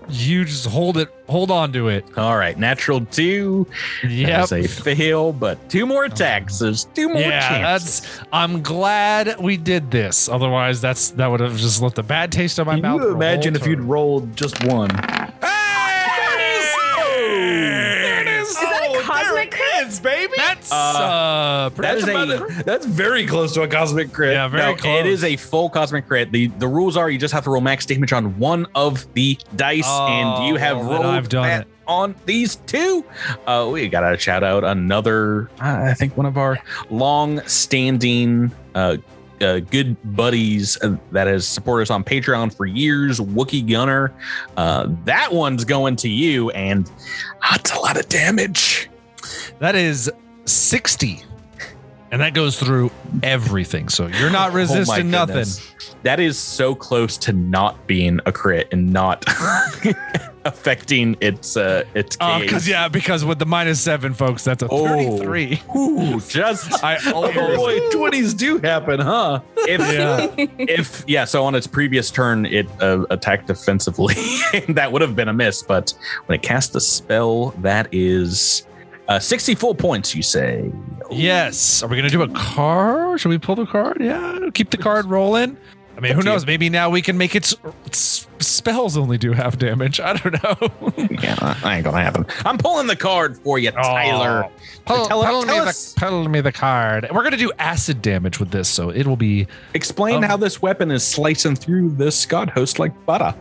you 0.09 0.45
just 0.45 0.67
hold 0.67 0.99
it, 0.99 1.09
hold 1.29 1.51
on 1.51 1.73
to 1.73 1.89
it. 1.89 2.05
All 2.19 2.37
right, 2.37 2.59
natural 2.59 3.05
two. 3.07 3.67
Yep. 4.03 4.49
That's 4.49 4.53
a 4.53 4.67
fail, 4.69 5.33
but 5.33 5.69
two 5.71 5.87
more 5.87 6.05
attacks. 6.05 6.59
There's 6.59 6.85
two 6.85 7.09
more 7.09 7.21
Yeah, 7.21 7.41
chances. 7.49 8.01
that's. 8.03 8.21
I'm 8.33 8.63
glad 8.63 9.39
we 9.41 9.57
did 9.57 9.91
this. 9.91 10.29
Otherwise, 10.29 10.81
that's 10.81 11.11
that 11.13 11.31
would 11.31 11.41
have 11.41 11.57
just 11.57 11.81
left 11.83 11.99
a 11.99 12.03
bad 12.03 12.33
taste 12.33 12.59
in 12.59 12.67
my 12.67 12.75
Can 12.75 12.83
mouth. 12.83 13.01
you 13.03 13.15
imagine 13.15 13.57
if 13.57 13.67
you'd 13.67 13.81
rolled 13.81 14.37
just 14.37 14.63
one? 14.65 14.89
There 14.89 15.33
it 18.23 18.29
is. 18.29 18.49
Is 18.49 18.55
that 18.57 18.87
a 18.87 18.99
oh, 18.99 19.03
cosmic 19.03 19.51
crit? 19.51 19.61
baby. 20.03 20.33
That 20.71 20.93
That's 20.93 20.99
Uh, 20.99 21.03
uh, 21.05 21.69
that 21.83 21.97
is 21.99 22.07
much 22.07 22.61
a- 22.61 22.65
That's 22.65 22.87
very 22.87 23.27
close 23.27 23.53
to 23.55 23.63
a 23.63 23.69
cosmic 23.69 24.13
crit. 24.13 24.33
yeah, 24.35 24.49
very 24.49 24.63
No, 24.63 24.77
close. 24.77 25.01
It 25.01 25.07
is 25.07 25.25
a 25.25 25.37
full 25.37 25.69
cosmic 25.71 26.07
crit. 26.09 26.33
The 26.33 26.47
the 26.59 26.69
rules 26.69 26.97
are 26.97 27.11
you 27.11 27.19
just 27.19 27.35
have 27.35 27.45
to 27.45 27.51
roll 27.51 27.61
max 27.61 27.87
damage 27.87 28.13
on 28.13 28.39
one 28.39 28.67
of 28.75 29.07
the 29.15 29.39
dice, 29.57 29.87
and 29.87 30.47
you 30.49 30.57
have 30.57 30.77
Oh, 30.79 30.81
then 30.83 30.89
rolled 30.91 31.07
I've 31.07 31.29
done 31.29 31.43
that 31.49 31.61
it. 31.63 31.69
on 31.87 32.15
these 32.27 32.57
two. 32.67 33.05
Uh, 33.47 33.69
we 33.73 33.89
got 33.89 34.09
to 34.09 34.17
shout 34.19 34.43
out 34.45 34.65
another. 34.65 35.51
I 35.61 35.91
I 35.91 35.95
think 35.95 36.17
one 36.17 36.27
of 36.27 36.37
our 36.37 36.59
long-standing. 36.91 38.53
Uh, 38.75 38.97
uh, 39.41 39.59
good 39.59 39.97
buddies 40.17 40.79
uh, 40.83 40.97
that 41.11 41.27
has 41.27 41.47
supported 41.47 41.83
us 41.83 41.91
on 41.91 42.03
Patreon 42.05 42.55
for 42.57 42.67
years, 42.67 43.19
Wookie 43.21 43.69
Gunner. 43.69 44.13
Uh, 44.57 44.87
that 45.05 45.31
one's 45.33 45.65
going 45.65 45.97
to 45.97 46.09
you, 46.09 46.51
and 46.51 46.91
that's 47.51 47.73
a 47.73 47.79
lot 47.79 47.99
of 47.99 48.09
damage. 48.09 48.89
That 49.59 49.75
is 49.75 50.11
60. 50.45 51.23
And 52.11 52.21
that 52.21 52.33
goes 52.33 52.59
through 52.61 52.93
everything. 53.25 53.89
So 53.89 54.07
you're 54.07 54.31
not 54.31 54.53
resisting 54.55 55.07
Oh 55.07 55.19
nothing. 55.19 55.35
goodness. 55.35 55.71
That 56.05 56.21
is 56.21 56.39
so 56.39 56.75
close 56.75 57.17
to 57.19 57.33
not 57.33 57.87
being 57.89 58.21
a 58.27 58.31
crit 58.31 58.69
and 58.73 58.93
not 58.93 59.25
affecting 60.45 61.17
its 61.21 61.57
uh 61.57 61.83
its 61.95 62.17
Oh, 62.21 62.39
because 62.41 62.69
yeah, 62.69 62.89
because 62.89 63.25
with 63.25 63.39
the 63.39 63.47
minus 63.47 63.81
seven, 63.81 64.13
folks, 64.15 64.45
that's 64.45 64.63
a 64.63 64.69
Oh. 64.71 64.87
33. 65.19 65.63
Ooh, 65.77 66.21
just 66.29 66.85
I 66.85 66.99
Oh 67.07 67.33
boy, 67.57 67.91
twenties 67.91 68.35
do 68.35 68.59
happen, 68.59 69.01
huh? 69.01 69.41
if 69.57 69.81
Yeah. 69.81 70.29
if 70.59 71.03
yeah. 71.09 71.25
So 71.25 71.45
on 71.45 71.55
its 71.55 71.67
previous 71.67 72.11
turn, 72.11 72.47
it 72.47 72.69
uh, 72.81 73.05
attacked 73.11 73.47
defensively. 73.47 74.15
that 74.69 74.93
would 74.93 75.03
have 75.03 75.17
been 75.17 75.29
a 75.29 75.33
miss, 75.35 75.63
but 75.63 75.95
when 76.27 76.37
it 76.39 76.43
cast 76.43 76.75
the 76.75 76.81
spell, 76.81 77.51
that 77.63 77.89
is 77.93 78.67
uh, 79.09 79.19
sixty 79.19 79.55
full 79.55 79.75
points. 79.75 80.15
You 80.15 80.23
say? 80.23 80.71
Yes. 81.11 81.83
Are 81.83 81.89
we 81.89 81.97
gonna 81.97 82.09
do 82.11 82.23
a 82.23 82.29
card? 82.29 83.21
Should 83.21 83.29
we 83.29 83.39
pull 83.39 83.57
the 83.57 83.67
card? 83.67 83.99
Yeah. 84.01 84.39
Keep 84.55 84.71
the 84.71 84.79
card 84.79 85.07
rolling. 85.07 85.57
I 85.97 86.01
mean, 86.01 86.13
who 86.15 86.23
to 86.23 86.27
knows? 86.29 86.45
Maybe 86.45 86.69
now 86.69 86.91
we 86.91 87.03
can 87.03 87.17
make 87.17 87.37
its, 87.37 87.55
its 87.87 88.27
spells 88.41 88.97
only 88.97 89.17
do 89.17 89.33
half 89.33 89.57
damage. 89.59 90.01
I 90.05 90.15
don't 90.15 90.43
know. 90.43 90.97
Yeah, 91.23 91.37
that 91.37 91.65
ain't 91.65 91.85
gonna 91.85 92.03
happen. 92.03 92.27
I'm 92.45 92.59
pulling 92.59 92.89
the 92.89 92.97
card 92.97 93.39
for 93.39 93.59
you, 93.61 93.71
Tyler. 93.71 94.49
Pull, 94.87 95.07
Tell- 95.07 95.23
pull 95.25 95.45
tell 95.45 95.65
me 95.65 95.71
the, 95.71 95.95
pull 95.97 96.29
me 96.29 96.41
the 96.41 96.51
card. 96.53 97.07
We're 97.13 97.23
gonna 97.23 97.37
do 97.37 97.53
acid 97.61 98.03
damage 98.03 98.41
with 98.41 98.51
this, 98.51 98.69
so 98.69 98.91
it 98.91 99.07
will 99.07 99.17
be 99.17 99.47
Explain 99.75 100.17
Um, 100.17 100.23
how 100.25 100.37
this 100.37 100.61
weapon 100.61 100.91
is 100.91 101.05
slicing 101.07 101.55
through 101.55 101.91
this 101.91 102.27
god 102.27 102.51
host 102.51 102.79
like 102.81 102.93
butter. 103.07 103.33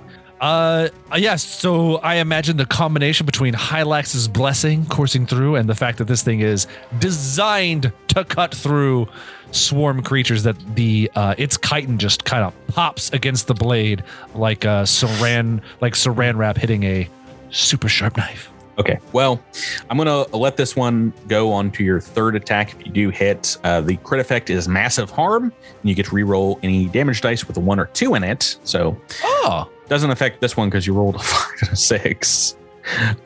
Uh, 0.44 0.90
uh, 1.10 1.15
yes. 1.15 1.41
So 1.41 1.95
I 1.99 2.15
imagine 2.15 2.57
the 2.57 2.65
combination 2.65 3.26
between 3.26 3.53
Hylax's 3.53 4.28
blessing 4.28 4.86
coursing 4.88 5.26
through 5.26 5.56
and 5.56 5.70
the 5.70 5.76
fact 5.76 5.99
that 5.99 6.06
this 6.10 6.22
thing 6.22 6.41
is 6.41 6.68
designed 6.99 7.94
to 8.10 8.26
cut 8.26 8.53
through 8.53 9.07
swarm 9.52 10.03
creatures 10.03 10.44
that 10.44 10.57
the 10.76 11.10
uh, 11.15 11.34
its 11.38 11.57
chitin 11.57 11.98
just 11.98 12.26
kind 12.26 12.44
of 12.44 12.53
pops 12.68 13.10
against 13.14 13.48
the 13.48 13.53
blade 13.53 14.03
like 14.36 14.65
a 14.65 14.84
saran 14.84 15.61
like 15.80 15.94
saran 15.94 16.36
wrap 16.36 16.57
hitting 16.57 16.84
a 16.84 17.07
super 17.49 17.88
sharp 17.88 18.18
knife. 18.18 18.52
Okay. 18.78 18.99
Well, 19.14 19.41
I'm 19.90 19.98
gonna 19.98 20.24
let 20.36 20.57
this 20.57 20.76
one 20.76 21.14
go 21.30 21.53
on 21.53 21.72
to 21.72 21.86
your 21.86 22.02
third 22.02 22.36
attack. 22.36 22.74
If 22.74 22.86
you 22.86 22.91
do 22.91 23.10
hit, 23.11 23.56
uh, 23.64 23.80
the 23.80 23.95
crit 23.98 24.20
effect 24.20 24.49
is 24.49 24.68
massive 24.68 25.10
harm, 25.10 25.44
and 25.44 25.90
you 25.90 25.95
get 25.95 26.07
to 26.07 26.15
re-roll 26.15 26.60
any 26.64 26.88
damage 26.88 27.22
dice 27.22 27.48
with 27.48 27.56
a 27.56 27.61
one 27.61 27.80
or 27.80 27.86
two 27.86 28.15
in 28.15 28.26
it. 28.26 28.57
So 28.65 28.99
Oh, 29.24 29.70
doesn't 29.94 30.10
affect 30.10 30.41
this 30.41 30.57
one 30.57 30.70
because 30.70 30.88
you 30.88 30.94
rolled 30.94 31.15
a 31.15 31.20
five 31.20 31.52
and 31.61 31.70
a 31.72 31.76
six. 31.76 32.56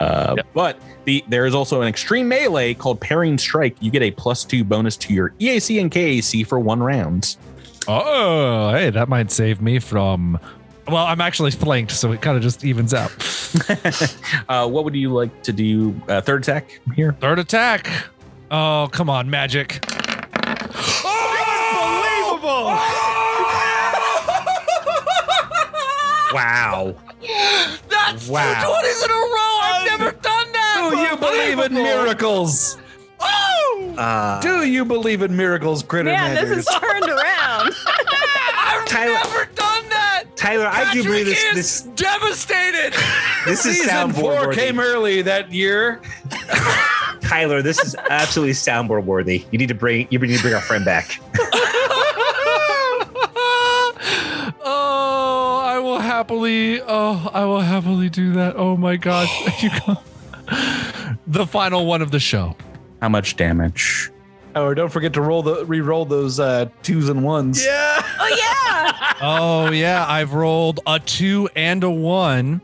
Uh, 0.02 0.36
But 0.54 0.78
the 1.06 1.24
there 1.30 1.46
is 1.46 1.56
also 1.56 1.82
an 1.82 1.88
extreme 1.88 2.28
melee 2.28 2.74
called 2.74 3.00
Parrying 3.00 3.38
Strike. 3.38 3.78
You 3.80 3.90
get 3.90 4.02
a 4.02 4.12
plus 4.12 4.44
two 4.44 4.66
bonus 4.66 4.98
to 4.98 5.14
your 5.14 5.30
EAC 5.40 5.80
and 5.80 5.90
KAC 5.90 6.46
for 6.46 6.60
one 6.60 6.84
round. 6.84 7.38
oh, 7.88 8.72
hey, 8.74 8.90
that 8.90 9.08
might 9.08 9.32
save 9.32 9.62
me 9.62 9.80
from. 9.80 10.38
Well, 10.90 11.06
I'm 11.06 11.22
actually 11.22 11.52
flanked, 11.52 11.92
so 11.92 12.12
it 12.12 12.22
kind 12.22 12.36
of 12.36 12.44
just 12.44 12.66
evens 12.66 12.94
out. 12.94 13.12
uh, 14.50 14.68
what 14.68 14.84
would 14.84 14.96
you 14.96 15.14
like 15.14 15.42
to 15.44 15.54
do? 15.54 15.96
Uh, 16.10 16.20
third 16.20 16.42
attack 16.44 16.82
here. 16.96 17.14
Third 17.22 17.40
attack. 17.40 17.90
Oh, 18.52 18.90
come 18.92 19.10
on, 19.10 19.30
magic. 19.30 19.80
Wow. 26.86 26.96
That's 27.90 28.28
Wow. 28.28 28.54
two 28.82 28.88
20s 28.88 29.06
in 29.06 29.12
a 29.12 29.14
row. 29.14 29.60
I've 29.62 30.00
never 30.00 30.12
done 30.12 30.52
that. 30.54 30.90
Do 30.92 30.98
you 31.00 31.18
believe 31.18 31.60
in 31.60 31.74
miracles? 31.74 32.78
Uh, 33.20 34.40
Do 34.42 34.64
you 34.64 34.86
believe 34.86 35.24
in 35.24 35.36
miracles, 35.36 35.82
critter 35.82 36.12
Man, 36.12 36.36
this 36.36 36.56
is 36.60 36.66
turned 36.68 37.06
around. 37.10 37.74
I've 38.56 38.86
Tyler- 38.86 39.14
never 39.14 39.46
done 39.56 39.90
that. 39.90 40.24
Tyler, 40.36 40.68
I 40.68 40.94
do 40.94 41.04
believe 41.04 41.26
this. 41.26 41.44
This 41.56 41.76
is 41.78 41.82
devastated. 41.96 42.94
this 43.46 43.66
is 43.66 43.78
Season 43.82 43.90
soundboard 43.90 44.20
four 44.20 44.48
worthy. 44.48 44.56
came 44.62 44.80
early 44.80 45.24
that 45.24 45.52
year. 45.52 46.00
Tyler, 47.22 47.64
this 47.64 47.80
is 47.80 47.96
absolutely 48.10 48.54
soundboard 48.54 49.04
worthy. 49.06 49.46
You 49.52 49.58
need 49.58 49.70
to 49.70 49.74
bring 49.76 50.08
you 50.12 50.20
need 50.20 50.36
to 50.38 50.42
bring 50.44 50.54
our 50.54 50.62
friend 50.62 50.86
back. 50.86 51.20
oh, 54.64 55.62
I 55.66 55.80
will 55.80 56.00
happily. 56.18 56.82
Oh, 56.82 57.30
I 57.32 57.46
will 57.46 57.62
happily 57.62 58.10
do 58.10 58.34
that. 58.34 58.56
Oh 58.56 58.76
my 58.76 58.98
gosh. 58.98 59.30
You 59.64 59.70
go- 59.86 59.98
the 61.28 61.46
final 61.46 61.86
one 61.86 62.02
of 62.02 62.10
the 62.10 62.20
show. 62.20 62.56
How 63.02 63.10
much 63.10 63.36
damage? 63.36 64.10
Oh, 64.56 64.74
don't 64.74 64.90
forget 64.90 65.14
to 65.14 65.22
roll 65.22 65.44
the 65.44 65.64
re-roll 65.66 66.06
those 66.06 66.40
uh, 66.40 66.70
twos 66.82 67.10
and 67.10 67.24
ones. 67.24 67.64
Yeah. 67.64 68.02
oh 68.20 68.36
yeah. 68.38 69.14
Oh 69.22 69.72
yeah, 69.72 70.06
I've 70.08 70.34
rolled 70.34 70.80
a 70.88 71.00
two 71.00 71.50
and 71.56 71.84
a 71.84 71.90
one. 71.90 72.62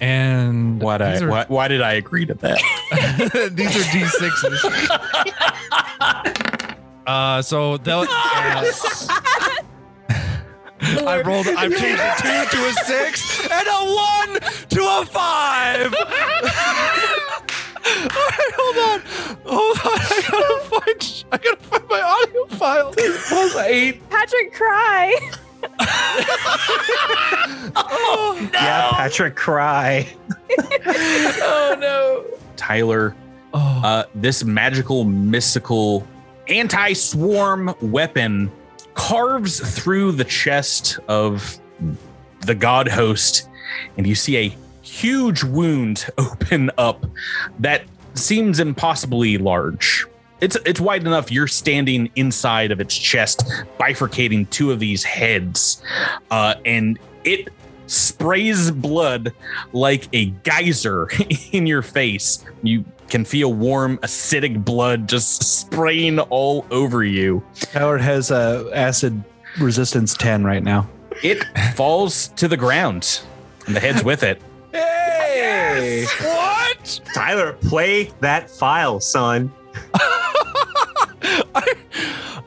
And 0.00 0.80
Why 0.82 0.98
did 0.98 1.12
these 1.14 1.22
I, 1.22 1.24
are, 1.26 1.30
why, 1.30 1.44
why 1.48 1.68
did 1.68 1.80
I 1.82 1.92
agree 1.94 2.24
to 2.26 2.34
that? 2.34 2.58
these 3.54 3.76
are 3.76 3.84
D6s. 3.90 4.64
uh, 7.06 7.40
so 7.42 7.76
they'll, 7.78 8.06
uh, 8.08 8.64
I 11.06 11.22
rolled. 11.24 11.48
I've 11.48 11.76
changed 11.78 12.00
a 12.02 12.14
two 12.18 12.56
to 12.56 12.66
a 12.68 12.72
six 12.84 13.40
and 13.50 13.68
a 13.68 13.80
one 13.94 14.40
to 14.70 14.80
a 14.82 15.04
five. 15.06 15.94
All 17.86 18.26
right, 18.30 18.52
hold 18.56 18.76
on, 18.78 19.00
hold 19.44 19.78
on. 19.78 20.00
I 20.00 20.22
gotta 20.30 20.60
find. 20.68 21.24
I 21.32 21.36
gotta 21.38 21.56
find 21.62 21.88
my 21.88 22.00
audio 22.00 22.46
file. 22.56 22.92
Plus 22.92 23.56
eight. 23.56 24.08
Patrick 24.10 24.52
cry. 24.52 25.14
Oh, 27.78 28.48
Yeah, 28.54 28.90
Patrick, 28.92 29.36
cry. 29.36 30.08
Oh 30.86 31.76
no. 31.78 32.24
Tyler, 32.56 33.14
oh. 33.52 33.82
uh, 33.84 34.04
this 34.14 34.44
magical, 34.44 35.04
mystical, 35.04 36.06
anti 36.48 36.92
swarm 36.94 37.74
weapon 37.80 38.50
carves 38.96 39.60
through 39.60 40.10
the 40.10 40.24
chest 40.24 40.98
of 41.06 41.60
the 42.40 42.54
god 42.54 42.88
host, 42.88 43.48
and 43.96 44.06
you 44.06 44.16
see 44.16 44.36
a 44.36 44.56
huge 44.82 45.44
wound 45.44 46.06
open 46.18 46.70
up 46.78 47.06
that 47.60 47.84
seems 48.14 48.58
impossibly 48.58 49.38
large. 49.38 50.06
It's 50.40 50.56
it's 50.66 50.80
wide 50.80 51.02
enough 51.02 51.30
you're 51.30 51.46
standing 51.46 52.10
inside 52.16 52.72
of 52.72 52.80
its 52.80 52.96
chest, 52.96 53.44
bifurcating 53.78 54.50
two 54.50 54.72
of 54.72 54.80
these 54.80 55.04
heads, 55.04 55.82
uh, 56.30 56.54
and 56.64 56.98
it 57.24 57.48
sprays 57.86 58.70
blood 58.70 59.32
like 59.72 60.08
a 60.12 60.26
geyser 60.42 61.08
in 61.52 61.66
your 61.66 61.82
face. 61.82 62.44
You 62.62 62.84
can 63.08 63.24
feel 63.24 63.52
warm, 63.52 63.98
acidic 63.98 64.64
blood 64.64 65.08
just 65.08 65.42
spraying 65.42 66.18
all 66.18 66.66
over 66.70 67.04
you. 67.04 67.42
Howard 67.72 68.00
has 68.00 68.30
uh, 68.30 68.70
acid 68.72 69.22
resistance 69.60 70.14
10 70.14 70.44
right 70.44 70.62
now. 70.62 70.88
It 71.22 71.44
falls 71.74 72.28
to 72.28 72.48
the 72.48 72.56
ground, 72.56 73.22
and 73.66 73.74
the 73.74 73.80
head's 73.80 74.04
with 74.04 74.22
it. 74.22 74.40
Hey! 75.76 76.06
what? 76.22 77.00
Tyler, 77.14 77.52
play 77.54 78.10
that 78.20 78.48
file, 78.50 79.00
son. 79.00 79.52
I, 79.94 81.74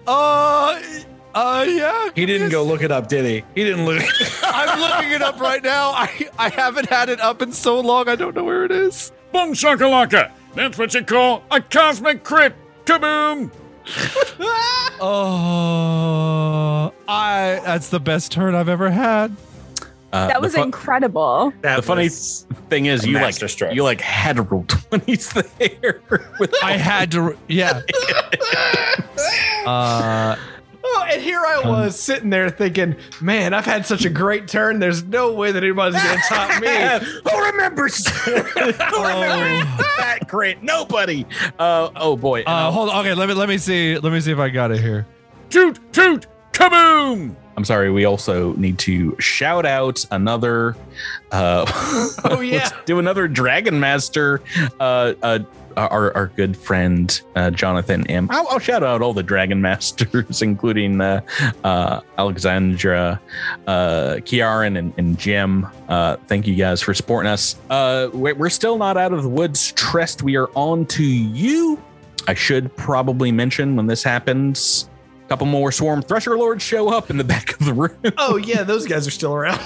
uh, 0.08 0.82
uh, 1.36 1.66
yeah. 1.68 2.10
He 2.16 2.26
didn't 2.26 2.50
go 2.50 2.64
look 2.64 2.82
it 2.82 2.92
up, 2.92 3.08
did 3.08 3.26
he? 3.26 3.44
He 3.56 3.64
didn't 3.64 3.86
look. 3.86 4.04
I'm 4.44 4.80
looking 4.80 5.12
it 5.12 5.22
up 5.22 5.40
right 5.40 5.64
now. 5.64 5.92
I, 5.92 6.30
I 6.38 6.50
haven't 6.50 6.90
had 6.90 7.10
it 7.10 7.20
up 7.20 7.42
in 7.42 7.52
so 7.52 7.80
long. 7.80 8.10
I 8.10 8.16
don't 8.16 8.36
know 8.36 8.44
where 8.44 8.66
it 8.66 8.72
is. 8.72 9.12
Boom 9.32 9.54
shakalaka! 9.54 10.32
That's 10.56 10.78
what 10.78 10.94
you 10.94 11.04
call 11.04 11.44
a 11.52 11.62
cosmic 11.62 12.24
crit! 12.24 12.54
Kaboom! 12.86 13.52
Oh, 15.02 16.94
I. 17.08 17.62
That's 17.64 17.90
the 17.90 18.00
best 18.02 18.32
turn 18.34 18.54
I've 18.54 18.68
ever 18.70 18.90
had. 18.90 19.36
Uh, 20.12 20.28
That 20.28 20.42
was 20.42 20.56
fu- 20.56 20.62
incredible. 20.64 21.54
That 21.62 21.78
The 21.78 21.82
funny 21.84 22.10
thing 22.10 22.88
is, 22.88 23.06
you 23.06 23.14
like 23.14 23.24
masterstroke. 23.24 23.74
you 23.74 23.84
like 23.84 24.02
had 24.02 24.36
to 24.38 24.42
roll 24.42 24.64
twenties 24.68 25.30
there. 25.32 26.02
With 26.40 26.54
I 26.64 26.74
had 26.78 27.12
to, 27.12 27.38
yeah. 27.48 27.82
uh, 29.66 30.36
Oh, 31.10 31.14
and 31.14 31.22
here 31.22 31.40
I 31.46 31.62
was 31.68 32.00
sitting 32.00 32.30
there 32.30 32.50
thinking, 32.50 32.96
man, 33.22 33.54
I've 33.54 33.66
had 33.66 33.86
such 33.86 34.06
a 34.06 34.10
great 34.10 34.48
turn. 34.48 34.80
There's 34.80 35.04
no 35.04 35.34
way 35.34 35.52
that 35.52 35.64
anybody's 35.64 36.02
going 36.02 36.18
to 36.22 36.24
top 36.28 36.62
me. 36.62 37.32
Who 37.32 37.46
remembers? 37.46 38.08
Who 38.26 38.32
remembers 38.34 39.66
that 39.98 40.20
crit? 40.28 40.62
Nobody. 40.64 41.26
Uh, 41.58 41.90
oh 41.96 42.16
boy. 42.16 42.44
uh, 42.44 42.72
hold 42.72 42.90
on. 42.90 43.06
Okay, 43.06 43.14
let 43.14 43.28
me 43.28 43.34
let 43.36 43.50
me 43.50 43.58
see. 43.58 43.98
Let 43.98 44.12
me 44.14 44.20
see 44.22 44.32
if 44.32 44.40
I 44.40 44.50
got 44.50 44.72
it 44.72 44.80
here. 44.82 45.06
Toot, 45.50 45.80
toot, 45.94 46.28
kaboom! 46.52 47.36
I'm 47.58 47.66
sorry. 47.66 47.90
We 47.92 48.06
also 48.06 48.54
need 48.54 48.78
to 48.80 49.16
shout 49.20 49.66
out 49.66 50.06
another. 50.12 50.76
Uh, 51.32 51.66
Oh, 52.24 52.40
yeah. 52.42 52.58
let's 52.60 52.72
do 52.86 53.00
another 53.00 53.28
Dragon 53.28 53.80
Master. 53.80 54.42
Uh, 54.80 55.14
uh, 55.24 55.40
our 55.88 56.16
our 56.16 56.28
good 56.28 56.56
friend 56.56 57.22
uh, 57.36 57.52
Jonathan 57.52 58.06
M. 58.08 58.28
I'll, 58.32 58.48
I'll 58.50 58.60
shout 58.60 58.84
out 58.84 59.02
all 59.02 59.14
the 59.14 59.24
Dragon 59.24 59.62
Masters, 59.70 60.42
including 60.42 61.02
uh, 61.02 61.22
uh, 61.64 62.02
Alexandra, 62.18 63.20
uh, 63.68 64.16
Kiaran, 64.20 64.78
and, 64.78 64.94
and 64.98 65.18
Jim. 65.18 65.68
Uh, 65.88 66.18
thank 66.28 66.48
you 66.48 66.56
guys 66.56 66.82
for 66.82 66.94
supporting 66.94 67.30
us. 67.32 67.56
Uh, 67.70 68.10
we're, 68.14 68.50
still 68.50 68.78
not 68.78 68.98
out 68.98 69.14
of 69.14 69.24
the 69.24 69.30
woods. 69.30 69.72
Trest, 69.74 70.24
we 70.24 70.36
are 70.36 70.50
on 70.56 70.86
to 70.88 71.04
you. 71.04 71.82
I 72.28 72.34
should 72.34 72.76
probably 72.76 73.32
mention 73.32 73.76
when 73.76 73.88
this 73.88 74.04
happens. 74.04 74.90
A 75.26 75.30
couple 75.30 75.46
more 75.46 75.72
swarm 75.72 76.02
thresher 76.02 76.38
lords 76.38 76.64
show 76.64 76.90
up 76.90 77.10
in 77.10 77.18
the 77.18 77.24
back 77.36 77.54
of 77.60 77.66
the 77.66 77.74
room. 77.74 77.98
Oh, 78.18 78.38
yeah, 78.38 78.64
those 78.64 78.86
guys 78.88 79.08
are 79.08 79.12
still 79.12 79.34
around. 79.34 79.62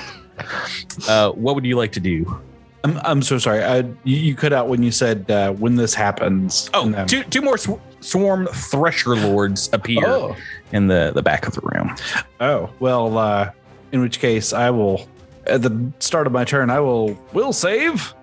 Uh, 1.07 1.31
what 1.31 1.56
would 1.56 1.65
you 1.65 1.77
like 1.77 1.91
to 1.94 1.99
do? 1.99 2.41
I'm, 2.84 2.97
I'm 3.03 3.22
so 3.22 3.38
sorry. 3.38 3.64
I, 3.64 3.77
you, 4.03 4.18
you 4.18 4.35
cut 4.35 4.51
out 4.53 4.68
when 4.68 4.84
you 4.84 4.91
said 4.91 5.30
uh, 5.31 5.53
when 5.53 5.76
this 5.76 5.93
happens. 5.93 6.69
Oh, 6.73 6.84
and 6.85 6.93
then- 6.93 7.07
two, 7.07 7.23
two 7.23 7.41
more 7.41 7.57
sw- 7.57 7.80
swarm 8.01 8.47
thresher 8.47 9.15
lords 9.15 9.69
appear 9.72 10.05
Oh, 10.05 10.35
in 10.73 10.88
the, 10.88 11.11
the 11.15 11.22
back 11.23 11.47
of 11.47 11.53
the 11.55 11.61
room. 11.61 11.95
oh. 12.41 12.69
Well, 12.80 13.18
uh, 13.18 13.51
in 13.93 14.01
which 14.01 14.19
case 14.19 14.51
I 14.53 14.69
will, 14.69 15.07
at 15.47 15.61
the 15.61 15.91
start 15.99 16.27
of 16.27 16.34
my 16.34 16.43
turn, 16.43 16.69
I 16.69 16.80
will 16.81 17.18
will 17.34 17.53
save. 17.53 18.14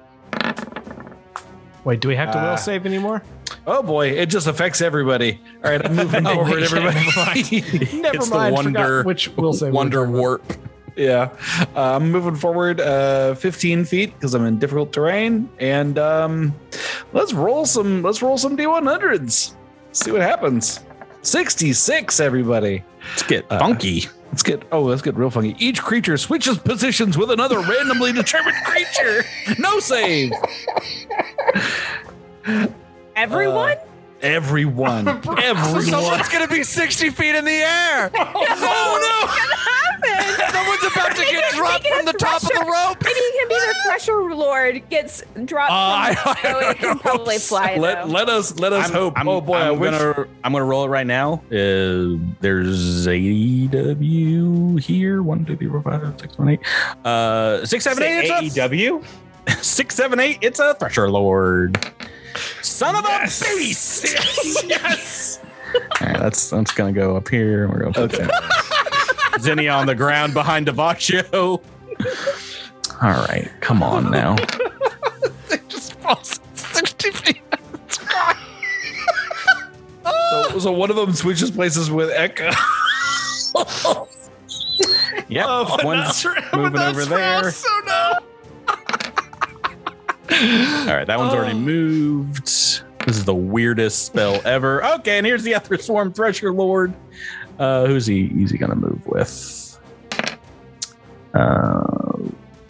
Wait, 1.85 2.01
do 2.01 2.09
we 2.09 2.17
have 2.17 2.33
to 2.33 2.39
Uh, 2.39 2.51
will 2.51 2.57
save 2.59 2.85
anymore? 2.85 3.23
Oh 3.67 3.83
boy, 3.83 4.09
it 4.11 4.27
just 4.27 4.47
affects 4.47 4.81
everybody. 4.81 5.41
All 5.65 5.71
right, 5.71 5.85
I'm 5.85 5.97
moving 5.97 6.27
Oh, 6.27 6.35
forward, 6.35 6.53
wait, 6.53 6.63
everybody. 6.65 8.01
Never 8.01 8.17
it's 8.17 8.29
the 8.31 8.51
wonder- 8.53 9.03
which 9.05 9.29
will 9.37 9.53
save. 9.55 9.73
Wonder 9.73 9.99
talking 9.99 10.11
about. 10.15 10.21
warp. 10.21 10.53
Yeah, 10.97 11.31
uh, 11.77 11.97
I'm 11.97 12.11
moving 12.11 12.37
forward 12.37 12.81
uh, 12.81 13.35
15 13.35 13.85
feet 13.85 14.15
because 14.15 14.35
I'm 14.35 14.45
in 14.47 14.59
difficult 14.59 14.93
terrain, 14.93 15.49
and 15.59 15.99
um, 15.99 16.55
let's 17.13 17.33
roll 17.33 17.67
some. 17.67 18.03
Let's 18.03 18.23
roll 18.23 18.39
some 18.39 18.57
d100s. 18.57 19.55
See 19.93 20.11
what 20.13 20.23
happens. 20.23 20.81
66, 21.23 22.21
everybody. 22.21 22.83
Let's 23.11 23.23
get 23.25 23.45
Uh, 23.51 23.59
funky. 23.59 24.05
Let's 24.31 24.43
get 24.45 24.63
oh, 24.71 24.83
let's 24.83 25.03
get 25.03 25.17
real 25.17 25.29
funky. 25.31 25.57
Each 25.59 25.83
creature 25.83 26.17
switches 26.17 26.57
positions 26.59 27.19
with 27.19 27.31
another 27.33 27.59
randomly 27.69 28.13
determined 28.13 28.57
creature. 28.65 29.25
No 29.59 29.81
save. 29.81 30.31
Everyone? 33.17 33.77
Everyone. 34.23 35.09
Everyone. 35.39 35.83
Someone's 35.83 36.29
gonna 36.29 36.47
be 36.49 36.63
sixty 36.63 37.11
feet 37.11 37.35
in 37.35 37.45
the 37.45 37.51
air. 37.51 38.11
Someone's 40.53 40.85
about 40.93 41.17
to 41.17 41.23
get 41.25 41.55
dropped 41.55 41.87
from 41.87 42.05
the 42.07 42.13
top 42.15 42.43
of 42.43 42.49
the 42.49 42.55
rope. 42.67 42.99
Maybe 43.03 43.19
he 43.19 43.39
can 43.39 43.49
be 43.49 43.55
the 43.55 43.75
Thresher 43.87 44.35
Lord 44.35 44.83
gets 44.91 45.23
dropped. 45.45 45.71
Uh, 45.73 46.15
from, 46.15 46.35
I- 46.37 46.53
oh, 46.55 46.71
it 46.71 46.77
can 46.79 46.99
probably 46.99 47.39
fly. 47.39 47.77
let, 47.77 48.09
let 48.09 48.29
us 48.29 48.59
let 48.59 48.73
us 48.73 48.91
hope. 48.91 49.15
oh 49.25 49.41
boy, 49.41 49.55
I 49.57 49.69
I'm 49.71 49.79
wish- 49.79 49.91
gonna 49.91 50.27
I'm 50.45 50.53
gonna 50.53 50.65
roll 50.65 50.85
it 50.85 50.89
right 50.89 51.07
now. 51.07 51.35
Uh, 51.51 52.17
there's 52.41 53.07
AEW 53.07 54.81
here. 54.81 55.23
One, 55.23 55.45
two, 55.45 55.57
three, 55.57 55.69
four, 55.69 55.83
five, 55.83 56.03
six, 56.21 56.35
seven, 56.37 56.49
eight. 56.49 56.61
Uh, 57.05 57.65
six, 57.67 57.85
seven, 57.85 58.03
eight. 58.03 58.31
It's 58.31 58.57
a 58.57 58.69
AEW. 58.69 59.05
six, 59.63 59.95
seven, 59.95 60.21
eight. 60.21 60.39
It's 60.41 60.59
a 60.59 60.75
Thresher 60.75 61.11
Lord. 61.11 61.93
Son 62.63 62.95
of 62.97 63.05
a 63.05 63.23
beast! 63.25 64.05
yes. 64.05 64.65
yes. 64.67 65.41
All 65.75 66.07
right, 66.09 66.19
that's 66.19 66.51
that's 66.51 66.73
gonna 66.73 66.93
go 66.93 67.17
up 67.17 67.29
here. 67.29 67.69
We're 67.69 67.81
gonna 67.91 68.09
put 68.09 68.13
Zinnia 69.39 69.71
on 69.73 69.87
the 69.87 69.95
ground 69.95 70.35
behind 70.35 70.67
Devasho. 70.67 71.23
All 73.03 73.11
right, 73.27 73.51
come 73.61 73.83
on 73.83 74.11
now. 74.11 74.37
Just 75.69 75.95
falls 76.01 76.41
sixty 76.55 77.11
feet. 77.11 77.43
so, 80.05 80.59
so 80.59 80.73
one 80.73 80.91
of 80.91 80.97
them 80.97 81.13
switches 81.15 81.51
places 81.51 81.91
with 81.91 82.11
Echo. 82.11 82.51
Yep, 85.29 85.47
Oh, 85.49 85.77
but 85.77 85.85
one's 85.85 86.05
that's 86.07 86.25
right, 86.25 86.55
moving 86.55 86.81
over 86.81 87.05
there. 87.05 87.43
Ross, 87.43 87.57
So 87.57 87.69
no. 87.87 88.13
All 90.33 90.97
right, 90.97 91.07
that 91.07 91.19
one's 91.19 91.33
already 91.33 91.55
oh. 91.55 91.61
moved. 91.61 92.45
This 92.45 93.17
is 93.17 93.25
the 93.25 93.35
weirdest 93.35 94.07
spell 94.07 94.41
ever. 94.45 94.85
Okay, 94.97 95.19
and 95.19 95.27
here's 95.27 95.43
the 95.43 95.55
other 95.55 95.79
swarm 95.79 96.13
thresher 96.13 96.53
lord. 96.53 96.95
Uh, 97.61 97.87
who's 97.87 98.07
he? 98.07 98.25
Is 98.43 98.51
he 98.51 98.59
gonna 98.59 98.75
move 98.75 99.07
with? 99.07 99.79
Uh, 101.35 101.83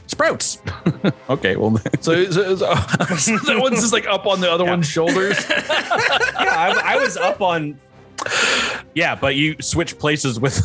sprouts. 0.07 0.59
okay, 1.31 1.57
well, 1.57 1.79
So, 2.01 2.25
so, 2.31 2.57
so, 2.57 2.75
so 3.17 3.39
that 3.39 3.59
one's 3.61 3.81
just 3.81 3.93
like 3.93 4.07
up 4.07 4.27
on 4.27 4.41
the 4.41 4.51
other 4.51 4.65
one's 4.65 4.87
shoulders. 4.89 5.49
Yeah, 5.49 5.57
I, 6.39 6.83
I 6.85 6.97
was 6.99 7.17
up 7.17 7.41
on. 7.41 7.79
yeah, 8.95 9.15
but 9.15 9.37
you 9.37 9.57
switch 9.61 9.99
places 9.99 10.39
with 10.41 10.61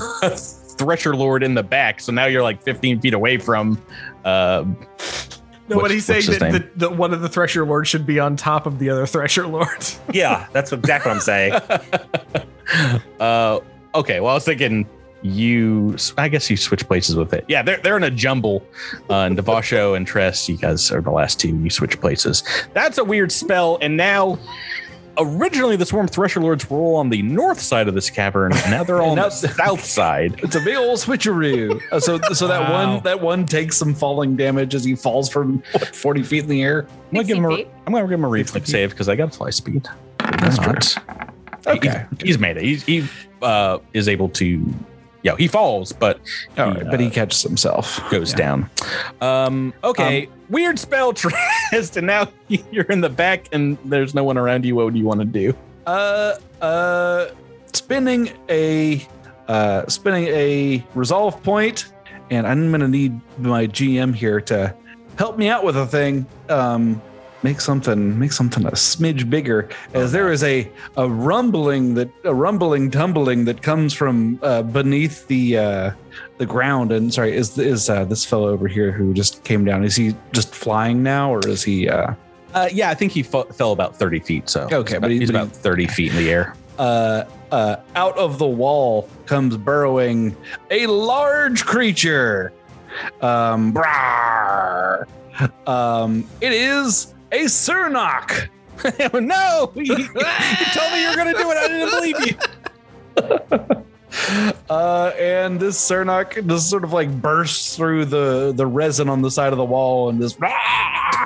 thresher 0.77 1.15
lord 1.15 1.41
in 1.43 1.53
the 1.53 1.64
back, 1.64 2.02
so 2.02 2.11
now 2.11 2.26
you're 2.26 2.43
like 2.43 2.61
15 2.64 2.99
feet 3.02 3.14
away 3.14 3.38
from. 3.38 3.80
Uh, 4.26 4.65
No, 5.68 5.77
What's- 5.77 5.81
but 5.84 5.91
he's 5.91 6.06
saying 6.06 6.18
what's 6.18 6.27
his 6.27 6.39
that 6.39 6.52
the, 6.77 6.89
the, 6.89 6.95
one 6.95 7.14
of 7.14 7.22
the 7.22 7.30
Thresher 7.30 7.65
Lords 7.65 7.88
should 7.89 8.06
be 8.06 8.19
on 8.19 8.35
top 8.35 8.65
of 8.65 8.77
the 8.80 8.89
other 8.89 9.06
Thresher 9.07 9.47
Lords. 9.47 9.99
Yeah, 10.11 10.47
that's 10.52 10.72
exactly 10.73 11.10
what 11.10 11.15
I'm 11.15 11.22
saying. 11.22 11.53
uh, 13.19 13.60
okay, 13.95 14.19
well, 14.19 14.31
I 14.31 14.34
was 14.35 14.45
thinking 14.45 14.88
you. 15.22 15.95
I 16.17 16.27
guess 16.30 16.49
you 16.49 16.57
switch 16.57 16.85
places 16.88 17.15
with 17.15 17.34
it. 17.34 17.45
Yeah, 17.47 17.63
they're 17.63 17.77
they're 17.77 17.97
in 17.97 18.03
a 18.03 18.11
jumble. 18.11 18.63
Uh, 19.09 19.22
and 19.22 19.38
Devasho 19.38 19.95
and 19.97 20.05
Trest, 20.05 20.47
you 20.49 20.57
guys 20.57 20.91
are 20.91 21.01
the 21.01 21.11
last 21.11 21.39
two. 21.39 21.49
You 21.55 21.69
switch 21.69 21.99
places. 21.99 22.43
That's 22.73 22.97
a 22.99 23.03
weird 23.03 23.31
spell. 23.31 23.80
And 23.81 23.97
now, 23.97 24.38
originally 25.17 25.77
the 25.77 25.85
Swarm 25.85 26.07
Thresher 26.07 26.41
Lords 26.41 26.69
were 26.69 26.77
all 26.77 26.97
on 26.97 27.09
the 27.09 27.22
north 27.23 27.59
side 27.59 27.88
of 27.88 27.93
this 27.95 28.09
cavern. 28.11 28.53
And 28.53 28.72
now 28.72 28.84
they're 28.84 29.01
all 29.01 29.11
on 29.11 29.15
the 29.15 29.30
south 29.31 29.84
side. 29.84 30.39
It's 30.43 30.55
a 30.55 30.59
big 30.61 30.76
old 30.76 30.99
switcheroo. 30.99 31.81
Uh, 31.91 31.99
so, 31.99 32.19
so 32.34 32.47
that 32.47 32.69
Wow. 32.69 32.93
one 32.93 33.03
that 33.03 33.19
one 33.22 33.45
takes 33.45 33.77
some 33.77 33.95
falling 33.95 34.35
damage 34.35 34.76
as 34.76 34.84
he 34.84 34.95
falls 34.95 35.30
from 35.30 35.61
40 35.93 36.22
feet 36.23 36.43
in 36.43 36.49
the 36.49 36.61
air. 36.61 36.85
I'm 37.09 37.15
gonna 37.15 37.23
give 37.23 37.38
him. 37.38 37.45
A, 37.45 37.49
60 37.49 37.63
feet. 37.63 37.72
I'm 37.88 37.93
gonna 37.93 38.05
give 38.05 38.19
him 38.19 38.26
a 38.26 38.30
reflex 38.30 38.69
save 38.69 38.91
because 38.91 39.09
I 39.09 39.15
got 39.15 39.34
fly 39.34 39.49
speed. 39.49 39.88
That's 40.19 40.59
true. 40.59 41.01
Okay. 41.67 42.05
He's, 42.19 42.27
he's 42.27 42.39
made 42.39 42.57
it. 42.57 42.63
He's, 42.63 42.83
he 42.83 43.07
uh, 43.41 43.79
is 43.93 44.07
able 44.07 44.29
to. 44.29 44.73
Yeah, 45.23 45.35
he 45.37 45.47
falls, 45.47 45.91
but 45.91 46.19
he, 46.55 46.61
right, 46.61 46.85
but 46.85 46.99
he 46.99 47.07
uh, 47.07 47.09
catches 47.09 47.41
himself. 47.41 47.99
goes 48.11 48.31
down. 48.31 48.69
Um, 49.21 49.73
okay, 49.83 50.29
weird 50.49 50.77
spell 50.77 51.13
Trest, 51.13 51.97
and 51.97 52.05
now 52.05 52.27
you're 52.47 52.85
in 52.85 53.01
the 53.01 53.09
back 53.09 53.47
and 53.51 53.75
there's 53.85 54.13
no 54.13 54.23
one 54.23 54.37
around 54.37 54.65
you. 54.65 54.75
What 54.75 54.85
would 54.85 54.95
you 54.95 55.05
want 55.05 55.21
to 55.21 55.25
do? 55.25 55.55
Uh, 55.87 56.35
uh, 56.61 57.29
spinning 57.73 58.31
a 58.49 59.07
uh, 59.47 59.87
spinning 59.87 60.27
a 60.27 60.85
resolve 60.93 61.41
point, 61.41 61.91
and 62.29 62.45
I'm 62.45 62.69
gonna 62.69 62.87
need 62.87 63.19
my 63.39 63.65
GM 63.65 64.13
here 64.13 64.39
to 64.41 64.75
help 65.17 65.37
me 65.37 65.49
out 65.49 65.63
with 65.63 65.77
a 65.77 65.87
thing. 65.87 66.25
Um, 66.49 67.01
make 67.45 67.61
something 67.61 68.17
make 68.19 68.31
something 68.34 68.65
a 68.65 68.72
smidge 68.72 69.30
bigger, 69.30 69.69
as 69.93 70.11
there 70.11 70.31
is 70.31 70.43
a 70.43 70.69
a 70.97 71.07
rumbling 71.07 71.93
that 71.93 72.09
a 72.26 72.34
rumbling 72.34 72.89
tumbling 72.91 73.45
that 73.45 73.61
comes 73.61 73.93
from 73.93 74.39
uh, 74.41 74.63
beneath 74.63 75.27
the 75.27 75.43
uh, 75.57 75.91
the 76.39 76.45
ground. 76.45 76.91
And 76.91 77.13
sorry, 77.13 77.34
is 77.38 77.57
is 77.57 77.89
uh, 77.89 78.03
this 78.05 78.26
fellow 78.26 78.49
over 78.49 78.67
here 78.67 78.91
who 78.91 79.13
just 79.13 79.43
came 79.43 79.63
down? 79.63 79.84
Is 79.85 79.95
he 79.95 80.15
just 80.34 80.53
flying 80.53 81.03
now, 81.03 81.31
or 81.34 81.39
is 81.47 81.63
he? 81.63 81.88
Uh, 81.88 82.13
Uh, 82.55 82.69
yeah, 82.72 82.89
I 82.89 82.95
think 82.95 83.11
he 83.11 83.22
fell 83.22 83.72
about 83.73 83.99
30 83.99 84.19
feet. 84.22 84.49
So 84.49 84.61
Okay, 84.72 84.93
he's 84.95 85.01
but 85.01 85.11
he- 85.11 85.19
he's 85.19 85.31
but 85.31 85.41
about 85.43 85.51
30 85.55 85.88
feet 85.88 86.11
in 86.11 86.17
the 86.17 86.30
air. 86.31 86.55
uh, 86.80 87.26
uh, 87.51 87.76
out 87.95 88.17
of 88.17 88.39
the 88.39 88.47
wall 88.47 89.09
comes 89.26 89.57
burrowing 89.57 90.35
a 90.72 90.88
large 90.88 91.65
creature. 91.65 92.53
Um, 93.22 93.76
um, 95.67 96.23
it 96.39 96.53
is 96.53 97.13
a 97.35 97.45
Cernok. 97.45 98.49
no, 99.21 99.71
you, 99.75 99.83
you 99.97 100.07
told 100.73 100.91
me 100.91 101.01
you 101.01 101.09
were 101.09 101.15
going 101.15 101.33
to 101.33 101.41
do 101.41 101.51
it. 101.51 101.57
I 101.57 101.67
didn't 101.67 101.89
believe 101.89 102.27
you. 102.27 103.85
Uh, 104.69 105.11
and 105.19 105.59
this 105.59 105.77
Cernok 105.77 106.47
just 106.47 106.69
sort 106.69 106.85
of 106.85 106.93
like 106.93 107.11
bursts 107.21 107.75
through 107.75 108.05
the 108.05 108.53
the 108.55 108.65
resin 108.65 109.09
on 109.09 109.21
the 109.21 109.29
side 109.29 109.51
of 109.51 109.57
the 109.57 109.65
wall 109.65 110.07
and 110.07 110.21
just 110.21 110.37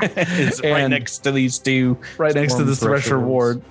it's 0.02 0.64
right 0.64 0.81
And- 0.81 0.91
next 0.91 1.19
to 1.19 1.31
these 1.31 1.60
two. 1.60 1.99
right 2.18 2.34
next 2.34 2.56
to 2.56 2.64
this 2.64 2.80
Thresher 2.80 3.19
Ward 3.19 3.61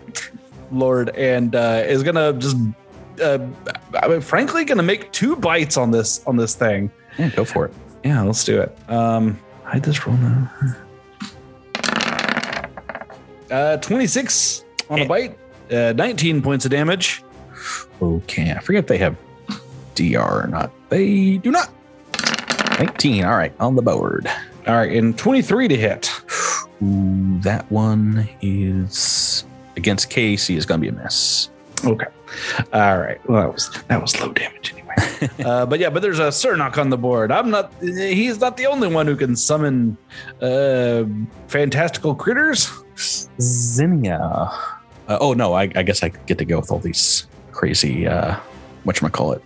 Lord, 0.71 1.11
and 1.17 1.55
uh, 1.55 1.83
is 1.87 2.03
gonna 2.03 2.33
just, 2.35 2.57
uh, 3.21 3.39
I 4.01 4.09
mean, 4.09 4.21
frankly, 4.21 4.65
gonna 4.65 4.83
make 4.83 5.11
two 5.13 5.35
bites 5.35 5.77
on 5.77 5.91
this 5.91 6.25
on 6.27 6.37
this 6.37 6.55
thing. 6.55 6.91
Yeah, 7.19 7.31
go 7.31 7.45
for 7.45 7.67
it. 7.67 7.75
Yeah, 8.05 8.23
let's 8.23 8.45
do 8.45 8.61
it. 8.61 8.77
Um, 8.89 9.39
hide 9.65 9.83
this 9.83 10.07
roll 10.07 10.17
now. 10.17 10.51
Uh, 13.51 13.77
26 13.79 14.65
on 14.91 15.01
a 15.01 15.07
bite, 15.07 15.39
uh, 15.71 15.93
19 15.97 16.43
points 16.43 16.65
of 16.65 16.71
damage. 16.71 17.23
Okay, 18.01 18.53
I 18.53 18.61
forget 18.61 18.85
if 18.85 18.89
they 18.89 18.99
have 18.99 19.17
DR 19.95 20.45
or 20.45 20.47
not. 20.47 20.71
They 20.89 21.39
do 21.39 21.51
not. 21.51 21.71
19. 22.79 23.25
All 23.25 23.37
right, 23.37 23.53
on 23.59 23.75
the 23.75 23.83
board. 23.83 24.31
All 24.67 24.77
right, 24.77 24.93
and 24.93 25.17
23 25.19 25.69
to 25.69 25.77
hit. 25.77 26.11
Ooh, 26.83 27.41
that 27.41 27.71
one 27.73 28.29
is 28.41 29.45
against 29.77 30.11
KC 30.11 30.57
is 30.57 30.67
going 30.67 30.81
to 30.81 30.91
be 30.91 30.97
a 30.97 31.03
miss. 31.03 31.49
Okay. 31.85 32.07
All 32.73 32.99
right. 32.99 33.19
Well, 33.29 33.43
that 33.43 33.53
was 33.53 33.71
that 33.89 34.03
was 34.03 34.21
low 34.21 34.33
damage 34.33 34.73
anyway. 34.73 34.95
uh, 35.45 35.67
but 35.67 35.79
yeah, 35.79 35.91
but 35.91 36.03
there's 36.03 36.19
a 36.19 36.29
Cernok 36.29 36.77
on 36.77 36.91
the 36.91 36.99
board. 36.99 37.33
I'm 37.33 37.51
not. 37.51 37.73
He's 37.81 38.41
not 38.41 38.57
the 38.57 38.67
only 38.67 38.89
one 38.89 39.07
who 39.07 39.17
can 39.17 39.35
summon 39.37 39.97
uh, 40.43 41.05
fantastical 41.47 42.15
critters. 42.15 42.71
Zinnia. 43.41 44.19
Uh, 44.21 45.19
oh 45.21 45.33
no, 45.33 45.55
I, 45.55 45.63
I 45.75 45.83
guess 45.83 46.03
I 46.03 46.09
get 46.09 46.39
to 46.39 46.45
go 46.45 46.59
with 46.61 46.71
all 46.71 46.79
these 46.79 47.27
crazy. 47.53 48.07
Uh, 48.07 48.39
call 49.13 49.33
it? 49.33 49.43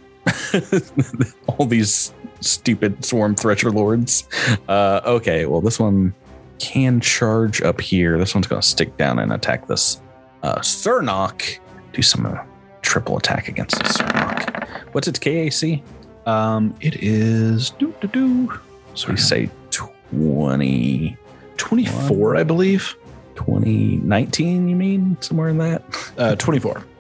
all 1.47 1.67
these 1.67 2.15
stupid 2.41 3.05
swarm 3.05 3.35
thresher 3.35 3.71
lords. 3.71 4.29
Uh, 4.69 5.01
okay, 5.05 5.47
well 5.47 5.61
this 5.61 5.79
one 5.79 6.15
can 6.59 7.01
charge 7.01 7.61
up 7.63 7.81
here. 7.81 8.19
This 8.19 8.35
one's 8.35 8.47
to 8.47 8.63
stick 8.63 8.97
down 8.97 9.19
and 9.19 9.33
attack 9.33 9.67
this 9.67 10.01
uh, 10.43 10.59
Cernok. 10.59 11.59
Do 11.93 12.03
some 12.03 12.27
uh, 12.27 12.39
triple 12.83 13.17
attack 13.17 13.49
against 13.49 13.83
this 13.83 13.97
Cernok. 13.97 14.69
What's 14.93 15.09
its 15.09 15.19
KAC? 15.19 15.83
Um, 16.27 16.75
it 16.81 17.03
is 17.03 17.71
do 17.71 17.93
do 18.01 18.09
do. 18.09 18.61
So 18.95 19.11
we 19.11 19.17
say 19.17 19.51
20, 19.71 21.17
24, 21.57 22.37
I 22.37 22.45
believe. 22.45 22.97
2019, 23.47 24.69
you 24.69 24.77
mean? 24.77 25.17
Somewhere 25.21 25.49
in 25.49 25.59
that? 25.59 25.83
Uh, 26.17 26.37
24. 26.37 26.85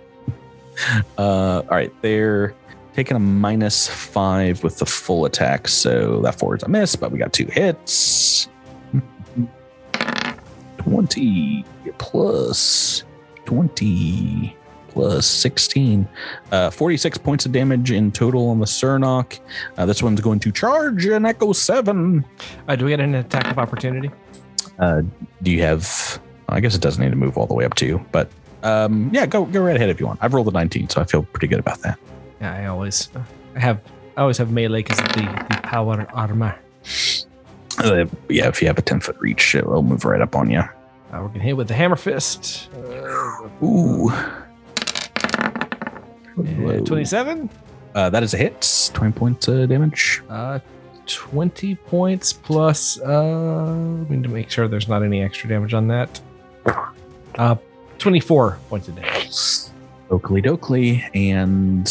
Uh, 1.18 1.62
all 1.68 1.76
right, 1.76 1.92
they're 2.00 2.54
taking 2.94 3.14
a 3.14 3.20
minus 3.20 3.86
five 3.86 4.64
with 4.64 4.78
the 4.78 4.86
full 4.86 5.26
attack, 5.26 5.68
so 5.68 6.22
that 6.22 6.32
four 6.32 6.38
forward's 6.38 6.62
a 6.64 6.68
miss, 6.68 6.96
but 6.96 7.12
we 7.12 7.18
got 7.18 7.30
two 7.34 7.44
hits. 7.44 8.48
20 10.78 11.64
plus 11.98 13.04
20 13.44 14.56
plus 14.88 15.26
16. 15.26 16.08
Uh, 16.50 16.70
46 16.70 17.18
points 17.18 17.46
of 17.46 17.52
damage 17.52 17.90
in 17.90 18.12
total 18.12 18.48
on 18.48 18.58
the 18.58 18.66
Cernok. 18.66 19.40
Uh, 19.76 19.86
this 19.86 20.02
one's 20.02 20.20
going 20.20 20.38
to 20.40 20.52
charge 20.52 21.06
an 21.06 21.26
Echo 21.26 21.52
7. 21.52 22.24
Uh, 22.68 22.76
do 22.76 22.84
we 22.84 22.90
get 22.90 23.00
an 23.00 23.14
attack 23.14 23.50
of 23.50 23.58
opportunity? 23.58 24.10
Uh, 24.78 25.02
do 25.42 25.50
you 25.50 25.62
have? 25.62 26.20
I 26.52 26.60
guess 26.60 26.74
it 26.74 26.80
doesn't 26.80 27.02
need 27.02 27.10
to 27.10 27.16
move 27.16 27.36
all 27.38 27.46
the 27.46 27.54
way 27.54 27.64
up 27.64 27.74
to 27.74 27.86
you, 27.86 28.04
but 28.12 28.30
um, 28.62 29.10
yeah, 29.12 29.26
go 29.26 29.44
go 29.46 29.60
right 29.62 29.76
ahead 29.76 29.88
if 29.90 29.98
you 30.00 30.06
want. 30.06 30.18
I've 30.22 30.34
rolled 30.34 30.48
a 30.48 30.52
19, 30.52 30.88
so 30.88 31.00
I 31.00 31.04
feel 31.04 31.22
pretty 31.24 31.48
good 31.48 31.58
about 31.58 31.80
that. 31.80 31.98
Yeah, 32.40 32.54
I 32.54 32.66
always 32.66 33.08
I 33.56 33.58
have 33.60 33.80
I 34.16 34.20
always 34.22 34.38
have 34.38 34.50
melee 34.52 34.82
because 34.82 34.98
the, 34.98 35.46
the 35.50 35.60
power 35.62 36.06
armor. 36.12 36.58
Uh, 37.78 38.04
yeah, 38.28 38.48
if 38.48 38.60
you 38.60 38.68
have 38.68 38.78
a 38.78 38.82
10 38.82 39.00
foot 39.00 39.16
reach, 39.18 39.54
it 39.54 39.66
will 39.66 39.82
move 39.82 40.04
right 40.04 40.20
up 40.20 40.36
on 40.36 40.50
you. 40.50 40.60
Uh, 40.60 41.20
we're 41.20 41.28
gonna 41.28 41.40
hit 41.40 41.56
with 41.56 41.68
the 41.68 41.74
hammer 41.74 41.96
fist. 41.96 42.68
Uh, 42.74 43.48
Ooh. 43.64 44.10
uh, 44.10 44.40
Twenty-seven. 46.84 47.50
Uh, 47.94 48.08
that 48.10 48.22
is 48.22 48.32
a 48.34 48.38
hit. 48.38 48.90
20 48.94 49.12
points 49.12 49.48
uh, 49.48 49.66
damage. 49.66 50.22
Uh, 50.28 50.58
twenty 51.06 51.74
points 51.74 52.32
plus. 52.32 52.98
Uh, 53.00 54.04
we 54.08 54.16
need 54.16 54.22
to 54.22 54.28
make 54.30 54.50
sure 54.50 54.68
there's 54.68 54.88
not 54.88 55.02
any 55.02 55.22
extra 55.22 55.48
damage 55.48 55.74
on 55.74 55.88
that. 55.88 56.20
Uh, 57.36 57.56
twenty-four 57.98 58.58
points 58.68 58.88
of 58.88 58.96
damage. 58.96 59.32
Oakley 60.10 60.42
Dokley. 60.42 61.02
And 61.14 61.90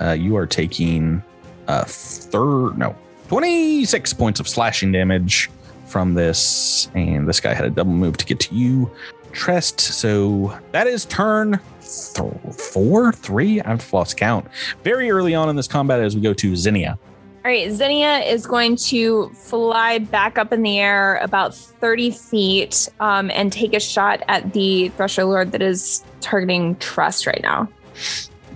uh, 0.00 0.12
you 0.12 0.36
are 0.36 0.46
taking 0.46 1.22
uh, 1.68 1.84
third, 1.86 2.76
no, 2.76 2.96
26 3.28 4.12
points 4.14 4.40
of 4.40 4.48
slashing 4.48 4.90
damage 4.90 5.48
from 5.86 6.14
this. 6.14 6.90
And 6.94 7.28
this 7.28 7.38
guy 7.38 7.54
had 7.54 7.64
a 7.64 7.70
double 7.70 7.92
move 7.92 8.16
to 8.16 8.24
get 8.24 8.40
to 8.40 8.54
you, 8.54 8.90
Trest. 9.32 9.78
So 9.80 10.56
that 10.72 10.88
is 10.88 11.04
turn 11.04 11.60
th- 11.80 12.32
four, 12.58 13.12
three. 13.12 13.60
I've 13.60 13.92
lost 13.92 14.16
count. 14.16 14.48
Very 14.82 15.10
early 15.10 15.34
on 15.36 15.48
in 15.48 15.54
this 15.54 15.68
combat 15.68 16.00
as 16.00 16.16
we 16.16 16.20
go 16.20 16.34
to 16.34 16.56
Zinnia. 16.56 16.98
All 17.42 17.50
right, 17.50 17.72
Zinnia 17.72 18.18
is 18.18 18.46
going 18.46 18.76
to 18.76 19.30
fly 19.30 19.98
back 19.98 20.36
up 20.36 20.52
in 20.52 20.62
the 20.62 20.78
air 20.78 21.16
about 21.22 21.54
30 21.54 22.10
feet 22.10 22.86
um, 23.00 23.30
and 23.30 23.50
take 23.50 23.72
a 23.72 23.80
shot 23.80 24.22
at 24.28 24.52
the 24.52 24.90
Thresher 24.90 25.24
Lord 25.24 25.52
that 25.52 25.62
is 25.62 26.04
targeting 26.20 26.76
Trest 26.76 27.26
right 27.26 27.40
now. 27.42 27.66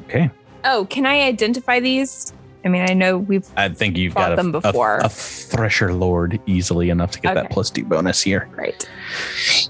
Okay. 0.04 0.30
Oh, 0.64 0.86
can 0.90 1.06
I 1.06 1.22
identify 1.22 1.80
these? 1.80 2.34
I 2.62 2.68
mean, 2.68 2.82
I 2.88 2.92
know 2.92 3.18
we've. 3.18 3.46
I 3.56 3.70
think 3.70 3.96
you've 3.96 4.14
got 4.14 4.32
a, 4.32 4.36
them 4.36 4.52
before. 4.52 4.98
a, 4.98 5.06
a 5.06 5.08
Thresher 5.08 5.94
Lord 5.94 6.38
easily 6.46 6.90
enough 6.90 7.10
to 7.12 7.20
get 7.20 7.34
that 7.34 7.46
Okay. 7.46 7.54
plus 7.54 7.70
two 7.70 7.84
bonus 7.84 8.22
here. 8.22 8.48
Right. 8.54 8.88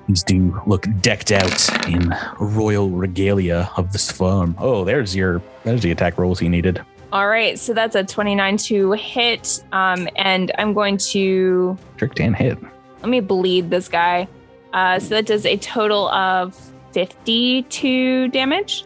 These 0.09 0.25
do 0.25 0.61
look 0.67 0.87
decked 1.01 1.31
out 1.31 1.89
in 1.89 2.13
royal 2.41 2.91
regalia 2.91 3.71
of 3.77 3.93
this 3.93 4.11
farm. 4.11 4.57
Oh, 4.59 4.85
there's 4.85 5.15
your 5.15 5.41
there's 5.65 5.83
the 5.83 5.91
attack 5.93 6.19
rolls 6.19 6.43
you 6.43 6.49
needed. 6.49 6.85
All 7.15 7.29
right, 7.29 7.57
so 7.57 7.73
that's 7.73 7.95
a 7.95 8.03
29 8.03 8.57
to 8.57 8.91
hit. 8.91 9.63
Um, 9.71 10.09
and 10.17 10.51
I'm 10.59 10.75
going 10.75 10.97
to. 10.97 11.79
Tricked 11.97 12.19
and 12.19 12.35
hit. 12.35 12.59
Let 13.03 13.09
me 13.09 13.21
bleed 13.21 13.71
this 13.71 13.87
guy. 13.87 14.27
Uh, 14.73 14.99
so 14.99 15.11
that 15.11 15.25
does 15.25 15.47
a 15.47 15.57
total 15.59 16.09
of 16.09 16.59
52 16.91 18.27
damage. 18.29 18.85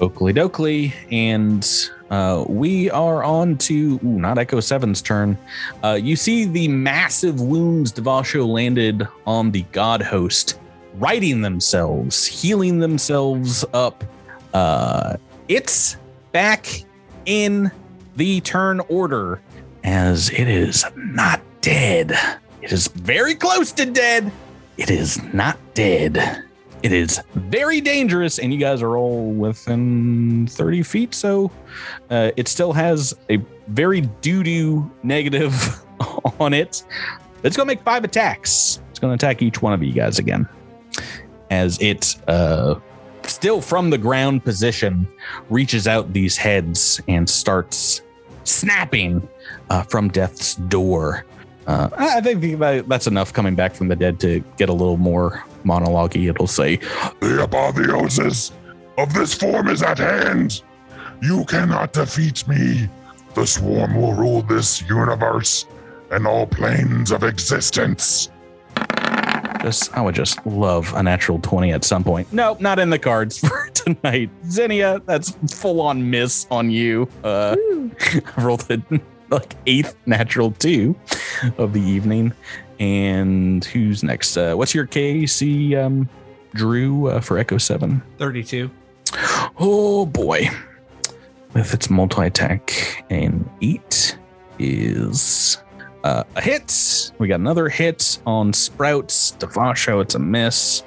Oakley 0.00 0.32
Dokley, 0.32 0.92
and 1.10 1.68
uh, 2.10 2.44
we 2.48 2.92
are 2.92 3.24
on 3.24 3.58
to 3.58 3.98
ooh, 4.04 4.20
not 4.20 4.38
Echo 4.38 4.58
7's 4.58 5.02
turn. 5.02 5.36
Uh, 5.82 5.98
you 6.00 6.14
see 6.14 6.44
the 6.44 6.68
massive 6.68 7.40
wounds 7.40 7.90
Devasho 7.90 8.46
landed 8.46 9.08
on 9.26 9.50
the 9.50 9.62
god 9.72 10.00
host, 10.00 10.60
righting 10.94 11.40
themselves, 11.40 12.24
healing 12.24 12.78
themselves 12.78 13.64
up. 13.72 14.04
Uh, 14.54 15.16
it's 15.48 15.96
back 16.30 16.85
in 17.26 17.70
the 18.16 18.40
turn 18.40 18.80
order 18.88 19.40
as 19.84 20.30
it 20.30 20.48
is 20.48 20.84
not 20.96 21.40
dead. 21.60 22.12
It 22.62 22.72
is 22.72 22.88
very 22.88 23.34
close 23.34 23.72
to 23.72 23.86
dead. 23.86 24.32
It 24.76 24.90
is 24.90 25.22
not 25.32 25.58
dead. 25.74 26.44
It 26.82 26.92
is 26.92 27.20
very 27.34 27.80
dangerous, 27.80 28.38
and 28.38 28.52
you 28.52 28.60
guys 28.60 28.82
are 28.82 28.96
all 28.96 29.32
within 29.32 30.46
30 30.46 30.82
feet. 30.82 31.14
So 31.14 31.50
uh, 32.10 32.30
it 32.36 32.48
still 32.48 32.72
has 32.72 33.14
a 33.30 33.38
very 33.68 34.02
doo 34.02 34.42
doo 34.42 34.90
negative 35.02 35.84
on 36.40 36.52
it. 36.52 36.84
It's 37.42 37.56
going 37.56 37.66
to 37.66 37.74
make 37.74 37.82
five 37.82 38.04
attacks. 38.04 38.80
It's 38.90 38.98
going 38.98 39.16
to 39.16 39.26
attack 39.26 39.42
each 39.42 39.62
one 39.62 39.72
of 39.72 39.82
you 39.82 39.92
guys 39.92 40.18
again. 40.18 40.48
As 41.50 41.80
it, 41.80 42.16
uh, 42.26 42.76
still 43.36 43.60
from 43.60 43.90
the 43.90 43.98
ground 43.98 44.42
position, 44.42 45.06
reaches 45.50 45.86
out 45.86 46.14
these 46.14 46.38
heads 46.38 47.02
and 47.06 47.28
starts 47.28 48.00
snapping 48.44 49.28
uh, 49.68 49.82
from 49.82 50.08
death's 50.08 50.54
door. 50.54 51.26
Uh, 51.66 51.90
I 51.98 52.22
think 52.22 52.58
that's 52.88 53.06
enough 53.06 53.34
coming 53.34 53.54
back 53.54 53.74
from 53.74 53.88
the 53.88 53.96
dead 53.96 54.18
to 54.20 54.42
get 54.56 54.70
a 54.70 54.72
little 54.72 54.96
more 54.96 55.44
monologue 55.64 56.16
It'll 56.16 56.46
say, 56.46 56.76
The 57.20 57.42
apotheosis 57.42 58.52
of 58.96 59.12
this 59.12 59.34
form 59.34 59.68
is 59.68 59.82
at 59.82 59.98
hand. 59.98 60.62
You 61.20 61.44
cannot 61.44 61.92
defeat 61.92 62.48
me. 62.48 62.88
The 63.34 63.46
swarm 63.46 63.96
will 64.00 64.14
rule 64.14 64.40
this 64.40 64.80
universe 64.88 65.66
and 66.10 66.26
all 66.26 66.46
planes 66.46 67.12
of 67.12 67.22
existence. 67.22 68.30
Just 69.62 69.96
I 69.96 70.00
would 70.00 70.14
just 70.14 70.44
love 70.46 70.92
a 70.94 71.02
natural 71.02 71.38
20 71.40 71.72
at 71.72 71.84
some 71.84 72.04
point. 72.04 72.32
Nope, 72.32 72.60
not 72.60 72.78
in 72.78 72.90
the 72.90 72.98
cards 72.98 73.38
for 73.46 73.68
tonight. 73.74 74.30
Zinnia, 74.48 75.00
that's 75.06 75.30
full 75.54 75.80
on 75.80 76.10
miss 76.10 76.46
on 76.50 76.70
you. 76.70 77.08
Uh 77.24 77.56
I 77.58 78.20
rolled 78.42 78.70
a 78.70 78.80
like 79.30 79.54
eighth 79.66 79.96
natural 80.06 80.52
two 80.52 80.94
of 81.58 81.72
the 81.72 81.80
evening. 81.80 82.32
And 82.78 83.64
who's 83.64 84.02
next? 84.02 84.36
Uh 84.36 84.54
what's 84.54 84.74
your 84.74 84.86
KC 84.86 85.76
um 85.76 86.08
Drew 86.54 87.08
uh, 87.08 87.20
for 87.20 87.36
Echo 87.38 87.58
7? 87.58 88.02
Thirty-two. 88.18 88.70
Oh 89.58 90.06
boy. 90.06 90.48
with 91.54 91.74
its 91.74 91.90
multi 91.90 92.22
attack. 92.26 93.04
and 93.10 93.48
eight 93.62 94.16
is 94.58 95.58
uh, 96.06 96.22
a 96.36 96.40
hit. 96.40 97.10
We 97.18 97.26
got 97.26 97.40
another 97.40 97.68
hit 97.68 98.18
on 98.26 98.52
Sprouts. 98.52 99.32
Devasho, 99.40 100.00
it's 100.00 100.14
a 100.14 100.20
miss. 100.20 100.84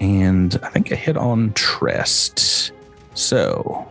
And 0.00 0.58
I 0.62 0.70
think 0.70 0.90
a 0.90 0.96
hit 0.96 1.18
on 1.18 1.52
Trest. 1.52 2.72
So, 3.12 3.86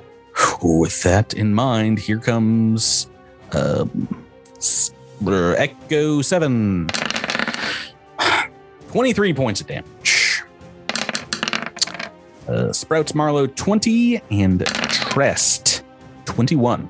with 0.63 1.03
that 1.03 1.35
in 1.35 1.53
mind, 1.53 1.99
here 1.99 2.19
comes 2.19 3.07
um, 3.51 4.25
Echo 5.27 6.21
7. 6.21 6.87
23 8.89 9.33
points 9.33 9.61
of 9.61 9.67
damage. 9.67 10.41
Uh, 12.47 12.73
Sprouts 12.73 13.13
Marlowe 13.13 13.45
20 13.45 14.21
and 14.31 14.65
Trest 14.65 15.83
21. 16.25 16.89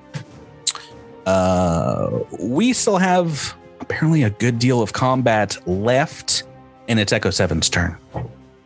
Uh, 1.27 2.23
we 2.39 2.71
still 2.71 2.97
have 2.97 3.53
apparently 3.81 4.23
a 4.23 4.29
good 4.29 4.59
deal 4.59 4.81
of 4.81 4.93
combat 4.93 5.57
left, 5.67 6.43
and 6.87 7.01
it's 7.01 7.11
Echo 7.11 7.29
7's 7.29 7.69
turn. 7.69 7.97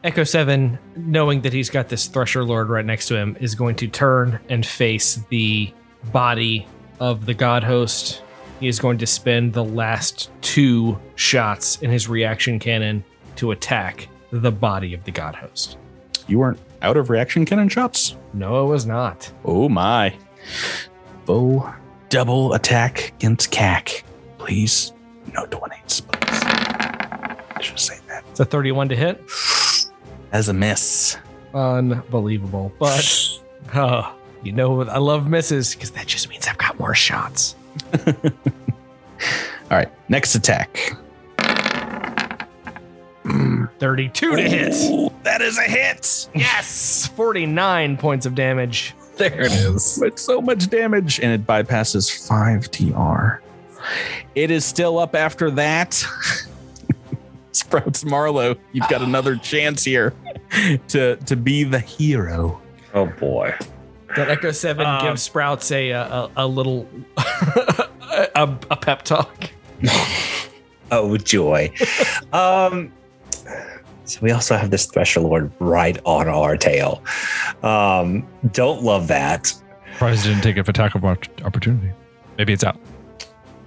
Echo 0.04 0.24
7, 0.24 0.78
knowing 0.96 1.42
that 1.42 1.54
he's 1.54 1.72
got 1.72 1.90
this 1.90 2.06
Thresher 2.06 2.44
Lord 2.44 2.70
right 2.70 2.86
next 2.86 3.08
to 3.08 3.16
him, 3.16 3.36
is 3.40 3.56
going 3.56 3.76
to 3.78 3.88
turn 3.88 4.40
and 4.48 4.64
face 4.64 5.20
the 5.30 5.74
body 6.12 6.68
of 7.00 7.26
the 7.26 7.34
God 7.34 7.64
host. 7.64 8.22
He 8.60 8.68
is 8.68 8.80
going 8.80 9.00
to 9.00 9.08
spend 9.08 9.54
the 9.54 9.64
last 9.64 10.30
two 10.42 11.00
shots 11.16 11.82
in 11.82 11.90
his 11.90 12.08
reaction 12.08 12.60
cannon 12.60 13.04
to 13.38 13.52
attack 13.52 14.08
the 14.30 14.52
body 14.52 14.94
of 14.94 15.04
the 15.04 15.12
God 15.12 15.34
host. 15.34 15.78
You 16.28 16.38
weren't 16.38 16.60
out 16.84 16.96
of 16.96 17.10
reaction 17.10 17.44
cannon 17.44 17.70
shots? 17.70 18.16
No, 18.36 18.66
it 18.66 18.70
was 18.70 18.86
not. 18.86 19.32
Oh 19.46 19.68
my. 19.68 20.16
Full 21.26 21.68
double 22.12 22.54
attack 22.54 23.14
against 23.18 23.52
KAC. 23.52 24.04
Please, 24.38 24.94
no 25.34 25.46
20s, 25.46 26.02
please. 26.06 26.42
I 26.44 27.62
should 27.62 27.80
say 27.80 27.98
that. 28.08 28.24
It's 28.30 28.40
a 28.40 28.46
31 28.46 28.90
to 28.90 28.96
hit. 28.96 29.24
As 30.32 30.50
a 30.50 30.54
miss. 30.54 31.18
Unbelievable. 31.56 32.72
But, 32.78 33.40
oh, 33.74 34.14
you 34.44 34.52
know? 34.52 34.84
I 34.84 35.00
love 35.00 35.28
misses 35.28 35.74
because 35.74 35.92
that 35.92 36.06
just 36.06 36.30
means 36.30 36.48
I've 36.48 36.58
got 36.58 36.78
more 36.78 36.94
shots. 36.94 37.56
All 38.08 38.12
right, 39.72 39.90
next 40.10 40.36
attack. 40.36 40.98
32 43.80 44.36
to 44.36 44.42
hit. 44.42 44.74
Ooh, 44.92 45.10
that 45.24 45.42
is 45.42 45.58
a 45.58 45.64
hit. 45.64 46.30
Yes, 46.36 47.08
49 47.16 47.98
points 47.98 48.26
of 48.26 48.36
damage. 48.36 48.94
There 49.22 49.42
it 49.42 49.52
is. 49.52 50.02
It's 50.02 50.22
so 50.22 50.42
much 50.42 50.68
damage, 50.70 51.20
and 51.20 51.32
it 51.32 51.46
bypasses 51.46 52.28
5 52.28 52.72
DR. 52.72 53.40
It 54.34 54.50
is 54.50 54.66
still 54.66 54.98
up 54.98 55.14
after 55.16 55.52
that. 55.52 55.94
Sprouts 57.52 58.04
Marlowe, 58.04 58.56
you've 58.72 58.88
got 58.90 59.02
another 59.02 59.36
chance 59.44 59.84
here 59.84 60.14
to 60.88 61.18
to 61.18 61.36
be 61.36 61.64
the 61.64 61.80
hero. 61.80 62.60
Oh 62.94 63.06
boy. 63.06 63.54
That 64.16 64.30
Echo 64.30 64.52
7 64.52 64.86
Um, 64.86 65.06
gives 65.06 65.22
Sprouts 65.22 65.72
a, 65.72 65.92
a, 65.92 66.30
a 66.38 66.48
little 66.48 66.88
a, 67.18 68.28
a 68.36 68.76
pep 68.78 69.04
talk. 69.04 69.50
Oh 70.94 71.16
joy. 71.16 71.72
um 72.34 72.92
so 74.12 74.20
we 74.22 74.32
also 74.32 74.56
have 74.58 74.72
this 74.72 74.86
Thresher 74.86 75.22
Lord 75.22 75.52
right 75.60 75.98
on 76.06 76.28
our 76.28 76.58
tail. 76.58 77.04
Um, 77.64 78.28
don't 78.52 78.84
love 78.84 79.08
that. 79.08 79.54
Surprised 79.94 80.24
didn't 80.26 80.42
take 80.42 80.58
an 80.58 80.66
attack 80.68 80.96
of 80.96 81.04
opportunity. 81.06 81.92
Maybe 82.38 82.54
it's 82.54 82.64
out. 82.64 82.78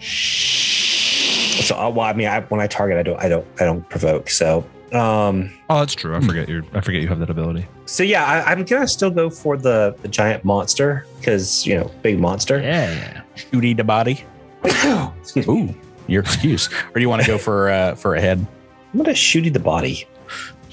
So 0.01 1.77
uh, 1.77 1.89
well, 1.91 2.01
I 2.07 2.13
mean, 2.13 2.29
I, 2.29 2.41
when 2.43 2.61
I 2.61 2.67
target, 2.67 2.99
I 2.99 3.03
don't, 3.03 3.19
I 3.21 3.29
don't, 3.29 3.47
I 3.61 3.65
don't 3.65 3.89
provoke. 3.89 4.29
So, 4.29 4.67
um, 4.93 5.51
Oh, 5.71 5.79
that's 5.81 5.95
true. 5.95 6.15
I 6.15 6.21
forget 6.21 6.49
you. 6.49 6.63
I 6.75 6.81
forget 6.81 7.01
you 7.01 7.09
have 7.09 7.21
that 7.21 7.31
ability. 7.31 7.67
so 7.87 8.03
yeah, 8.03 8.25
I, 8.25 8.53
I'm 8.53 8.65
gonna 8.65 8.87
still 8.89 9.11
go 9.11 9.31
for 9.31 9.57
the 9.57 9.97
the 10.03 10.09
giant 10.09 10.45
monster 10.45 11.07
because 11.19 11.67
you 11.67 11.77
know, 11.77 11.91
big 12.03 12.19
monster. 12.21 12.61
Yeah. 12.61 13.23
Shooty 13.37 13.77
the 13.77 13.85
body. 13.85 14.25
Excuse 14.65 15.47
me. 15.49 15.55
Ooh, 15.55 15.75
your 16.07 16.23
excuse. 16.23 16.69
Or 16.73 16.95
do 16.95 17.01
you 17.01 17.09
want 17.09 17.23
to 17.23 17.29
go 17.29 17.39
for 17.39 17.71
uh, 17.71 17.95
for 17.95 18.15
a 18.15 18.21
head? 18.21 18.45
I'm 18.93 18.99
gonna 18.99 19.11
shooty 19.13 19.53
the 19.53 19.61
body. 19.61 20.07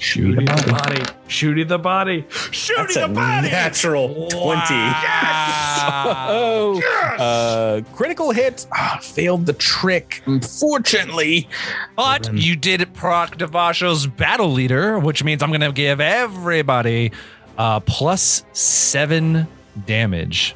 Shooty 0.02 0.34
Shooty 0.44 0.64
the 0.66 0.72
body. 0.72 1.00
Shooty 1.28 1.68
the 1.68 1.78
body. 1.78 2.22
Shooty 2.22 2.76
That's 2.76 2.94
the 2.94 3.04
a 3.04 3.08
body. 3.08 3.48
natural 3.50 4.28
twenty. 4.28 4.74
Yes. 4.74 5.78
Oh, 5.84 6.80
uh, 7.18 7.80
critical 7.94 8.30
hit. 8.30 8.66
Ah, 8.72 8.98
failed 9.02 9.46
the 9.46 9.52
trick. 9.52 10.22
Unfortunately, 10.26 11.48
But 11.96 12.24
Then- 12.24 12.36
you 12.38 12.54
did 12.56 12.92
proc 12.94 13.36
Devasho's 13.38 14.06
battle 14.06 14.50
leader, 14.52 14.98
which 14.98 15.24
means 15.24 15.42
I'm 15.42 15.50
going 15.50 15.60
to 15.62 15.72
give 15.72 16.00
everybody 16.00 17.10
uh, 17.58 17.80
plus 17.80 18.44
seven 18.52 19.46
damage. 19.86 20.54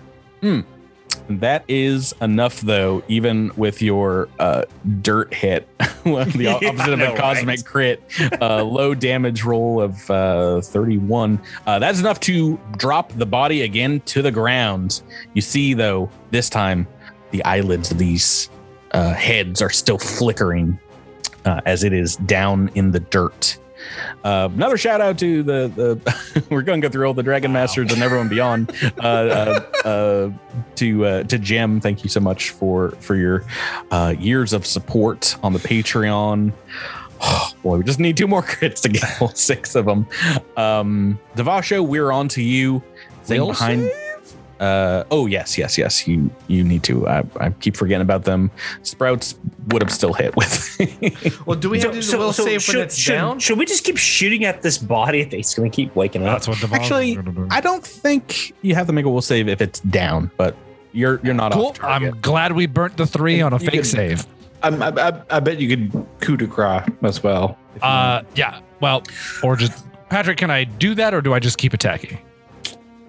That 1.28 1.64
is 1.68 2.14
enough, 2.20 2.60
though. 2.60 3.02
Even 3.08 3.50
with 3.56 3.82
your 3.82 4.28
uh, 4.38 4.62
dirt 5.02 5.32
hit, 5.34 5.68
the 6.04 6.32
Yeah, 6.38 6.54
opposite 6.54 6.92
of 6.94 7.00
I 7.00 7.04
a 7.04 7.16
cosmic 7.16 7.58
right? 7.58 7.64
crit, 7.64 8.02
uh, 8.40 8.62
low 8.62 8.94
damage 8.94 9.44
roll 9.44 9.80
of 9.80 10.10
uh, 10.10 10.60
31. 10.60 11.40
Uh, 11.66 11.78
that's 11.78 12.00
enough 12.00 12.20
to 12.20 12.58
drop 12.76 13.12
the 13.12 13.26
body 13.26 13.62
again 13.62 14.00
to 14.06 14.22
the 14.22 14.30
ground. 14.30 15.02
You 15.34 15.42
see, 15.42 15.74
though, 15.74 16.10
this 16.30 16.48
time 16.48 16.86
the 17.30 17.44
eyelids 17.44 17.90
of 17.90 17.98
these 17.98 18.50
uh, 18.92 19.12
heads 19.14 19.60
are 19.60 19.70
still 19.70 19.98
flickering 19.98 20.78
uh, 21.44 21.60
as 21.66 21.84
it 21.84 21.92
is 21.92 22.16
down 22.16 22.70
in 22.74 22.92
the 22.92 23.00
dirt. 23.00 23.58
Uh, 24.24 24.48
another 24.52 24.76
shout 24.76 25.00
out 25.00 25.18
to 25.18 25.42
the 25.42 25.68
the 25.68 26.44
we're 26.50 26.62
going 26.62 26.80
to 26.80 26.88
go 26.88 26.90
through 26.92 27.06
all 27.06 27.14
the 27.14 27.22
Dragon 27.22 27.52
Masters 27.52 27.92
and 27.92 28.02
everyone 28.02 28.28
beyond. 28.28 28.72
Uh, 28.96 29.60
uh, 29.84 29.86
uh, 29.86 30.30
to 30.74 31.04
uh, 31.04 31.22
to 31.24 31.38
Jim, 31.38 31.80
thank 31.80 32.02
you 32.02 32.08
so 32.08 32.18
much 32.18 32.50
for 32.50 32.92
for 32.92 33.14
your 33.14 33.44
uh, 33.90 34.14
years 34.18 34.52
of 34.52 34.64
support 34.64 35.36
on 35.42 35.52
the 35.52 35.58
Patreon. 35.58 36.52
Oh, 37.20 37.50
boy, 37.62 37.78
we 37.78 37.84
just 37.84 38.00
need 38.00 38.16
two 38.16 38.26
more 38.26 38.42
crits 38.42 38.80
to 38.82 38.88
get 38.88 39.20
all 39.20 39.28
six 39.28 39.74
of 39.74 39.84
them. 39.84 40.06
Um, 40.56 41.18
Devasho, 41.36 41.86
we're 41.86 42.10
on 42.10 42.28
to 42.28 42.42
you. 42.42 42.82
Will 43.28 43.48
behind. 43.48 43.90
Uh, 44.60 45.04
oh 45.10 45.26
yes, 45.26 45.58
yes, 45.58 45.76
yes. 45.76 46.08
You 46.08 46.30
you 46.48 46.64
need 46.64 46.82
to. 46.84 47.06
I, 47.08 47.22
I 47.40 47.50
keep 47.50 47.76
forgetting 47.76 48.02
about 48.02 48.24
them. 48.24 48.50
Sprouts 48.82 49.34
would 49.68 49.82
have 49.82 49.92
still 49.92 50.12
hit 50.14 50.34
with. 50.36 50.62
Well, 51.46 51.58
do 51.58 51.70
we 51.70 51.80
have 51.80 51.92
to 51.92 52.00
do 52.00 52.06
the 52.06 52.18
will 52.18 52.32
save 52.32 52.66
when 52.68 52.78
it's 52.78 52.96
should, 52.96 53.12
down? 53.12 53.38
should 53.38 53.58
we 53.58 53.66
just 53.66 53.84
keep 53.84 53.96
shooting 53.96 54.44
at 54.44 54.62
this 54.62 54.78
body 54.78 55.20
if 55.20 55.32
it's 55.32 55.54
gonna 55.54 55.70
keep 55.70 55.94
waking 55.94 56.22
up? 56.26 56.34
That's 56.34 56.48
what 56.48 56.58
Devasho's 56.58 56.72
Actually, 56.80 57.14
do. 57.16 57.48
I 57.50 57.60
don't 57.60 57.84
think 57.84 58.52
you 58.62 58.74
have 58.74 58.86
to 58.86 58.92
make 58.92 59.04
a 59.04 59.10
will 59.10 59.22
save 59.22 59.48
if 59.48 59.60
it's 59.60 59.80
down, 59.80 60.30
but 60.36 60.56
you're 60.92 61.20
you're 61.22 61.34
not 61.34 61.52
Cool. 61.52 61.66
off 61.66 61.74
target. 61.74 62.14
I'm 62.14 62.20
glad 62.20 62.52
we 62.52 62.66
burnt 62.66 62.96
the 62.96 63.06
three 63.06 63.40
on 63.40 63.52
a 63.52 63.56
You 63.58 63.66
fake 63.66 63.72
can- 63.74 63.84
save. 63.84 64.26
I'm, 64.62 64.82
I, 64.82 64.88
I, 64.88 65.22
I 65.30 65.40
bet 65.40 65.60
you 65.60 65.68
could 65.68 66.06
coup 66.20 66.36
de 66.36 66.46
grace 66.46 66.82
as 67.02 67.22
well. 67.22 67.58
Uh, 67.82 68.22
yeah. 68.34 68.60
Well, 68.80 69.02
or 69.42 69.54
just 69.56 69.84
Patrick, 70.08 70.38
can 70.38 70.50
I 70.50 70.64
do 70.64 70.94
that, 70.94 71.12
or 71.14 71.20
do 71.20 71.34
I 71.34 71.38
just 71.38 71.58
keep 71.58 71.72
attacking? 71.74 72.18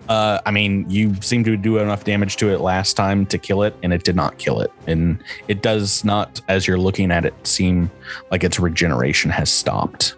Uh, 0.10 0.40
I 0.46 0.52
mean, 0.52 0.90
you 0.90 1.16
seem 1.22 1.44
to 1.44 1.58
do 1.58 1.78
enough 1.80 2.04
damage 2.04 2.38
to 2.38 2.54
it 2.54 2.62
last 2.62 2.94
time 2.94 3.26
to 3.28 3.38
kill 3.38 3.64
it, 3.64 3.76
and 3.84 3.94
it 3.94 4.04
did 4.04 4.16
not 4.16 4.38
kill 4.38 4.62
it. 4.62 4.72
And 4.88 5.22
it 5.48 5.62
does 5.62 6.04
not, 6.04 6.40
as 6.48 6.68
you're 6.68 6.78
looking 6.78 7.12
at 7.12 7.26
it, 7.26 7.34
seem 7.46 7.92
like 8.32 8.44
its 8.44 8.60
regeneration 8.60 9.32
has 9.32 9.52
stopped. 9.52 10.16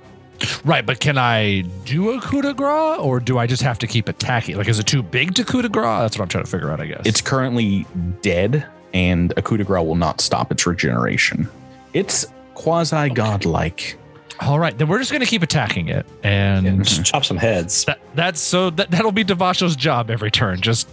Right, 0.63 0.85
but 0.85 0.99
can 0.99 1.17
I 1.17 1.61
do 1.83 2.11
a 2.11 2.21
coup 2.21 2.41
de 2.41 2.53
grace, 2.53 2.99
or 2.99 3.19
do 3.19 3.37
I 3.37 3.47
just 3.47 3.61
have 3.61 3.77
to 3.79 3.87
keep 3.87 4.07
attacking? 4.07 4.57
Like, 4.57 4.69
is 4.69 4.79
it 4.79 4.85
too 4.85 5.03
big 5.03 5.35
to 5.35 5.43
coup 5.43 5.61
de 5.61 5.69
grace? 5.69 6.01
That's 6.01 6.17
what 6.17 6.23
I'm 6.23 6.29
trying 6.29 6.45
to 6.45 6.49
figure 6.49 6.71
out. 6.71 6.79
I 6.79 6.85
guess 6.85 7.01
It's 7.05 7.19
currently 7.19 7.85
dead, 8.21 8.65
and 8.93 9.33
a 9.35 9.41
coup 9.41 9.57
de 9.57 9.63
grace 9.63 9.83
will 9.83 9.95
not 9.95 10.21
stop 10.21 10.51
its 10.51 10.65
regeneration. 10.65 11.49
It's 11.93 12.25
quasi 12.53 13.09
godlike. 13.09 13.97
All 14.41 14.59
right. 14.59 14.77
Then 14.77 14.87
we're 14.87 14.99
just 14.99 15.11
going 15.11 15.21
to 15.21 15.27
keep 15.27 15.43
attacking 15.43 15.89
it, 15.89 16.05
and 16.23 16.83
Just 16.85 17.05
chop 17.05 17.25
some 17.25 17.37
heads. 17.37 17.85
that, 17.85 17.99
that's 18.15 18.39
so 18.39 18.69
that 18.71 18.89
that'll 18.91 19.11
be 19.11 19.23
Devasho's 19.25 19.75
job 19.75 20.09
every 20.09 20.31
turn. 20.31 20.61
Just 20.61 20.87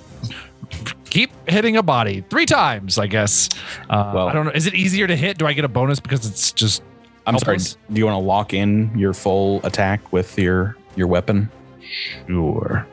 keep 1.10 1.30
hitting 1.48 1.76
a 1.76 1.82
body 1.82 2.24
three 2.28 2.46
times, 2.46 2.98
I 2.98 3.06
guess. 3.06 3.48
Uh, 3.88 4.12
Well- 4.14 4.28
I 4.28 4.32
don't 4.32 4.46
know. 4.46 4.52
Is 4.52 4.66
it 4.66 4.74
easier 4.74 5.06
to 5.06 5.16
hit? 5.16 5.38
Do 5.38 5.46
I 5.46 5.52
get 5.52 5.64
a 5.64 5.68
bonus 5.68 6.00
because 6.00 6.26
it's 6.26 6.52
just 6.52 6.82
I'm 7.26 7.34
Helpless? 7.34 7.70
sorry. 7.70 7.82
Do 7.92 7.98
you 7.98 8.06
want 8.06 8.14
to 8.22 8.26
lock 8.26 8.54
in 8.54 8.96
your 8.98 9.12
full 9.14 9.60
attack 9.64 10.12
with 10.12 10.38
your 10.38 10.76
your 10.96 11.06
weapon? 11.06 11.50
sure? 12.26 12.86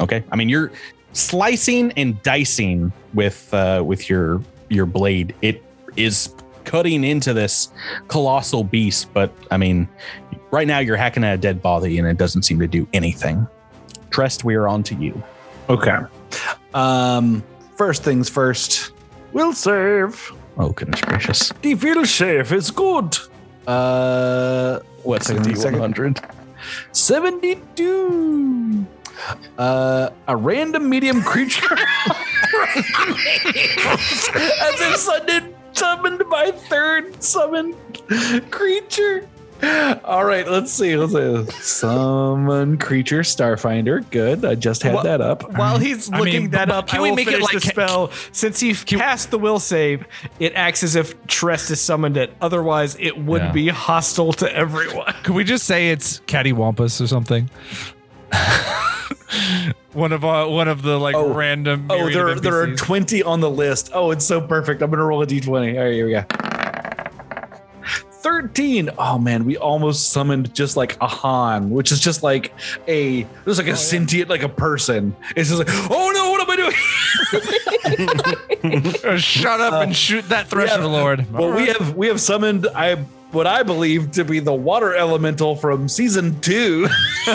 Okay. 0.00 0.22
I 0.32 0.36
mean, 0.36 0.48
you're 0.48 0.70
slicing 1.12 1.92
and 1.92 2.22
dicing 2.22 2.92
with 3.14 3.52
uh, 3.52 3.82
with 3.84 4.08
your 4.08 4.40
your 4.70 4.86
blade. 4.86 5.34
It 5.42 5.62
is 5.96 6.28
cutting 6.68 7.02
into 7.02 7.32
this 7.32 7.72
colossal 8.08 8.62
beast, 8.62 9.12
but 9.14 9.32
I 9.50 9.56
mean, 9.56 9.88
right 10.50 10.66
now 10.66 10.80
you're 10.80 10.96
hacking 10.96 11.24
at 11.24 11.34
a 11.34 11.38
dead 11.38 11.62
body, 11.62 11.98
and 11.98 12.06
it 12.06 12.18
doesn't 12.18 12.42
seem 12.42 12.58
to 12.60 12.66
do 12.66 12.86
anything. 12.92 13.46
Trest, 14.10 14.44
we 14.44 14.54
are 14.54 14.68
on 14.68 14.82
to 14.82 14.94
you. 14.94 15.20
Okay. 15.70 15.96
Um, 16.74 17.42
first 17.76 18.04
things 18.04 18.28
first. 18.28 18.92
We'll 19.32 19.54
save. 19.54 20.30
Oh 20.58 20.70
goodness 20.70 21.00
gracious! 21.00 21.52
The 21.62 21.74
will 21.74 22.04
save 22.04 22.52
is 22.52 22.70
good. 22.70 23.16
Uh, 23.66 24.80
What's. 25.04 25.30
D100? 25.30 26.34
72. 26.92 28.86
Uh, 29.56 30.10
a 30.26 30.36
random 30.36 30.88
medium 30.88 31.22
creature 31.22 31.76
has 34.56 34.78
been 34.78 34.96
summoned, 34.96 35.54
summoned 35.78 36.22
by 36.30 36.50
third 36.50 37.22
summoned 37.22 37.74
creature. 38.50 39.28
All 40.04 40.24
right, 40.24 40.46
let's 40.48 40.70
see. 40.70 40.96
Let's 40.96 41.12
see. 41.12 41.60
Summon 41.60 42.78
creature, 42.78 43.20
Starfinder. 43.22 44.08
Good. 44.12 44.44
I 44.44 44.54
just 44.54 44.84
had 44.84 44.94
Wha- 44.94 45.02
that 45.02 45.20
up. 45.20 45.52
While 45.56 45.78
mm. 45.78 45.82
he's 45.82 46.08
I 46.12 46.18
looking 46.18 46.42
mean, 46.42 46.50
that 46.52 46.70
up, 46.70 46.86
can 46.86 47.00
I 47.00 47.02
we 47.02 47.12
make 47.12 47.26
it 47.26 47.40
like- 47.40 47.54
the 47.54 47.60
spell. 47.60 48.12
Since 48.30 48.60
he 48.60 48.72
passed 48.72 49.32
the 49.32 49.38
will 49.38 49.58
save, 49.58 50.06
it 50.38 50.52
acts 50.54 50.84
as 50.84 50.94
if 50.94 51.26
Trest 51.26 51.70
has 51.70 51.80
summoned 51.80 52.16
it. 52.16 52.32
Otherwise, 52.40 52.96
it 53.00 53.18
would 53.18 53.42
Yeah. 53.42 53.52
be 53.52 53.68
hostile 53.68 54.32
to 54.34 54.54
everyone. 54.54 55.12
Could 55.24 55.34
we 55.34 55.42
just 55.42 55.64
say 55.64 55.90
it's 55.90 56.20
Cattywampus 56.20 57.00
or 57.00 57.08
something? 57.08 57.50
one 59.92 60.12
of 60.12 60.24
uh, 60.24 60.46
one 60.46 60.66
of 60.68 60.82
the 60.82 60.98
like 60.98 61.14
Oh. 61.14 61.32
random. 61.32 61.86
Oh, 61.90 62.10
there, 62.10 62.34
there 62.34 62.60
are 62.62 62.74
20 62.74 63.22
on 63.22 63.40
the 63.40 63.50
list. 63.50 63.90
Oh, 63.94 64.10
it's 64.10 64.24
so 64.24 64.40
perfect. 64.40 64.82
I'm 64.82 64.90
going 64.90 64.98
to 64.98 65.04
roll 65.04 65.22
a 65.22 65.26
d20. 65.26 65.76
All 65.76 65.84
right, 65.84 65.92
here 65.92 66.06
we 66.06 66.12
go. 66.12 66.24
13. 68.20 68.90
Oh, 68.98 69.16
man, 69.18 69.44
we 69.44 69.56
almost 69.56 70.10
summoned 70.10 70.52
just 70.54 70.76
like 70.76 70.96
a 71.00 71.06
Han, 71.06 71.70
which 71.70 71.92
is 71.92 72.00
just 72.00 72.22
like 72.22 72.52
a, 72.88 73.22
there's 73.44 73.58
like 73.58 73.68
a 73.68 73.76
sentient, 73.76 74.28
like 74.28 74.42
a 74.42 74.48
person. 74.48 75.14
It's 75.36 75.48
just 75.50 75.58
like, 75.60 75.68
oh 75.90 76.10
no, 76.12 76.30
what 76.30 76.42
am 76.42 76.50
I 76.50 76.56
doing? 76.56 76.74
Uh, 79.04 79.16
Shut 79.16 79.60
up 79.60 79.82
and 79.82 79.94
shoot 79.96 80.28
that 80.28 80.48
Thresher 80.48 80.80
yeah. 80.80 80.86
Lord. 80.86 81.32
Well, 81.32 81.54
we 81.54 81.66
have, 81.68 81.94
we 81.96 82.08
have 82.08 82.20
summoned, 82.20 82.66
I, 82.74 82.96
what 83.32 83.46
I 83.46 83.62
believe 83.62 84.10
to 84.12 84.24
be 84.24 84.38
the 84.40 84.54
water 84.54 84.94
elemental 84.94 85.56
from 85.56 85.88
season 85.88 86.40
two. 86.40 86.86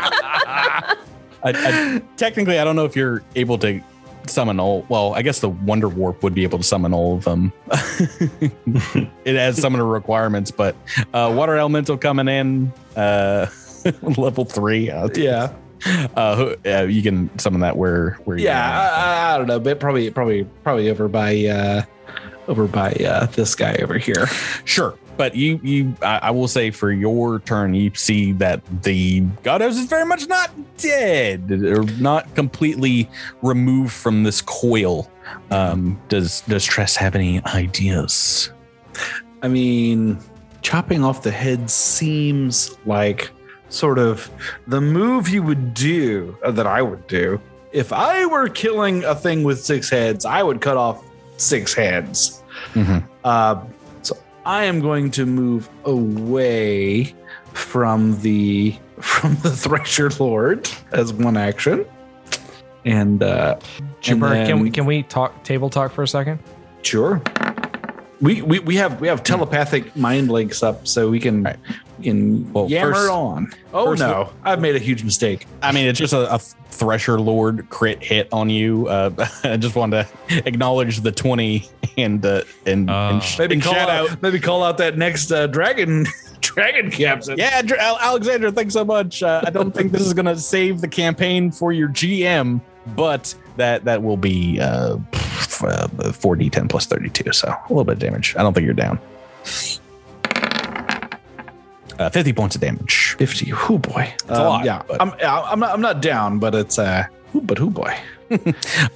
I, 0.00 0.96
I, 1.44 2.02
technically, 2.16 2.58
I 2.58 2.64
don't 2.64 2.76
know 2.76 2.84
if 2.84 2.94
you're 2.94 3.22
able 3.34 3.58
to 3.58 3.80
summon 4.26 4.60
all. 4.60 4.86
Well, 4.88 5.14
I 5.14 5.22
guess 5.22 5.40
the 5.40 5.48
Wonder 5.48 5.88
Warp 5.88 6.22
would 6.22 6.34
be 6.34 6.44
able 6.44 6.58
to 6.58 6.64
summon 6.64 6.94
all 6.94 7.16
of 7.16 7.24
them. 7.24 7.52
it 9.24 9.34
has 9.36 9.56
summoner 9.60 9.84
requirements, 9.84 10.50
but 10.52 10.76
uh, 11.12 11.32
Water 11.36 11.56
Elemental 11.56 11.96
coming 11.98 12.28
in 12.28 12.72
uh, 12.96 13.46
level 14.16 14.44
three. 14.44 14.88
Uh, 14.90 15.08
yeah. 15.14 15.52
uh, 16.14 16.36
who- 16.36 16.56
uh, 16.70 16.82
you 16.82 17.02
can 17.02 17.36
summon 17.40 17.60
that 17.62 17.76
where 17.76 18.12
where 18.24 18.36
you 18.36 18.44
Yeah. 18.44 18.70
I, 18.70 19.30
I- 19.32 19.34
I 19.34 19.38
don't 19.38 19.46
know, 19.48 19.58
but 19.58 19.80
probably, 19.80 20.10
probably, 20.10 20.44
probably 20.62 20.90
over 20.90 21.08
by, 21.08 21.46
uh, 21.46 21.82
over 22.48 22.66
by 22.66 22.92
uh, 22.92 23.26
this 23.26 23.54
guy 23.54 23.76
over 23.76 23.98
here. 23.98 24.26
Sure. 24.64 24.98
But 25.16 25.36
you, 25.36 25.60
you, 25.62 25.94
I, 26.02 26.18
I 26.22 26.30
will 26.30 26.48
say 26.48 26.70
for 26.70 26.90
your 26.90 27.40
turn, 27.40 27.74
you 27.74 27.92
see 27.94 28.32
that 28.32 28.62
the 28.82 29.20
goddess 29.42 29.76
is 29.76 29.86
very 29.86 30.06
much 30.06 30.26
not 30.26 30.50
dead 30.78 31.50
or 31.50 31.84
not 32.00 32.34
completely 32.34 33.08
removed 33.42 33.92
from 33.92 34.22
this 34.22 34.40
coil. 34.40 35.10
Um, 35.50 36.00
does 36.08 36.40
does 36.42 36.64
Trest 36.64 36.96
have 36.96 37.14
any 37.14 37.44
ideas? 37.46 38.50
I 39.42 39.48
mean, 39.48 40.18
chopping 40.62 41.04
off 41.04 41.22
the 41.22 41.30
head 41.30 41.70
seems 41.70 42.76
like 42.86 43.30
sort 43.68 43.98
of 43.98 44.30
the 44.66 44.80
move 44.80 45.28
you 45.28 45.42
would 45.42 45.74
do 45.74 46.36
uh, 46.42 46.50
that 46.52 46.66
I 46.66 46.82
would 46.82 47.06
do. 47.06 47.40
If 47.72 47.92
I 47.92 48.26
were 48.26 48.48
killing 48.48 49.04
a 49.04 49.14
thing 49.14 49.44
with 49.44 49.62
six 49.62 49.88
heads, 49.88 50.24
I 50.24 50.42
would 50.42 50.60
cut 50.60 50.76
off 50.76 51.04
six 51.42 51.74
heads. 51.74 52.42
Mhm. 52.74 53.02
Uh, 53.24 53.62
so 54.02 54.16
I 54.46 54.64
am 54.64 54.80
going 54.80 55.10
to 55.12 55.26
move 55.26 55.68
away 55.84 57.14
from 57.52 58.20
the 58.20 58.74
from 59.00 59.34
the 59.36 59.50
Thresher 59.50 60.10
Lord 60.18 60.68
as 60.92 61.12
one 61.12 61.36
action. 61.36 61.84
And 62.84 63.22
uh 63.22 63.58
Jabber, 64.00 64.26
and 64.26 64.48
can 64.48 64.60
we 64.60 64.70
can 64.70 64.86
we 64.86 65.02
talk 65.04 65.44
table 65.44 65.70
talk 65.70 65.92
for 65.92 66.02
a 66.02 66.08
second? 66.08 66.38
Sure. 66.82 67.20
We, 68.20 68.42
we 68.42 68.60
we 68.60 68.76
have 68.76 69.00
we 69.00 69.08
have 69.08 69.22
telepathic 69.24 69.96
mind 69.96 70.30
links 70.30 70.62
up, 70.62 70.86
so 70.86 71.10
we 71.10 71.18
can 71.18 71.42
Right. 71.42 71.56
We 71.98 72.04
can 72.04 72.52
Well, 72.52 72.68
yammer 72.68 72.94
first- 72.94 73.10
on. 73.10 73.52
Oh 73.72 73.86
first 73.86 74.00
no, 74.00 74.30
I've 74.44 74.60
made 74.60 74.76
a 74.76 74.80
huge 74.80 75.04
mistake. 75.04 75.46
I 75.62 75.72
mean, 75.72 75.86
it's 75.86 75.98
just 75.98 76.12
a, 76.12 76.34
a 76.34 76.38
Thresher 76.38 77.20
Lord 77.20 77.68
crit 77.70 78.02
hit 78.02 78.28
on 78.32 78.48
you. 78.50 78.88
Uh, 78.88 79.10
I 79.44 79.56
just 79.56 79.76
wanted 79.76 80.06
to 80.28 80.48
acknowledge 80.48 81.00
the 81.00 81.12
twenty 81.12 81.68
and 81.96 82.24
uh, 82.24 82.42
and, 82.66 82.88
Oh. 82.90 82.92
and, 82.94 83.22
sh- 83.22 83.38
Maybe 83.38 83.54
and 83.54 83.62
call 83.62 83.74
shout 83.74 83.90
out, 83.90 84.10
out. 84.10 84.22
maybe 84.22 84.40
call 84.40 84.64
out 84.64 84.78
that 84.78 84.96
next 84.98 85.30
uh, 85.30 85.46
dragon 85.46 86.06
dragon 86.40 86.90
captain. 86.90 87.36
Yeah, 87.38 87.62
Dr- 87.62 87.78
Alexander, 87.80 88.50
thanks 88.50 88.72
so 88.74 88.84
much. 88.84 89.22
Uh, 89.22 89.42
I 89.46 89.50
don't 89.50 89.72
think 89.74 89.92
this 89.92 90.02
is 90.02 90.14
going 90.14 90.26
to 90.26 90.36
save 90.38 90.80
the 90.80 90.88
campaign 90.88 91.50
for 91.52 91.72
your 91.72 91.88
GM, 91.90 92.60
but 92.96 93.34
that 93.58 93.84
that 93.84 94.02
will 94.02 94.16
be 94.16 94.58
uh, 94.60 94.94
uh, 94.96 94.98
4d10 95.88 96.68
plus 96.70 96.86
32, 96.86 97.32
so 97.32 97.48
a 97.48 97.60
little 97.68 97.84
bit 97.84 97.92
of 97.92 97.98
damage. 97.98 98.34
I 98.36 98.42
don't 98.42 98.54
think 98.54 98.64
you're 98.64 98.74
down. 98.74 98.98
Uh, 102.02 102.10
50 102.10 102.32
points 102.32 102.54
of 102.56 102.60
damage. 102.60 103.14
fifty. 103.18 103.50
Who 103.50 103.78
boy, 103.78 104.12
it's 104.12 104.24
a 104.30 104.42
lot, 104.42 104.64
Yeah, 104.64 104.82
but- 104.86 105.00
I'm 105.00 105.12
I'm 105.22 105.60
not 105.60 105.72
I'm 105.74 105.80
not 105.80 106.02
down, 106.02 106.38
but 106.38 106.54
it's 106.54 106.78
uh, 106.78 107.04
who 107.32 107.40
but 107.40 107.58
who 107.58 107.70
boy. 107.70 107.94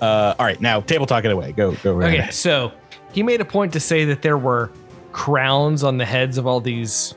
Uh, 0.01 0.35
all 0.39 0.47
right, 0.47 0.61
now 0.63 0.81
table 0.81 1.05
talk 1.07 1.25
it 1.25 1.31
away. 1.31 1.53
Go 1.53 1.73
go. 1.83 1.93
right 1.93 2.09
Okay, 2.09 2.19
ahead. 2.19 2.35
so 2.35 2.73
he 3.13 3.23
made 3.23 3.41
a 3.41 3.45
point 3.45 3.73
to 3.75 3.81
say 3.81 4.05
that 4.07 4.23
there 4.23 4.39
were 4.39 4.71
crowns 5.13 5.83
on 5.85 5.99
the 5.99 6.05
heads 6.07 6.39
of 6.39 6.47
all 6.47 6.61
these 6.61 7.15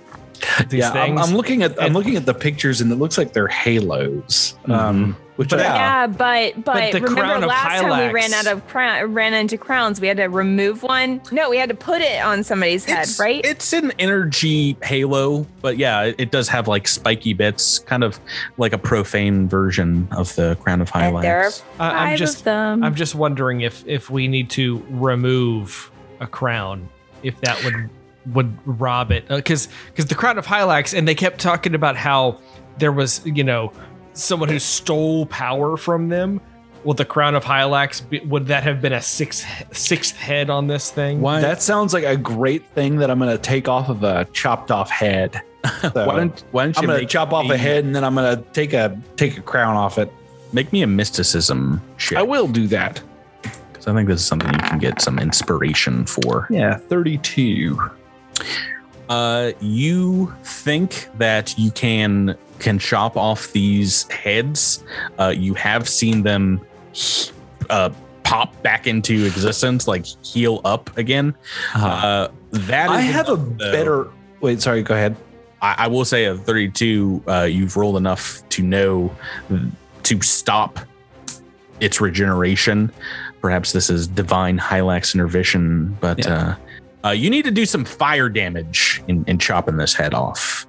these 0.67 0.79
yeah, 0.79 0.91
I'm, 0.91 1.15
things. 1.15 1.29
I'm 1.29 1.35
looking 1.35 1.63
at 1.63 1.81
I'm 1.81 1.93
looking 1.93 2.15
at 2.17 2.25
the 2.25 2.33
pictures, 2.33 2.81
and 2.81 2.91
it 2.91 2.95
looks 2.95 3.17
like 3.17 3.31
they're 3.33 3.47
halos. 3.47 4.57
Um, 4.65 5.15
which 5.39 5.51
But- 5.51 5.61
I, 5.61 5.63
Yeah, 5.63 6.07
but 6.07 6.65
but, 6.65 6.91
the 6.91 6.99
crown 6.99 7.15
remember 7.15 7.45
of 7.45 7.49
last 7.49 7.79
time 7.81 8.07
we 8.07 8.13
ran 8.13 8.33
out 8.33 8.45
of 8.45 8.67
crown, 8.67 9.13
ran 9.13 9.33
into 9.33 9.57
crowns. 9.57 10.01
We 10.01 10.07
had 10.09 10.17
to 10.17 10.25
remove 10.25 10.83
one. 10.83 11.21
No, 11.31 11.49
we 11.49 11.55
had 11.55 11.69
to 11.69 11.75
put 11.75 12.01
it 12.01 12.21
on 12.21 12.43
somebody's 12.43 12.83
head, 12.83 13.03
It's, 13.03 13.17
right? 13.17 13.39
It's 13.45 13.71
an 13.71 13.93
energy 13.99 14.75
halo, 14.83 15.47
but 15.61 15.77
yeah, 15.77 16.01
it, 16.01 16.15
it 16.17 16.31
does 16.31 16.49
have 16.49 16.67
like 16.67 16.89
spiky 16.89 17.31
bits, 17.31 17.79
kind 17.79 18.03
of 18.03 18.19
like 18.57 18.73
a 18.73 18.77
profane 18.77 19.47
version 19.47 20.09
of 20.11 20.35
the 20.35 20.57
Crown 20.57 20.81
of 20.81 20.91
And 20.93 21.23
there 21.23 21.37
are 21.39 21.41
Highlights. 21.43 21.63
I- 21.79 22.11
I'm 22.11 22.17
just 22.17 22.39
of 22.39 22.43
them. 22.43 22.83
I'm 22.83 22.95
just 22.95 23.15
wondering 23.15 23.61
if 23.61 23.87
if 23.87 24.09
we 24.09 24.27
need 24.27 24.49
to 24.49 24.83
remove 24.89 25.89
a 26.19 26.27
crown, 26.27 26.89
if 27.23 27.39
that 27.39 27.63
would 27.63 27.89
would 28.33 28.57
rob 28.65 29.13
it, 29.13 29.23
uh, 29.29 29.37
because 29.37 29.69
because 29.87 30.07
the 30.07 30.15
crown 30.15 30.37
of 30.37 30.45
Hylax, 30.45 30.93
and 30.93 31.07
they 31.07 31.15
kept 31.15 31.39
talking 31.39 31.75
about 31.75 31.95
how 31.95 32.41
there 32.77 32.91
was 32.91 33.21
you 33.25 33.45
know 33.45 33.71
someone 34.13 34.49
who 34.49 34.59
stole 34.59 35.25
power 35.27 35.77
from 35.77 36.09
them. 36.09 36.41
Well, 36.83 36.93
the 36.93 37.03
crown 37.05 37.35
of 37.35 37.43
Hylax 37.43 38.07
be, 38.07 38.21
would 38.21 38.47
that 38.47 38.63
have 38.63 38.81
been 38.81 38.93
a 38.93 39.01
sixth 39.01 39.45
sixth 39.75 40.15
head 40.15 40.49
on 40.49 40.67
this 40.67 40.91
thing? 40.91 41.19
Why, 41.19 41.41
that 41.41 41.61
sounds 41.61 41.93
like 41.93 42.05
a 42.05 42.15
great 42.15 42.65
thing 42.69 42.97
that 42.97 43.11
I'm 43.11 43.19
going 43.19 43.35
to 43.35 43.41
take 43.41 43.67
off 43.67 43.89
of 43.89 44.03
a 44.03 44.25
chopped 44.33 44.71
off 44.71 44.89
head. 44.89 45.41
So, 45.81 45.89
why 45.93 46.15
don't, 46.15 46.43
why 46.51 46.63
don't 46.63 46.75
you 46.77 46.79
I'm 46.79 46.85
going 46.85 46.97
to 46.99 47.01
make 47.03 47.09
chop 47.09 47.33
off 47.33 47.49
a 47.49 47.57
head, 47.57 47.83
and 47.83 47.93
then 47.93 48.05
I'm 48.05 48.15
going 48.15 48.37
to 48.37 48.41
take 48.53 48.71
a 48.71 48.97
take 49.17 49.37
a 49.37 49.41
crown 49.41 49.75
off 49.75 49.97
it. 49.97 50.09
Make 50.53 50.71
me 50.71 50.83
a 50.83 50.87
mysticism 50.87 51.81
check. 51.97 52.17
I 52.17 52.21
will 52.21 52.47
do 52.47 52.65
that. 52.67 53.01
because 53.41 53.85
I 53.85 53.93
think 53.93 54.07
this 54.07 54.21
is 54.21 54.25
something 54.25 54.49
you 54.53 54.59
can 54.59 54.79
get 54.79 55.01
some 55.01 55.19
inspiration 55.19 56.05
for. 56.05 56.47
Yeah, 56.49 56.77
32. 56.77 57.77
Uh, 59.09 59.51
you 59.59 60.33
think 60.43 61.09
that 61.17 61.57
you 61.59 61.71
can 61.71 62.37
can 62.59 62.79
chop 62.79 63.17
off 63.17 63.51
these 63.51 64.09
heads? 64.11 64.83
Uh, 65.17 65.33
you 65.35 65.53
have 65.53 65.87
seen 65.87 66.23
them 66.23 66.61
uh, 67.69 67.89
pop 68.23 68.61
back 68.61 68.87
into 68.87 69.25
existence, 69.25 69.87
like 69.87 70.05
heal 70.23 70.61
up 70.65 70.95
again. 70.97 71.35
Uh, 71.73 72.27
that 72.51 72.91
is 72.91 72.97
I 72.97 73.01
have 73.01 73.29
a 73.29 73.33
enough, 73.33 73.57
though. 73.57 73.71
better. 73.71 74.07
Wait, 74.41 74.61
sorry. 74.61 74.83
Go 74.83 74.93
ahead. 74.93 75.15
I, 75.61 75.75
I 75.79 75.87
will 75.87 76.05
say 76.05 76.25
a 76.25 76.35
32. 76.35 77.23
Uh, 77.27 77.41
you've 77.43 77.75
rolled 77.75 77.97
enough 77.97 78.47
to 78.49 78.63
know 78.63 79.13
to 80.03 80.21
stop 80.21 80.79
its 81.79 82.01
regeneration. 82.01 82.91
Perhaps 83.41 83.71
this 83.71 83.89
is 83.89 84.07
divine 84.07 84.57
Hylax 84.57 85.13
intervention, 85.13 85.97
but 86.01 86.25
uh, 86.27 86.55
uh, 87.05 87.09
you 87.09 87.29
need 87.29 87.45
to 87.45 87.51
do 87.51 87.65
some 87.65 87.85
fire 87.85 88.29
damage 88.29 89.01
in, 89.07 89.23
in 89.25 89.37
chopping 89.39 89.77
this 89.77 89.93
head 89.93 90.13
off. 90.13 90.67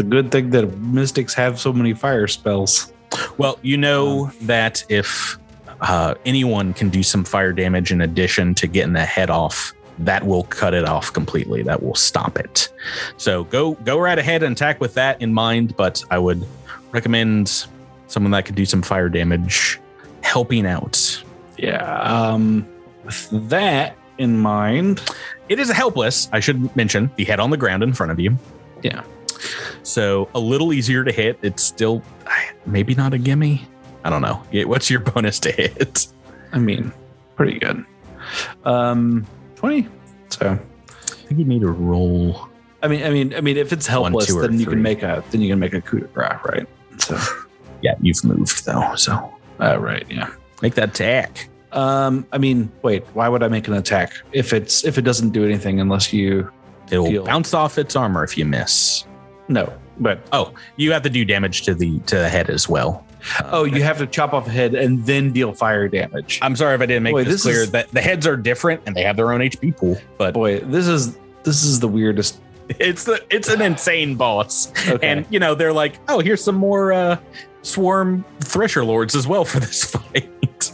A 0.00 0.02
good 0.02 0.30
thing 0.32 0.48
that 0.50 0.66
mystics 0.78 1.34
have 1.34 1.60
so 1.60 1.72
many 1.74 1.92
fire 1.92 2.26
spells. 2.26 2.90
Well, 3.36 3.58
you 3.60 3.76
know 3.76 4.32
that 4.42 4.82
if 4.88 5.38
uh, 5.82 6.14
anyone 6.24 6.72
can 6.72 6.88
do 6.88 7.02
some 7.02 7.22
fire 7.22 7.52
damage 7.52 7.92
in 7.92 8.00
addition 8.00 8.54
to 8.54 8.66
getting 8.66 8.94
the 8.94 9.04
head 9.04 9.28
off, 9.28 9.74
that 9.98 10.24
will 10.24 10.44
cut 10.44 10.72
it 10.72 10.86
off 10.86 11.12
completely. 11.12 11.62
That 11.62 11.82
will 11.82 11.94
stop 11.94 12.38
it. 12.38 12.70
So 13.18 13.44
go 13.44 13.74
go 13.74 13.98
right 13.98 14.18
ahead 14.18 14.42
and 14.42 14.52
attack 14.56 14.80
with 14.80 14.94
that 14.94 15.20
in 15.20 15.34
mind. 15.34 15.76
But 15.76 16.02
I 16.10 16.18
would 16.18 16.46
recommend 16.92 17.66
someone 18.06 18.32
that 18.32 18.46
could 18.46 18.54
do 18.54 18.64
some 18.64 18.80
fire 18.80 19.10
damage 19.10 19.78
helping 20.22 20.66
out. 20.66 21.22
Yeah. 21.58 22.00
Um, 22.02 22.66
with 23.04 23.28
that 23.50 23.96
in 24.16 24.38
mind, 24.38 25.02
It 25.50 25.58
is 25.58 25.68
a 25.68 25.74
helpless. 25.74 26.28
I 26.32 26.38
should 26.38 26.74
mention 26.76 27.10
the 27.16 27.24
head 27.24 27.40
on 27.40 27.50
the 27.50 27.56
ground 27.56 27.82
in 27.82 27.92
front 27.92 28.12
of 28.12 28.20
you. 28.20 28.38
Yeah. 28.82 29.02
So 29.82 30.28
a 30.34 30.40
little 30.40 30.72
easier 30.72 31.04
to 31.04 31.12
hit. 31.12 31.38
It's 31.42 31.62
still 31.62 32.02
maybe 32.66 32.94
not 32.94 33.14
a 33.14 33.18
gimme. 33.18 33.66
I 34.04 34.10
don't 34.10 34.22
know. 34.22 34.42
What's 34.66 34.90
your 34.90 35.00
bonus 35.10 35.38
to 35.40 35.52
hit? 35.52 36.06
I 36.52 36.58
mean, 36.58 36.92
pretty 37.36 37.58
good. 37.58 37.84
Um, 38.64 39.26
twenty. 39.56 39.88
So, 40.30 40.58
I 41.00 41.04
think 41.26 41.38
you 41.38 41.44
need 41.44 41.60
to 41.62 41.70
roll. 41.70 42.48
I 42.82 42.88
mean, 42.88 43.02
I 43.02 43.10
mean, 43.10 43.34
I 43.34 43.40
mean, 43.40 43.56
if 43.56 43.72
it's 43.72 43.86
helpless, 43.86 44.26
two, 44.28 44.38
or 44.38 44.42
then 44.42 44.58
you 44.58 44.64
three. 44.64 44.74
can 44.74 44.82
make 44.82 45.02
a 45.02 45.22
then 45.30 45.40
you 45.40 45.48
can 45.50 45.58
make 45.58 45.74
a 45.74 45.80
coup 45.80 46.00
de 46.00 46.06
grace, 46.06 46.38
right? 46.44 46.66
So, 46.98 47.18
Yeah, 47.82 47.94
you've 48.00 48.22
moved 48.24 48.64
though. 48.66 48.94
So 48.96 49.34
uh, 49.60 49.78
right, 49.78 50.04
yeah. 50.10 50.30
make 50.62 50.74
that 50.74 50.90
attack. 50.90 51.48
Um, 51.72 52.26
I 52.32 52.38
mean, 52.38 52.70
wait, 52.82 53.04
why 53.14 53.28
would 53.28 53.42
I 53.42 53.48
make 53.48 53.68
an 53.68 53.74
attack 53.74 54.12
if 54.32 54.52
it's 54.52 54.84
if 54.84 54.98
it 54.98 55.02
doesn't 55.02 55.30
do 55.30 55.44
anything 55.44 55.80
unless 55.80 56.12
you 56.12 56.50
It'll 56.90 57.06
Feel- 57.06 57.24
bounce 57.24 57.54
off 57.54 57.78
its 57.78 57.94
armor 57.96 58.24
if 58.24 58.36
you 58.36 58.44
miss. 58.44 59.04
No, 59.50 59.70
but 59.98 60.26
Oh, 60.32 60.54
you 60.76 60.92
have 60.92 61.02
to 61.02 61.10
do 61.10 61.24
damage 61.26 61.62
to 61.62 61.74
the 61.74 61.98
to 62.00 62.16
the 62.16 62.28
head 62.30 62.48
as 62.48 62.68
well. 62.68 63.04
oh, 63.44 63.64
you 63.64 63.82
have 63.82 63.98
to 63.98 64.06
chop 64.06 64.32
off 64.32 64.46
a 64.46 64.50
head 64.50 64.74
and 64.74 65.04
then 65.04 65.30
deal 65.32 65.52
fire 65.52 65.86
damage. 65.88 66.38
I'm 66.40 66.56
sorry 66.56 66.74
if 66.74 66.80
I 66.80 66.86
didn't 66.86 67.02
make 67.02 67.12
Boy, 67.12 67.24
this, 67.24 67.34
this 67.34 67.42
clear. 67.42 67.62
is- 67.64 67.70
that 67.72 67.90
the 67.90 68.00
heads 68.00 68.26
are 68.26 68.36
different 68.36 68.80
and 68.86 68.96
they 68.96 69.02
have 69.02 69.16
their 69.16 69.30
own 69.32 69.40
HP 69.42 69.76
pool, 69.76 69.98
but 70.16 70.32
Boy, 70.32 70.60
this 70.60 70.86
is 70.88 71.18
this 71.42 71.62
is 71.64 71.80
the 71.80 71.88
weirdest. 71.88 72.40
it's 72.78 73.04
the 73.04 73.22
it's 73.28 73.48
an 73.48 73.60
insane 73.60 74.14
boss. 74.14 74.72
Okay. 74.88 75.06
And 75.06 75.26
you 75.28 75.38
know 75.38 75.54
they're 75.54 75.72
like, 75.72 75.98
oh, 76.08 76.20
here's 76.20 76.42
some 76.42 76.54
more 76.54 76.92
uh, 76.94 77.18
swarm 77.62 78.24
thresher 78.40 78.84
lords 78.84 79.14
as 79.14 79.26
well 79.26 79.44
for 79.50 79.60
this 79.60 79.84
fight. 79.84 80.72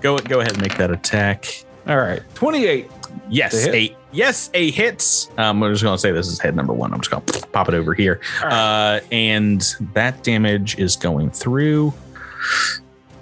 go 0.00 0.18
go 0.18 0.40
ahead 0.40 0.52
and 0.54 0.62
make 0.62 0.76
that 0.78 0.90
attack. 0.90 1.64
All 1.86 1.98
right, 1.98 2.22
twenty-eight. 2.34 2.90
Yes, 3.28 3.64
To 3.64 3.74
a 3.74 3.96
yes, 4.16 4.50
a 4.54 4.70
hit. 4.70 5.28
Um, 5.38 5.62
I'm 5.62 5.72
just 5.72 5.84
gonna 5.84 5.98
say 5.98 6.10
this 6.10 6.26
is 6.26 6.40
head 6.40 6.56
number 6.56 6.72
one. 6.72 6.92
I'm 6.92 7.00
just 7.00 7.10
gonna 7.10 7.46
pop 7.52 7.68
it 7.68 7.74
over 7.74 7.94
here, 7.94 8.20
right. 8.42 8.52
uh, 8.52 9.00
and 9.12 9.62
that 9.94 10.22
damage 10.22 10.78
is 10.78 10.96
going 10.96 11.30
through. 11.30 11.92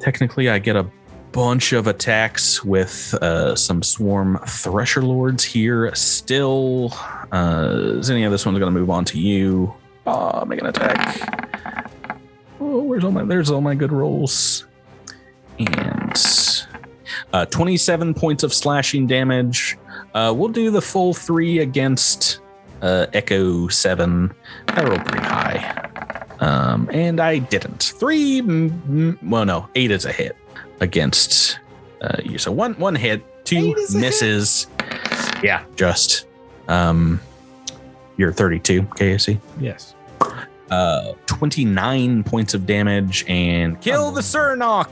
Technically, 0.00 0.48
I 0.48 0.58
get 0.58 0.76
a 0.76 0.86
bunch 1.32 1.72
of 1.72 1.88
attacks 1.88 2.64
with 2.64 3.12
uh, 3.14 3.56
some 3.56 3.82
swarm 3.82 4.38
thresher 4.46 5.02
lords 5.02 5.42
here. 5.42 5.92
Still, 5.94 6.92
uh, 7.32 8.00
Zinnia, 8.00 8.30
this 8.30 8.46
one's 8.46 8.58
gonna 8.58 8.70
move 8.70 8.90
on 8.90 9.04
to 9.06 9.18
you. 9.18 9.74
Uh, 10.06 10.44
make 10.46 10.60
an 10.60 10.66
attack. 10.66 11.90
Oh, 12.60 12.82
where's 12.82 13.04
all 13.04 13.10
my? 13.10 13.24
There's 13.24 13.50
all 13.50 13.60
my 13.60 13.74
good 13.74 13.92
rolls. 13.92 14.66
And 15.58 16.16
uh, 17.32 17.46
27 17.46 18.14
points 18.14 18.42
of 18.42 18.52
slashing 18.52 19.06
damage. 19.06 19.76
Uh, 20.14 20.32
we'll 20.34 20.48
do 20.48 20.70
the 20.70 20.80
full 20.80 21.12
three 21.12 21.58
against 21.58 22.40
uh, 22.82 23.06
Echo 23.12 23.68
7. 23.68 24.32
I 24.68 24.84
rolled 24.84 25.04
pretty 25.04 25.24
high. 25.24 25.90
Um, 26.40 26.88
and 26.92 27.20
I 27.20 27.38
didn't. 27.38 27.94
Three, 27.98 28.42
mm, 28.42 29.18
well, 29.22 29.44
no, 29.44 29.68
eight 29.74 29.90
is 29.90 30.04
a 30.04 30.12
hit 30.12 30.36
against 30.80 31.58
uh, 32.00 32.16
you. 32.22 32.38
So 32.38 32.52
one 32.52 32.74
one 32.74 32.94
hit, 32.94 33.22
two 33.44 33.74
misses. 33.94 34.66
Yeah, 35.42 35.64
just. 35.76 36.26
Um, 36.68 37.20
you're 38.16 38.32
32, 38.32 38.82
KAC. 38.82 39.40
Yes. 39.58 39.94
Uh, 40.70 41.12
29 41.26 42.24
points 42.24 42.54
of 42.54 42.66
damage 42.66 43.24
and 43.28 43.80
kill 43.80 44.10
the 44.10 44.20
Cernok. 44.20 44.88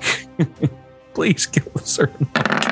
Please 1.14 1.46
kill 1.46 1.70
the 1.72 1.80
Cernok. 1.80 2.71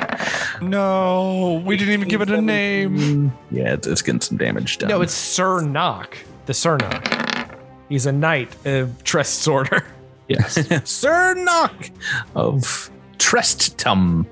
No, 0.61 1.61
we 1.65 1.75
didn't 1.77 1.93
even 1.93 2.07
give 2.07 2.21
it 2.21 2.29
a 2.29 2.41
name. 2.41 3.33
Yeah, 3.49 3.73
it's, 3.73 3.87
it's 3.87 4.01
getting 4.01 4.21
some 4.21 4.37
damage 4.37 4.77
done. 4.77 4.89
No, 4.89 5.01
it's 5.01 5.13
Sir 5.13 5.61
Knock, 5.61 6.17
the 6.45 6.53
Sir 6.53 6.77
Knock. 6.77 7.57
He's 7.89 8.05
a 8.05 8.11
knight 8.11 8.55
of 8.65 9.03
Trest's 9.03 9.47
order. 9.47 9.83
Yes. 10.27 10.57
Sir 10.89 11.33
Knock 11.33 11.89
of 12.35 12.89
Trestum. 13.17 14.25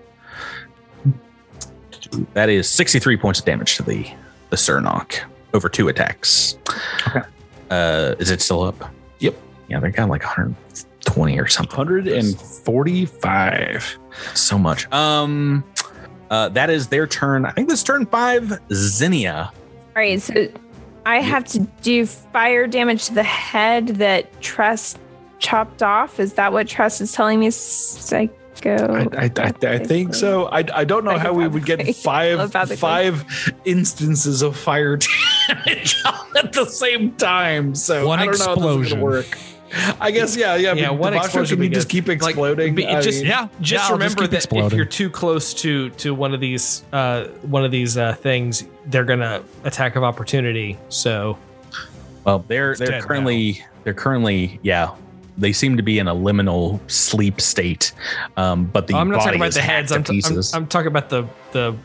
That 2.34 2.50
is 2.50 2.70
63 2.70 3.18
points 3.18 3.40
of 3.40 3.46
damage 3.46 3.76
to 3.78 3.84
the 3.84 4.10
the 4.50 4.56
Cernok 4.56 5.20
over 5.54 5.70
two 5.70 5.90
attacks. 5.90 6.58
Okay. 7.08 7.22
Uh, 7.70 8.16
is 8.18 8.32
it 8.32 8.42
still 8.42 8.64
up? 8.64 8.92
Yep. 9.20 9.36
Yeah, 9.68 9.80
they 9.80 9.92
got 9.92 10.10
like 10.10 10.24
120 10.24 11.40
or 11.40 11.48
something. 11.48 11.76
Hundred 11.76 12.08
and 12.08 12.36
forty-five. 12.40 14.00
so 14.34 14.58
much. 14.58 14.92
Um, 14.92 15.64
uh, 16.30 16.50
that 16.50 16.70
is 16.70 16.88
their 16.88 17.08
turn. 17.08 17.46
I 17.46 17.52
think 17.52 17.70
this 17.70 17.84
turn 17.84 18.06
five. 18.06 18.60
Zinnia. 18.72 19.52
All 19.54 19.94
right, 19.96 20.22
so 20.22 20.48
I 21.06 21.22
have 21.22 21.46
to 21.46 21.60
do 21.82 22.06
fire 22.06 22.68
damage 22.68 23.06
to 23.06 23.14
the 23.16 23.24
head 23.24 23.88
that 23.98 24.42
Trest 24.42 25.00
chopped 25.40 25.82
off. 25.82 26.20
Is 26.20 26.34
that 26.34 26.54
what 26.54 26.68
Trest 26.68 27.02
is 27.02 27.12
telling 27.12 27.40
me? 27.40 27.50
Psycho. 27.50 28.36
I, 28.66 29.26
I, 29.26 29.32
I, 29.38 29.54
I 29.68 29.78
think 29.80 30.14
so. 30.14 30.48
I, 30.48 30.66
I 30.74 30.84
don't 30.84 31.06
know 31.06 31.18
how 31.18 31.32
we 31.34 31.48
would 31.48 31.66
get 31.66 31.96
five 31.96 32.52
five 32.78 33.26
instances 33.64 34.42
of 34.42 34.58
fire 34.58 34.98
damage 35.48 35.96
at 36.38 36.52
the 36.54 36.66
same 36.66 37.14
time. 37.16 37.74
So 37.74 38.06
One 38.08 38.20
I 38.20 38.26
don't 38.26 38.38
know 38.40 38.46
how 38.46 38.56
this 38.56 38.64
is 38.64 38.92
explosion. 38.92 39.00
gonna 39.00 39.04
work. 39.12 39.38
I 40.00 40.12
guess 40.12 40.36
yeah, 40.36 40.56
yeah. 40.56 40.74
Yeah, 40.74 40.90
but 40.90 40.98
one 41.00 41.14
explosion 41.14 41.58
Can 41.58 41.64
you 41.64 41.70
would 41.70 41.76
just 41.76 41.90
keep 41.90 42.10
exploding? 42.10 42.76
but 42.76 42.84
it 42.84 42.90
I 42.90 43.02
just- 43.02 43.20
mean, 43.20 43.28
Yeah, 43.30 43.48
Just 43.62 43.88
yeah, 43.90 43.94
remember 43.94 44.22
keep 44.28 44.32
that 44.32 44.48
if 44.52 44.74
you're 44.74 44.86
too 44.86 45.10
close 45.10 45.54
to 45.56 45.90
to 45.92 46.14
one 46.14 46.34
of 46.34 46.40
these 46.40 46.84
uh, 46.94 47.26
one 47.44 47.64
of 47.64 47.72
these 47.72 47.98
uh, 47.98 48.14
things, 48.16 48.68
they're 48.88 49.04
gonna 49.06 49.44
attack 49.64 49.96
of 49.96 50.04
opportunity. 50.04 50.78
So 50.90 51.38
Well, 52.26 52.44
they're 52.48 52.76
they're 52.76 52.88
dead 52.88 53.04
currently 53.04 53.64
they're 53.84 53.94
currently 53.94 54.60
yeah. 54.64 54.92
They 55.38 55.54
seem 55.54 55.78
to 55.78 55.84
be 55.84 56.00
in 56.00 56.10
a 56.10 56.14
liminal 56.14 56.80
sleep 56.92 57.40
state, 57.40 57.94
um, 58.36 58.66
but 58.66 58.88
the 58.88 58.96
I'm 58.96 59.10
not 59.10 59.24
talking 59.24 59.40
about 59.40 59.54
the 59.54 59.62
hacked 59.62 59.72
heads. 59.72 59.92
I'm, 59.94 60.04
t- 60.04 60.10
I'm, 60.12 60.16
pieces. 60.16 60.54
I'm 60.54 60.68
talking 60.68 60.88
about 60.88 61.08
the 61.10 61.26
the, 61.54 61.78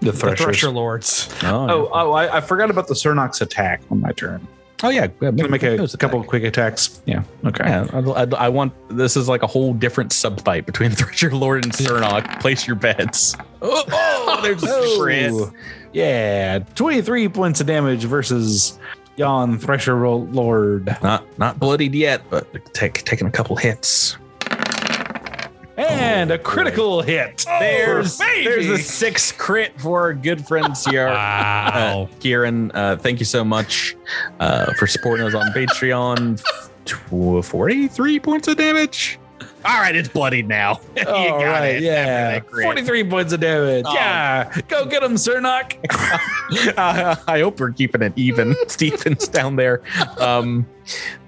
the 0.00 0.12
the. 0.12 0.36
Thresher 0.36 0.68
Lords. 0.68 1.30
oh, 1.44 1.66
Oh, 1.70 1.88
oh, 1.90 2.12
I, 2.12 2.36
I 2.36 2.40
forgot 2.42 2.70
about 2.70 2.86
the 2.86 2.92
Cernok's 2.92 3.40
attack 3.40 3.80
on 3.90 4.02
my 4.02 4.12
turn. 4.12 4.46
Oh 4.82 4.88
yeah. 4.88 5.06
Go 5.06 5.28
ahead, 5.28 5.36
Can 5.36 5.46
I 5.46 5.48
make 5.48 5.62
a 5.62 5.76
those 5.76 5.96
couple 5.96 6.20
attack. 6.20 6.26
of 6.26 6.28
quick 6.28 6.44
attacks? 6.44 7.02
Yeah. 7.06 7.22
Okay. 7.44 7.64
Yeah, 7.64 7.86
I, 7.92 8.22
I, 8.22 8.46
I 8.46 8.48
want 8.48 8.72
this 8.88 9.16
is 9.16 9.28
like 9.28 9.42
a 9.42 9.46
whole 9.46 9.74
different 9.74 10.12
sub 10.12 10.40
fight 10.42 10.66
between 10.66 10.90
Thresher 10.92 11.30
Lord 11.30 11.64
and 11.64 11.72
Cernok. 11.72 12.40
Place 12.40 12.66
your 12.66 12.76
bets. 12.76 13.34
Oh, 13.62 13.84
oh 13.90 14.40
there's 14.42 14.62
a 14.62 14.66
super. 14.66 15.10
Oh, 15.10 15.52
yeah, 15.92 16.58
23 16.74 17.28
points 17.30 17.60
of 17.60 17.66
damage 17.66 18.04
versus 18.04 18.78
Jan 19.16 19.58
Thresher 19.58 20.06
Lord. 20.06 20.96
Not 21.02 21.24
not 21.38 21.58
bloodied 21.58 21.94
yet, 21.94 22.22
but 22.30 22.46
take, 22.74 23.04
taking 23.04 23.26
a 23.26 23.30
couple 23.30 23.56
hits. 23.56 24.16
And 25.78 26.30
Oh, 26.32 26.34
a 26.34 26.38
critical 26.38 27.02
hit. 27.02 27.44
There's 27.46 28.18
baby. 28.18 28.44
there's 28.44 28.66
the 28.66 28.78
six 28.78 29.30
crit 29.32 29.80
for 29.80 30.00
our 30.02 30.12
good 30.14 30.46
friends 30.46 30.84
here. 30.90 31.06
Wow. 31.06 32.08
Uh, 32.10 32.14
Kieran, 32.20 32.72
uh, 32.74 32.96
thank 32.96 33.20
you 33.20 33.24
so 33.24 33.44
much 33.44 33.96
uh, 34.40 34.72
for 34.74 34.86
supporting 34.86 35.26
us 35.26 35.34
on 35.34 35.46
Patreon. 35.52 36.42
Tw- 36.84 37.44
43 37.44 38.18
points 38.20 38.48
of 38.48 38.56
damage. 38.56 39.18
All 39.64 39.80
right, 39.80 39.94
it's 39.94 40.08
bloodied 40.08 40.48
now. 40.48 40.80
You 40.96 41.06
All 41.06 41.40
got 41.40 41.60
right, 41.60 41.76
it. 41.76 41.82
yeah. 41.82 41.92
After 41.92 42.46
that 42.46 42.46
crit. 42.50 42.64
43 42.64 43.04
points 43.04 43.32
of 43.32 43.40
damage. 43.40 43.84
Oh. 43.86 43.92
Yeah. 43.94 44.60
Go 44.68 44.84
get 44.86 45.02
him, 45.02 45.14
Cernok. 45.14 45.76
uh, 46.78 47.16
I 47.28 47.40
hope 47.40 47.60
we're 47.60 47.72
keeping 47.72 48.02
it 48.02 48.12
even. 48.16 48.56
Stevens 48.68 49.28
down 49.28 49.56
there. 49.56 49.82
Um, 50.18 50.66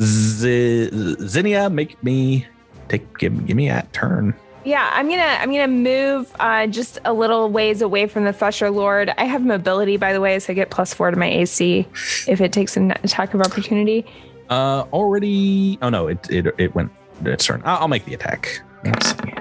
Z- 0.01 0.90
Zinnia, 1.27 1.68
make 1.70 2.02
me 2.02 2.47
take 2.90 3.18
give, 3.18 3.46
give 3.46 3.56
me 3.56 3.68
that 3.68 3.92
turn. 3.92 4.34
Yeah, 4.64 4.90
I'm 4.92 5.08
gonna 5.08 5.22
I'm 5.22 5.50
gonna 5.50 5.68
move 5.68 6.30
uh, 6.38 6.66
just 6.66 6.98
a 7.06 7.12
little 7.14 7.48
ways 7.48 7.80
away 7.80 8.06
from 8.06 8.24
the 8.24 8.32
Thresher 8.32 8.70
Lord. 8.70 9.10
I 9.16 9.24
have 9.24 9.42
mobility, 9.42 9.96
by 9.96 10.12
the 10.12 10.20
way, 10.20 10.38
so 10.38 10.52
I 10.52 10.54
get 10.54 10.68
plus 10.70 10.92
four 10.92 11.10
to 11.10 11.16
my 11.16 11.28
AC 11.28 11.86
if 12.28 12.42
it 12.42 12.52
takes 12.52 12.76
an 12.76 12.90
attack 13.02 13.32
of 13.32 13.40
opportunity. 13.40 14.04
Uh, 14.50 14.84
already. 14.92 15.78
Oh 15.80 15.88
no, 15.88 16.08
it 16.08 16.28
it, 16.30 16.54
it 16.58 16.74
went 16.74 16.92
its 17.24 17.46
turn. 17.46 17.62
I'll, 17.64 17.78
I'll 17.82 17.88
make 17.88 18.04
the 18.04 18.12
attack. 18.12 18.60
Let's 18.84 19.10
see. 19.10 19.34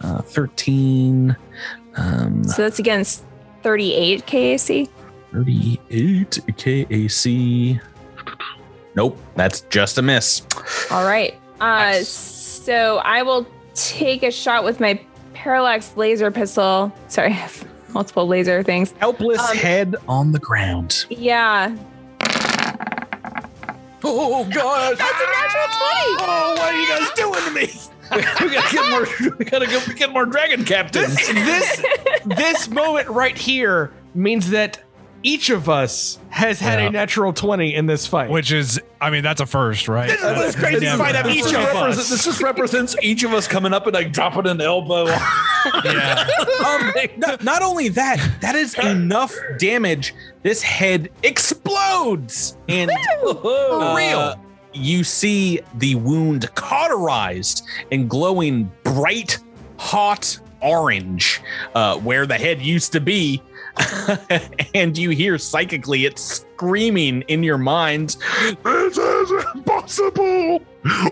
Uh, 0.00 0.22
Thirteen. 0.22 1.36
Um, 1.96 2.44
So 2.44 2.62
that's 2.62 2.78
against 2.78 3.24
38 3.62 4.26
KAC. 4.26 4.88
38 5.32 6.40
KAC. 6.56 7.80
Nope, 8.94 9.18
that's 9.34 9.62
just 9.62 9.98
a 9.98 10.02
miss. 10.02 10.42
All 10.90 11.04
right. 11.04 11.34
Uh, 11.60 12.00
so 12.62 12.98
I 12.98 13.22
will 13.22 13.46
take 13.74 14.22
a 14.22 14.30
shot 14.30 14.64
with 14.64 14.80
my 14.80 15.00
parallax 15.34 15.96
laser 15.96 16.30
pistol. 16.30 16.92
Sorry, 17.08 17.28
I 17.30 17.32
have 17.32 17.66
multiple 17.92 18.26
laser 18.26 18.62
things. 18.62 18.92
Helpless 19.00 19.40
Um, 19.50 19.56
head 19.56 19.96
on 20.08 20.32
the 20.32 20.38
ground. 20.38 21.06
Yeah, 21.10 21.76
Oh 24.04 24.44
god! 24.52 24.98
that's 24.98 25.20
a 25.20 25.26
natural 25.30 25.64
20. 25.64 25.76
Oh, 26.18 26.54
what 26.58 26.74
are 26.74 26.80
you 26.80 26.88
guys 26.88 27.10
doing 27.14 27.44
to 27.44 27.50
me? 27.52 27.70
we 28.16 28.52
gotta 28.52 28.74
get 28.76 28.90
more. 28.90 29.32
We 29.38 29.44
gotta 29.44 29.66
go 29.66 29.80
get 29.94 30.10
more 30.12 30.26
dragon 30.26 30.64
captains. 30.64 31.14
This 31.14 31.28
this 31.32 31.82
this 32.24 32.68
moment 32.68 33.08
right 33.08 33.38
here 33.38 33.92
means 34.14 34.50
that 34.50 34.80
each 35.22 35.50
of 35.50 35.68
us 35.68 36.18
has 36.30 36.58
had 36.60 36.78
Yeah. 36.80 36.86
a 36.86 36.90
natural 36.90 37.32
twenty 37.32 37.74
in 37.74 37.86
this 37.86 38.06
fight. 38.06 38.30
Which 38.30 38.50
is, 38.52 38.80
I 39.00 39.10
mean, 39.10 39.22
that's 39.22 39.40
a 39.40 39.46
first, 39.46 39.86
right? 39.88 40.08
This 40.08 40.16
is 40.16 40.22
the 40.22 40.34
That's 40.34 40.56
craziest 40.56 40.82
never 40.82 41.02
fight 41.02 41.16
I've 41.16 41.26
each 41.30 41.44
This 41.44 41.52
of 41.54 41.58
us. 41.76 42.08
This 42.10 42.24
just 42.24 42.42
represents 42.42 42.96
each 43.02 43.22
of 43.22 43.32
us 43.32 43.46
coming 43.46 43.72
up 43.72 43.86
and 43.86 43.94
like 43.94 44.12
dropping 44.12 44.46
an 44.46 44.60
elbow. 44.60 45.06
Yeah. 45.84 46.26
um, 46.66 46.92
not, 47.18 47.44
not 47.44 47.62
only 47.62 47.88
that, 47.90 48.18
that 48.40 48.56
is 48.56 48.74
enough 48.80 49.32
damage. 49.58 50.12
This 50.42 50.60
head 50.60 51.08
explodes, 51.22 52.56
and 52.68 52.90
uh, 53.24 53.94
real. 53.96 54.34
You 54.74 55.04
see 55.04 55.60
the 55.76 55.94
wound 55.96 56.52
cauterized 56.54 57.62
and 57.92 58.08
glowing 58.08 58.72
bright, 58.82 59.38
hot 59.78 60.38
orange, 60.60 61.40
uh, 61.74 61.98
where 61.98 62.26
the 62.26 62.34
head 62.38 62.60
used 62.60 62.90
to 62.92 63.00
be. 63.00 63.40
and 64.74 64.96
you 64.96 65.10
hear 65.10 65.38
psychically 65.38 66.04
it 66.04 66.18
screaming 66.18 67.22
in 67.22 67.42
your 67.42 67.58
mind. 67.58 68.16
This 68.62 68.98
is 68.98 69.44
impossible. 69.54 70.60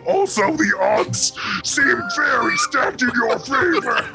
Also, 0.06 0.50
the 0.56 0.76
odds 0.80 1.32
seem 1.64 2.00
very 2.16 2.56
stacked 2.56 3.02
in 3.02 3.10
your 3.14 3.38
favor. 3.38 4.06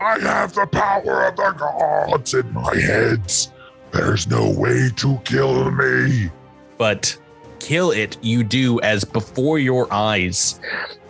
I 0.00 0.18
have 0.20 0.54
the 0.54 0.66
power 0.66 1.26
of 1.26 1.36
the 1.36 1.54
gods 1.58 2.34
in 2.34 2.52
my 2.52 2.74
head. 2.74 3.32
There's 3.92 4.26
no 4.26 4.50
way 4.50 4.90
to 4.96 5.18
kill 5.24 5.70
me. 5.70 6.30
but 6.78 7.16
kill 7.58 7.90
it 7.90 8.16
you 8.22 8.42
do 8.42 8.80
as 8.80 9.04
before 9.04 9.58
your 9.58 9.86
eyes 9.92 10.58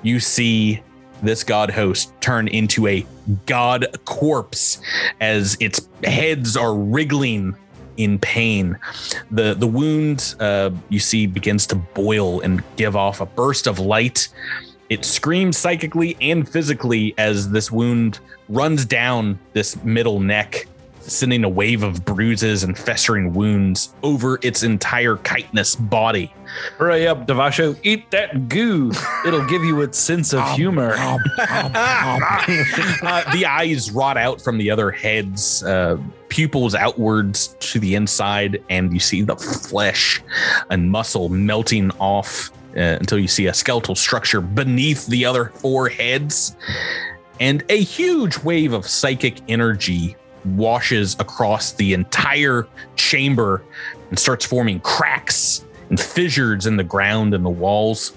you 0.03 0.19
see 0.19 0.83
this 1.23 1.45
god 1.45 1.71
host 1.71 2.13
turn 2.21 2.49
into 2.49 2.87
a 2.87 3.07
god 3.47 3.87
corpse 4.05 4.81
as 5.21 5.57
its 5.61 5.89
heads 6.05 6.57
are 6.57 6.75
wriggling 6.75 7.55
in 7.97 8.19
pain. 8.19 8.79
The 9.31 9.55
the 9.55 9.67
wound 9.67 10.35
uh, 10.41 10.71
you 10.89 10.99
see 10.99 11.27
begins 11.27 11.67
to 11.69 11.77
boil 11.77 12.41
and 12.41 12.63
give 12.77 12.97
off 12.97 13.21
a 13.21 13.27
burst 13.27 13.67
of 13.67 13.79
light. 13.79 14.29
It 14.89 15.05
screams 15.05 15.57
psychically 15.57 16.17
and 16.21 16.49
physically 16.49 17.15
as 17.17 17.51
this 17.51 17.71
wound 17.71 18.19
runs 18.49 18.85
down 18.85 19.39
this 19.53 19.81
middle 19.85 20.19
neck 20.19 20.67
sending 21.01 21.45
a 21.45 21.49
wave 21.49 21.83
of 21.83 22.05
bruises 22.05 22.63
and 22.63 22.77
festering 22.77 23.33
wounds 23.33 23.95
over 24.03 24.39
its 24.43 24.63
entire 24.63 25.17
chitinous 25.17 25.75
body. 25.77 26.33
Hurry 26.79 27.07
up, 27.07 27.27
Devasho. 27.27 27.79
Eat 27.83 28.11
that 28.11 28.49
goo. 28.49 28.93
It'll 29.27 29.47
give 29.47 29.63
you 29.65 29.81
its 29.83 29.99
sense 29.99 30.33
of 30.33 30.49
humor. 30.53 30.97
Uh, 33.03 33.33
the 33.33 33.47
eyes 33.47 33.91
rot 33.91 34.17
out 34.17 34.41
from 34.41 34.59
the 34.59 34.71
other 34.71 34.91
heads, 34.91 35.63
uh, 35.65 35.97
pupils 36.29 36.75
outwards 36.75 37.57
to 37.61 37.79
the 37.79 37.95
inside, 37.95 38.63
and 38.69 38.93
you 38.93 39.01
see 39.01 39.23
the 39.23 39.37
flesh 39.37 40.23
and 40.71 40.91
muscle 40.91 41.29
melting 41.29 41.91
off 41.93 42.51
uh, 42.77 42.81
until 42.81 43.19
you 43.19 43.29
see 43.29 43.47
a 43.47 43.55
skeletal 43.55 43.95
structure 43.95 44.41
beneath 44.41 45.07
the 45.07 45.25
other 45.25 45.47
four 45.57 45.89
heads. 45.89 46.57
And 47.41 47.65
a 47.69 47.83
huge 47.83 48.39
wave 48.39 48.73
of 48.73 48.87
psychic 48.87 49.39
energy 49.49 50.17
washes 50.45 51.15
across 51.19 51.73
the 51.73 51.93
entire 51.93 52.67
chamber 52.97 53.63
and 54.09 54.19
starts 54.19 54.45
forming 54.45 54.81
cracks 54.81 55.65
and 55.89 56.01
fissures 56.01 56.67
in 56.67 56.77
the 56.77 56.85
ground 56.85 57.35
and 57.35 57.45
the 57.45 57.51
walls. 57.51 58.13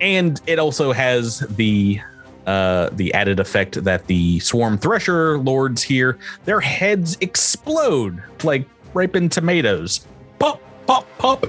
And 0.00 0.40
it 0.46 0.58
also 0.58 0.92
has 0.92 1.40
the 1.40 2.00
uh, 2.46 2.88
the 2.92 3.12
added 3.14 3.38
effect 3.38 3.84
that 3.84 4.06
the 4.06 4.40
swarm 4.40 4.78
thresher 4.78 5.38
lords 5.38 5.82
here, 5.82 6.18
their 6.46 6.60
heads 6.60 7.16
explode 7.20 8.22
like 8.42 8.66
ripened 8.94 9.30
tomatoes. 9.30 10.06
Pop, 10.38 10.60
pop, 10.86 11.06
pop. 11.18 11.46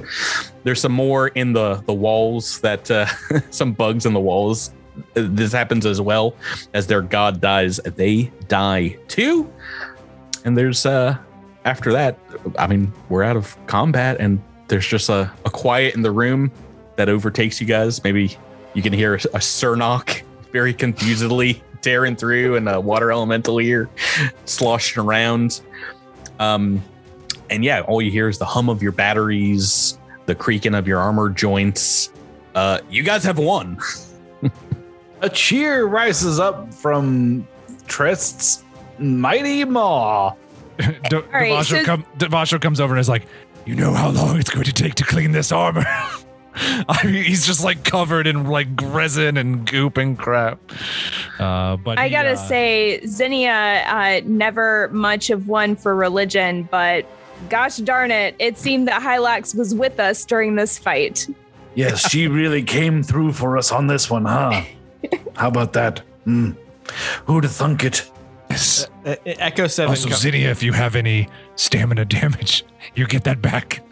There's 0.64 0.82
some 0.82 0.91
more 0.91 1.30
in 1.30 1.53
the 1.53 1.82
the 1.86 1.94
walls 1.94 2.60
that 2.61 2.91
uh, 2.91 3.06
some 3.49 3.73
bugs 3.73 4.06
in 4.06 4.14
the 4.14 4.19
walls. 4.19 4.73
This 5.14 5.53
happens 5.53 5.86
as 5.86 6.02
well 6.02 6.36
as 6.73 6.88
their 6.88 7.02
god 7.02 7.41
dies. 7.41 7.78
They 7.78 8.32
die 8.48 8.98
too. 9.07 9.52
And 10.45 10.57
there's 10.57 10.85
uh 10.85 11.18
after 11.65 11.91
that, 11.93 12.18
I 12.57 12.68
mean, 12.68 12.91
we're 13.09 13.23
out 13.23 13.38
of 13.38 13.55
combat 13.68 14.18
and 14.19 14.41
there's 14.68 14.88
just 14.88 15.09
a, 15.09 15.31
a 15.45 15.49
quiet 15.49 15.95
in 15.95 16.01
the 16.01 16.11
room 16.11 16.51
that 16.95 17.09
overtakes 17.09 17.61
you 17.61 17.68
guys. 17.68 18.03
Maybe 18.03 18.38
you 18.73 18.81
can 18.81 18.93
hear 18.93 19.15
a, 19.34 19.38
a 19.38 20.23
very 20.51 20.73
confusedly 20.73 21.61
tearing 21.81 22.15
through 22.15 22.55
and 22.55 22.69
a 22.69 22.80
water 22.80 23.11
elemental 23.11 23.57
here 23.57 23.89
sloshing 24.45 25.03
around. 25.03 25.61
Um, 26.39 26.84
and 27.49 27.63
yeah, 27.63 27.81
all 27.81 28.01
you 28.01 28.11
hear 28.11 28.30
is 28.30 28.38
the 28.38 28.45
hum 28.45 28.69
of 28.69 28.81
your 28.81 28.91
batteries, 28.91 29.99
the 30.26 30.35
creaking 30.35 30.73
of 30.73 30.88
your 30.88 30.99
armor 30.99 31.30
joints. 31.30 32.11
Uh, 32.55 32.80
you 32.89 33.03
guys 33.03 33.23
have 33.23 33.38
won. 33.38 33.80
A 35.22 35.30
cheer 35.30 35.85
rises 35.85 36.39
up 36.39 36.73
from 36.73 37.47
Trest's 37.88 38.63
mighty 39.02 39.65
maw. 39.65 40.36
De- 40.78 41.22
right, 41.22 41.52
Devasho, 41.52 41.64
so- 41.64 41.84
come, 41.84 42.06
Devasho 42.18 42.61
comes 42.61 42.80
over 42.80 42.94
and 42.94 42.99
is 42.99 43.10
like, 43.10 43.26
"You 43.65 43.76
know 43.76 43.94
how 43.94 44.10
long 44.10 44.40
it's 44.40 44.49
going 44.49 44.65
to 44.65 44.73
take 44.73 44.95
to 44.95 45.03
clean 45.03 45.32
this 45.32 45.52
armor." 45.52 45.86
I 46.53 47.06
mean, 47.06 47.23
he's 47.23 47.45
just 47.45 47.64
like 47.64 47.84
covered 47.84 48.28
in 48.28 48.45
like 48.45 48.68
resin 48.82 49.38
and 49.38 49.65
goop 49.65 49.98
and 49.98 50.18
crap. 50.18 50.60
Uh, 51.40 51.78
but 51.78 51.98
I 51.98 52.07
he, 52.07 52.11
gotta 52.11 52.32
uh, 52.32 52.36
say, 52.36 53.06
Zinnia, 53.06 53.84
uh, 53.88 54.22
never 54.26 54.90
much 54.90 55.30
of 55.30 55.48
one 55.48 55.76
for 55.76 55.95
religion, 55.95 56.68
but 56.69 57.06
gosh 57.49 57.78
darn 57.78 58.11
it, 58.11 58.36
it 58.38 58.57
seemed 58.57 58.88
that 58.88 59.02
Hylax 59.02 59.56
was 59.56 59.73
with 59.73 59.99
us 59.99 60.26
during 60.26 60.56
this 60.56 60.78
fight. 60.78 61.28
Yes, 61.76 62.10
she 62.10 62.28
really 62.40 62.64
came 62.64 63.02
through 63.02 63.34
for 63.34 63.57
us 63.57 63.72
on 63.72 63.88
this 63.88 64.10
one, 64.10 64.26
huh? 64.26 64.64
How 65.36 65.48
about 65.48 65.73
that? 65.73 65.99
Hmm. 66.26 66.52
Who'd 67.26 67.45
have 67.45 67.53
thunk 67.53 67.84
it? 67.86 68.11
Yes. 68.52 68.88
Uh, 69.06 69.15
Echo 69.26 69.68
Seven. 69.68 69.90
Also, 69.91 70.10
co- 70.10 70.15
Zinnia, 70.15 70.49
if 70.52 70.61
you 70.64 70.73
have 70.73 70.95
any 70.95 71.28
stamina 71.56 72.06
damage, 72.06 72.64
you 72.95 73.07
get 73.07 73.23
that 73.26 73.41
back. 73.41 73.82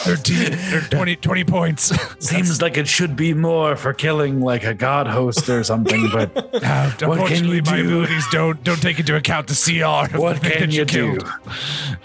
13 0.00 0.54
or 0.74 0.80
20, 0.88 1.16
20 1.16 1.44
points. 1.44 1.92
Seems 2.24 2.62
like 2.62 2.76
it 2.76 2.86
should 2.88 3.16
be 3.16 3.34
more 3.34 3.76
for 3.76 3.92
killing 3.92 4.40
like 4.40 4.64
a 4.64 4.74
god 4.74 5.06
host 5.06 5.48
or 5.48 5.62
something, 5.64 6.08
but 6.12 6.30
Uh, 6.62 6.90
can 6.96 7.10
unfortunately, 7.10 7.56
you 7.56 7.62
my 7.62 7.76
do? 7.76 7.86
abilities 7.86 8.24
don't 8.30 8.62
don't 8.64 8.80
take 8.82 8.98
into 9.00 9.16
account 9.16 9.46
the 9.48 9.54
CR. 9.54 10.16
what 10.18 10.40
the 10.42 10.50
can 10.50 10.70
that 10.70 10.72
you 10.72 10.84
do? 10.84 11.18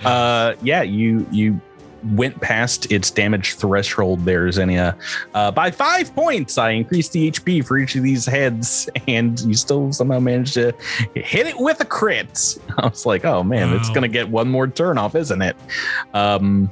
Uh, 0.04 0.54
yeah, 0.64 0.82
you 0.82 1.26
you 1.32 1.60
went 2.14 2.40
past 2.42 2.92
its 2.92 3.10
damage 3.10 3.56
threshold 3.56 4.24
there, 4.26 4.52
Zinnia. 4.52 4.98
Uh, 5.34 5.52
by 5.52 5.72
five 5.72 6.14
points, 6.14 6.58
I 6.58 6.72
increased 6.72 7.14
the 7.14 7.32
HP 7.32 7.66
for 7.66 7.78
each 7.78 7.96
of 7.96 8.04
these 8.04 8.26
heads, 8.26 8.90
and 9.08 9.40
you 9.42 9.56
still 9.56 9.92
somehow 9.92 10.20
managed 10.20 10.54
to 10.56 10.74
hit 11.16 11.48
it 11.48 11.58
with 11.58 11.82
a 11.82 11.86
crit. 11.86 12.58
I 12.78 12.88
was 12.88 13.06
like, 13.06 13.26
oh 13.26 13.44
man, 13.44 13.74
it's 13.74 13.90
gonna 13.90 14.08
get 14.08 14.30
one 14.30 14.50
more 14.50 14.68
turn 14.68 14.98
off, 14.98 15.16
isn't 15.16 15.42
it? 15.42 15.56
Um, 16.14 16.72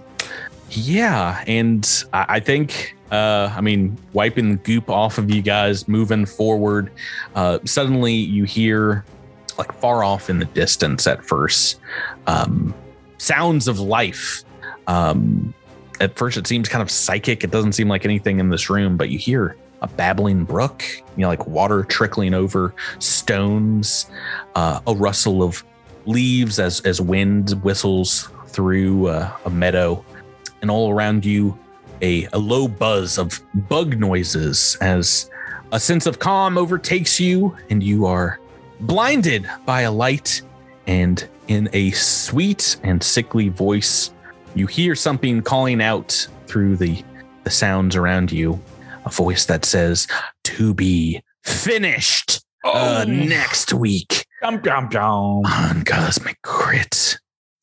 yeah, 0.69 1.43
and 1.47 2.05
I, 2.13 2.25
I 2.29 2.39
think. 2.39 2.95
Uh, 3.11 3.53
I 3.55 3.61
mean, 3.61 3.95
wiping 4.13 4.49
the 4.49 4.55
goop 4.55 4.89
off 4.89 5.19
of 5.19 5.29
you 5.29 5.43
guys, 5.43 5.87
moving 5.87 6.25
forward. 6.25 6.89
Uh, 7.35 7.59
suddenly, 7.63 8.13
you 8.13 8.43
hear, 8.43 9.05
like 9.59 9.71
far 9.73 10.03
off 10.03 10.31
in 10.31 10.39
the 10.39 10.45
distance 10.45 11.05
at 11.05 11.23
first, 11.23 11.79
um, 12.25 12.73
sounds 13.19 13.67
of 13.67 13.79
life. 13.79 14.43
Um, 14.87 15.53
at 15.99 16.15
first, 16.17 16.37
it 16.37 16.47
seems 16.47 16.67
kind 16.67 16.81
of 16.81 16.89
psychic. 16.89 17.43
It 17.43 17.51
doesn't 17.51 17.73
seem 17.73 17.87
like 17.87 18.05
anything 18.05 18.39
in 18.39 18.49
this 18.49 18.69
room, 18.69 18.97
but 18.97 19.09
you 19.09 19.17
hear 19.17 19.55
a 19.81 19.87
babbling 19.87 20.45
brook, 20.45 20.83
you 21.15 21.21
know, 21.21 21.27
like 21.27 21.45
water 21.45 21.83
trickling 21.83 22.33
over 22.33 22.73
stones, 22.99 24.09
uh, 24.55 24.79
a 24.87 24.95
rustle 24.95 25.43
of 25.43 25.63
leaves 26.05 26.59
as 26.59 26.79
as 26.81 26.99
wind 26.99 27.51
whistles 27.63 28.29
through 28.47 29.07
uh, 29.07 29.31
a 29.45 29.49
meadow, 29.49 30.03
and 30.61 30.71
all 30.71 30.91
around 30.91 31.25
you, 31.25 31.57
a, 32.01 32.27
a 32.33 32.37
low 32.37 32.67
buzz 32.67 33.17
of 33.17 33.39
bug 33.69 33.97
noises 33.97 34.77
as 34.81 35.29
a 35.71 35.79
sense 35.79 36.05
of 36.05 36.19
calm 36.19 36.57
overtakes 36.57 37.19
you, 37.19 37.55
and 37.69 37.83
you 37.83 38.05
are 38.05 38.39
blinded 38.81 39.49
by 39.65 39.81
a 39.81 39.91
light 39.91 40.41
and 40.87 41.27
in 41.47 41.69
a 41.73 41.91
sweet 41.91 42.77
and 42.83 43.03
sickly 43.03 43.49
voice 43.49 44.11
you 44.55 44.67
hear 44.67 44.95
something 44.95 45.41
calling 45.41 45.81
out 45.81 46.27
through 46.47 46.77
the 46.77 47.03
the 47.43 47.49
sounds 47.49 47.95
around 47.95 48.31
you 48.31 48.59
a 49.05 49.09
voice 49.09 49.45
that 49.45 49.65
says 49.65 50.07
to 50.45 50.73
be 50.73 51.21
finished 51.43 52.41
uh, 52.63 53.05
next 53.07 53.73
week 53.73 54.25
Jump, 54.41 54.63
jump, 54.63 54.91
jump. 54.91 55.45
on 55.49 55.83
cosmic 55.83 56.41
crit 56.41 57.17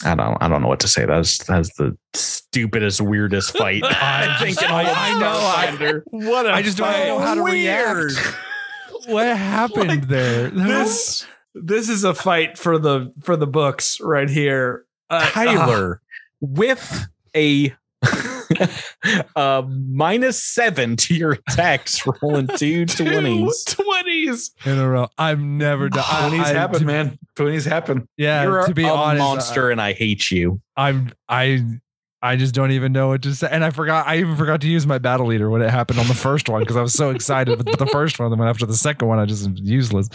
I 0.04 0.14
don't 0.14 0.36
I 0.42 0.48
don't 0.48 0.62
know 0.62 0.68
what 0.68 0.80
to 0.80 0.88
say. 0.88 1.04
That's 1.04 1.36
that's 1.44 1.74
the 1.76 1.94
stupidest, 2.14 3.02
weirdest 3.02 3.54
fight. 3.54 3.82
I 3.84 4.34
think 4.40 4.60
in 4.62 4.68
I- 4.70 4.84
all 4.84 4.90
of 4.90 4.96
I 4.96 5.78
know, 5.78 5.86
I- 5.86 6.00
What 6.30 6.46
a 6.46 6.52
I 6.52 6.62
just 6.62 6.78
don't 6.78 6.90
know 7.06 7.18
how 7.18 7.34
to 7.34 7.42
react. 7.42 8.14
What 9.06 9.26
happened 9.36 9.88
Like, 9.88 10.08
there? 10.08 10.48
This 10.50 11.26
this 11.54 11.88
is 11.90 12.04
a 12.04 12.14
fight 12.14 12.56
for 12.58 12.78
the 12.78 13.12
for 13.22 13.36
the 13.36 13.46
books 13.46 13.98
right 14.00 14.28
here. 14.28 14.84
Uh, 15.10 15.28
Tyler 15.30 16.00
with 16.40 17.08
a 17.36 17.74
uh, 19.36 19.62
minus 19.68 20.42
seven 20.42 20.96
to 20.96 21.14
your 21.14 21.32
attacks, 21.32 22.04
rolling 22.22 22.46
two 22.56 22.86
two 22.86 23.04
twenties. 23.04 23.64
twenties. 23.64 24.50
in 24.64 24.78
a 24.78 24.88
row. 24.88 25.08
I've 25.18 25.40
never 25.40 25.88
done. 25.88 26.04
I- 26.06 26.28
Twenties 26.28 26.48
I- 26.48 26.52
happen, 26.54 26.86
man. 26.86 27.18
Twenties 27.36 27.64
happen. 27.64 28.08
Yeah, 28.16 28.42
You're 28.42 28.66
to 28.66 28.74
be 28.74 28.84
a 28.84 28.88
honest, 28.92 29.20
monster, 29.22 29.70
and 29.70 29.80
I 29.80 29.92
hate 29.92 30.30
you. 30.30 30.60
I'm 30.76 31.12
I 31.28 31.62
I 32.22 32.36
just 32.36 32.54
don't 32.54 32.72
even 32.72 32.92
know 32.92 33.08
what 33.08 33.22
to 33.22 33.34
say. 33.34 33.48
And 33.50 33.64
I 33.64 33.70
forgot 33.70 34.06
I 34.06 34.18
even 34.18 34.36
forgot 34.36 34.60
to 34.62 34.68
use 34.68 34.86
my 34.86 34.98
battle 34.98 35.26
leader 35.26 35.48
when 35.50 35.62
it 35.62 35.70
happened 35.70 35.98
on 36.00 36.06
the 36.06 36.14
first 36.14 36.48
one 36.48 36.60
because 36.60 36.76
I 36.76 36.82
was 36.82 36.92
so 36.92 37.10
excited 37.10 37.58
with 37.58 37.78
the 37.78 37.86
first 37.86 38.18
one. 38.18 38.30
Then 38.30 38.40
after 38.46 38.66
the 38.66 38.74
second 38.76 39.08
one, 39.08 39.18
I 39.18 39.24
just 39.26 39.46
am 39.46 39.54
useless. 39.56 40.08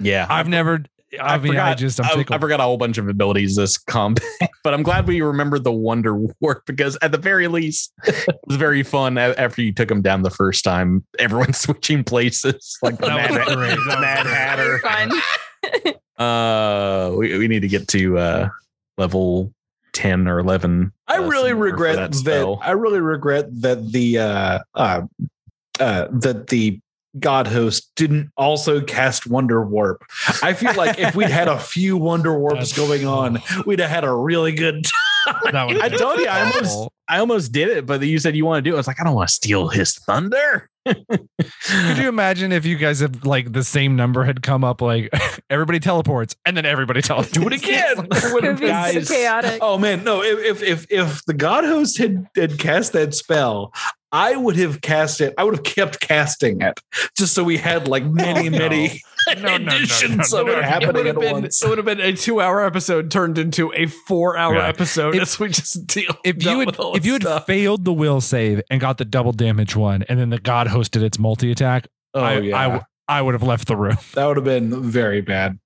Yeah, 0.00 0.26
I've 0.28 0.48
never. 0.48 0.84
I, 1.20 1.38
mean, 1.38 1.56
I 1.56 1.74
just 1.74 2.00
I'm 2.00 2.20
I. 2.20 2.24
I 2.30 2.38
forgot 2.38 2.60
a 2.60 2.62
whole 2.62 2.76
bunch 2.76 2.98
of 2.98 3.08
abilities 3.08 3.56
this 3.56 3.76
comp, 3.76 4.20
but 4.64 4.74
I'm 4.74 4.82
glad 4.82 5.06
we 5.06 5.20
remembered 5.20 5.64
the 5.64 5.72
Wonder 5.72 6.14
Warp 6.40 6.64
because 6.66 6.96
at 7.02 7.12
the 7.12 7.18
very 7.18 7.48
least, 7.48 7.92
it 8.04 8.38
was 8.46 8.56
very 8.56 8.82
fun 8.82 9.18
after 9.18 9.62
you 9.62 9.72
took 9.72 9.90
him 9.90 10.02
down 10.02 10.22
the 10.22 10.30
first 10.30 10.64
time. 10.64 11.04
Everyone 11.18 11.52
switching 11.52 12.04
places, 12.04 12.78
like 12.82 12.98
the 12.98 13.06
That 13.06 13.30
Mad, 13.30 13.56
great. 13.56 13.70
That 13.70 13.78
was 13.78 13.86
Mad. 13.86 14.26
Hatter. 14.26 14.78
Fun. 14.78 15.12
Uh, 16.18 17.14
we, 17.16 17.38
we 17.38 17.48
need 17.48 17.60
to 17.60 17.68
get 17.68 17.88
to 17.88 18.18
uh 18.18 18.48
level 18.98 19.52
ten 19.92 20.28
or 20.28 20.38
eleven. 20.38 20.92
I 21.08 21.18
uh, 21.18 21.28
really 21.28 21.52
regret 21.52 21.96
that, 21.96 22.14
spell. 22.14 22.58
I 22.62 22.72
really 22.72 23.00
regret 23.00 23.46
that 23.62 23.92
the 23.92 24.18
uh, 24.18 24.58
uh, 24.74 25.02
uh, 25.80 26.08
that 26.10 26.48
the 26.48 26.80
God 27.18 27.46
host 27.46 27.90
didn't 27.96 28.30
also 28.36 28.80
cast 28.80 29.26
Wonder 29.26 29.64
Warp. 29.64 30.04
I 30.42 30.54
feel 30.54 30.74
like 30.74 30.98
if 30.98 31.14
we'd 31.14 31.28
had 31.28 31.48
a 31.48 31.58
few 31.60 31.96
Wonder 31.96 32.38
Warps 32.38 32.72
That's- 32.72 32.76
going 32.76 33.06
on, 33.06 33.42
we'd 33.66 33.80
have 33.80 33.90
had 33.90 34.04
a 34.04 34.12
really 34.12 34.52
good. 34.52 34.86
That 35.44 35.54
I 35.54 35.88
told 35.88 36.18
you, 36.18 36.26
I 36.26 36.40
almost, 36.40 36.88
I 37.08 37.18
almost 37.18 37.52
did 37.52 37.68
it, 37.68 37.86
but 37.86 38.02
you 38.02 38.18
said 38.18 38.34
you 38.34 38.44
want 38.44 38.64
to 38.64 38.68
do 38.68 38.74
it. 38.74 38.76
I 38.76 38.78
was 38.78 38.88
like, 38.88 39.00
I 39.00 39.04
don't 39.04 39.14
want 39.14 39.28
to 39.28 39.34
steal 39.34 39.68
his 39.68 39.94
thunder. 39.94 40.68
Could 40.84 41.98
you 41.98 42.08
imagine 42.08 42.50
if 42.50 42.66
you 42.66 42.76
guys 42.76 42.98
had 42.98 43.24
like 43.24 43.52
the 43.52 43.62
same 43.62 43.94
number 43.94 44.24
had 44.24 44.42
come 44.42 44.64
up 44.64 44.80
like 44.80 45.10
everybody 45.50 45.78
teleports 45.78 46.34
and 46.44 46.56
then 46.56 46.66
everybody 46.66 47.02
teleports? 47.02 47.30
Do 47.30 47.46
it 47.46 47.52
again. 47.52 48.08
It 48.10 48.32
would 48.32 48.58
be 48.58 49.04
so 49.04 49.14
chaotic. 49.14 49.58
Oh 49.62 49.78
man, 49.78 50.02
no! 50.02 50.22
If 50.22 50.40
if 50.40 50.62
if, 50.62 50.86
if 50.90 51.24
the 51.24 51.34
God 51.34 51.62
host 51.62 51.98
had, 51.98 52.26
had 52.34 52.58
cast 52.58 52.92
that 52.94 53.14
spell, 53.14 53.72
I 54.12 54.36
would 54.36 54.56
have 54.56 54.80
cast 54.82 55.20
it. 55.22 55.32
I 55.38 55.44
would 55.44 55.54
have 55.56 55.64
kept 55.64 56.00
casting 56.00 56.60
it 56.60 56.78
just 57.16 57.32
so 57.34 57.42
we 57.44 57.56
had 57.56 57.88
like 57.88 58.02
oh, 58.04 58.08
many, 58.10 58.48
Oh, 58.48 58.50
no. 58.50 58.58
many 58.58 59.02
No, 59.28 59.34
no, 59.34 59.40
no, 59.42 59.56
no, 59.58 59.76
editions 59.76 60.34
of 60.34 60.46
no, 60.46 60.52
it 60.52 60.56
no. 60.56 60.58
It 60.58 60.64
happening 60.64 60.94
would 60.94 61.06
at 61.06 61.14
have 61.14 61.20
been 61.20 61.32
once. 61.32 61.62
it 61.62 61.68
would 61.68 61.78
have 61.78 61.84
been 61.86 62.00
a 62.00 62.12
two 62.12 62.40
hour 62.40 62.60
episode 62.64 63.10
turned 63.10 63.38
into 63.38 63.72
a 63.74 63.86
four 63.86 64.36
hour 64.36 64.56
Yeah. 64.56 64.66
episode 64.68 65.14
If- 65.14 65.22
as 65.22 65.38
we 65.40 65.48
just 65.48 65.86
deal. 65.86 66.12
If 66.24 66.42
you 66.44 66.58
had 66.58 66.66
with 66.66 66.78
all 66.80 66.96
if 66.96 67.06
you 67.06 67.12
this 67.18 67.22
had 67.22 67.36
stuff. 67.36 67.46
failed 67.46 67.84
the 67.84 67.92
will 67.92 68.20
save 68.20 68.60
and 68.68 68.80
got 68.80 68.98
the 68.98 69.04
double 69.04 69.32
damage 69.32 69.74
one, 69.76 70.02
and 70.08 70.18
then 70.18 70.28
the 70.30 70.38
god 70.38 70.66
hosted 70.66 71.02
its 71.02 71.18
multi 71.18 71.50
attack, 71.50 71.86
Oh 72.14 72.20
I, 72.20 72.38
yeah, 72.40 72.56
I, 72.58 72.62
w- 72.64 72.82
I 73.08 73.22
would 73.22 73.32
have 73.34 73.42
left 73.42 73.68
the 73.68 73.76
room. 73.76 73.96
that 74.14 74.26
would 74.26 74.36
have 74.36 74.44
been 74.44 74.82
very 74.90 75.20
bad. 75.22 75.58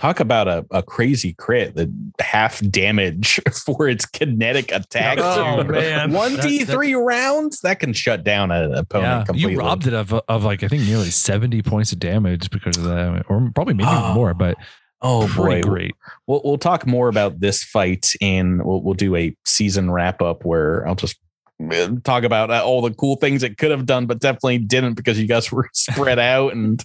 Talk 0.00 0.20
about 0.20 0.48
a, 0.48 0.66
a 0.70 0.82
crazy 0.82 1.32
crit, 1.34 1.74
the 1.74 1.92
half 2.20 2.60
damage 2.70 3.40
for 3.64 3.88
its 3.88 4.04
kinetic 4.06 4.72
attack. 4.72 5.18
Oh, 5.20 5.62
man. 5.64 6.12
One 6.18 6.36
D 6.36 6.64
three 6.64 6.94
rounds 6.94 7.60
that 7.60 7.80
can 7.80 7.92
shut 7.92 8.24
down 8.24 8.50
an 8.50 8.74
opponent 8.74 9.08
Yeah, 9.20 9.24
completely. 9.24 9.52
you 9.52 9.58
robbed 9.58 9.86
it 9.86 9.94
of 9.94 10.12
of 10.12 10.44
like 10.44 10.62
I 10.62 10.68
think 10.68 10.84
nearly 10.84 11.10
seventy 11.10 11.62
points 11.62 11.92
of 11.92 11.98
damage 11.98 12.50
because 12.50 12.76
of 12.76 12.84
that, 12.84 13.24
or 13.28 13.50
probably 13.54 13.74
maybe 13.74 13.88
Oh, 13.90 14.14
more. 14.14 14.34
But 14.34 14.56
Oh 15.00 15.32
boy, 15.36 15.62
great. 15.62 15.94
We'll 16.26 16.40
we'll 16.44 16.58
talk 16.58 16.84
more 16.86 17.08
about 17.08 17.38
this 17.40 17.62
fight 17.62 18.12
and 18.20 18.64
we'll 18.64 18.82
we'll 18.82 18.94
do 18.94 19.14
a 19.14 19.36
season 19.44 19.90
wrap 19.92 20.20
up 20.20 20.44
where 20.44 20.86
I'll 20.88 20.96
just 20.96 21.18
talk 22.04 22.24
about 22.24 22.50
uh, 22.50 22.62
all 22.64 22.82
the 22.82 22.92
cool 22.92 23.16
things 23.16 23.42
it 23.42 23.58
could 23.58 23.70
have 23.70 23.86
done, 23.86 24.06
but 24.06 24.20
definitely 24.20 24.58
didn't 24.58 24.94
because 24.94 25.18
you 25.18 25.26
guys 25.26 25.50
were 25.52 25.68
spread 25.72 26.18
out 26.18 26.52
and 26.52 26.84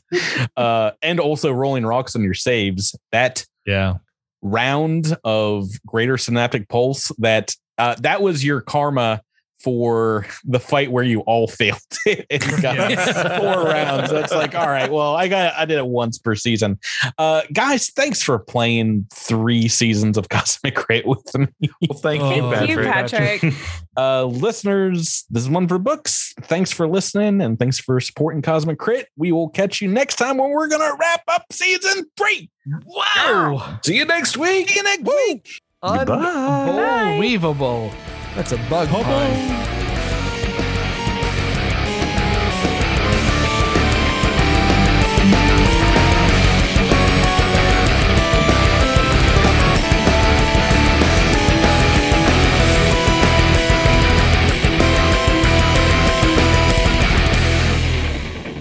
uh 0.58 0.92
and 1.02 1.20
also 1.20 1.52
rolling 1.52 1.86
rocks 1.86 2.16
on 2.16 2.24
your 2.24 2.34
saves. 2.34 2.96
That 3.12 3.46
Yeah, 3.66 3.96
round 4.42 5.16
of 5.24 5.70
greater 5.86 6.18
synaptic 6.18 6.70
pulse 6.70 7.12
that 7.20 7.56
uh 7.78 7.96
that 8.00 8.22
was 8.22 8.44
your 8.44 8.62
karma 8.62 9.22
for 9.64 10.26
the 10.44 10.60
fight 10.60 10.92
where 10.92 11.04
you 11.04 11.22
all 11.22 11.48
failed 11.48 11.80
and 12.06 12.26
got 12.62 12.90
Yeah. 12.90 13.40
four 13.40 13.64
rounds 13.64 14.12
that's 14.12 14.34
like 14.34 14.56
all 14.56 14.68
right 14.68 14.92
well 14.92 15.16
i 15.16 15.28
got 15.28 15.54
i 15.56 15.66
did 15.66 15.78
it 15.78 15.86
once 15.88 16.18
per 16.18 16.36
season 16.36 16.80
uh 17.18 17.42
guys 17.54 17.90
thanks 17.92 18.22
for 18.22 18.40
playing 18.40 19.08
three 19.14 19.68
seasons 19.68 20.18
of 20.18 20.30
cosmic 20.36 20.76
crit 20.76 21.06
with 21.08 21.38
me 21.38 21.48
Well, 21.90 21.98
thank 22.00 22.22
you, 22.22 22.44
Oh. 22.44 22.52
Thank 22.52 22.70
you, 22.70 22.78
Patrick. 22.78 23.42
Patrick. 23.42 23.54
uh 23.98 24.26
listeners 24.26 25.26
this 25.30 25.44
is 25.44 25.50
one 25.50 25.68
for 25.68 25.80
books 25.80 26.34
thanks 26.42 26.72
for 26.72 26.88
listening 26.88 27.42
and 27.42 27.58
thanks 27.58 27.80
for 27.80 28.00
supporting 28.00 28.42
cosmic 28.42 28.78
crit 28.80 29.08
we 29.16 29.32
will 29.32 29.50
catch 29.50 29.82
you 29.82 29.88
next 29.88 30.16
time 30.18 30.38
when 30.38 30.50
we're 30.50 30.68
gonna 30.68 30.92
wrap 31.00 31.22
up 31.30 31.46
season 31.52 32.06
three 32.18 32.50
wow, 32.86 33.80
See 33.84 33.96
you 33.96 34.06
next 34.06 34.38
week. 34.38 34.70
see 34.70 34.78
you 34.78 34.84
next 34.84 35.04
week 35.04 35.50
unbelievable. 35.84 37.92
That's 38.36 38.52
a 38.52 38.58
bug 38.68 38.88
pun. 38.88 39.04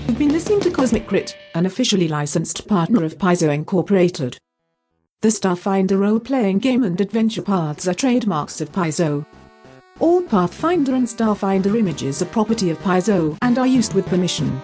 You've 0.07 0.19
been 0.19 0.29
listening 0.29 0.61
to 0.61 0.71
Cosmic 0.71 1.07
Crit, 1.07 1.35
an 1.55 1.65
officially 1.65 2.09
licensed 2.09 2.69
partner 2.69 3.05
of 3.05 3.17
Paizo 3.17 3.49
Incorporated. 3.53 4.37
The 5.23 5.29
Starfinder 5.29 5.99
role-playing 5.99 6.59
game 6.59 6.85
and 6.85 7.01
adventure 7.01 7.43
paths 7.43 7.89
are 7.89 7.95
trademarks 7.95 8.61
of 8.61 8.71
Paizo. 8.71 9.25
All 10.03 10.21
Pathfinder 10.21 10.97
and 10.97 11.07
Starfinder 11.07 11.79
images 11.79 12.23
are 12.23 12.27
property 12.27 12.71
of 12.71 12.79
Paizo 12.81 13.39
and 13.41 13.57
are 13.57 13.69
used 13.69 13.95
with 13.95 14.05
permission. 14.07 14.61